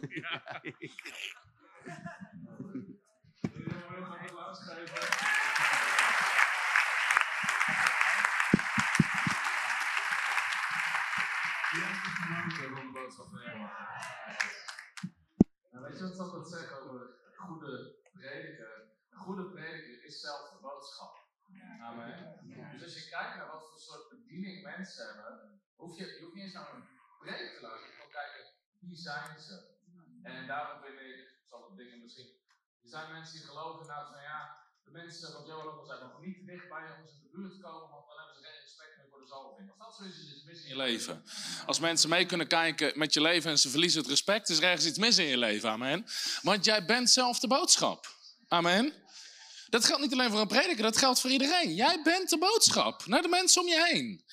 Weet 15.81 15.97
je 15.97 16.03
wat 16.03 16.13
ik 16.13 16.19
altijd 16.19 16.47
zeg 16.47 16.79
over 16.79 17.15
goede 17.35 17.99
prediker? 18.13 18.73
Een 19.09 19.17
goede 19.17 19.45
prediker 19.49 20.03
is 20.03 20.19
zelf 20.19 20.49
de 20.49 20.57
boodschap. 20.61 21.25
Amen. 21.81 22.71
Dus 22.71 22.84
als 22.84 23.03
je 23.03 23.09
kijkt 23.09 23.35
naar 23.35 23.51
wat 23.51 23.69
voor 23.69 23.79
soort 23.79 24.09
bediening 24.09 24.63
mensen 24.63 25.05
hebben, 25.05 25.61
hoef 25.75 25.97
je, 25.97 26.05
je 26.05 26.21
hoeft 26.23 26.35
niet 26.35 26.43
eens 26.43 26.53
naar 26.53 26.73
een 26.73 26.88
preek 27.19 27.53
te 27.55 27.61
luisteren. 27.61 27.95
Je 27.95 28.03
moet 28.03 28.11
kijken, 28.11 28.43
wie 28.79 28.95
zijn 28.95 29.39
ze? 29.39 29.75
En 30.23 30.47
daarom 30.47 30.81
vind 30.84 30.99
ik, 30.99 31.39
zal 31.49 31.75
dingen 31.75 32.01
misschien. 32.01 32.45
Er 32.81 32.89
zijn 32.89 33.11
mensen 33.11 33.38
die 33.38 33.47
geloven 33.47 33.88
nou 33.88 34.13
van 34.13 34.21
ja, 34.21 34.39
de 34.84 34.91
mensen, 34.91 35.34
wat 35.34 35.47
Johan 35.47 35.85
zei, 35.85 36.01
nog 36.01 36.19
niet 36.21 36.45
dicht 36.45 36.69
bij 36.69 36.99
ons 36.99 37.11
in 37.13 37.21
de 37.21 37.29
buurt 37.29 37.61
komen, 37.61 37.89
want 37.89 38.07
dan 38.07 38.17
hebben 38.17 38.35
ze 38.35 38.43
geen 38.43 38.59
respect 38.61 38.97
meer 38.97 39.07
voor 39.09 39.09
de 39.09 39.15
Als 39.29 39.97
dat 39.97 40.07
is, 40.07 40.43
mis 40.45 40.61
in 40.61 40.67
je 40.67 40.75
leven. 40.75 41.23
Als 41.65 41.79
mensen 41.79 42.09
mee 42.09 42.25
kunnen 42.25 42.47
kijken 42.47 42.91
met 42.95 43.13
je 43.13 43.21
leven 43.21 43.51
en 43.51 43.57
ze 43.57 43.69
verliezen 43.69 43.99
het 44.01 44.09
respect, 44.09 44.49
is 44.49 44.57
er 44.57 44.63
ergens 44.63 44.85
iets 44.85 44.97
mis 44.97 45.17
in 45.17 45.25
je 45.25 45.37
leven. 45.37 45.69
Amen. 45.69 46.05
Want 46.41 46.65
jij 46.65 46.85
bent 46.85 47.09
zelf 47.09 47.39
de 47.39 47.47
boodschap. 47.47 48.15
Amen. 48.47 48.93
Dat 49.69 49.85
geldt 49.85 50.01
niet 50.01 50.13
alleen 50.13 50.29
voor 50.31 50.39
een 50.39 50.47
prediker, 50.47 50.83
dat 50.83 50.97
geldt 50.97 51.19
voor 51.19 51.29
iedereen. 51.29 51.75
Jij 51.75 52.01
bent 52.03 52.29
de 52.29 52.37
boodschap 52.37 53.05
naar 53.05 53.21
de 53.21 53.27
mensen 53.27 53.61
om 53.61 53.67
je 53.67 53.85
heen. 53.85 54.23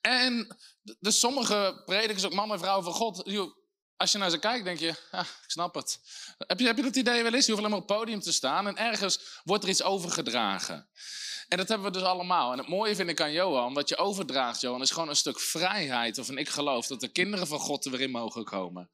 En 0.00 0.56
Dus 1.00 1.18
sommige 1.18 1.82
predikers, 1.84 2.24
ook 2.24 2.32
mannen 2.32 2.56
en 2.56 2.62
vrouwen 2.62 2.84
van 2.84 2.94
God, 2.94 3.26
als 3.98 4.12
je 4.12 4.18
naar 4.18 4.30
ze 4.30 4.38
kijkt, 4.38 4.64
denk 4.64 4.78
je, 4.78 4.94
ah, 5.10 5.20
ik 5.44 5.50
snap 5.50 5.74
het. 5.74 6.00
Heb 6.38 6.58
je, 6.58 6.66
heb 6.66 6.76
je 6.76 6.82
dat 6.82 6.96
idee 6.96 7.22
wel 7.22 7.34
eens? 7.34 7.46
Je 7.46 7.52
hoeft 7.52 7.64
alleen 7.64 7.76
maar 7.76 7.82
op 7.82 7.88
het 7.88 7.98
podium 7.98 8.20
te 8.20 8.32
staan 8.32 8.66
en 8.66 8.76
ergens 8.76 9.20
wordt 9.44 9.64
er 9.64 9.70
iets 9.70 9.82
overgedragen. 9.82 10.88
En 11.48 11.56
dat 11.56 11.68
hebben 11.68 11.86
we 11.86 11.98
dus 11.98 12.02
allemaal. 12.02 12.52
En 12.52 12.58
het 12.58 12.68
mooie 12.68 12.94
vind 12.94 13.08
ik 13.08 13.20
aan 13.20 13.32
Johan, 13.32 13.74
wat 13.74 13.88
je 13.88 13.96
overdraagt, 13.96 14.60
Johan, 14.60 14.82
is 14.82 14.90
gewoon 14.90 15.08
een 15.08 15.16
stuk 15.16 15.40
vrijheid. 15.40 16.18
Of 16.18 16.30
ik 16.30 16.48
geloof 16.48 16.86
dat 16.86 17.00
de 17.00 17.08
kinderen 17.08 17.46
van 17.46 17.58
God 17.58 17.84
er 17.84 17.90
weer 17.90 18.00
in 18.00 18.10
mogen 18.10 18.44
komen. 18.44 18.90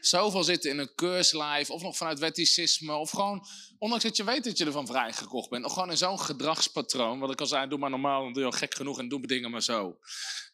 Zoveel 0.00 0.44
zitten 0.44 0.70
in 0.70 0.78
een 0.78 0.94
keurslijf, 0.94 1.70
of 1.70 1.82
nog 1.82 1.96
vanuit 1.96 2.18
wetticisme, 2.18 2.94
of 2.94 3.10
gewoon, 3.10 3.46
ondanks 3.78 4.04
dat 4.04 4.16
je 4.16 4.24
weet 4.24 4.44
dat 4.44 4.58
je 4.58 4.64
ervan 4.64 4.86
vrijgekocht 4.86 5.50
bent, 5.50 5.64
of 5.64 5.72
gewoon 5.72 5.90
in 5.90 5.96
zo'n 5.96 6.20
gedragspatroon. 6.20 7.18
Wat 7.18 7.30
ik 7.30 7.40
al 7.40 7.46
zei, 7.46 7.68
doe 7.68 7.78
maar 7.78 7.90
normaal, 7.90 8.22
dan 8.22 8.32
doe 8.32 8.42
je 8.42 8.48
al 8.48 8.58
gek 8.58 8.74
genoeg 8.74 8.98
en 8.98 9.08
doe 9.08 9.26
dingen 9.26 9.50
maar 9.50 9.62
zo. 9.62 9.98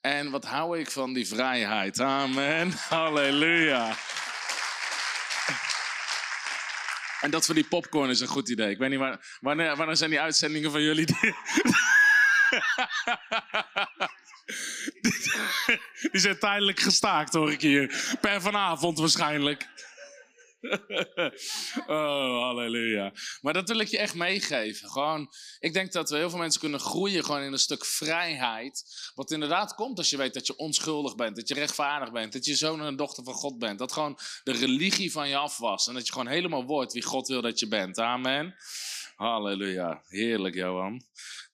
En 0.00 0.30
wat 0.30 0.44
hou 0.44 0.78
ik 0.78 0.90
van 0.90 1.12
die 1.12 1.28
vrijheid. 1.28 2.00
Amen. 2.00 2.72
Halleluja. 2.88 3.96
En 7.20 7.30
dat 7.30 7.44
voor 7.44 7.54
die 7.54 7.64
popcorn 7.64 8.10
is 8.10 8.20
een 8.20 8.26
goed 8.26 8.48
idee. 8.48 8.70
Ik 8.70 8.78
weet 8.78 8.90
niet 8.90 8.98
waar, 8.98 9.38
wanneer, 9.40 9.76
wanneer 9.76 9.96
zijn 9.96 10.10
die 10.10 10.20
uitzendingen 10.20 10.70
van 10.70 10.82
jullie. 10.82 11.06
Die, 11.06 11.16
die 16.12 16.20
zijn 16.20 16.38
tijdelijk 16.38 16.80
gestaakt, 16.80 17.32
hoor 17.32 17.52
ik 17.52 17.60
hier. 17.60 18.16
Per 18.20 18.40
vanavond 18.40 18.98
waarschijnlijk. 18.98 19.68
oh, 21.86 22.42
halleluja. 22.42 23.12
Maar 23.40 23.52
dat 23.52 23.68
wil 23.68 23.78
ik 23.78 23.88
je 23.88 23.98
echt 23.98 24.14
meegeven. 24.14 24.90
Gewoon, 24.90 25.28
ik 25.58 25.72
denk 25.72 25.92
dat 25.92 26.10
we 26.10 26.16
heel 26.16 26.30
veel 26.30 26.38
mensen 26.38 26.60
kunnen 26.60 26.80
groeien 26.80 27.24
gewoon 27.24 27.42
in 27.42 27.52
een 27.52 27.58
stuk 27.58 27.84
vrijheid. 27.84 28.84
Wat 29.14 29.30
inderdaad 29.30 29.74
komt 29.74 29.98
als 29.98 30.10
je 30.10 30.16
weet 30.16 30.34
dat 30.34 30.46
je 30.46 30.56
onschuldig 30.56 31.14
bent, 31.14 31.36
dat 31.36 31.48
je 31.48 31.54
rechtvaardig 31.54 32.12
bent, 32.12 32.32
dat 32.32 32.44
je 32.44 32.54
zoon 32.54 32.82
en 32.82 32.96
dochter 32.96 33.24
van 33.24 33.34
God 33.34 33.58
bent. 33.58 33.78
Dat 33.78 33.92
gewoon 33.92 34.18
de 34.42 34.52
religie 34.52 35.12
van 35.12 35.28
je 35.28 35.36
af 35.36 35.58
was 35.58 35.86
en 35.86 35.94
dat 35.94 36.06
je 36.06 36.12
gewoon 36.12 36.28
helemaal 36.28 36.64
wordt 36.64 36.92
wie 36.92 37.02
God 37.02 37.28
wil 37.28 37.42
dat 37.42 37.58
je 37.58 37.68
bent. 37.68 37.98
Amen. 37.98 38.54
Halleluja. 39.16 40.02
Heerlijk, 40.06 40.54
Johan. 40.54 41.04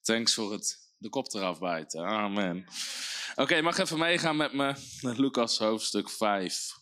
Thanks 0.01 0.33
voor 0.33 0.51
het 0.51 0.79
de 0.97 1.09
kop 1.09 1.33
eraf 1.33 1.59
bijten. 1.59 2.05
Amen. 2.05 2.65
Oké, 3.35 3.61
mag 3.61 3.77
even 3.77 3.99
meegaan 3.99 4.37
met 4.37 4.53
me 4.53 4.73
naar 5.01 5.15
Lucas 5.15 5.57
hoofdstuk 5.57 6.09
5. 6.09 6.80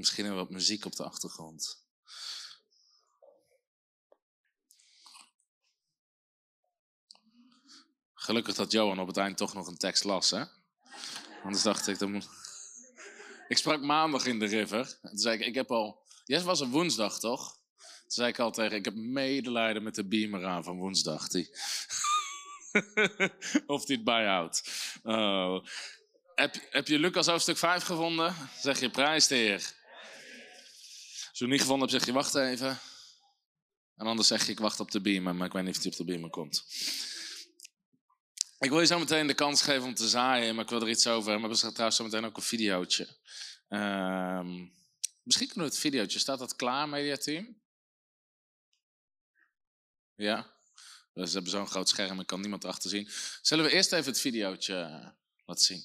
Misschien 0.00 0.34
wat 0.34 0.50
muziek 0.50 0.84
op 0.84 0.96
de 0.96 1.04
achtergrond. 1.04 1.84
Gelukkig 8.14 8.54
dat 8.54 8.72
Johan 8.72 9.00
op 9.00 9.06
het 9.06 9.16
eind 9.16 9.36
toch 9.36 9.54
nog 9.54 9.66
een 9.66 9.76
tekst 9.76 10.04
las, 10.04 10.30
hè? 10.30 10.44
Anders 11.42 11.62
dacht 11.62 11.86
ik, 11.86 11.98
dan 11.98 12.12
moet... 12.12 12.28
Ik 13.48 13.56
sprak 13.56 13.80
maandag 13.80 14.26
in 14.26 14.38
de 14.38 14.46
river. 14.46 14.98
En 15.02 15.10
toen 15.10 15.18
zei 15.18 15.38
ik, 15.38 15.46
ik 15.46 15.54
heb 15.54 15.70
al... 15.70 16.02
Yes, 16.24 16.42
was 16.42 16.60
een 16.60 16.70
woensdag, 16.70 17.18
toch? 17.18 17.52
Toen 17.76 18.10
zei 18.10 18.28
ik 18.28 18.38
al 18.38 18.50
tegen, 18.50 18.76
ik 18.76 18.84
heb 18.84 18.94
medelijden 18.94 19.82
met 19.82 19.94
de 19.94 20.08
beamer 20.08 20.46
aan 20.46 20.64
van 20.64 20.78
woensdag. 20.78 21.28
Die... 21.28 21.50
of 23.66 23.84
die 23.84 23.96
het 23.96 24.04
bijhoudt. 24.04 24.70
Oh. 25.02 25.66
Heb, 26.34 26.54
heb 26.70 26.88
je 26.88 26.98
Lucas 26.98 27.26
hoofdstuk 27.26 27.58
5 27.58 27.82
gevonden? 27.82 28.34
Zeg 28.60 28.80
je, 28.80 28.90
prijs 28.90 29.26
de 29.26 29.34
Heer. 29.34 29.78
Je 31.40 31.46
hem 31.46 31.54
niet 31.54 31.64
gevonden 31.64 31.88
hebt, 31.88 32.04
zeg 32.04 32.14
je 32.14 32.20
wacht 32.20 32.34
even. 32.34 32.80
En 33.96 34.06
anders 34.06 34.28
zeg 34.28 34.46
je 34.46 34.52
ik 34.52 34.60
wacht 34.60 34.80
op 34.80 34.90
de 34.90 35.00
beamer, 35.00 35.34
maar 35.34 35.46
ik 35.46 35.52
weet 35.52 35.64
niet 35.64 35.76
of 35.76 35.82
hij 35.82 35.92
op 35.92 35.98
de 35.98 36.04
beamer 36.04 36.30
komt. 36.30 36.64
Ik 38.58 38.70
wil 38.70 38.80
je 38.80 38.86
zo 38.86 38.98
meteen 38.98 39.26
de 39.26 39.34
kans 39.34 39.62
geven 39.62 39.82
om 39.82 39.94
te 39.94 40.08
zaaien, 40.08 40.54
maar 40.54 40.64
ik 40.64 40.70
wil 40.70 40.80
er 40.80 40.88
iets 40.88 41.06
over 41.06 41.30
hebben. 41.30 41.50
We 41.50 41.54
hebben 41.54 41.72
trouwens 41.72 41.96
zo 41.96 42.04
meteen 42.04 42.24
ook 42.24 42.36
een 42.36 42.42
videootje. 42.42 43.16
Ehm, 43.68 44.66
misschien 45.22 45.46
kunnen 45.46 45.66
we 45.66 45.72
het 45.72 45.78
videootje, 45.78 46.18
staat 46.18 46.38
dat 46.38 46.56
klaar, 46.56 46.88
mediateam? 46.88 47.60
Ja? 50.14 50.54
Ze 51.14 51.32
hebben 51.32 51.50
zo'n 51.50 51.68
groot 51.68 51.88
scherm, 51.88 52.20
ik 52.20 52.26
kan 52.26 52.40
niemand 52.40 52.64
achter 52.64 52.90
zien. 52.90 53.08
Zullen 53.42 53.64
we 53.64 53.70
eerst 53.70 53.92
even 53.92 54.10
het 54.10 54.20
videootje 54.20 54.74
eh, 54.74 55.08
laten 55.44 55.64
zien? 55.64 55.84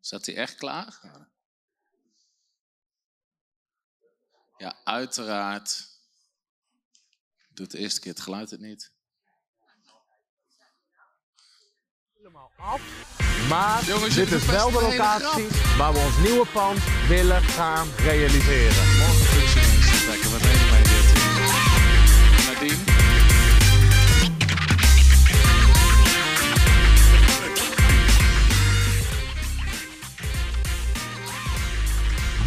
Zat 0.00 0.26
hij 0.26 0.36
echt 0.36 0.54
klaar? 0.54 1.00
Ja, 4.56 4.76
uiteraard. 4.84 5.88
Doet 7.48 7.70
de 7.70 7.78
eerste 7.78 8.00
keer 8.00 8.12
het 8.12 8.20
geluid 8.20 8.50
het 8.50 8.60
niet. 8.60 8.92
Helemaal 12.14 12.52
af. 12.56 12.80
Maar 13.48 13.84
Jongens, 13.84 14.14
dit 14.14 14.32
is 14.32 14.46
wel 14.46 14.70
de 14.70 14.82
locatie 14.82 15.48
waar 15.76 15.92
we 15.92 15.98
ons 15.98 16.18
nieuwe 16.18 16.46
pand 16.46 16.78
willen 17.08 17.42
gaan 17.42 17.88
realiseren. 17.96 18.98
Morgen 18.98 19.26
functie 19.26 20.59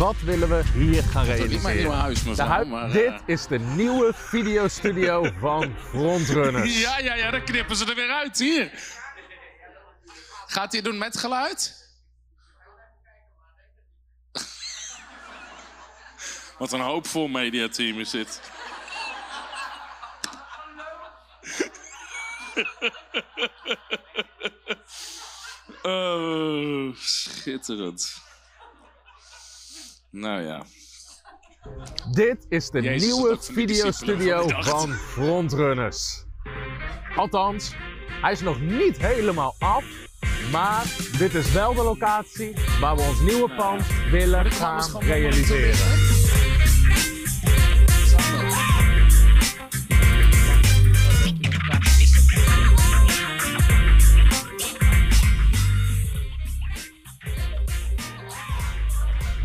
Wat 0.04 0.22
willen 0.22 0.50
we 0.50 0.64
hier 0.74 1.04
gaan 1.04 1.26
realiseren? 1.26 1.52
Niet 1.52 1.62
mijn 1.62 1.78
nieuwe 1.78 1.94
huis, 1.94 2.24
mevrouw. 2.24 2.66
Maar, 2.66 2.92
dit 2.92 3.14
is 3.26 3.48
de 3.48 3.60
nieuwe 3.60 4.14
videostudio 4.16 5.24
van 5.40 5.76
Frontrunners. 5.90 6.82
Ja, 6.82 7.00
ja, 7.00 7.16
ja, 7.16 7.32
dan 7.32 7.44
knippen 7.44 7.76
ze 7.76 7.86
er 7.86 7.96
weer 7.96 8.10
uit. 8.10 8.40
Hier. 8.40 8.72
Gaat 10.48 10.72
hij 10.72 10.82
doen 10.82 10.98
met 10.98 11.18
geluid? 11.18 11.90
Wat 16.60 16.72
een 16.72 16.82
hoopvol 16.82 17.28
mediateam 17.28 18.00
is 18.00 18.10
dit. 18.10 18.42
oh, 25.84 26.96
schitterend. 26.96 28.32
Nou 30.14 30.41
ja. 30.41 30.65
Dit 32.11 32.45
is 32.49 32.69
de 32.69 32.81
nieuwe 32.81 33.38
videostudio 33.40 34.48
van 34.48 34.90
Frontrunners. 34.94 36.26
Althans, 37.15 37.76
hij 38.22 38.31
is 38.31 38.41
nog 38.41 38.61
niet 38.61 38.98
helemaal 38.98 39.56
af, 39.60 39.84
maar 40.52 40.95
dit 41.18 41.34
is 41.34 41.52
wel 41.52 41.73
de 41.73 41.84
locatie 41.84 42.56
waar 42.80 42.95
we 42.95 43.02
ons 43.02 43.22
nieuwe 43.22 43.56
pand 43.56 43.84
willen 44.11 44.52
gaan 44.52 45.02
realiseren. 45.02 46.03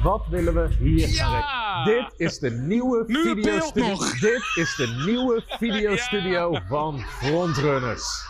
Wat 0.09 0.27
willen 0.31 0.55
we 0.55 0.69
hier 0.81 1.09
gaan 1.09 1.85
Dit 1.85 2.15
is 2.17 2.39
de 2.39 2.51
nieuwe 2.51 3.05
videostudio. 3.07 3.97
Dit 4.21 4.43
is 4.55 4.75
de 4.77 5.03
nieuwe 5.07 5.43
videostudio 5.59 6.59
van 6.69 7.01
Frontrunners. 7.01 8.27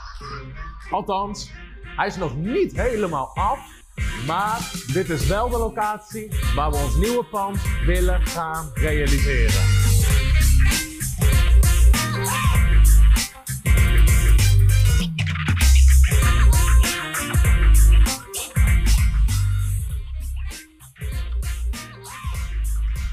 Althans, 0.91 1.51
hij 1.83 2.07
is 2.07 2.17
nog 2.17 2.37
niet 2.37 2.77
helemaal 2.77 3.31
af. 3.35 3.59
Maar 4.27 4.71
dit 4.93 5.11
is 5.11 5.27
wel 5.27 5.49
de 5.49 5.59
locatie 5.59 6.33
waar 6.55 6.71
we 6.71 6.77
ons 6.77 6.97
nieuwe 6.97 7.25
pand 7.25 7.59
willen 7.87 8.27
gaan 8.27 8.71
realiseren. 8.75 9.88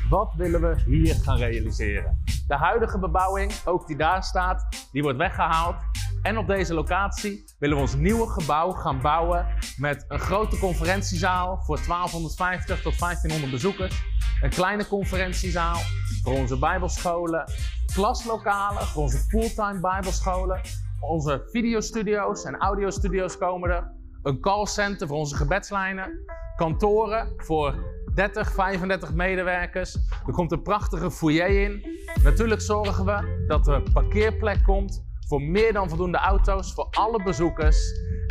Wat 0.10 0.34
willen 0.36 0.62
we 0.62 0.76
hier 0.86 1.16
gaan 1.16 1.38
realiseren? 1.38 2.24
De 2.48 2.56
huidige 2.56 3.00
bebouwing, 3.00 3.52
ook 3.66 3.88
die 3.88 3.98
daar 3.98 4.24
staat, 4.24 4.88
die 4.92 5.04
wordt 5.04 5.18
weggehaald. 5.18 5.76
En 6.22 6.38
op 6.38 6.48
deze 6.48 6.74
locatie 6.74 7.44
willen 7.60 7.76
we 7.76 7.82
ons 7.82 7.96
nieuwe 7.96 8.28
gebouw 8.28 8.72
gaan 8.72 9.02
bouwen 9.02 9.48
met 9.78 10.06
een 10.08 10.20
grote 10.20 10.60
conferentiezaal 10.60 11.58
voor 11.58 11.80
1250 11.88 12.82
tot 12.82 13.00
1500 13.00 13.52
bezoekers. 13.52 14.04
Een 14.42 14.50
kleine 14.50 14.88
conferentiezaal 14.88 15.78
voor 16.24 16.34
onze 16.34 16.60
bijbelscholen, 16.60 17.52
klaslokalen 17.94 18.84
voor 18.84 19.04
onze 19.04 19.18
fulltime 19.18 19.80
bijbelscholen. 19.80 20.62
Onze 21.00 21.48
videostudio's 21.52 22.44
en 22.44 22.58
audiostudio's 22.58 23.38
komen 23.38 23.70
er. 23.70 23.92
Een 24.24 24.40
callcenter 24.40 25.08
voor 25.08 25.18
onze 25.18 25.36
gebedslijnen. 25.36 26.12
Kantoren 26.56 27.34
voor 27.38 27.95
30, 28.16 28.52
35 28.52 29.14
medewerkers. 29.14 29.98
Er 30.26 30.34
komt 30.34 30.52
een 30.52 30.62
prachtige 30.62 31.12
foyer 31.12 31.64
in. 31.64 31.86
Natuurlijk 32.24 32.62
zorgen 32.62 33.06
we 33.06 33.46
dat 33.48 33.68
er 33.68 33.82
parkeerplek 33.94 34.64
komt 34.64 35.04
voor 35.28 35.42
meer 35.42 35.74
dan 35.74 35.90
voldoende 35.90 36.18
auto's 36.18 36.74
voor 36.74 36.88
alle 36.92 37.24
bezoekers. 37.24 37.78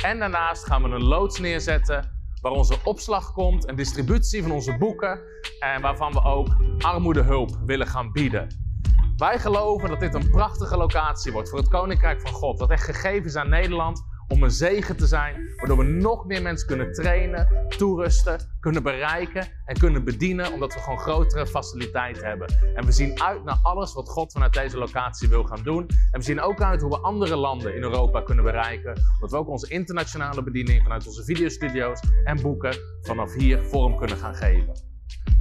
En 0.05 0.19
daarnaast 0.19 0.65
gaan 0.66 0.82
we 0.82 0.89
een 0.89 1.05
loods 1.05 1.39
neerzetten 1.39 2.12
waar 2.40 2.52
onze 2.52 2.77
opslag 2.85 3.32
komt 3.32 3.66
en 3.66 3.77
distributie 3.77 4.43
van 4.43 4.51
onze 4.51 4.77
boeken 4.78 5.20
en 5.61 5.81
waarvan 5.81 6.12
we 6.12 6.23
ook 6.23 6.48
armoedehulp 6.78 7.59
willen 7.66 7.86
gaan 7.86 8.12
bieden. 8.12 8.48
Wij 9.16 9.39
geloven 9.39 9.89
dat 9.89 10.01
dit 10.01 10.15
een 10.15 10.31
prachtige 10.31 10.77
locatie 10.77 11.32
wordt 11.32 11.48
voor 11.48 11.59
het 11.59 11.69
Koninkrijk 11.69 12.20
van 12.20 12.32
God, 12.32 12.59
dat 12.59 12.70
echt 12.70 12.85
gegeven 12.85 13.24
is 13.24 13.36
aan 13.36 13.48
Nederland 13.48 14.05
om 14.35 14.43
een 14.43 14.51
zegen 14.51 14.97
te 14.97 15.06
zijn, 15.06 15.52
waardoor 15.56 15.77
we 15.77 15.85
nog 15.85 16.27
meer 16.27 16.43
mensen 16.43 16.66
kunnen 16.66 16.93
trainen, 16.93 17.66
toerusten, 17.69 18.39
kunnen 18.61 18.82
bereiken 18.82 19.47
en 19.65 19.78
kunnen 19.78 20.05
bedienen, 20.05 20.52
omdat 20.52 20.74
we 20.74 20.81
gewoon 20.81 20.98
grotere 20.98 21.47
faciliteiten 21.47 22.27
hebben. 22.27 22.48
En 22.74 22.85
we 22.85 22.93
zien 22.93 23.23
uit 23.23 23.44
naar 23.44 23.59
alles 23.62 23.94
wat 23.94 24.09
God 24.09 24.32
vanuit 24.32 24.52
deze 24.52 24.78
locatie 24.78 25.28
wil 25.28 25.44
gaan 25.44 25.62
doen. 25.62 25.86
En 26.11 26.19
we 26.19 26.23
zien 26.23 26.40
ook 26.40 26.62
uit 26.62 26.81
hoe 26.81 26.90
we 26.90 26.98
andere 26.98 27.36
landen 27.36 27.74
in 27.74 27.82
Europa 27.82 28.20
kunnen 28.20 28.44
bereiken, 28.44 28.97
omdat 29.15 29.31
we 29.31 29.36
ook 29.36 29.48
onze 29.48 29.69
internationale 29.69 30.43
bediening 30.43 30.82
vanuit 30.82 31.06
onze 31.06 31.24
videostudio's 31.24 32.01
en 32.24 32.40
boeken 32.43 32.77
vanaf 33.02 33.35
hier 33.35 33.62
vorm 33.62 33.97
kunnen 33.97 34.16
gaan 34.16 34.35
geven. 34.35 34.93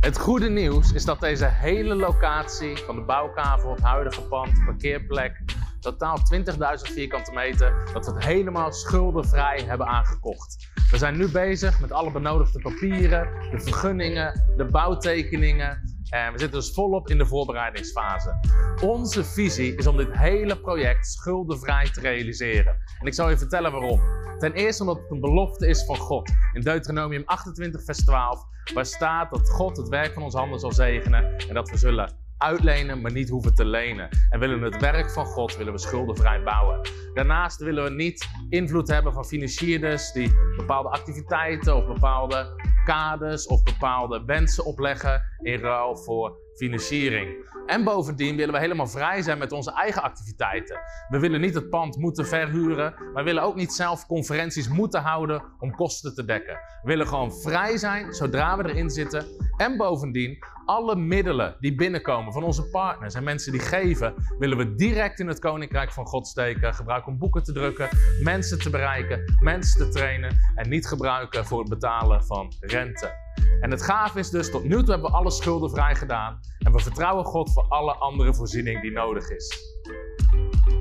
Het 0.03 0.20
goede 0.20 0.49
nieuws 0.49 0.94
is 0.94 1.06
dat 1.06 1.20
deze 1.20 1.45
hele 1.45 1.95
locatie 1.95 2.78
van 2.78 2.95
de 2.95 3.02
bouwkavel, 3.02 3.72
het 3.72 3.82
huidige 3.82 4.22
pand, 4.22 4.65
parkeerplek, 4.65 5.43
totaal 5.84 6.18
20.000 6.34 6.93
vierkante 6.93 7.31
meter, 7.31 7.89
dat 7.93 8.05
we 8.05 8.11
het 8.11 8.23
helemaal 8.23 8.72
schuldenvrij 8.72 9.64
hebben 9.68 9.88
aangekocht. 9.88 10.72
We 10.91 10.97
zijn 10.97 11.18
nu 11.18 11.27
bezig 11.27 11.80
met 11.80 11.91
alle 11.91 12.11
benodigde 12.11 12.61
papieren, 12.61 13.27
de 13.51 13.60
vergunningen, 13.60 14.53
de 14.57 14.65
bouwtekeningen. 14.65 15.91
En 16.10 16.34
we 16.34 16.39
zitten 16.39 16.60
dus 16.60 16.73
volop 16.73 17.10
in 17.10 17.18
de 17.18 17.26
voorbereidingsfase. 17.26 18.39
Onze 18.81 19.23
visie 19.23 19.76
is 19.76 19.88
om 19.88 19.97
dit 19.97 20.18
hele 20.18 20.60
project 20.60 21.07
schuldenvrij 21.07 21.89
te 21.91 21.99
realiseren. 21.99 22.77
En 22.99 23.07
ik 23.07 23.14
zal 23.14 23.30
je 23.30 23.38
vertellen 23.38 23.72
waarom. 23.72 24.01
Ten 24.39 24.53
eerste 24.53 24.84
omdat 24.84 25.01
het 25.01 25.11
een 25.11 25.19
belofte 25.19 25.68
is 25.68 25.85
van 25.85 25.97
God. 25.97 26.31
In 26.53 26.61
Deuteronomium 26.61 27.23
28, 27.26 27.84
vers 27.84 28.03
12, 28.05 28.43
waar 28.73 28.85
staat 28.85 29.31
dat 29.31 29.49
God 29.49 29.77
het 29.77 29.89
werk 29.89 30.14
van 30.14 30.23
onze 30.23 30.38
handen 30.38 30.60
zal 30.60 30.72
zegenen 30.72 31.38
en 31.47 31.53
dat 31.53 31.69
we 31.69 31.77
zullen 31.77 32.22
uitlenen, 32.44 33.02
maar 33.02 33.11
niet 33.11 33.30
hoeven 33.30 33.56
te 33.56 33.65
lenen. 33.65 34.10
En 34.30 34.40
willen 34.40 34.60
we 34.60 34.65
het 34.65 34.82
werk 34.82 35.11
van 35.11 35.26
God, 35.26 35.57
willen 35.57 35.74
we 35.74 35.80
schuldenvrij 35.80 36.44
bouwen. 36.44 36.80
Daarnaast 37.14 37.60
willen 37.60 37.84
we 37.84 37.90
niet 37.90 38.28
invloed 38.49 38.88
hebben 38.88 39.14
van 39.14 39.26
financierders 39.26 40.11
die 40.11 40.32
bepaalde 40.57 40.90
activiteiten 40.90 41.76
of 41.76 41.86
bepaalde 41.86 42.61
kaders 42.86 43.48
of 43.48 43.64
bepaalde 43.64 44.24
wensen 44.26 44.65
opleggen 44.65 45.22
in 45.41 45.60
ruil 45.60 45.98
voor 45.98 46.38
financiering. 46.56 47.52
En 47.65 47.84
bovendien 47.84 48.36
willen 48.36 48.53
we 48.53 48.60
helemaal 48.60 48.88
vrij 48.88 49.22
zijn 49.22 49.38
met 49.38 49.52
onze 49.52 49.74
eigen 49.74 50.02
activiteiten. 50.02 50.80
We 51.10 51.20
willen 51.20 51.41
niet 51.41 51.53
het 51.53 51.70
pand 51.70 51.98
moeten 51.98 52.26
verhuren, 52.26 52.94
maar 53.14 53.24
willen 53.24 53.44
ook 53.44 53.56
niet 53.56 53.74
zelf 53.74 54.06
conferenties 54.06 54.68
moeten 54.68 55.02
houden 55.02 55.44
om 55.60 55.76
kosten 55.76 56.15
te 56.15 56.26
dekken. 56.26 56.53
We 56.53 56.88
willen 56.88 57.07
gewoon 57.07 57.34
vrij 57.34 57.78
zijn 57.78 58.14
zodra 58.14 58.57
we 58.57 58.70
erin 58.70 58.90
zitten. 58.90 59.26
En 59.57 59.78
bovendien, 59.78 60.38
alle 60.65 60.95
middelen 60.95 61.56
die 61.60 61.76
binnenkomen 61.76 62.34
van 62.34 62.44
onze 62.44 62.69
partners 62.69 63.14
en 63.14 63.23
mensen 63.23 63.52
die 63.52 63.61
geven, 63.61 64.14
willen 64.40 64.57
we 64.57 64.76
direct 64.76 65.19
in 65.19 65.27
het 65.27 65.40
Koninkrijk 65.40 65.91
van 65.91 66.06
God 66.06 66.27
steken. 66.27 66.73
Gebruiken 66.73 67.11
om 67.11 67.18
boeken 67.18 67.44
te 67.44 67.53
drukken, 67.53 67.90
mensen 68.22 68.60
te 68.60 68.69
bereiken, 68.69 69.38
mensen 69.40 69.85
te 69.85 69.91
trainen 69.91 70.38
en 70.56 70.69
niet 70.69 70.88
gebruiken 70.88 71.45
voor 71.45 71.60
het 71.60 71.69
betalen 71.69 72.26
van 72.26 72.53
rente. 72.60 73.11
En 73.60 73.72
het 73.72 73.81
gaaf 73.81 74.15
is 74.15 74.30
dus, 74.30 74.52
tot 74.52 74.64
nu 74.64 74.69
toe 74.69 74.91
hebben 74.91 75.11
we 75.11 75.18
alle 75.18 75.31
schulden 75.31 75.69
vrij 75.69 75.95
gedaan. 75.95 76.40
En 76.60 76.72
we 76.72 76.80
vertrouwen 76.80 77.26
God 77.26 77.53
voor 77.53 77.65
alle 77.69 77.94
andere 77.94 78.34
voorziening 78.34 78.81
die 78.81 78.91
nodig 78.91 79.30
is. 79.30 79.72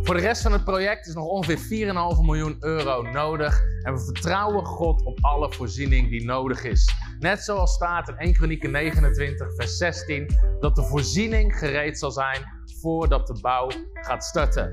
Voor 0.05 0.15
de 0.15 0.21
rest 0.21 0.43
van 0.43 0.53
het 0.53 0.65
project 0.65 1.07
is 1.07 1.15
nog 1.15 1.25
ongeveer 1.25 1.89
4,5 2.17 2.21
miljoen 2.23 2.57
euro 2.61 3.03
nodig. 3.03 3.61
En 3.83 3.95
we 3.95 4.01
vertrouwen 4.01 4.65
God 4.65 5.03
op 5.03 5.19
alle 5.21 5.53
voorziening 5.53 6.11
die 6.11 6.25
nodig 6.25 6.65
is. 6.65 6.95
Net 7.19 7.43
zoals 7.43 7.73
staat 7.73 8.09
in 8.09 8.17
1 8.17 8.33
Kronieken 8.33 8.71
29, 8.71 9.55
vers 9.55 9.77
16, 9.77 10.31
dat 10.61 10.77
de 10.77 10.83
voorziening 10.83 11.59
gereed 11.59 11.99
zal 11.99 12.11
zijn 12.11 12.41
voordat 12.81 13.27
de 13.27 13.39
bouw 13.41 13.71
gaat 13.93 14.25
starten. 14.25 14.71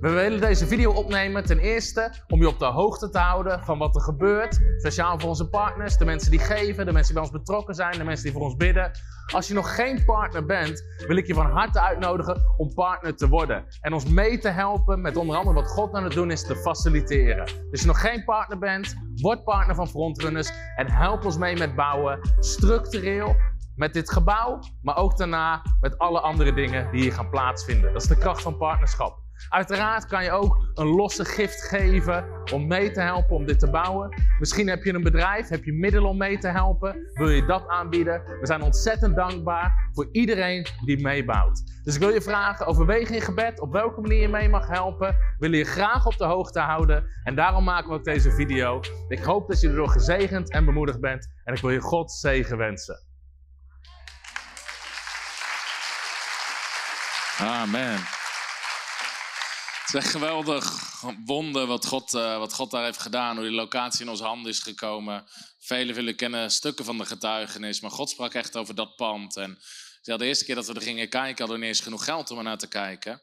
We 0.00 0.10
willen 0.10 0.40
deze 0.40 0.66
video 0.66 0.92
opnemen 0.92 1.44
ten 1.44 1.58
eerste 1.58 2.12
om 2.28 2.40
je 2.40 2.48
op 2.48 2.58
de 2.58 2.64
hoogte 2.64 3.08
te 3.08 3.18
houden 3.18 3.64
van 3.64 3.78
wat 3.78 3.94
er 3.94 4.00
gebeurt. 4.00 4.60
Speciaal 4.78 5.18
voor 5.18 5.28
onze 5.28 5.48
partners, 5.48 5.96
de 5.96 6.04
mensen 6.04 6.30
die 6.30 6.40
geven, 6.40 6.86
de 6.86 6.92
mensen 6.92 7.14
die 7.14 7.22
bij 7.22 7.22
ons 7.22 7.42
betrokken 7.42 7.74
zijn, 7.74 7.98
de 7.98 8.04
mensen 8.04 8.24
die 8.24 8.32
voor 8.32 8.42
ons 8.42 8.56
bidden. 8.56 8.90
Als 9.34 9.48
je 9.48 9.54
nog 9.54 9.74
geen 9.74 10.04
partner 10.04 10.46
bent, 10.46 10.84
wil 11.06 11.16
ik 11.16 11.26
je 11.26 11.34
van 11.34 11.50
harte 11.50 11.80
uitnodigen 11.80 12.42
om 12.56 12.74
partner 12.74 13.16
te 13.16 13.28
worden. 13.28 13.64
En 13.80 13.92
ons 13.92 14.04
mee 14.04 14.38
te 14.38 14.48
helpen 14.48 15.00
met 15.00 15.16
onder 15.16 15.36
andere 15.36 15.54
wat 15.54 15.70
God 15.70 15.94
aan 15.94 16.04
het 16.04 16.12
doen 16.12 16.30
is 16.30 16.46
te 16.46 16.56
faciliteren. 16.56 17.44
Dus 17.44 17.70
als 17.70 17.80
je 17.80 17.86
nog 17.86 18.00
geen 18.00 18.24
partner 18.24 18.58
bent, 18.58 18.96
word 19.16 19.44
partner 19.44 19.74
van 19.74 19.88
Frontrunners 19.88 20.52
en 20.76 20.90
help 20.90 21.24
ons 21.24 21.38
mee 21.38 21.56
met 21.56 21.74
bouwen. 21.74 22.20
Structureel, 22.38 23.36
met 23.74 23.92
dit 23.92 24.10
gebouw, 24.10 24.58
maar 24.82 24.96
ook 24.96 25.16
daarna 25.16 25.62
met 25.80 25.98
alle 25.98 26.20
andere 26.20 26.52
dingen 26.52 26.90
die 26.90 27.00
hier 27.00 27.12
gaan 27.12 27.30
plaatsvinden. 27.30 27.92
Dat 27.92 28.02
is 28.02 28.08
de 28.08 28.18
kracht 28.18 28.42
van 28.42 28.56
partnerschap. 28.56 29.19
Uiteraard 29.48 30.06
kan 30.06 30.24
je 30.24 30.30
ook 30.30 30.70
een 30.74 30.86
losse 30.86 31.24
gift 31.24 31.62
geven 31.62 32.24
om 32.52 32.66
mee 32.66 32.90
te 32.90 33.00
helpen 33.00 33.36
om 33.36 33.46
dit 33.46 33.58
te 33.58 33.70
bouwen. 33.70 34.22
Misschien 34.38 34.68
heb 34.68 34.84
je 34.84 34.94
een 34.94 35.02
bedrijf, 35.02 35.48
heb 35.48 35.64
je 35.64 35.72
middelen 35.72 36.08
om 36.08 36.16
mee 36.16 36.38
te 36.38 36.48
helpen, 36.48 37.10
wil 37.12 37.28
je 37.28 37.44
dat 37.44 37.68
aanbieden. 37.68 38.22
We 38.40 38.46
zijn 38.46 38.62
ontzettend 38.62 39.16
dankbaar 39.16 39.90
voor 39.92 40.08
iedereen 40.12 40.66
die 40.84 41.02
meebouwt. 41.02 41.80
Dus 41.84 41.94
ik 41.94 42.00
wil 42.00 42.12
je 42.12 42.22
vragen, 42.22 42.66
overweeg 42.66 43.10
in 43.10 43.20
gebed 43.20 43.60
op 43.60 43.72
welke 43.72 44.00
manier 44.00 44.20
je 44.20 44.28
mee 44.28 44.48
mag 44.48 44.68
helpen. 44.68 45.16
Willen 45.38 45.58
je 45.58 45.64
graag 45.64 46.06
op 46.06 46.16
de 46.16 46.24
hoogte 46.24 46.60
houden 46.60 47.04
en 47.24 47.34
daarom 47.34 47.64
maken 47.64 47.88
we 47.88 47.94
ook 47.94 48.04
deze 48.04 48.30
video. 48.30 48.80
Ik 49.08 49.22
hoop 49.22 49.48
dat 49.48 49.60
je 49.60 49.68
erdoor 49.68 49.88
gezegend 49.88 50.50
en 50.50 50.64
bemoedigd 50.64 51.00
bent 51.00 51.28
en 51.44 51.54
ik 51.54 51.60
wil 51.60 51.70
je 51.70 51.80
God 51.80 52.12
zegen 52.12 52.56
wensen. 52.56 53.08
Amen. 57.38 58.19
Het 59.90 59.98
is 59.98 60.04
echt 60.04 60.14
geweldig 60.14 60.82
wonder 61.24 61.66
wat 61.66 61.86
God, 61.86 62.14
uh, 62.14 62.38
wat 62.38 62.54
God 62.54 62.70
daar 62.70 62.84
heeft 62.84 63.00
gedaan. 63.00 63.36
Hoe 63.36 63.44
die 63.44 63.54
locatie 63.54 64.04
in 64.04 64.10
onze 64.10 64.24
handen 64.24 64.50
is 64.50 64.58
gekomen. 64.58 65.24
Velen 65.58 65.94
willen 65.94 66.16
kennen 66.16 66.50
stukken 66.50 66.84
van 66.84 66.98
de 66.98 67.04
getuigenis. 67.04 67.80
Maar 67.80 67.90
God 67.90 68.10
sprak 68.10 68.34
echt 68.34 68.56
over 68.56 68.74
dat 68.74 68.96
pand. 68.96 69.36
En 69.36 69.58
de 70.02 70.24
eerste 70.24 70.44
keer 70.44 70.54
dat 70.54 70.66
we 70.66 70.74
er 70.74 70.82
gingen 70.82 71.08
kijken, 71.08 71.38
hadden 71.38 71.56
we 71.56 71.64
niet 71.64 71.74
eens 71.74 71.84
genoeg 71.84 72.04
geld 72.04 72.30
om 72.30 72.38
er 72.38 72.44
naar 72.44 72.58
te 72.58 72.68
kijken. 72.68 73.22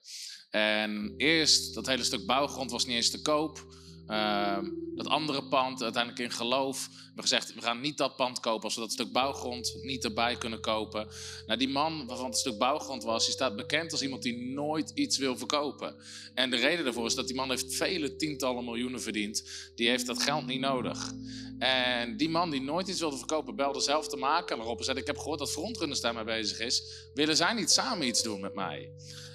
En 0.50 1.14
eerst, 1.18 1.74
dat 1.74 1.86
hele 1.86 2.04
stuk 2.04 2.26
bouwgrond 2.26 2.72
was 2.72 2.86
niet 2.86 2.96
eens 2.96 3.12
te 3.12 3.22
koop. 3.22 3.66
Uh, 4.08 4.58
dat 4.96 5.08
andere 5.08 5.44
pand, 5.44 5.84
uiteindelijk 5.84 6.24
in 6.24 6.32
geloof. 6.32 6.88
We 6.88 7.04
hebben 7.06 7.24
gezegd, 7.24 7.54
we 7.54 7.62
gaan 7.62 7.82
niet 7.82 7.98
dat 7.98 8.16
pand 8.16 8.40
kopen 8.40 8.64
als 8.64 8.76
we 8.76 8.82
dat 8.82 8.92
stuk 8.92 9.12
bouwgrond 9.12 9.78
niet 9.82 10.04
erbij 10.04 10.38
kunnen 10.38 10.62
kopen. 10.62 11.08
Nou, 11.46 11.60
die 11.60 11.70
man 11.70 12.06
waarvan 12.06 12.26
het 12.26 12.38
stuk 12.38 12.58
bouwgrond 12.58 13.04
was, 13.04 13.26
die 13.26 13.34
staat 13.34 13.56
bekend 13.56 13.92
als 13.92 14.02
iemand 14.02 14.24
die 14.24 14.54
nooit 14.54 14.92
iets 14.94 15.18
wil 15.18 15.38
verkopen. 15.38 15.96
En 16.34 16.50
de 16.50 16.56
reden 16.56 16.84
daarvoor 16.84 17.06
is 17.06 17.16
dat 17.16 17.28
die 17.28 17.36
man 17.36 17.50
heeft 17.50 17.76
vele 17.76 18.16
tientallen 18.16 18.66
miljoenen 18.66 19.02
verdiend. 19.02 19.44
Die 19.76 19.90
heeft 19.90 20.06
dat 20.06 20.24
geld 20.24 20.46
niet 20.46 20.60
nodig. 20.60 21.14
En 21.60 22.18
die 22.18 22.30
man 22.30 22.50
die 22.50 22.62
nooit 22.62 22.88
iets 22.88 23.00
wilde 23.00 23.18
verkopen, 23.18 23.56
belde 23.56 23.82
zelf 23.82 24.08
te 24.08 24.18
maken 24.18 24.60
erop 24.60 24.78
en 24.78 24.86
zei, 24.86 25.00
ik 25.00 25.08
heb 25.08 25.18
gehoord 25.18 25.40
dat 25.40 25.52
Frontrunners 25.52 26.02
daarmee 26.02 26.24
bezig 26.24 26.60
is. 26.60 26.84
Willen 27.14 27.36
zij 27.36 27.54
niet 27.54 27.72
samen 27.72 28.08
iets 28.08 28.24
doen 28.24 28.40
met 28.40 28.56
mij? 28.56 28.92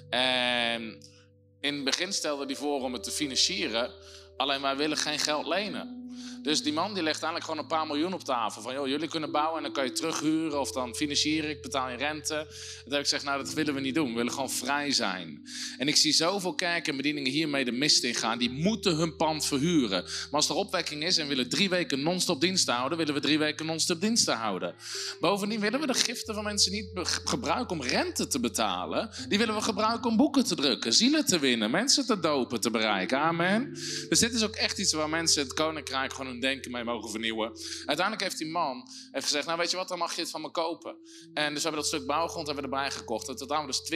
En 0.09 1.11
in 1.59 1.75
het 1.75 1.83
begin 1.83 2.13
stelde 2.13 2.45
hij 2.45 2.55
voor 2.55 2.81
om 2.81 2.93
het 2.93 3.03
te 3.03 3.11
financieren. 3.11 3.91
Alleen 4.37 4.61
wij 4.61 4.75
willen 4.75 4.97
geen 4.97 5.19
geld 5.19 5.47
lenen. 5.47 6.02
Dus 6.43 6.63
die 6.63 6.73
man 6.73 6.93
die 6.93 7.03
legt 7.03 7.23
eigenlijk 7.23 7.43
gewoon 7.45 7.59
een 7.59 7.67
paar 7.67 7.87
miljoen 7.87 8.13
op 8.13 8.23
tafel. 8.23 8.61
Van 8.61 8.73
joh, 8.73 8.87
jullie 8.87 9.07
kunnen 9.07 9.31
bouwen 9.31 9.57
en 9.57 9.63
dan 9.63 9.71
kan 9.71 9.83
je 9.85 9.91
terughuren 9.91 10.59
of 10.59 10.71
dan 10.71 10.95
financier 10.95 11.49
ik, 11.49 11.61
betaal 11.61 11.89
je 11.89 11.97
rente. 11.97 12.35
En 12.35 12.91
heb 12.91 12.91
ik 12.91 13.03
gezegd, 13.03 13.23
nou 13.23 13.43
dat 13.43 13.53
willen 13.53 13.73
we 13.73 13.79
niet 13.79 13.95
doen. 13.95 14.09
We 14.09 14.15
willen 14.15 14.31
gewoon 14.31 14.49
vrij 14.51 14.91
zijn. 14.91 15.47
En 15.77 15.87
ik 15.87 15.95
zie 15.95 16.13
zoveel 16.13 16.53
kerken 16.53 16.91
en 16.91 16.97
bedieningen 16.97 17.31
hiermee 17.31 17.65
de 17.65 17.71
mist 17.71 18.03
in 18.03 18.15
gaan. 18.15 18.37
Die 18.37 18.49
moeten 18.49 18.95
hun 18.95 19.15
pand 19.15 19.45
verhuren. 19.45 20.03
Maar 20.03 20.29
als 20.31 20.49
er 20.49 20.55
opwekking 20.55 21.03
is 21.03 21.17
en 21.17 21.27
willen 21.27 21.49
drie 21.49 21.69
weken 21.69 22.03
non-stop 22.03 22.41
diensten 22.41 22.73
houden, 22.73 22.97
willen 22.97 23.13
we 23.13 23.19
drie 23.19 23.39
weken 23.39 23.65
non-stop 23.65 24.01
diensten 24.01 24.37
houden. 24.37 24.75
Bovendien 25.19 25.59
willen 25.59 25.79
we 25.79 25.87
de 25.87 25.93
giften 25.93 26.33
van 26.33 26.43
mensen 26.43 26.71
niet 26.71 26.89
gebruiken 27.23 27.79
om 27.79 27.81
rente 27.81 28.27
te 28.27 28.39
betalen. 28.39 29.09
Die 29.27 29.37
willen 29.37 29.55
we 29.55 29.61
gebruiken 29.61 30.09
om 30.09 30.17
boeken 30.17 30.43
te 30.43 30.55
drukken, 30.55 30.93
zielen 30.93 31.25
te 31.25 31.39
winnen, 31.39 31.71
mensen 31.71 32.05
te 32.05 32.19
dopen, 32.19 32.59
te 32.61 32.71
bereiken. 32.71 33.19
Amen. 33.19 33.73
Dus 34.09 34.19
dit 34.19 34.33
is 34.33 34.43
ook 34.43 34.55
echt 34.55 34.77
iets 34.77 34.93
waar 34.93 35.09
mensen 35.09 35.43
het 35.43 35.53
koninkrijk 35.53 36.13
gewoon 36.13 36.32
denken 36.39 36.71
mee 36.71 36.83
mogen 36.83 37.09
vernieuwen. 37.09 37.47
Uiteindelijk 37.85 38.21
heeft 38.21 38.37
die 38.37 38.47
man 38.47 38.87
heeft 39.11 39.25
gezegd, 39.25 39.45
nou 39.45 39.57
weet 39.57 39.71
je 39.71 39.77
wat, 39.77 39.87
dan 39.87 39.97
mag 39.97 40.15
je 40.15 40.21
het 40.21 40.29
van 40.29 40.41
me 40.41 40.51
kopen. 40.51 40.95
En 41.33 41.53
dus 41.53 41.63
we 41.63 41.69
hebben 41.69 41.81
dat 41.81 41.85
stuk 41.85 42.05
bouwgrond 42.05 42.47
hebben 42.47 42.69
we 42.69 42.75
erbij 42.75 42.91
gekocht. 42.91 43.29
En 43.29 43.35
totaal 43.35 43.65
dus 43.65 43.91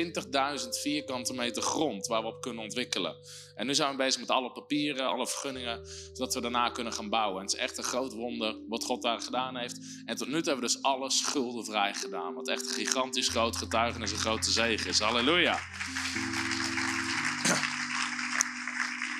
20.000 0.64 0.70
vierkante 0.82 1.34
meter 1.34 1.62
grond 1.62 2.08
waar 2.08 2.22
we 2.22 2.28
op 2.28 2.42
kunnen 2.42 2.64
ontwikkelen. 2.64 3.16
En 3.56 3.66
nu 3.66 3.76
zijn 3.76 3.92
we 3.92 3.98
bezig 3.98 4.20
met 4.20 4.30
alle 4.30 4.52
papieren, 4.52 5.08
alle 5.08 5.28
vergunningen, 5.28 5.88
zodat 6.14 6.34
we 6.34 6.42
daarna 6.42 6.70
kunnen 6.70 6.94
gaan 6.94 7.10
bouwen. 7.10 7.40
En 7.40 7.46
het 7.46 7.54
is 7.54 7.60
echt 7.60 7.78
een 7.78 7.84
groot 7.84 8.14
wonder 8.14 8.56
wat 8.68 8.84
God 8.84 9.02
daar 9.02 9.22
gedaan 9.22 9.58
heeft. 9.58 9.80
En 10.06 10.16
tot 10.16 10.28
nu 10.28 10.34
toe 10.34 10.52
hebben 10.52 10.70
we 10.70 10.74
dus 10.74 10.82
alle 10.82 11.12
schulden 11.12 11.66
vrij 11.66 11.94
gedaan. 11.94 12.34
Wat 12.34 12.48
echt 12.48 12.68
een 12.68 12.74
gigantisch 12.74 13.30
groot 13.30 13.56
getuigenis, 13.56 14.12
een 14.12 14.18
grote 14.18 14.52
zegen 14.52 14.90
is. 14.90 15.00
Halleluja. 15.00 15.60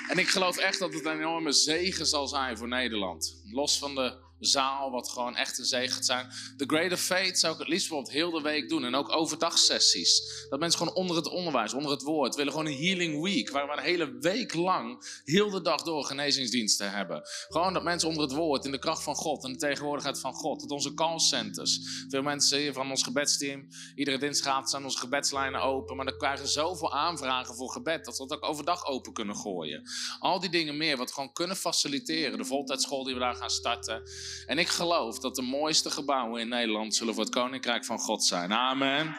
En 0.08 0.18
ik 0.18 0.28
geloof 0.28 0.56
echt 0.56 0.78
dat 0.78 0.94
het 0.94 1.04
een 1.04 1.18
enorme 1.18 1.52
zegen 1.52 2.06
zal 2.06 2.28
zijn 2.28 2.56
voor 2.56 2.68
Nederland. 2.68 3.42
Los 3.44 3.78
van 3.78 3.94
de 3.94 4.27
zaal, 4.40 4.90
wat 4.90 5.08
gewoon 5.08 5.36
echt 5.36 5.58
een 5.58 5.64
zegen 5.64 5.94
gaat 5.94 6.04
zijn. 6.04 6.28
De 6.56 6.64
Greater 6.66 6.96
Faith 6.96 7.38
zou 7.38 7.52
ik 7.52 7.58
het 7.58 7.68
liefst 7.68 7.88
bijvoorbeeld 7.88 8.16
heel 8.16 8.30
de 8.30 8.40
week 8.40 8.68
doen. 8.68 8.84
En 8.84 8.94
ook 8.94 9.12
overdagsessies. 9.12 10.46
Dat 10.48 10.58
mensen 10.58 10.78
gewoon 10.78 10.94
onder 10.94 11.16
het 11.16 11.28
onderwijs, 11.28 11.72
onder 11.72 11.90
het 11.90 12.02
woord, 12.02 12.34
willen 12.34 12.52
gewoon 12.52 12.66
een 12.66 12.78
healing 12.78 13.22
week. 13.22 13.50
Waar 13.50 13.66
we 13.66 13.72
een 13.72 13.82
hele 13.82 14.18
week 14.20 14.54
lang, 14.54 15.02
heel 15.24 15.50
de 15.50 15.60
dag 15.60 15.82
door, 15.82 16.04
genezingsdiensten 16.04 16.90
hebben. 16.90 17.22
Gewoon 17.48 17.72
dat 17.72 17.82
mensen 17.82 18.08
onder 18.08 18.22
het 18.22 18.32
woord, 18.32 18.64
in 18.64 18.70
de 18.70 18.78
kracht 18.78 19.02
van 19.02 19.14
God 19.14 19.44
en 19.44 19.52
de 19.52 19.58
tegenwoordigheid 19.58 20.20
van 20.20 20.32
God. 20.32 20.60
Dat 20.60 20.70
onze 20.70 20.94
callcenters. 20.94 21.80
Veel 22.08 22.22
mensen 22.22 22.58
hier 22.58 22.72
van 22.72 22.90
ons 22.90 23.02
gebedsteam, 23.02 23.68
iedere 23.94 24.18
dinsdag 24.18 24.68
zijn 24.68 24.84
onze 24.84 24.98
gebedslijnen 24.98 25.62
open. 25.62 25.96
Maar 25.96 26.04
dan 26.04 26.18
krijgen 26.18 26.48
zoveel 26.48 26.92
aanvragen 26.92 27.54
voor 27.54 27.70
gebed, 27.70 28.04
dat 28.04 28.18
we 28.18 28.26
dat 28.26 28.36
ook 28.36 28.48
overdag 28.48 28.86
open 28.86 29.12
kunnen 29.12 29.36
gooien. 29.36 29.82
Al 30.18 30.40
die 30.40 30.50
dingen 30.50 30.76
meer, 30.76 30.96
wat 30.96 31.12
gewoon 31.12 31.32
kunnen 31.32 31.56
faciliteren. 31.56 32.38
De 32.38 32.44
voltijdschool 32.44 33.04
die 33.04 33.14
we 33.14 33.20
daar 33.20 33.34
gaan 33.34 33.50
starten. 33.50 34.02
En 34.46 34.58
ik 34.58 34.68
geloof 34.68 35.18
dat 35.18 35.34
de 35.34 35.42
mooiste 35.42 35.90
gebouwen 35.90 36.40
in 36.40 36.48
Nederland 36.48 36.94
zullen 36.94 37.14
voor 37.14 37.24
het 37.24 37.32
Koninkrijk 37.32 37.84
van 37.84 37.98
God 37.98 38.24
zijn. 38.24 38.52
Amen. 38.52 39.16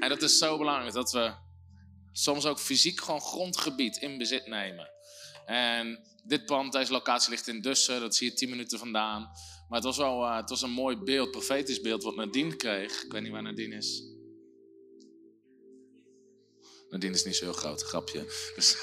En 0.00 0.08
dat 0.08 0.22
is 0.22 0.38
zo 0.38 0.58
belangrijk 0.58 0.94
dat 0.94 1.12
we 1.12 1.32
soms 2.12 2.46
ook 2.46 2.58
fysiek 2.58 3.00
gewoon 3.00 3.20
grondgebied 3.20 3.96
in 3.96 4.18
bezit 4.18 4.46
nemen. 4.46 4.90
En 5.46 6.00
dit 6.24 6.46
pand, 6.46 6.72
deze 6.72 6.92
locatie 6.92 7.30
ligt 7.30 7.48
in 7.48 7.60
Dussen, 7.60 8.00
dat 8.00 8.14
zie 8.14 8.30
je 8.30 8.36
10 8.36 8.50
minuten 8.50 8.78
vandaan. 8.78 9.20
Maar 9.68 9.78
het 9.78 9.84
was 9.84 9.96
wel 9.96 10.22
uh, 10.22 10.36
het 10.36 10.50
was 10.50 10.62
een 10.62 10.70
mooi 10.70 10.96
beeld, 10.96 11.30
profetisch 11.30 11.80
beeld, 11.80 12.02
wat 12.02 12.16
Nadine 12.16 12.56
kreeg. 12.56 13.02
Ik 13.02 13.12
weet 13.12 13.22
niet 13.22 13.32
waar 13.32 13.42
Nadine 13.42 13.76
is. 13.76 14.02
Nadine 16.90 17.14
is 17.14 17.24
niet 17.24 17.36
zo 17.36 17.44
heel 17.44 17.52
groot, 17.52 17.82
grapje. 17.82 18.24
Dus 18.54 18.76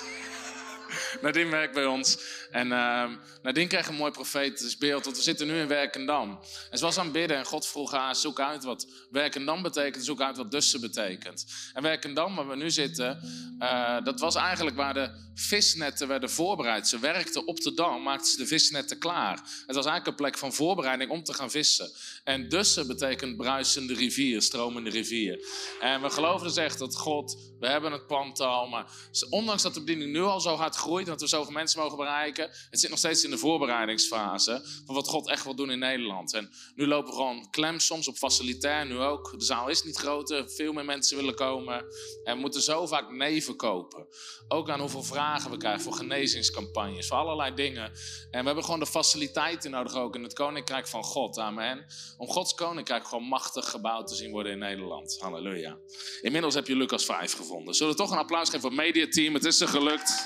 Nadine 1.21 1.49
werkt 1.49 1.73
bij 1.73 1.85
ons. 1.85 2.17
En 2.53 2.67
uh, 2.67 3.09
Nadine 3.41 3.67
kreeg 3.67 3.87
een 3.87 3.95
mooi 3.95 4.11
profetisch 4.11 4.77
beeld, 4.77 5.03
want 5.03 5.17
we 5.17 5.23
zitten 5.23 5.47
nu 5.47 5.59
in 5.59 5.67
Werkendam. 5.67 6.39
En 6.69 6.77
ze 6.77 6.83
was 6.83 6.97
aan 6.97 7.03
het 7.03 7.13
bidden 7.13 7.37
en 7.37 7.45
God 7.45 7.67
vroeg 7.67 7.91
haar, 7.91 8.15
zoek 8.15 8.39
uit 8.39 8.63
wat 8.63 8.87
Werkendam 9.11 9.61
betekent, 9.61 10.05
zoek 10.05 10.21
uit 10.21 10.37
wat 10.37 10.51
Dussen 10.51 10.81
betekent. 10.81 11.45
En 11.73 11.83
Werkendam, 11.83 12.35
waar 12.35 12.47
we 12.47 12.55
nu 12.55 12.71
zitten, 12.71 13.19
uh, 13.59 14.03
dat 14.03 14.19
was 14.19 14.35
eigenlijk 14.35 14.75
waar 14.75 14.93
de 14.93 15.31
visnetten 15.35 16.07
werden 16.07 16.29
voorbereid. 16.29 16.87
Ze 16.87 16.99
werkten 16.99 17.47
op 17.47 17.61
de 17.61 17.73
dam, 17.73 18.03
maakten 18.03 18.31
ze 18.31 18.37
de 18.37 18.47
visnetten 18.47 18.97
klaar. 18.97 19.35
Het 19.65 19.75
was 19.75 19.85
eigenlijk 19.85 20.07
een 20.07 20.15
plek 20.15 20.37
van 20.37 20.53
voorbereiding 20.53 21.11
om 21.11 21.23
te 21.23 21.33
gaan 21.33 21.51
vissen. 21.51 21.91
En 22.23 22.49
Dussen 22.49 22.87
betekent 22.87 23.37
bruisende 23.37 23.93
rivier, 23.93 24.41
stromende 24.41 24.89
rivier. 24.89 25.45
En 25.79 26.01
we 26.01 26.09
geloven 26.09 26.47
dus 26.47 26.57
echt 26.57 26.79
dat 26.79 26.95
God, 26.95 27.37
we 27.59 27.67
hebben 27.67 27.91
het 27.91 28.07
pand 28.07 28.39
al, 28.39 28.67
maar 28.67 28.85
ondanks 29.29 29.61
dat 29.61 29.73
de 29.73 29.79
bediening 29.79 30.11
nu 30.11 30.21
al 30.21 30.39
zo 30.39 30.55
hard 30.55 30.75
groeit, 30.75 31.05
dat 31.05 31.21
we 31.21 31.27
zoveel 31.27 31.53
mensen 31.53 31.79
mogen 31.79 31.97
bereiken, 31.97 32.42
het 32.69 32.79
zit 32.79 32.89
nog 32.89 32.99
steeds 32.99 33.23
in 33.23 33.29
de 33.29 33.37
voorbereidingsfase 33.37 34.61
van 34.85 34.95
wat 34.95 35.07
God 35.07 35.29
echt 35.29 35.43
wil 35.43 35.55
doen 35.55 35.71
in 35.71 35.79
Nederland. 35.79 36.33
En 36.33 36.51
nu 36.75 36.87
lopen 36.87 37.09
we 37.09 37.15
gewoon 37.15 37.49
klem 37.49 37.79
soms 37.79 38.07
op 38.07 38.17
facilitair, 38.17 38.85
nu 38.85 38.99
ook. 38.99 39.39
De 39.39 39.45
zaal 39.45 39.69
is 39.69 39.83
niet 39.83 39.97
groter, 39.97 40.49
veel 40.49 40.73
meer 40.73 40.85
mensen 40.85 41.17
willen 41.17 41.35
komen. 41.35 41.85
En 42.23 42.35
we 42.35 42.39
moeten 42.41 42.61
zo 42.61 42.87
vaak 42.87 43.11
nee 43.11 43.43
verkopen. 43.43 44.07
Ook 44.47 44.69
aan 44.69 44.79
hoeveel 44.79 45.03
vragen 45.03 45.51
we 45.51 45.57
krijgen 45.57 45.81
voor 45.81 45.93
genezingscampagnes, 45.93 47.07
voor 47.07 47.17
allerlei 47.17 47.53
dingen. 47.53 47.91
En 48.31 48.39
we 48.39 48.45
hebben 48.45 48.63
gewoon 48.63 48.79
de 48.79 48.85
faciliteiten 48.85 49.71
nodig 49.71 49.95
ook 49.95 50.15
in 50.15 50.23
het 50.23 50.33
Koninkrijk 50.33 50.87
van 50.87 51.03
God. 51.03 51.37
Amen. 51.37 51.85
Om 52.17 52.27
Gods 52.27 52.53
Koninkrijk 52.53 53.07
gewoon 53.07 53.23
machtig 53.23 53.69
gebouwd 53.69 54.07
te 54.07 54.15
zien 54.15 54.31
worden 54.31 54.51
in 54.51 54.59
Nederland. 54.59 55.17
Halleluja. 55.19 55.77
Inmiddels 56.21 56.53
heb 56.53 56.67
je 56.67 56.75
Lucas 56.75 57.05
5 57.05 57.33
gevonden. 57.33 57.73
Zullen 57.73 57.91
we 57.91 57.99
toch 57.99 58.11
een 58.11 58.17
applaus 58.17 58.45
geven 58.45 58.61
voor 58.61 58.69
het 58.69 58.79
mediateam? 58.79 59.33
Het 59.33 59.45
is 59.45 59.59
er 59.59 59.67
gelukt. 59.67 60.25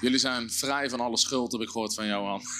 Jullie 0.00 0.18
zijn 0.18 0.50
vrij 0.50 0.90
van 0.90 1.00
alle 1.00 1.16
schuld, 1.16 1.52
heb 1.52 1.60
ik 1.60 1.68
gehoord 1.68 1.94
van 1.94 2.06
Johan. 2.06 2.42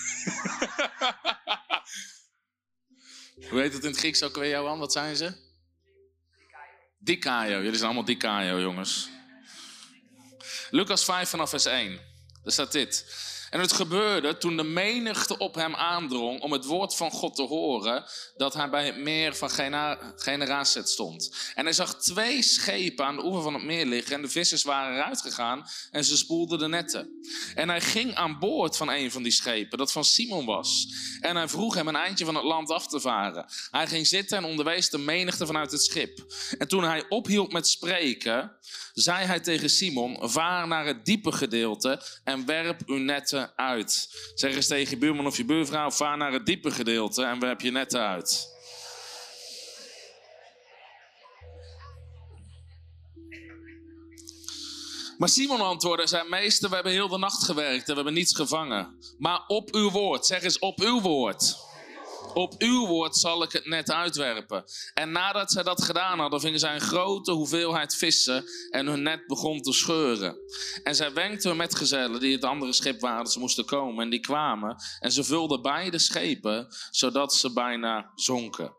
Hoe 3.50 3.60
heet 3.60 3.72
het 3.72 3.84
in 3.84 3.90
het 3.90 3.98
Grieks 3.98 4.22
ook 4.22 4.36
weer, 4.36 4.50
Johan? 4.50 4.78
Wat 4.78 4.92
zijn 4.92 5.16
ze? 5.16 5.46
Dikaio. 6.98 7.56
Jullie 7.56 7.72
zijn 7.72 7.84
allemaal 7.84 8.04
Dikaio, 8.04 8.60
jongens. 8.60 9.08
Lucas 10.70 11.04
5 11.04 11.28
vanaf 11.28 11.50
vers 11.50 11.64
1. 11.64 12.00
Daar 12.42 12.52
staat 12.52 12.72
dit. 12.72 13.06
En 13.50 13.60
het 13.60 13.72
gebeurde 13.72 14.38
toen 14.38 14.56
de 14.56 14.62
menigte 14.62 15.38
op 15.38 15.54
hem 15.54 15.74
aandrong 15.74 16.40
om 16.40 16.52
het 16.52 16.64
woord 16.64 16.94
van 16.94 17.10
God 17.10 17.34
te 17.34 17.42
horen, 17.42 18.04
dat 18.36 18.54
hij 18.54 18.70
bij 18.70 18.86
het 18.86 18.96
meer 18.96 19.34
van 19.34 19.50
Generaset 20.16 20.88
stond. 20.88 21.36
En 21.54 21.64
hij 21.64 21.72
zag 21.72 21.94
twee 22.00 22.42
schepen 22.42 23.04
aan 23.04 23.16
de 23.16 23.24
oever 23.24 23.42
van 23.42 23.54
het 23.54 23.62
meer 23.62 23.86
liggen 23.86 24.14
en 24.14 24.22
de 24.22 24.28
vissers 24.28 24.62
waren 24.62 24.96
eruit 24.96 25.20
gegaan 25.20 25.66
en 25.90 26.04
ze 26.04 26.16
spoelden 26.16 26.58
de 26.58 26.68
netten. 26.68 27.10
En 27.54 27.68
hij 27.68 27.80
ging 27.80 28.14
aan 28.14 28.38
boord 28.38 28.76
van 28.76 28.90
een 28.90 29.10
van 29.10 29.22
die 29.22 29.32
schepen, 29.32 29.78
dat 29.78 29.92
van 29.92 30.04
Simon 30.04 30.46
was. 30.46 30.88
En 31.20 31.36
hij 31.36 31.48
vroeg 31.48 31.74
hem 31.74 31.88
een 31.88 31.96
eindje 31.96 32.24
van 32.24 32.34
het 32.34 32.44
land 32.44 32.70
af 32.70 32.86
te 32.86 33.00
varen. 33.00 33.46
Hij 33.70 33.86
ging 33.86 34.06
zitten 34.06 34.36
en 34.36 34.44
onderwees 34.44 34.90
de 34.90 34.98
menigte 34.98 35.46
vanuit 35.46 35.72
het 35.72 35.82
schip. 35.82 36.34
En 36.58 36.68
toen 36.68 36.84
hij 36.84 37.04
ophield 37.08 37.52
met 37.52 37.68
spreken, 37.68 38.56
zei 38.92 39.24
hij 39.24 39.40
tegen 39.40 39.70
Simon, 39.70 40.16
vaar 40.20 40.66
naar 40.66 40.86
het 40.86 41.04
diepe 41.04 41.32
gedeelte 41.32 42.02
en 42.24 42.46
werp 42.46 42.82
uw 42.86 42.98
netten 42.98 43.37
uit. 43.56 44.08
Zeg 44.34 44.54
eens 44.54 44.66
tegen 44.66 44.90
je 44.90 44.96
buurman 44.96 45.26
of 45.26 45.36
je 45.36 45.44
buurvrouw, 45.44 45.90
vaar 45.90 46.16
naar 46.16 46.32
het 46.32 46.46
diepe 46.46 46.70
gedeelte 46.70 47.24
en 47.24 47.38
werp 47.38 47.60
je 47.60 47.70
netten 47.70 48.00
uit. 48.00 48.56
Maar 55.18 55.28
Simon 55.28 55.60
antwoordde 55.60 56.06
zijn 56.06 56.28
meester, 56.28 56.68
we 56.68 56.74
hebben 56.74 56.92
heel 56.92 57.08
de 57.08 57.18
nacht 57.18 57.44
gewerkt 57.44 57.82
en 57.82 57.88
we 57.88 57.94
hebben 57.94 58.14
niets 58.14 58.36
gevangen. 58.36 58.98
Maar 59.18 59.44
op 59.46 59.74
uw 59.74 59.90
woord, 59.90 60.26
zeg 60.26 60.42
eens 60.42 60.58
op 60.58 60.80
uw 60.80 61.00
woord. 61.00 61.56
Op 62.38 62.54
uw 62.58 62.86
woord 62.86 63.16
zal 63.16 63.42
ik 63.42 63.52
het 63.52 63.66
net 63.66 63.90
uitwerpen. 63.90 64.64
En 64.94 65.12
nadat 65.12 65.52
zij 65.52 65.62
dat 65.62 65.82
gedaan 65.82 66.18
hadden, 66.18 66.40
vingen 66.40 66.58
zij 66.58 66.74
een 66.74 66.80
grote 66.80 67.32
hoeveelheid 67.32 67.96
vissen 67.96 68.44
en 68.70 68.86
hun 68.86 69.02
net 69.02 69.26
begon 69.26 69.60
te 69.60 69.72
scheuren. 69.72 70.36
En 70.82 70.94
zij 70.94 71.12
wenkten 71.12 71.56
met 71.56 71.74
gezellen 71.74 72.20
die 72.20 72.32
het 72.32 72.44
andere 72.44 72.72
schip 72.72 73.00
waren 73.00 73.24
dat 73.24 73.32
ze 73.32 73.38
moesten 73.38 73.64
komen. 73.64 74.04
En 74.04 74.10
die 74.10 74.20
kwamen 74.20 74.76
en 75.00 75.12
ze 75.12 75.24
vulden 75.24 75.62
beide 75.62 75.98
schepen, 75.98 76.66
zodat 76.90 77.34
ze 77.34 77.52
bijna 77.52 78.12
zonken. 78.14 78.76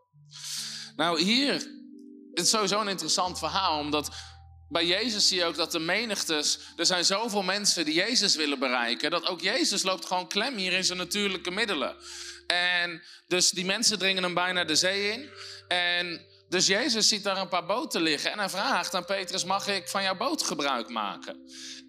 Nou, 0.96 1.22
hier 1.22 1.52
het 2.30 2.44
is 2.44 2.50
sowieso 2.50 2.80
een 2.80 2.88
interessant 2.88 3.38
verhaal, 3.38 3.78
omdat 3.78 4.10
bij 4.68 4.86
Jezus 4.86 5.28
zie 5.28 5.38
je 5.38 5.44
ook 5.44 5.56
dat 5.56 5.72
de 5.72 5.78
menigtes, 5.78 6.58
er 6.76 6.86
zijn 6.86 7.04
zoveel 7.04 7.42
mensen 7.42 7.84
die 7.84 7.94
Jezus 7.94 8.36
willen 8.36 8.58
bereiken, 8.58 9.10
dat 9.10 9.26
ook 9.26 9.40
Jezus 9.40 9.82
loopt 9.82 10.06
gewoon 10.06 10.28
klem 10.28 10.56
hier 10.56 10.72
in 10.72 10.84
zijn 10.84 10.98
natuurlijke 10.98 11.50
middelen. 11.50 11.96
En 12.50 13.02
dus 13.26 13.50
die 13.50 13.64
mensen 13.64 13.98
dringen 13.98 14.22
hem 14.22 14.34
bijna 14.34 14.64
de 14.64 14.76
zee 14.76 15.12
in. 15.12 15.30
En 15.68 16.20
dus 16.48 16.66
Jezus 16.66 17.08
ziet 17.08 17.22
daar 17.22 17.36
een 17.36 17.48
paar 17.48 17.66
boten 17.66 18.02
liggen 18.02 18.32
en 18.32 18.38
hij 18.38 18.48
vraagt 18.48 18.94
aan 18.94 19.04
Petrus, 19.04 19.44
mag 19.44 19.66
ik 19.66 19.88
van 19.88 20.02
jouw 20.02 20.16
boot 20.16 20.42
gebruik 20.42 20.88
maken? 20.88 21.36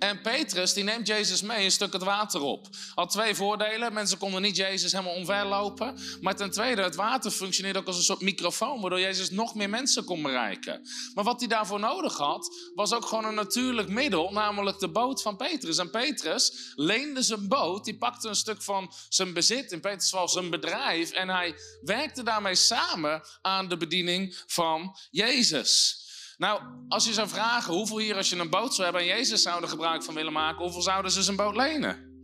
En 0.02 0.22
Petrus 0.22 0.74
die 0.74 0.84
neemt 0.84 1.08
Jezus 1.08 1.42
mee 1.42 1.64
een 1.64 1.72
stuk 1.72 1.94
het 1.94 2.04
water 2.04 2.42
op. 2.42 2.68
Had 2.96 3.12
twee 3.12 3.36
voordelen. 3.36 3.94
Mensen 3.94 4.18
konden 4.18 4.42
niet 4.42 4.56
Jezus 4.56 4.92
helemaal 4.92 5.14
omverlopen. 5.14 6.00
Maar 6.22 6.36
ten 6.36 6.52
tweede, 6.52 6.82
het 6.82 6.96
water 6.96 7.32
functioneerde 7.32 7.80
ook 7.80 7.88
als 7.88 7.98
een 7.98 8.04
soort 8.04 8.22
microfoon, 8.22 8.82
waardoor 8.82 9.00
Jezus 9.00 9.30
nog 9.30 9.56
meer 9.56 9.70
mensen 9.70 10.04
kon 10.04 10.22
bereiken. 10.22 10.82
Maar 11.14 11.24
wat 11.24 11.40
hij 11.40 11.50
daarvoor 11.50 11.80
nodig 11.80 12.18
had, 12.18 12.72
was 12.76 12.94
ook 12.94 13.06
gewoon 13.06 13.26
een 13.26 13.34
natuurlijk 13.34 13.88
middel, 13.88 14.32
namelijk 14.32 14.80
de 14.80 14.90
boot 14.90 15.22
van 15.22 15.38
Petrus. 15.38 15.78
En 15.78 15.90
Petrus 15.90 16.74
leende 16.76 17.22
zijn 17.22 17.48
boot, 17.48 17.86
die 17.86 17.98
pakte 17.98 18.28
een 18.28 18.36
stuk 18.36 18.62
van 18.62 18.94
zijn 19.10 19.34
bezit, 19.34 19.72
in 19.72 19.82
Petrus 19.82 20.12
was 20.12 20.34
zijn 20.34 20.50
bedrijf, 20.50 21.12
en 21.12 21.30
hij 21.30 21.56
werkte 21.82 22.24
daarmee 22.24 22.56
samen 22.56 23.22
aan 23.42 23.70
de 23.70 23.78
bediening 23.78 24.42
van 24.48 24.98
Jezus. 25.12 26.01
Nou, 26.42 26.62
als 26.88 27.06
je 27.06 27.14
zou 27.14 27.28
vragen 27.28 27.74
hoeveel 27.74 27.98
hier 27.98 28.16
als 28.16 28.30
je 28.30 28.36
een 28.36 28.50
boot 28.50 28.74
zou 28.74 28.84
hebben 28.84 29.02
en 29.02 29.18
Jezus 29.18 29.42
zouden 29.42 29.70
gebruik 29.70 30.04
van 30.04 30.14
willen 30.14 30.34
maken, 30.34 30.64
hoeveel 30.64 30.82
zouden 30.82 31.12
ze 31.12 31.24
zijn 31.24 31.36
boot 31.36 31.56
lenen? 31.56 32.24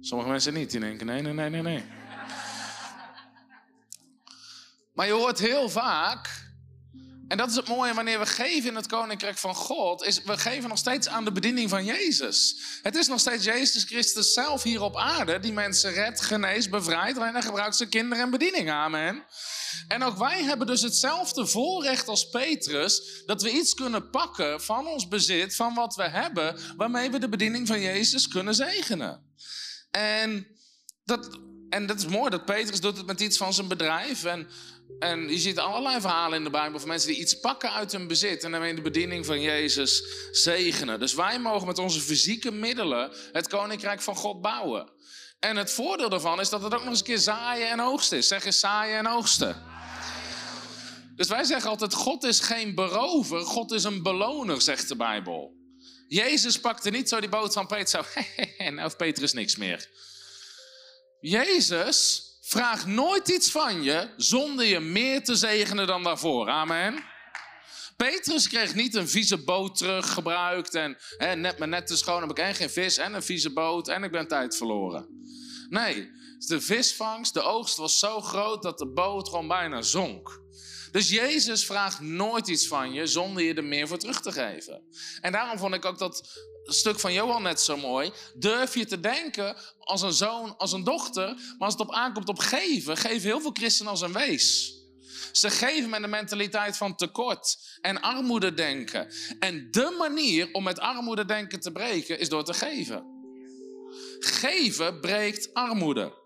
Sommige 0.00 0.30
mensen 0.30 0.54
niet, 0.54 0.70
die 0.70 0.80
denken 0.80 1.06
nee, 1.06 1.22
nee, 1.22 1.32
nee, 1.32 1.50
nee, 1.50 1.62
nee. 1.62 1.84
Maar 4.94 5.06
je 5.06 5.12
hoort 5.12 5.38
heel 5.38 5.68
vaak 5.68 6.45
En 7.28 7.36
dat 7.36 7.50
is 7.50 7.56
het 7.56 7.68
mooie 7.68 7.94
wanneer 7.94 8.18
we 8.18 8.26
geven 8.26 8.68
in 8.68 8.74
het 8.74 8.86
koninkrijk 8.86 9.38
van 9.38 9.54
God, 9.54 10.04
is 10.04 10.22
we 10.22 10.38
geven 10.38 10.68
nog 10.68 10.78
steeds 10.78 11.08
aan 11.08 11.24
de 11.24 11.32
bediening 11.32 11.70
van 11.70 11.84
Jezus. 11.84 12.60
Het 12.82 12.94
is 12.94 13.08
nog 13.08 13.20
steeds 13.20 13.44
Jezus 13.44 13.84
Christus 13.84 14.32
zelf 14.32 14.62
hier 14.62 14.82
op 14.82 14.96
aarde 14.96 15.40
die 15.40 15.52
mensen 15.52 15.92
redt, 15.92 16.20
geneest, 16.20 16.70
bevrijdt. 16.70 17.18
En 17.18 17.32
dan 17.32 17.42
gebruikt 17.42 17.76
ze 17.76 17.88
kinderen 17.88 18.24
en 18.24 18.30
bediening. 18.30 18.70
Amen. 18.70 19.24
En 19.88 20.02
ook 20.02 20.18
wij 20.18 20.42
hebben 20.42 20.66
dus 20.66 20.82
hetzelfde 20.82 21.46
voorrecht 21.46 22.08
als 22.08 22.28
Petrus, 22.28 23.22
dat 23.26 23.42
we 23.42 23.50
iets 23.50 23.74
kunnen 23.74 24.10
pakken 24.10 24.62
van 24.62 24.86
ons 24.86 25.08
bezit, 25.08 25.56
van 25.56 25.74
wat 25.74 25.94
we 25.94 26.08
hebben, 26.08 26.58
waarmee 26.76 27.10
we 27.10 27.18
de 27.18 27.28
bediening 27.28 27.66
van 27.66 27.80
Jezus 27.80 28.28
kunnen 28.28 28.54
zegenen. 28.54 29.34
En 29.90 30.46
dat, 31.04 31.38
en 31.76 31.86
dat 31.86 31.98
is 31.98 32.06
mooi, 32.06 32.30
dat 32.30 32.44
Petrus 32.44 32.80
doet 32.80 32.96
het 32.96 33.06
met 33.06 33.20
iets 33.20 33.36
van 33.36 33.52
zijn 33.52 33.68
bedrijf. 33.68 34.24
En, 34.24 34.48
en 34.98 35.28
je 35.28 35.38
ziet 35.38 35.58
allerlei 35.58 36.00
verhalen 36.00 36.38
in 36.38 36.44
de 36.44 36.50
Bijbel 36.50 36.78
van 36.78 36.88
mensen 36.88 37.08
die 37.08 37.18
iets 37.18 37.40
pakken 37.40 37.72
uit 37.72 37.92
hun 37.92 38.06
bezit 38.06 38.44
en 38.44 38.50
daarmee 38.50 38.74
de 38.74 38.82
bediening 38.82 39.26
van 39.26 39.40
Jezus 39.40 40.02
zegenen. 40.30 41.00
Dus 41.00 41.14
wij 41.14 41.38
mogen 41.38 41.66
met 41.66 41.78
onze 41.78 42.00
fysieke 42.00 42.50
middelen 42.52 43.12
het 43.32 43.48
koninkrijk 43.48 44.02
van 44.02 44.16
God 44.16 44.40
bouwen. 44.40 44.90
En 45.40 45.56
het 45.56 45.72
voordeel 45.72 46.08
daarvan 46.08 46.40
is 46.40 46.48
dat 46.48 46.62
het 46.62 46.74
ook 46.74 46.80
nog 46.80 46.88
eens 46.88 46.98
een 46.98 47.04
keer 47.04 47.18
zaaien 47.18 47.68
en 47.68 47.80
oogsten 47.80 48.18
is. 48.18 48.28
Zeg 48.28 48.44
eens 48.44 48.60
zaaien 48.60 48.98
en 48.98 49.08
oogsten. 49.08 49.62
Dus 51.16 51.28
wij 51.28 51.44
zeggen 51.44 51.70
altijd, 51.70 51.94
God 51.94 52.24
is 52.24 52.40
geen 52.40 52.74
berover, 52.74 53.40
God 53.40 53.72
is 53.72 53.84
een 53.84 54.02
beloner, 54.02 54.62
zegt 54.62 54.88
de 54.88 54.96
Bijbel. 54.96 55.54
Jezus 56.08 56.60
pakte 56.60 56.90
niet 56.90 57.08
zo 57.08 57.20
die 57.20 57.28
boot 57.28 57.52
van 57.52 57.66
Petrus 57.66 57.90
zo, 57.90 58.20
en 58.64 58.74
nou 58.74 58.94
Petrus 58.96 59.32
niks 59.32 59.56
meer. 59.56 59.88
Jezus 61.28 62.22
vraagt 62.40 62.86
nooit 62.86 63.28
iets 63.28 63.50
van 63.50 63.82
je 63.82 64.08
zonder 64.16 64.66
je 64.66 64.80
meer 64.80 65.24
te 65.24 65.34
zegenen 65.34 65.86
dan 65.86 66.02
daarvoor. 66.02 66.48
Amen. 66.48 67.04
Petrus 67.96 68.48
kreeg 68.48 68.74
niet 68.74 68.94
een 68.94 69.08
vieze 69.08 69.36
boot 69.36 69.76
teruggebruikt 69.76 70.74
en 70.74 70.96
hè, 71.16 71.36
net 71.36 71.58
mijn 71.58 71.70
net 71.70 71.86
te 71.86 71.96
schoon 71.96 72.20
heb 72.20 72.30
ik 72.30 72.38
en 72.38 72.54
geen 72.54 72.70
vis 72.70 72.96
en 72.96 73.14
een 73.14 73.22
vieze 73.22 73.52
boot 73.52 73.88
en 73.88 74.02
ik 74.02 74.10
ben 74.10 74.28
tijd 74.28 74.56
verloren. 74.56 75.06
Nee, 75.68 76.10
de 76.38 76.60
visvangst, 76.60 77.34
de 77.34 77.42
oogst 77.42 77.76
was 77.76 77.98
zo 77.98 78.20
groot 78.20 78.62
dat 78.62 78.78
de 78.78 78.92
boot 78.92 79.28
gewoon 79.28 79.48
bijna 79.48 79.82
zonk. 79.82 80.40
Dus 80.90 81.08
Jezus 81.08 81.66
vraagt 81.66 82.00
nooit 82.00 82.48
iets 82.48 82.66
van 82.66 82.92
je 82.92 83.06
zonder 83.06 83.42
je 83.42 83.54
er 83.54 83.64
meer 83.64 83.88
voor 83.88 83.98
terug 83.98 84.20
te 84.20 84.32
geven. 84.32 84.82
En 85.20 85.32
daarom 85.32 85.58
vond 85.58 85.74
ik 85.74 85.84
ook 85.84 85.98
dat 85.98 86.38
stuk 86.72 87.00
van 87.00 87.12
Johan 87.12 87.42
net 87.42 87.60
zo 87.60 87.76
mooi. 87.76 88.12
Durf 88.34 88.74
je 88.74 88.86
te 88.86 89.00
denken 89.00 89.56
als 89.78 90.02
een 90.02 90.12
zoon, 90.12 90.56
als 90.56 90.72
een 90.72 90.84
dochter. 90.84 91.26
Maar 91.26 91.56
als 91.58 91.72
het 91.72 91.82
op 91.82 91.92
aankomt 91.92 92.28
op 92.28 92.38
geven, 92.38 92.96
geven 92.96 93.28
heel 93.28 93.40
veel 93.40 93.52
christenen 93.52 93.90
als 93.90 94.00
een 94.00 94.12
wees. 94.12 94.74
Ze 95.32 95.50
geven 95.50 95.90
met 95.90 96.02
een 96.02 96.10
mentaliteit 96.10 96.76
van 96.76 96.96
tekort 96.96 97.58
en 97.80 98.00
armoede 98.00 98.54
denken. 98.54 99.12
En 99.38 99.70
de 99.70 99.94
manier 99.98 100.48
om 100.52 100.62
met 100.62 100.78
armoede 100.78 101.24
denken 101.24 101.60
te 101.60 101.72
breken 101.72 102.18
is 102.18 102.28
door 102.28 102.44
te 102.44 102.54
geven. 102.54 103.04
Geven 104.18 105.00
breekt 105.00 105.54
armoede. 105.54 106.24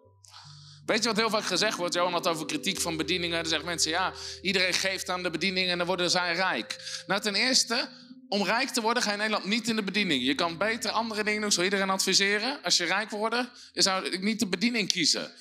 Weet 0.86 1.02
je 1.02 1.08
wat 1.08 1.16
heel 1.16 1.30
vaak 1.30 1.44
gezegd 1.44 1.76
wordt? 1.76 1.94
Johan 1.94 2.12
had 2.12 2.26
over 2.26 2.46
kritiek 2.46 2.80
van 2.80 2.96
bedieningen. 2.96 3.36
Dan 3.36 3.46
zeggen 3.46 3.68
mensen, 3.68 3.90
ja, 3.90 4.12
iedereen 4.42 4.72
geeft 4.72 5.08
aan 5.08 5.22
de 5.22 5.30
bediening 5.30 5.68
en 5.68 5.78
dan 5.78 5.86
worden 5.86 6.10
zij 6.10 6.34
rijk. 6.34 7.02
Nou, 7.06 7.20
ten 7.20 7.34
eerste, 7.34 7.88
om 8.30 8.44
rijk 8.44 8.68
te 8.68 8.80
worden 8.80 9.02
ga 9.02 9.08
je 9.08 9.14
in 9.14 9.22
Nederland 9.22 9.44
niet 9.44 9.68
in 9.68 9.76
de 9.76 9.82
bediening. 9.82 10.24
Je 10.24 10.34
kan 10.34 10.56
beter 10.56 10.90
andere 10.90 11.24
dingen 11.24 11.38
doen, 11.38 11.48
ik 11.48 11.54
zou 11.54 11.64
iedereen 11.64 11.90
adviseren. 11.90 12.62
Als 12.62 12.76
je 12.76 12.84
rijk 12.84 13.10
wordt, 13.10 13.36
zou 13.72 14.06
ik 14.06 14.22
niet 14.22 14.38
de 14.38 14.46
bediening 14.46 14.88
kiezen. 14.88 15.32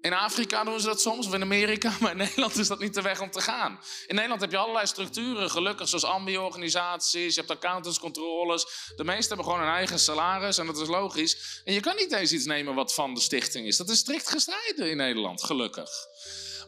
In 0.00 0.12
Afrika 0.12 0.64
doen 0.64 0.80
ze 0.80 0.86
dat 0.86 1.00
soms, 1.00 1.26
of 1.26 1.34
in 1.34 1.42
Amerika, 1.42 1.92
maar 2.00 2.10
in 2.10 2.16
Nederland 2.16 2.56
is 2.56 2.68
dat 2.68 2.78
niet 2.78 2.94
de 2.94 3.02
weg 3.02 3.20
om 3.20 3.30
te 3.30 3.40
gaan. 3.40 3.78
In 4.06 4.14
Nederland 4.14 4.40
heb 4.40 4.50
je 4.50 4.56
allerlei 4.56 4.86
structuren, 4.86 5.50
gelukkig, 5.50 5.88
zoals 5.88 6.04
ambi-organisaties, 6.04 7.34
je 7.34 7.40
hebt 7.40 7.52
accountantscontroles. 7.52 8.66
De 8.96 9.04
meesten 9.04 9.28
hebben 9.28 9.52
gewoon 9.52 9.68
een 9.68 9.74
eigen 9.74 9.98
salaris 9.98 10.58
en 10.58 10.66
dat 10.66 10.78
is 10.78 10.88
logisch. 10.88 11.62
En 11.64 11.72
je 11.72 11.80
kan 11.80 11.96
niet 11.96 12.12
eens 12.12 12.32
iets 12.32 12.44
nemen 12.44 12.74
wat 12.74 12.94
van 12.94 13.14
de 13.14 13.20
stichting 13.20 13.66
is. 13.66 13.76
Dat 13.76 13.88
is 13.88 13.98
strikt 13.98 14.28
gestreden 14.28 14.90
in 14.90 14.96
Nederland, 14.96 15.44
gelukkig. 15.44 15.90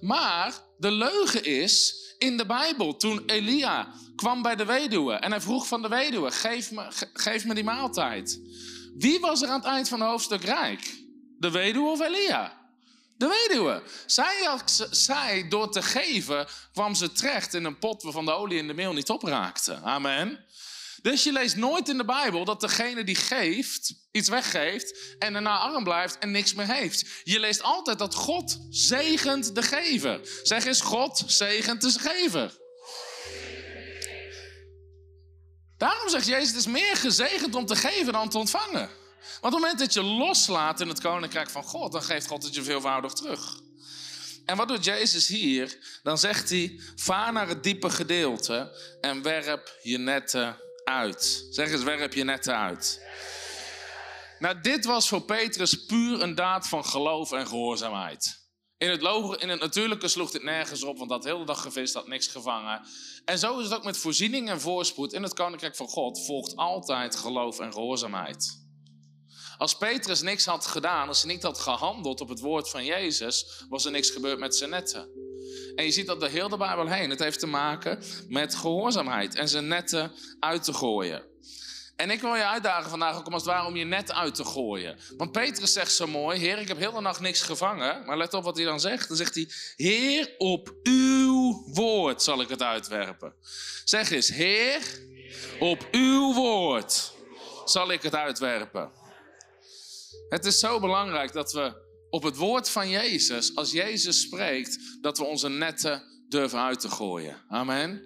Maar 0.01 0.55
de 0.79 0.91
leugen 0.91 1.45
is, 1.45 1.95
in 2.19 2.37
de 2.37 2.47
Bijbel, 2.47 2.97
toen 2.97 3.23
Elia 3.27 3.93
kwam 4.17 4.43
bij 4.43 4.57
de 4.57 4.65
weduwe 4.65 5.13
en 5.13 5.31
hij 5.31 5.41
vroeg 5.41 5.67
van 5.67 5.83
de 5.83 5.89
weduwe, 5.89 6.31
geef 6.31 6.71
me, 6.71 6.87
geef 7.13 7.45
me 7.45 7.55
die 7.55 7.65
maaltijd. 7.65 8.41
Wie 8.95 9.21
was 9.21 9.43
er 9.43 9.49
aan 9.49 9.61
het 9.61 9.69
eind 9.69 9.89
van 9.89 10.01
het 10.01 10.09
hoofdstuk 10.09 10.45
rijk? 10.45 10.95
De 11.39 11.51
weduwe 11.51 11.91
of 11.91 12.01
Elia? 12.01 12.65
De 13.17 13.47
weduwe. 13.49 13.83
Zij, 14.07 14.59
zij, 14.91 15.49
door 15.49 15.73
te 15.73 15.83
geven, 15.83 16.47
kwam 16.73 16.95
ze 16.95 17.13
terecht 17.13 17.55
in 17.55 17.65
een 17.65 17.79
pot 17.79 18.03
waarvan 18.03 18.25
de 18.25 18.33
olie 18.33 18.59
in 18.59 18.67
de 18.67 18.75
meel 18.75 18.93
niet 18.93 19.09
opraakte. 19.09 19.81
Amen. 19.83 20.45
Dus 21.03 21.23
je 21.23 21.33
leest 21.33 21.57
nooit 21.57 21.89
in 21.89 21.97
de 21.97 22.05
Bijbel 22.05 22.45
dat 22.45 22.61
degene 22.61 23.05
die 23.05 23.15
geeft, 23.15 23.95
iets 24.13 24.29
weggeeft 24.29 25.17
en 25.19 25.33
daarna 25.33 25.59
arm 25.59 25.85
blijft 25.85 26.19
en 26.19 26.31
niks 26.31 26.55
meer 26.55 26.73
heeft. 26.73 27.07
Je 27.25 27.41
leest 27.41 27.63
altijd 27.63 27.99
dat 27.99 28.15
God 28.15 28.59
zegent 28.71 29.55
de 29.55 29.63
gever. 29.63 30.21
Zeg 30.43 30.65
eens, 30.65 30.81
God 30.81 31.23
zegent 31.27 31.81
de 31.81 31.91
gever. 31.99 32.65
Daarom 35.79 36.09
zegt 36.09 36.27
Jezus, 36.27 36.49
het 36.49 36.57
is 36.57 36.67
meer 36.67 36.97
gezegend 36.97 37.55
om 37.55 37.67
te 37.67 37.77
geven 37.77 38.13
dan 38.13 38.29
te 38.29 38.39
ontvangen. 38.39 38.91
Want 39.41 39.55
op 39.55 39.61
het 39.61 39.61
moment 39.61 39.79
dat 39.79 39.93
je 39.93 40.03
loslaat 40.03 40.81
in 40.81 40.89
het 40.89 41.01
koninkrijk 41.01 41.51
van 41.51 41.63
God, 41.63 41.93
dan 41.93 42.03
geeft 42.03 42.27
God 42.27 42.43
het 42.43 42.55
je 42.55 42.63
veelvoudig 42.63 43.13
terug. 43.13 43.61
En 44.45 44.57
wat 44.57 44.69
doet 44.69 44.85
Jezus 44.85 45.27
hier? 45.27 45.79
Dan 46.03 46.19
zegt 46.19 46.51
hij: 46.51 46.81
vaar 46.97 47.33
naar 47.33 47.49
het 47.49 47.63
diepe 47.63 47.91
gedeelte 47.91 48.79
en 49.01 49.23
werp 49.23 49.79
je 49.83 49.99
netten 49.99 50.57
uit. 50.85 51.47
Zeg 51.51 51.71
eens: 51.71 51.83
werp 51.83 52.13
je 52.13 52.25
netten 52.25 52.57
uit. 52.57 53.01
Nou, 54.39 54.61
dit 54.61 54.85
was 54.85 55.09
voor 55.09 55.23
Petrus 55.23 55.85
puur 55.85 56.23
een 56.23 56.35
daad 56.35 56.69
van 56.69 56.85
geloof 56.85 57.33
en 57.33 57.47
gehoorzaamheid. 57.47 58.45
In 58.79 58.91
het, 58.91 59.03
in 59.41 59.49
het 59.49 59.61
natuurlijke 59.61 60.09
sloeg 60.09 60.31
dit 60.31 60.43
nergens 60.43 60.83
op, 60.83 60.99
want 60.99 61.11
dat 61.11 61.25
hele 61.25 61.45
dag 61.45 61.63
gevist, 61.63 61.95
had 61.95 62.07
niks 62.07 62.27
gevangen. 62.27 62.87
En 63.27 63.39
zo 63.39 63.59
is 63.59 63.65
het 63.65 63.75
ook 63.75 63.85
met 63.85 63.99
voorziening 63.99 64.49
en 64.49 64.61
voorspoed. 64.61 65.13
In 65.13 65.23
het 65.23 65.35
koninkrijk 65.35 65.77
van 65.77 65.89
God 65.89 66.25
volgt 66.25 66.57
altijd 66.57 67.17
geloof 67.17 67.59
en 67.59 67.73
gehoorzaamheid. 67.73 68.65
Als 69.59 69.77
Petrus 69.77 70.23
niks 70.23 70.45
had 70.45 70.67
gedaan, 70.67 71.09
als 71.09 71.23
hij 71.23 71.33
niet 71.33 71.43
had 71.43 71.59
gehandeld 71.59 72.21
op 72.21 72.29
het 72.29 72.41
woord 72.41 72.71
van 72.71 72.85
Jezus, 72.85 73.65
was 73.69 73.85
er 73.85 73.91
niks 73.91 74.11
gebeurd 74.11 74.39
met 74.39 74.57
zijn 74.57 74.71
netten. 74.71 75.09
En 75.75 75.85
je 75.85 75.91
ziet 75.91 76.07
dat 76.07 76.21
door 76.21 76.29
heel 76.29 76.49
de 76.49 76.57
Bijbel 76.57 76.87
heen. 76.87 77.11
Het 77.11 77.19
heeft 77.19 77.39
te 77.39 77.47
maken 77.47 78.03
met 78.29 78.55
gehoorzaamheid 78.55 79.35
en 79.35 79.49
zijn 79.49 79.69
netten 79.69 80.13
uit 80.41 80.65
te 80.65 80.73
gooien. 80.73 81.25
En 81.97 82.11
ik 82.11 82.21
wil 82.21 82.35
je 82.35 82.47
uitdagen 82.47 82.91
vandaag 82.91 83.17
ook 83.17 83.27
om 83.27 83.33
als 83.33 83.43
het 83.43 83.53
ware 83.53 83.67
om 83.67 83.77
je 83.77 83.85
net 83.85 84.13
uit 84.13 84.35
te 84.35 84.45
gooien. 84.45 84.99
Want 85.17 85.33
Petrus 85.33 85.73
zegt 85.73 85.93
zo 85.93 86.07
mooi, 86.07 86.39
Heer, 86.39 86.59
ik 86.59 86.69
heb 86.69 86.79
heel 86.79 86.93
de 86.93 87.01
nacht 87.01 87.21
niks 87.21 87.43
gevangen. 87.43 88.05
Maar 88.05 88.17
let 88.17 88.35
op 88.35 88.45
wat 88.45 88.57
hij 88.57 88.65
dan 88.65 88.81
zegt. 88.81 89.09
Dan 89.09 89.17
zegt 89.17 89.35
hij, 89.35 89.49
Heer, 89.77 90.35
op 90.39 90.75
uw 90.83 91.63
woord 91.67 92.23
zal 92.23 92.41
ik 92.41 92.49
het 92.49 92.63
uitwerpen. 92.63 93.35
Zeg 93.85 94.11
eens, 94.11 94.29
Heer, 94.29 94.81
op 95.59 95.89
uw 95.91 96.35
woord 96.35 97.13
zal 97.65 97.93
ik 97.93 98.03
het 98.03 98.15
uitwerpen. 98.15 98.91
Het 100.29 100.45
is 100.45 100.59
zo 100.59 100.81
belangrijk 100.81 101.33
dat 101.33 101.53
we 101.53 101.85
op 102.11 102.23
het 102.23 102.37
woord 102.37 102.69
van 102.69 102.89
Jezus, 102.89 103.57
als 103.57 103.71
Jezus 103.71 104.21
spreekt, 104.21 104.99
dat 105.01 105.19
we 105.19 105.25
onze 105.25 105.49
netten 105.49 106.03
durven 106.29 106.61
uit 106.61 106.81
te 106.81 106.89
gooien. 106.89 107.45
Amen. 107.49 108.03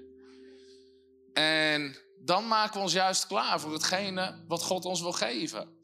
En 1.32 1.96
dan 2.24 2.48
maken 2.48 2.74
we 2.74 2.80
ons 2.80 2.92
juist 2.92 3.26
klaar 3.26 3.60
voor 3.60 3.72
hetgene 3.72 4.44
wat 4.48 4.62
God 4.62 4.84
ons 4.84 5.00
wil 5.00 5.12
geven. 5.12 5.78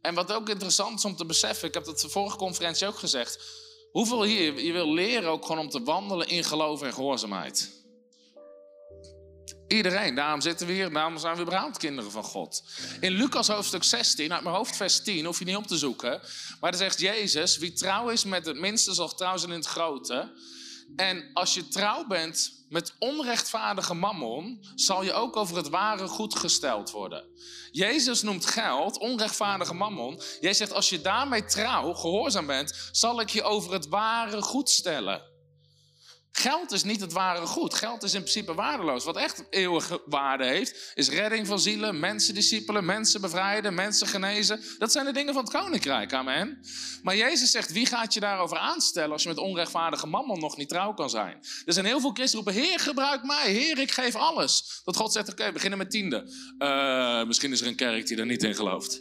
En 0.00 0.14
wat 0.14 0.32
ook 0.32 0.48
interessant 0.48 0.98
is 0.98 1.04
om 1.04 1.16
te 1.16 1.26
beseffen, 1.26 1.68
ik 1.68 1.74
heb 1.74 1.84
dat 1.84 2.00
de 2.00 2.08
vorige 2.08 2.36
conferentie 2.36 2.86
ook 2.86 2.98
gezegd. 2.98 3.38
Hoeveel 3.90 4.22
hier, 4.22 4.60
je 4.60 4.72
wil 4.72 4.92
leren 4.92 5.30
ook 5.30 5.46
gewoon 5.46 5.60
om 5.60 5.70
te 5.70 5.82
wandelen 5.82 6.28
in 6.28 6.44
geloof 6.44 6.82
en 6.82 6.92
gehoorzaamheid. 6.92 7.76
Iedereen, 9.68 10.14
daarom 10.14 10.40
zitten 10.40 10.66
we 10.66 10.72
hier, 10.72 10.92
daarom 10.92 11.18
zijn 11.18 11.36
we 11.36 11.42
überhaupt 11.42 11.78
kinderen 11.78 12.10
van 12.10 12.22
God. 12.22 12.62
In 13.00 13.12
Lucas 13.12 13.48
hoofdstuk 13.48 13.84
16, 13.84 14.32
uit 14.32 14.42
mijn 14.42 14.54
hoofd 14.54 14.76
vers 14.76 15.02
10, 15.02 15.24
hoef 15.24 15.38
je 15.38 15.44
niet 15.44 15.56
op 15.56 15.66
te 15.66 15.78
zoeken. 15.78 16.20
Maar 16.60 16.70
dan 16.70 16.80
zegt 16.80 17.00
Jezus, 17.00 17.56
wie 17.56 17.72
trouw 17.72 18.08
is 18.08 18.24
met 18.24 18.46
het 18.46 18.58
minste 18.58 18.94
zal 18.94 19.14
trouw 19.14 19.36
zijn 19.36 19.50
in 19.50 19.58
het 19.58 19.66
grote. 19.66 20.32
En 20.96 21.30
als 21.32 21.54
je 21.54 21.68
trouw 21.68 22.06
bent 22.06 22.52
met 22.68 22.94
onrechtvaardige 22.98 23.94
mammon, 23.94 24.64
zal 24.74 25.02
je 25.02 25.12
ook 25.12 25.36
over 25.36 25.56
het 25.56 25.68
ware 25.68 26.08
goed 26.08 26.38
gesteld 26.38 26.90
worden. 26.90 27.24
Jezus 27.70 28.22
noemt 28.22 28.46
geld 28.46 28.98
onrechtvaardige 28.98 29.74
mammon. 29.74 30.20
Jij 30.40 30.52
zegt, 30.52 30.72
als 30.72 30.88
je 30.88 31.00
daarmee 31.00 31.44
trouw, 31.44 31.92
gehoorzaam 31.92 32.46
bent, 32.46 32.88
zal 32.92 33.20
ik 33.20 33.28
je 33.28 33.42
over 33.42 33.72
het 33.72 33.88
ware 33.88 34.42
goed 34.42 34.70
stellen. 34.70 35.27
Geld 36.32 36.72
is 36.72 36.82
niet 36.82 37.00
het 37.00 37.12
ware 37.12 37.46
goed. 37.46 37.74
Geld 37.74 38.02
is 38.02 38.14
in 38.14 38.20
principe 38.20 38.54
waardeloos. 38.54 39.04
Wat 39.04 39.16
echt 39.16 39.44
eeuwige 39.50 40.02
waarde 40.06 40.44
heeft, 40.44 40.92
is 40.94 41.08
redding 41.08 41.46
van 41.46 41.60
zielen, 41.60 42.00
mensen 42.00 42.34
discipelen, 42.34 42.84
mensen 42.84 43.20
bevrijden, 43.20 43.74
mensen 43.74 44.06
genezen. 44.06 44.60
Dat 44.78 44.92
zijn 44.92 45.04
de 45.04 45.12
dingen 45.12 45.34
van 45.34 45.42
het 45.42 45.52
koninkrijk, 45.52 46.12
amen. 46.12 46.60
Maar 47.02 47.16
Jezus 47.16 47.50
zegt, 47.50 47.72
wie 47.72 47.86
gaat 47.86 48.14
je 48.14 48.20
daarover 48.20 48.58
aanstellen 48.58 49.12
als 49.12 49.22
je 49.22 49.28
met 49.28 49.38
onrechtvaardige 49.38 50.06
mammon 50.06 50.40
nog 50.40 50.56
niet 50.56 50.68
trouw 50.68 50.94
kan 50.94 51.10
zijn? 51.10 51.38
Er 51.64 51.72
zijn 51.72 51.86
heel 51.86 52.00
veel 52.00 52.12
christenen 52.12 52.44
roepen, 52.44 52.62
Heer, 52.62 52.78
gebruik 52.78 53.24
mij. 53.24 53.52
Heer, 53.52 53.78
ik 53.78 53.90
geef 53.90 54.14
alles. 54.14 54.80
Dat 54.84 54.96
God 54.96 55.12
zegt, 55.12 55.30
oké, 55.30 55.52
beginnen 55.52 55.78
met 55.78 55.90
tiende. 55.90 56.32
Uh, 56.58 57.24
misschien 57.24 57.52
is 57.52 57.60
er 57.60 57.66
een 57.66 57.76
kerk 57.76 58.06
die 58.06 58.16
er 58.16 58.26
niet 58.26 58.42
in 58.42 58.54
gelooft. 58.54 59.00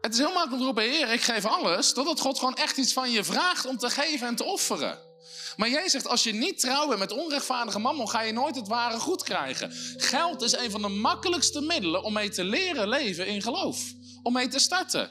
Het 0.00 0.12
is 0.12 0.18
heel 0.18 0.32
makkelijk 0.32 0.58
te 0.58 0.64
roepen, 0.64 0.82
Heer, 0.82 1.12
ik 1.12 1.22
geef 1.22 1.44
alles. 1.44 1.92
Totdat 1.92 2.20
God 2.20 2.38
gewoon 2.38 2.54
echt 2.54 2.76
iets 2.76 2.92
van 2.92 3.10
je 3.10 3.24
vraagt 3.24 3.66
om 3.66 3.78
te 3.78 3.90
geven 3.90 4.26
en 4.26 4.36
te 4.36 4.44
offeren. 4.44 5.12
Maar 5.56 5.68
jij 5.68 5.88
zegt, 5.88 6.06
als 6.06 6.22
je 6.22 6.32
niet 6.32 6.60
trouw 6.60 6.86
bent 6.86 6.98
met 6.98 7.12
onrechtvaardige 7.12 7.78
mammon, 7.78 8.08
ga 8.08 8.20
je 8.20 8.32
nooit 8.32 8.56
het 8.56 8.68
ware 8.68 8.98
goed 8.98 9.22
krijgen. 9.22 9.72
Geld 9.96 10.42
is 10.42 10.52
een 10.52 10.70
van 10.70 10.82
de 10.82 10.88
makkelijkste 10.88 11.60
middelen 11.60 12.02
om 12.02 12.12
mee 12.12 12.28
te 12.28 12.44
leren 12.44 12.88
leven 12.88 13.26
in 13.26 13.42
geloof. 13.42 13.92
Om 14.22 14.32
mee 14.32 14.48
te 14.48 14.58
starten. 14.58 15.10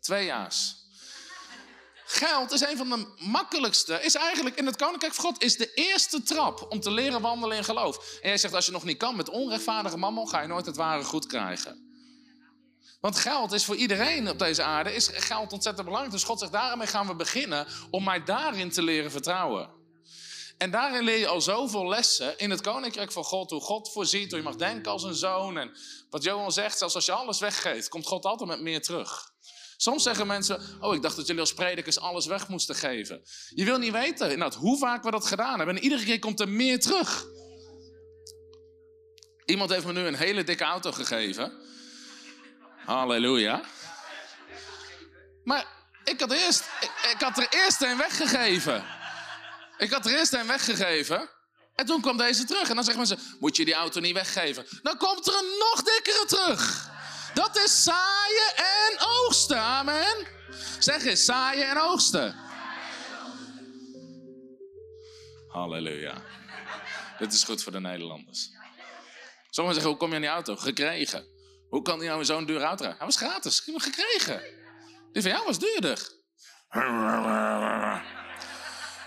Tweejaars. 0.00 0.84
Geld 2.08 2.52
is 2.52 2.60
een 2.60 2.76
van 2.76 2.88
de 2.88 3.06
makkelijkste, 3.18 4.02
is 4.02 4.14
eigenlijk 4.14 4.56
in 4.56 4.66
het 4.66 4.76
Koninkrijk 4.76 5.14
van 5.14 5.24
God, 5.24 5.42
is 5.42 5.56
de 5.56 5.74
eerste 5.74 6.22
trap 6.22 6.66
om 6.68 6.80
te 6.80 6.90
leren 6.90 7.20
wandelen 7.20 7.56
in 7.56 7.64
geloof. 7.64 8.18
En 8.22 8.28
jij 8.28 8.38
zegt, 8.38 8.54
als 8.54 8.66
je 8.66 8.72
nog 8.72 8.84
niet 8.84 8.98
kan 8.98 9.16
met 9.16 9.28
onrechtvaardige 9.28 9.96
mammon, 9.96 10.28
ga 10.28 10.40
je 10.40 10.48
nooit 10.48 10.66
het 10.66 10.76
ware 10.76 11.04
goed 11.04 11.26
krijgen. 11.26 11.85
Want 13.06 13.18
geld 13.18 13.52
is 13.52 13.64
voor 13.64 13.76
iedereen 13.76 14.28
op 14.28 14.38
deze 14.38 14.62
aarde 14.62 14.94
is 14.94 15.08
geld 15.12 15.52
ontzettend 15.52 15.86
belangrijk. 15.86 16.14
Dus 16.14 16.24
God 16.24 16.38
zegt, 16.38 16.52
daarmee 16.52 16.86
gaan 16.86 17.06
we 17.06 17.14
beginnen 17.14 17.66
om 17.90 18.04
mij 18.04 18.24
daarin 18.24 18.70
te 18.70 18.82
leren 18.82 19.10
vertrouwen. 19.10 19.70
En 20.58 20.70
daarin 20.70 21.04
leer 21.04 21.18
je 21.18 21.26
al 21.26 21.40
zoveel 21.40 21.88
lessen 21.88 22.38
in 22.38 22.50
het 22.50 22.60
koninkrijk 22.60 23.12
van 23.12 23.24
God. 23.24 23.50
Hoe 23.50 23.60
God 23.60 23.92
voorziet, 23.92 24.30
hoe 24.30 24.38
je 24.38 24.44
mag 24.44 24.56
denken 24.56 24.92
als 24.92 25.02
een 25.02 25.14
zoon. 25.14 25.58
En 25.58 25.76
wat 26.10 26.22
Johan 26.22 26.52
zegt, 26.52 26.78
zelfs 26.78 26.94
als 26.94 27.06
je 27.06 27.12
alles 27.12 27.38
weggeeft, 27.38 27.88
komt 27.88 28.06
God 28.06 28.24
altijd 28.24 28.48
met 28.48 28.60
meer 28.60 28.82
terug. 28.82 29.32
Soms 29.76 30.02
zeggen 30.02 30.26
mensen, 30.26 30.60
oh 30.80 30.94
ik 30.94 31.02
dacht 31.02 31.16
dat 31.16 31.26
jullie 31.26 31.40
als 31.40 31.54
predikers 31.54 31.98
alles 31.98 32.26
weg 32.26 32.48
moesten 32.48 32.74
geven. 32.74 33.22
Je 33.54 33.64
wil 33.64 33.78
niet 33.78 33.92
weten 33.92 34.54
hoe 34.54 34.78
vaak 34.78 35.02
we 35.02 35.10
dat 35.10 35.26
gedaan 35.26 35.56
hebben. 35.56 35.76
En 35.76 35.82
iedere 35.82 36.04
keer 36.04 36.18
komt 36.18 36.40
er 36.40 36.48
meer 36.48 36.80
terug. 36.80 37.26
Iemand 39.44 39.70
heeft 39.70 39.86
me 39.86 39.92
nu 39.92 40.00
een 40.06 40.14
hele 40.14 40.44
dikke 40.44 40.64
auto 40.64 40.92
gegeven. 40.92 41.74
Halleluja. 42.86 43.60
Maar 45.44 45.66
ik 46.04 46.20
had, 46.20 46.32
eerst, 46.32 46.64
ik, 47.10 47.16
had 47.20 47.38
er 47.38 47.46
eerst 47.50 47.82
een 47.82 47.96
weggegeven. 47.96 48.84
Ik 49.78 49.90
had 49.90 50.06
er 50.06 50.18
eerst 50.18 50.32
een 50.32 50.46
weggegeven. 50.46 51.28
En 51.74 51.86
toen 51.86 52.00
kwam 52.00 52.16
deze 52.16 52.44
terug. 52.44 52.68
En 52.68 52.74
dan 52.74 52.84
zeggen 52.84 53.08
mensen, 53.08 53.36
moet 53.40 53.56
je 53.56 53.64
die 53.64 53.74
auto 53.74 54.00
niet 54.00 54.14
weggeven? 54.14 54.66
Dan 54.82 54.96
komt 54.96 55.26
er 55.26 55.34
een 55.34 55.58
nog 55.58 55.82
dikkere 55.82 56.24
terug. 56.26 56.90
Dat 57.34 57.56
is 57.56 57.82
zaaien 57.82 58.56
en 58.56 58.98
oogsten. 58.98 59.58
Amen. 59.58 60.26
Zeg 60.78 61.04
eens, 61.04 61.24
zaaien 61.24 61.68
en 61.68 61.78
oogsten. 61.78 62.36
Halleluja. 65.48 66.22
Dit 67.18 67.32
is 67.32 67.44
goed 67.44 67.62
voor 67.62 67.72
de 67.72 67.80
Nederlanders. 67.80 68.50
Sommigen 69.50 69.80
zeggen, 69.80 69.90
hoe 69.90 69.96
kom 69.96 70.08
je 70.08 70.14
aan 70.14 70.20
die 70.20 70.30
auto? 70.30 70.56
Gekregen. 70.56 71.35
Hoe 71.68 71.82
kan 71.82 71.98
hij 71.98 72.08
nou 72.08 72.24
zo'n 72.24 72.46
duur 72.46 72.62
auto? 72.62 72.84
Hij 72.84 72.96
was 72.98 73.16
gratis. 73.16 73.60
Ik 73.60 73.72
heb 73.72 73.82
gekregen. 73.82 74.42
Die 75.12 75.22
van 75.22 75.30
jou 75.30 75.44
was 75.44 75.58
duurder. 75.58 76.14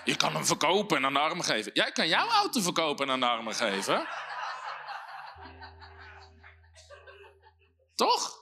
Je 0.03 0.15
kan 0.17 0.33
hem 0.33 0.45
verkopen 0.45 0.97
en 0.97 1.05
aan 1.05 1.13
de 1.13 1.19
armen 1.19 1.45
geven. 1.45 1.71
Jij 1.73 1.91
kan 1.91 2.07
jouw 2.07 2.27
auto 2.27 2.61
verkopen 2.61 3.05
en 3.05 3.11
aan 3.11 3.19
de 3.19 3.25
armen 3.25 3.55
geven. 3.55 4.07
Toch? 7.95 8.37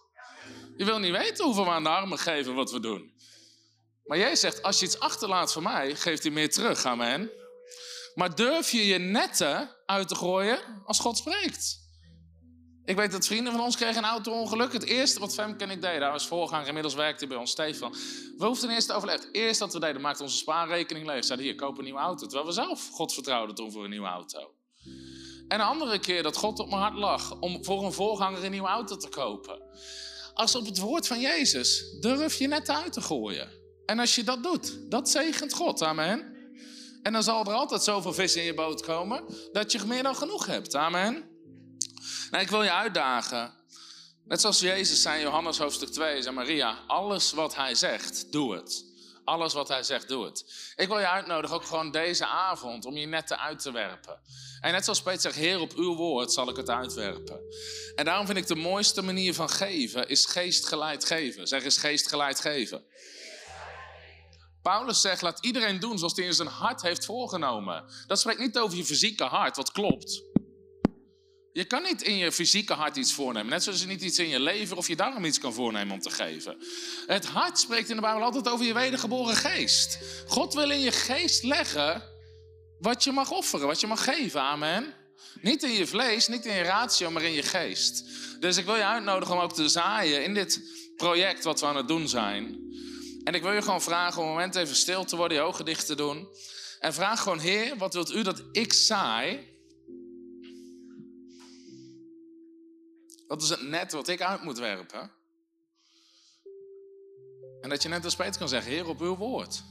Je 0.77 0.85
wil 0.85 0.99
niet 0.99 1.11
weten 1.11 1.45
hoeveel 1.45 1.63
we 1.63 1.69
aan 1.69 1.83
de 1.83 1.89
armen 1.89 2.19
geven 2.19 2.55
wat 2.55 2.71
we 2.71 2.79
doen. 2.79 3.15
Maar 4.05 4.17
jij 4.17 4.35
zegt, 4.35 4.63
als 4.63 4.79
je 4.79 4.85
iets 4.85 4.99
achterlaat 4.99 5.53
voor 5.53 5.61
mij, 5.61 5.95
geeft 5.95 6.23
hij 6.23 6.31
meer 6.31 6.51
terug. 6.51 6.85
Amen. 6.85 7.31
Maar 8.15 8.35
durf 8.35 8.71
je 8.71 8.85
je 8.85 8.97
netten 8.97 9.75
uit 9.85 10.07
te 10.07 10.15
gooien 10.15 10.83
als 10.85 10.99
God 10.99 11.17
spreekt? 11.17 11.86
Ik 12.87 12.95
weet 12.95 13.11
dat 13.11 13.27
vrienden 13.27 13.53
van 13.53 13.61
ons 13.61 13.75
kregen 13.75 13.97
een 13.97 14.09
auto-ongeluk. 14.09 14.73
Het 14.73 14.85
eerste 14.85 15.19
wat 15.19 15.33
Femke 15.33 15.63
en 15.63 15.69
ik 15.69 15.81
deden, 15.81 16.01
hij 16.01 16.11
was 16.11 16.27
voorganger, 16.27 16.67
inmiddels 16.67 16.93
werkte 16.93 17.27
bij 17.27 17.37
ons 17.37 17.51
Stefan. 17.51 17.95
We 18.37 18.45
hoefden 18.45 18.69
eerst 18.69 18.87
te 18.87 18.93
overleggen. 18.93 19.27
Het 19.27 19.35
eerste 19.35 19.63
dat 19.63 19.73
we 19.73 19.79
deden, 19.79 20.01
maakten 20.01 20.23
onze 20.23 20.37
spaarrekening 20.37 21.05
leeg. 21.05 21.25
Zeiden 21.25 21.47
hier, 21.47 21.55
koop 21.55 21.77
een 21.77 21.83
nieuwe 21.83 21.99
auto. 21.99 22.25
Terwijl 22.25 22.45
we 22.45 22.51
zelf 22.53 22.89
God 22.91 23.13
vertrouwden 23.13 23.55
toen 23.55 23.71
voor 23.71 23.83
een 23.83 23.89
nieuwe 23.89 24.07
auto. 24.07 24.51
En 25.47 25.59
een 25.59 25.65
andere 25.65 25.99
keer 25.99 26.23
dat 26.23 26.37
God 26.37 26.59
op 26.59 26.69
mijn 26.69 26.81
hart 26.81 26.97
lag 26.97 27.39
om 27.39 27.65
voor 27.65 27.85
een 27.85 27.93
voorganger 27.93 28.43
een 28.43 28.51
nieuwe 28.51 28.67
auto 28.67 28.97
te 28.97 29.09
kopen. 29.09 29.61
Als 30.33 30.55
op 30.55 30.65
het 30.65 30.77
woord 30.77 31.07
van 31.07 31.19
Jezus 31.19 31.97
durf 31.99 32.37
je 32.37 32.47
net 32.47 32.69
uit 32.69 32.93
te 32.93 33.01
gooien. 33.01 33.49
En 33.85 33.99
als 33.99 34.15
je 34.15 34.23
dat 34.23 34.43
doet, 34.43 34.91
dat 34.91 35.09
zegent 35.09 35.53
God. 35.53 35.81
Amen. 35.81 36.35
En 37.01 37.13
dan 37.13 37.23
zal 37.23 37.45
er 37.45 37.53
altijd 37.53 37.83
zoveel 37.83 38.13
vis 38.13 38.35
in 38.35 38.43
je 38.43 38.53
boot 38.53 38.81
komen 38.81 39.23
dat 39.51 39.71
je 39.71 39.79
meer 39.85 40.03
dan 40.03 40.15
genoeg 40.15 40.45
hebt. 40.45 40.75
Amen. 40.75 41.36
Nou, 42.31 42.43
ik 42.43 42.49
wil 42.49 42.63
je 42.63 42.71
uitdagen. 42.71 43.53
Net 44.25 44.41
zoals 44.41 44.59
Jezus 44.59 45.01
zei 45.01 45.15
in 45.15 45.21
Johannes 45.21 45.57
hoofdstuk 45.57 45.89
2, 45.89 46.21
zei 46.21 46.35
Maria, 46.35 46.77
alles 46.87 47.31
wat 47.31 47.55
hij 47.55 47.75
zegt, 47.75 48.31
doe 48.31 48.55
het. 48.55 48.85
Alles 49.23 49.53
wat 49.53 49.67
hij 49.67 49.83
zegt, 49.83 50.07
doe 50.07 50.25
het. 50.25 50.71
Ik 50.75 50.87
wil 50.87 50.99
je 50.99 51.09
uitnodigen, 51.09 51.55
ook 51.55 51.65
gewoon 51.65 51.91
deze 51.91 52.25
avond, 52.25 52.85
om 52.85 52.97
je 52.97 53.05
netten 53.05 53.39
uit 53.39 53.59
te 53.59 53.71
werpen. 53.71 54.19
En 54.61 54.71
net 54.71 54.83
zoals 54.83 55.01
Peter 55.01 55.21
zegt, 55.21 55.35
Heer, 55.35 55.59
op 55.59 55.73
uw 55.73 55.95
woord 55.95 56.33
zal 56.33 56.49
ik 56.49 56.55
het 56.55 56.69
uitwerpen. 56.69 57.39
En 57.95 58.05
daarom 58.05 58.25
vind 58.25 58.37
ik 58.37 58.47
de 58.47 58.55
mooiste 58.55 59.01
manier 59.01 59.33
van 59.33 59.49
geven, 59.49 60.09
is 60.09 60.25
geestgeleid 60.25 61.05
geven. 61.05 61.47
Zeg 61.47 61.63
eens 61.63 61.77
geestgeleid 61.77 62.39
geven. 62.39 62.85
Paulus 64.61 65.01
zegt, 65.01 65.21
laat 65.21 65.45
iedereen 65.45 65.79
doen 65.79 65.97
zoals 65.97 66.15
hij 66.15 66.25
in 66.25 66.33
zijn 66.33 66.47
hart 66.47 66.81
heeft 66.81 67.05
voorgenomen. 67.05 67.85
Dat 68.07 68.19
spreekt 68.19 68.39
niet 68.39 68.57
over 68.57 68.77
je 68.77 68.85
fysieke 68.85 69.23
hart, 69.23 69.55
wat 69.55 69.71
klopt. 69.71 70.23
Je 71.57 71.65
kan 71.65 71.83
niet 71.83 72.01
in 72.01 72.17
je 72.17 72.31
fysieke 72.31 72.73
hart 72.73 72.95
iets 72.95 73.13
voornemen. 73.13 73.49
Net 73.49 73.63
zoals 73.63 73.81
je 73.81 73.87
niet 73.87 74.01
iets 74.01 74.19
in 74.19 74.27
je 74.27 74.39
lever 74.39 74.77
of 74.77 74.87
je 74.87 74.95
darm 74.95 75.25
iets 75.25 75.39
kan 75.39 75.53
voornemen 75.53 75.93
om 75.93 75.99
te 75.99 76.09
geven. 76.09 76.57
Het 77.07 77.25
hart 77.25 77.59
spreekt 77.59 77.89
in 77.89 77.95
de 77.95 78.01
Bijbel 78.01 78.23
altijd 78.23 78.49
over 78.49 78.65
je 78.65 78.73
wedergeboren 78.73 79.35
geest. 79.35 79.99
God 80.27 80.53
wil 80.53 80.69
in 80.69 80.79
je 80.79 80.91
geest 80.91 81.43
leggen 81.43 82.03
wat 82.79 83.03
je 83.03 83.11
mag 83.11 83.31
offeren, 83.31 83.67
wat 83.67 83.79
je 83.79 83.87
mag 83.87 84.03
geven. 84.03 84.41
Amen. 84.41 84.93
Niet 85.41 85.63
in 85.63 85.71
je 85.71 85.87
vlees, 85.87 86.27
niet 86.27 86.45
in 86.45 86.53
je 86.53 86.61
ratio, 86.61 87.11
maar 87.11 87.23
in 87.23 87.33
je 87.33 87.43
geest. 87.43 88.03
Dus 88.39 88.57
ik 88.57 88.65
wil 88.65 88.75
je 88.75 88.85
uitnodigen 88.85 89.35
om 89.35 89.41
ook 89.41 89.53
te 89.53 89.69
zaaien 89.69 90.23
in 90.23 90.33
dit 90.33 90.61
project 90.97 91.43
wat 91.43 91.59
we 91.59 91.65
aan 91.65 91.75
het 91.75 91.87
doen 91.87 92.07
zijn. 92.07 92.59
En 93.23 93.33
ik 93.33 93.41
wil 93.41 93.53
je 93.53 93.61
gewoon 93.61 93.81
vragen 93.81 94.21
om 94.21 94.27
een 94.27 94.33
moment 94.33 94.55
even 94.55 94.75
stil 94.75 95.05
te 95.05 95.15
worden, 95.15 95.37
je 95.37 95.43
ogen 95.43 95.65
dicht 95.65 95.85
te 95.85 95.95
doen. 95.95 96.27
En 96.79 96.93
vraag 96.93 97.21
gewoon, 97.21 97.39
Heer, 97.39 97.77
wat 97.77 97.93
wilt 97.93 98.13
u 98.13 98.21
dat 98.21 98.43
ik 98.51 98.73
zaai? 98.73 99.55
Dat 103.27 103.41
is 103.41 103.49
het 103.49 103.61
net 103.61 103.91
wat 103.91 104.07
ik 104.07 104.21
uit 104.21 104.43
moet 104.43 104.57
werpen. 104.57 105.11
En 107.61 107.69
dat 107.69 107.83
je 107.83 107.89
net 107.89 108.03
als 108.03 108.15
Peter 108.15 108.39
kan 108.39 108.49
zeggen, 108.49 108.71
Heer, 108.71 108.87
op 108.87 109.01
uw 109.01 109.15
woord. 109.15 109.63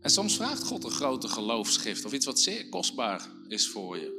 En 0.00 0.10
soms 0.10 0.36
vraagt 0.36 0.64
God 0.64 0.84
een 0.84 0.90
grote 0.90 1.28
geloofschrift 1.28 2.04
of 2.04 2.12
iets 2.12 2.26
wat 2.26 2.40
zeer 2.40 2.68
kostbaar 2.68 3.28
is 3.48 3.68
voor 3.68 3.98
je. 3.98 4.18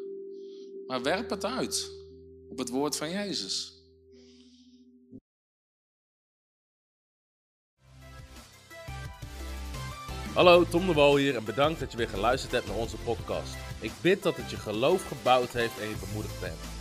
Maar 0.87 1.01
werp 1.01 1.29
het 1.29 1.45
uit 1.45 1.91
op 2.49 2.57
het 2.57 2.69
woord 2.69 2.95
van 2.95 3.09
Jezus. 3.09 3.79
Hallo, 10.33 10.65
Tom 10.67 10.85
de 10.87 10.93
Wol 10.93 11.15
hier 11.15 11.35
en 11.35 11.43
bedankt 11.43 11.79
dat 11.79 11.91
je 11.91 11.97
weer 11.97 12.09
geluisterd 12.09 12.51
hebt 12.51 12.67
naar 12.67 12.77
onze 12.77 12.97
podcast. 12.97 13.53
Ik 13.79 13.91
bid 14.01 14.23
dat 14.23 14.37
het 14.37 14.49
je 14.49 14.57
geloof 14.57 15.07
gebouwd 15.07 15.49
heeft 15.49 15.79
en 15.79 15.89
je 15.89 15.95
bemoedigd 15.95 16.39
bent. 16.39 16.80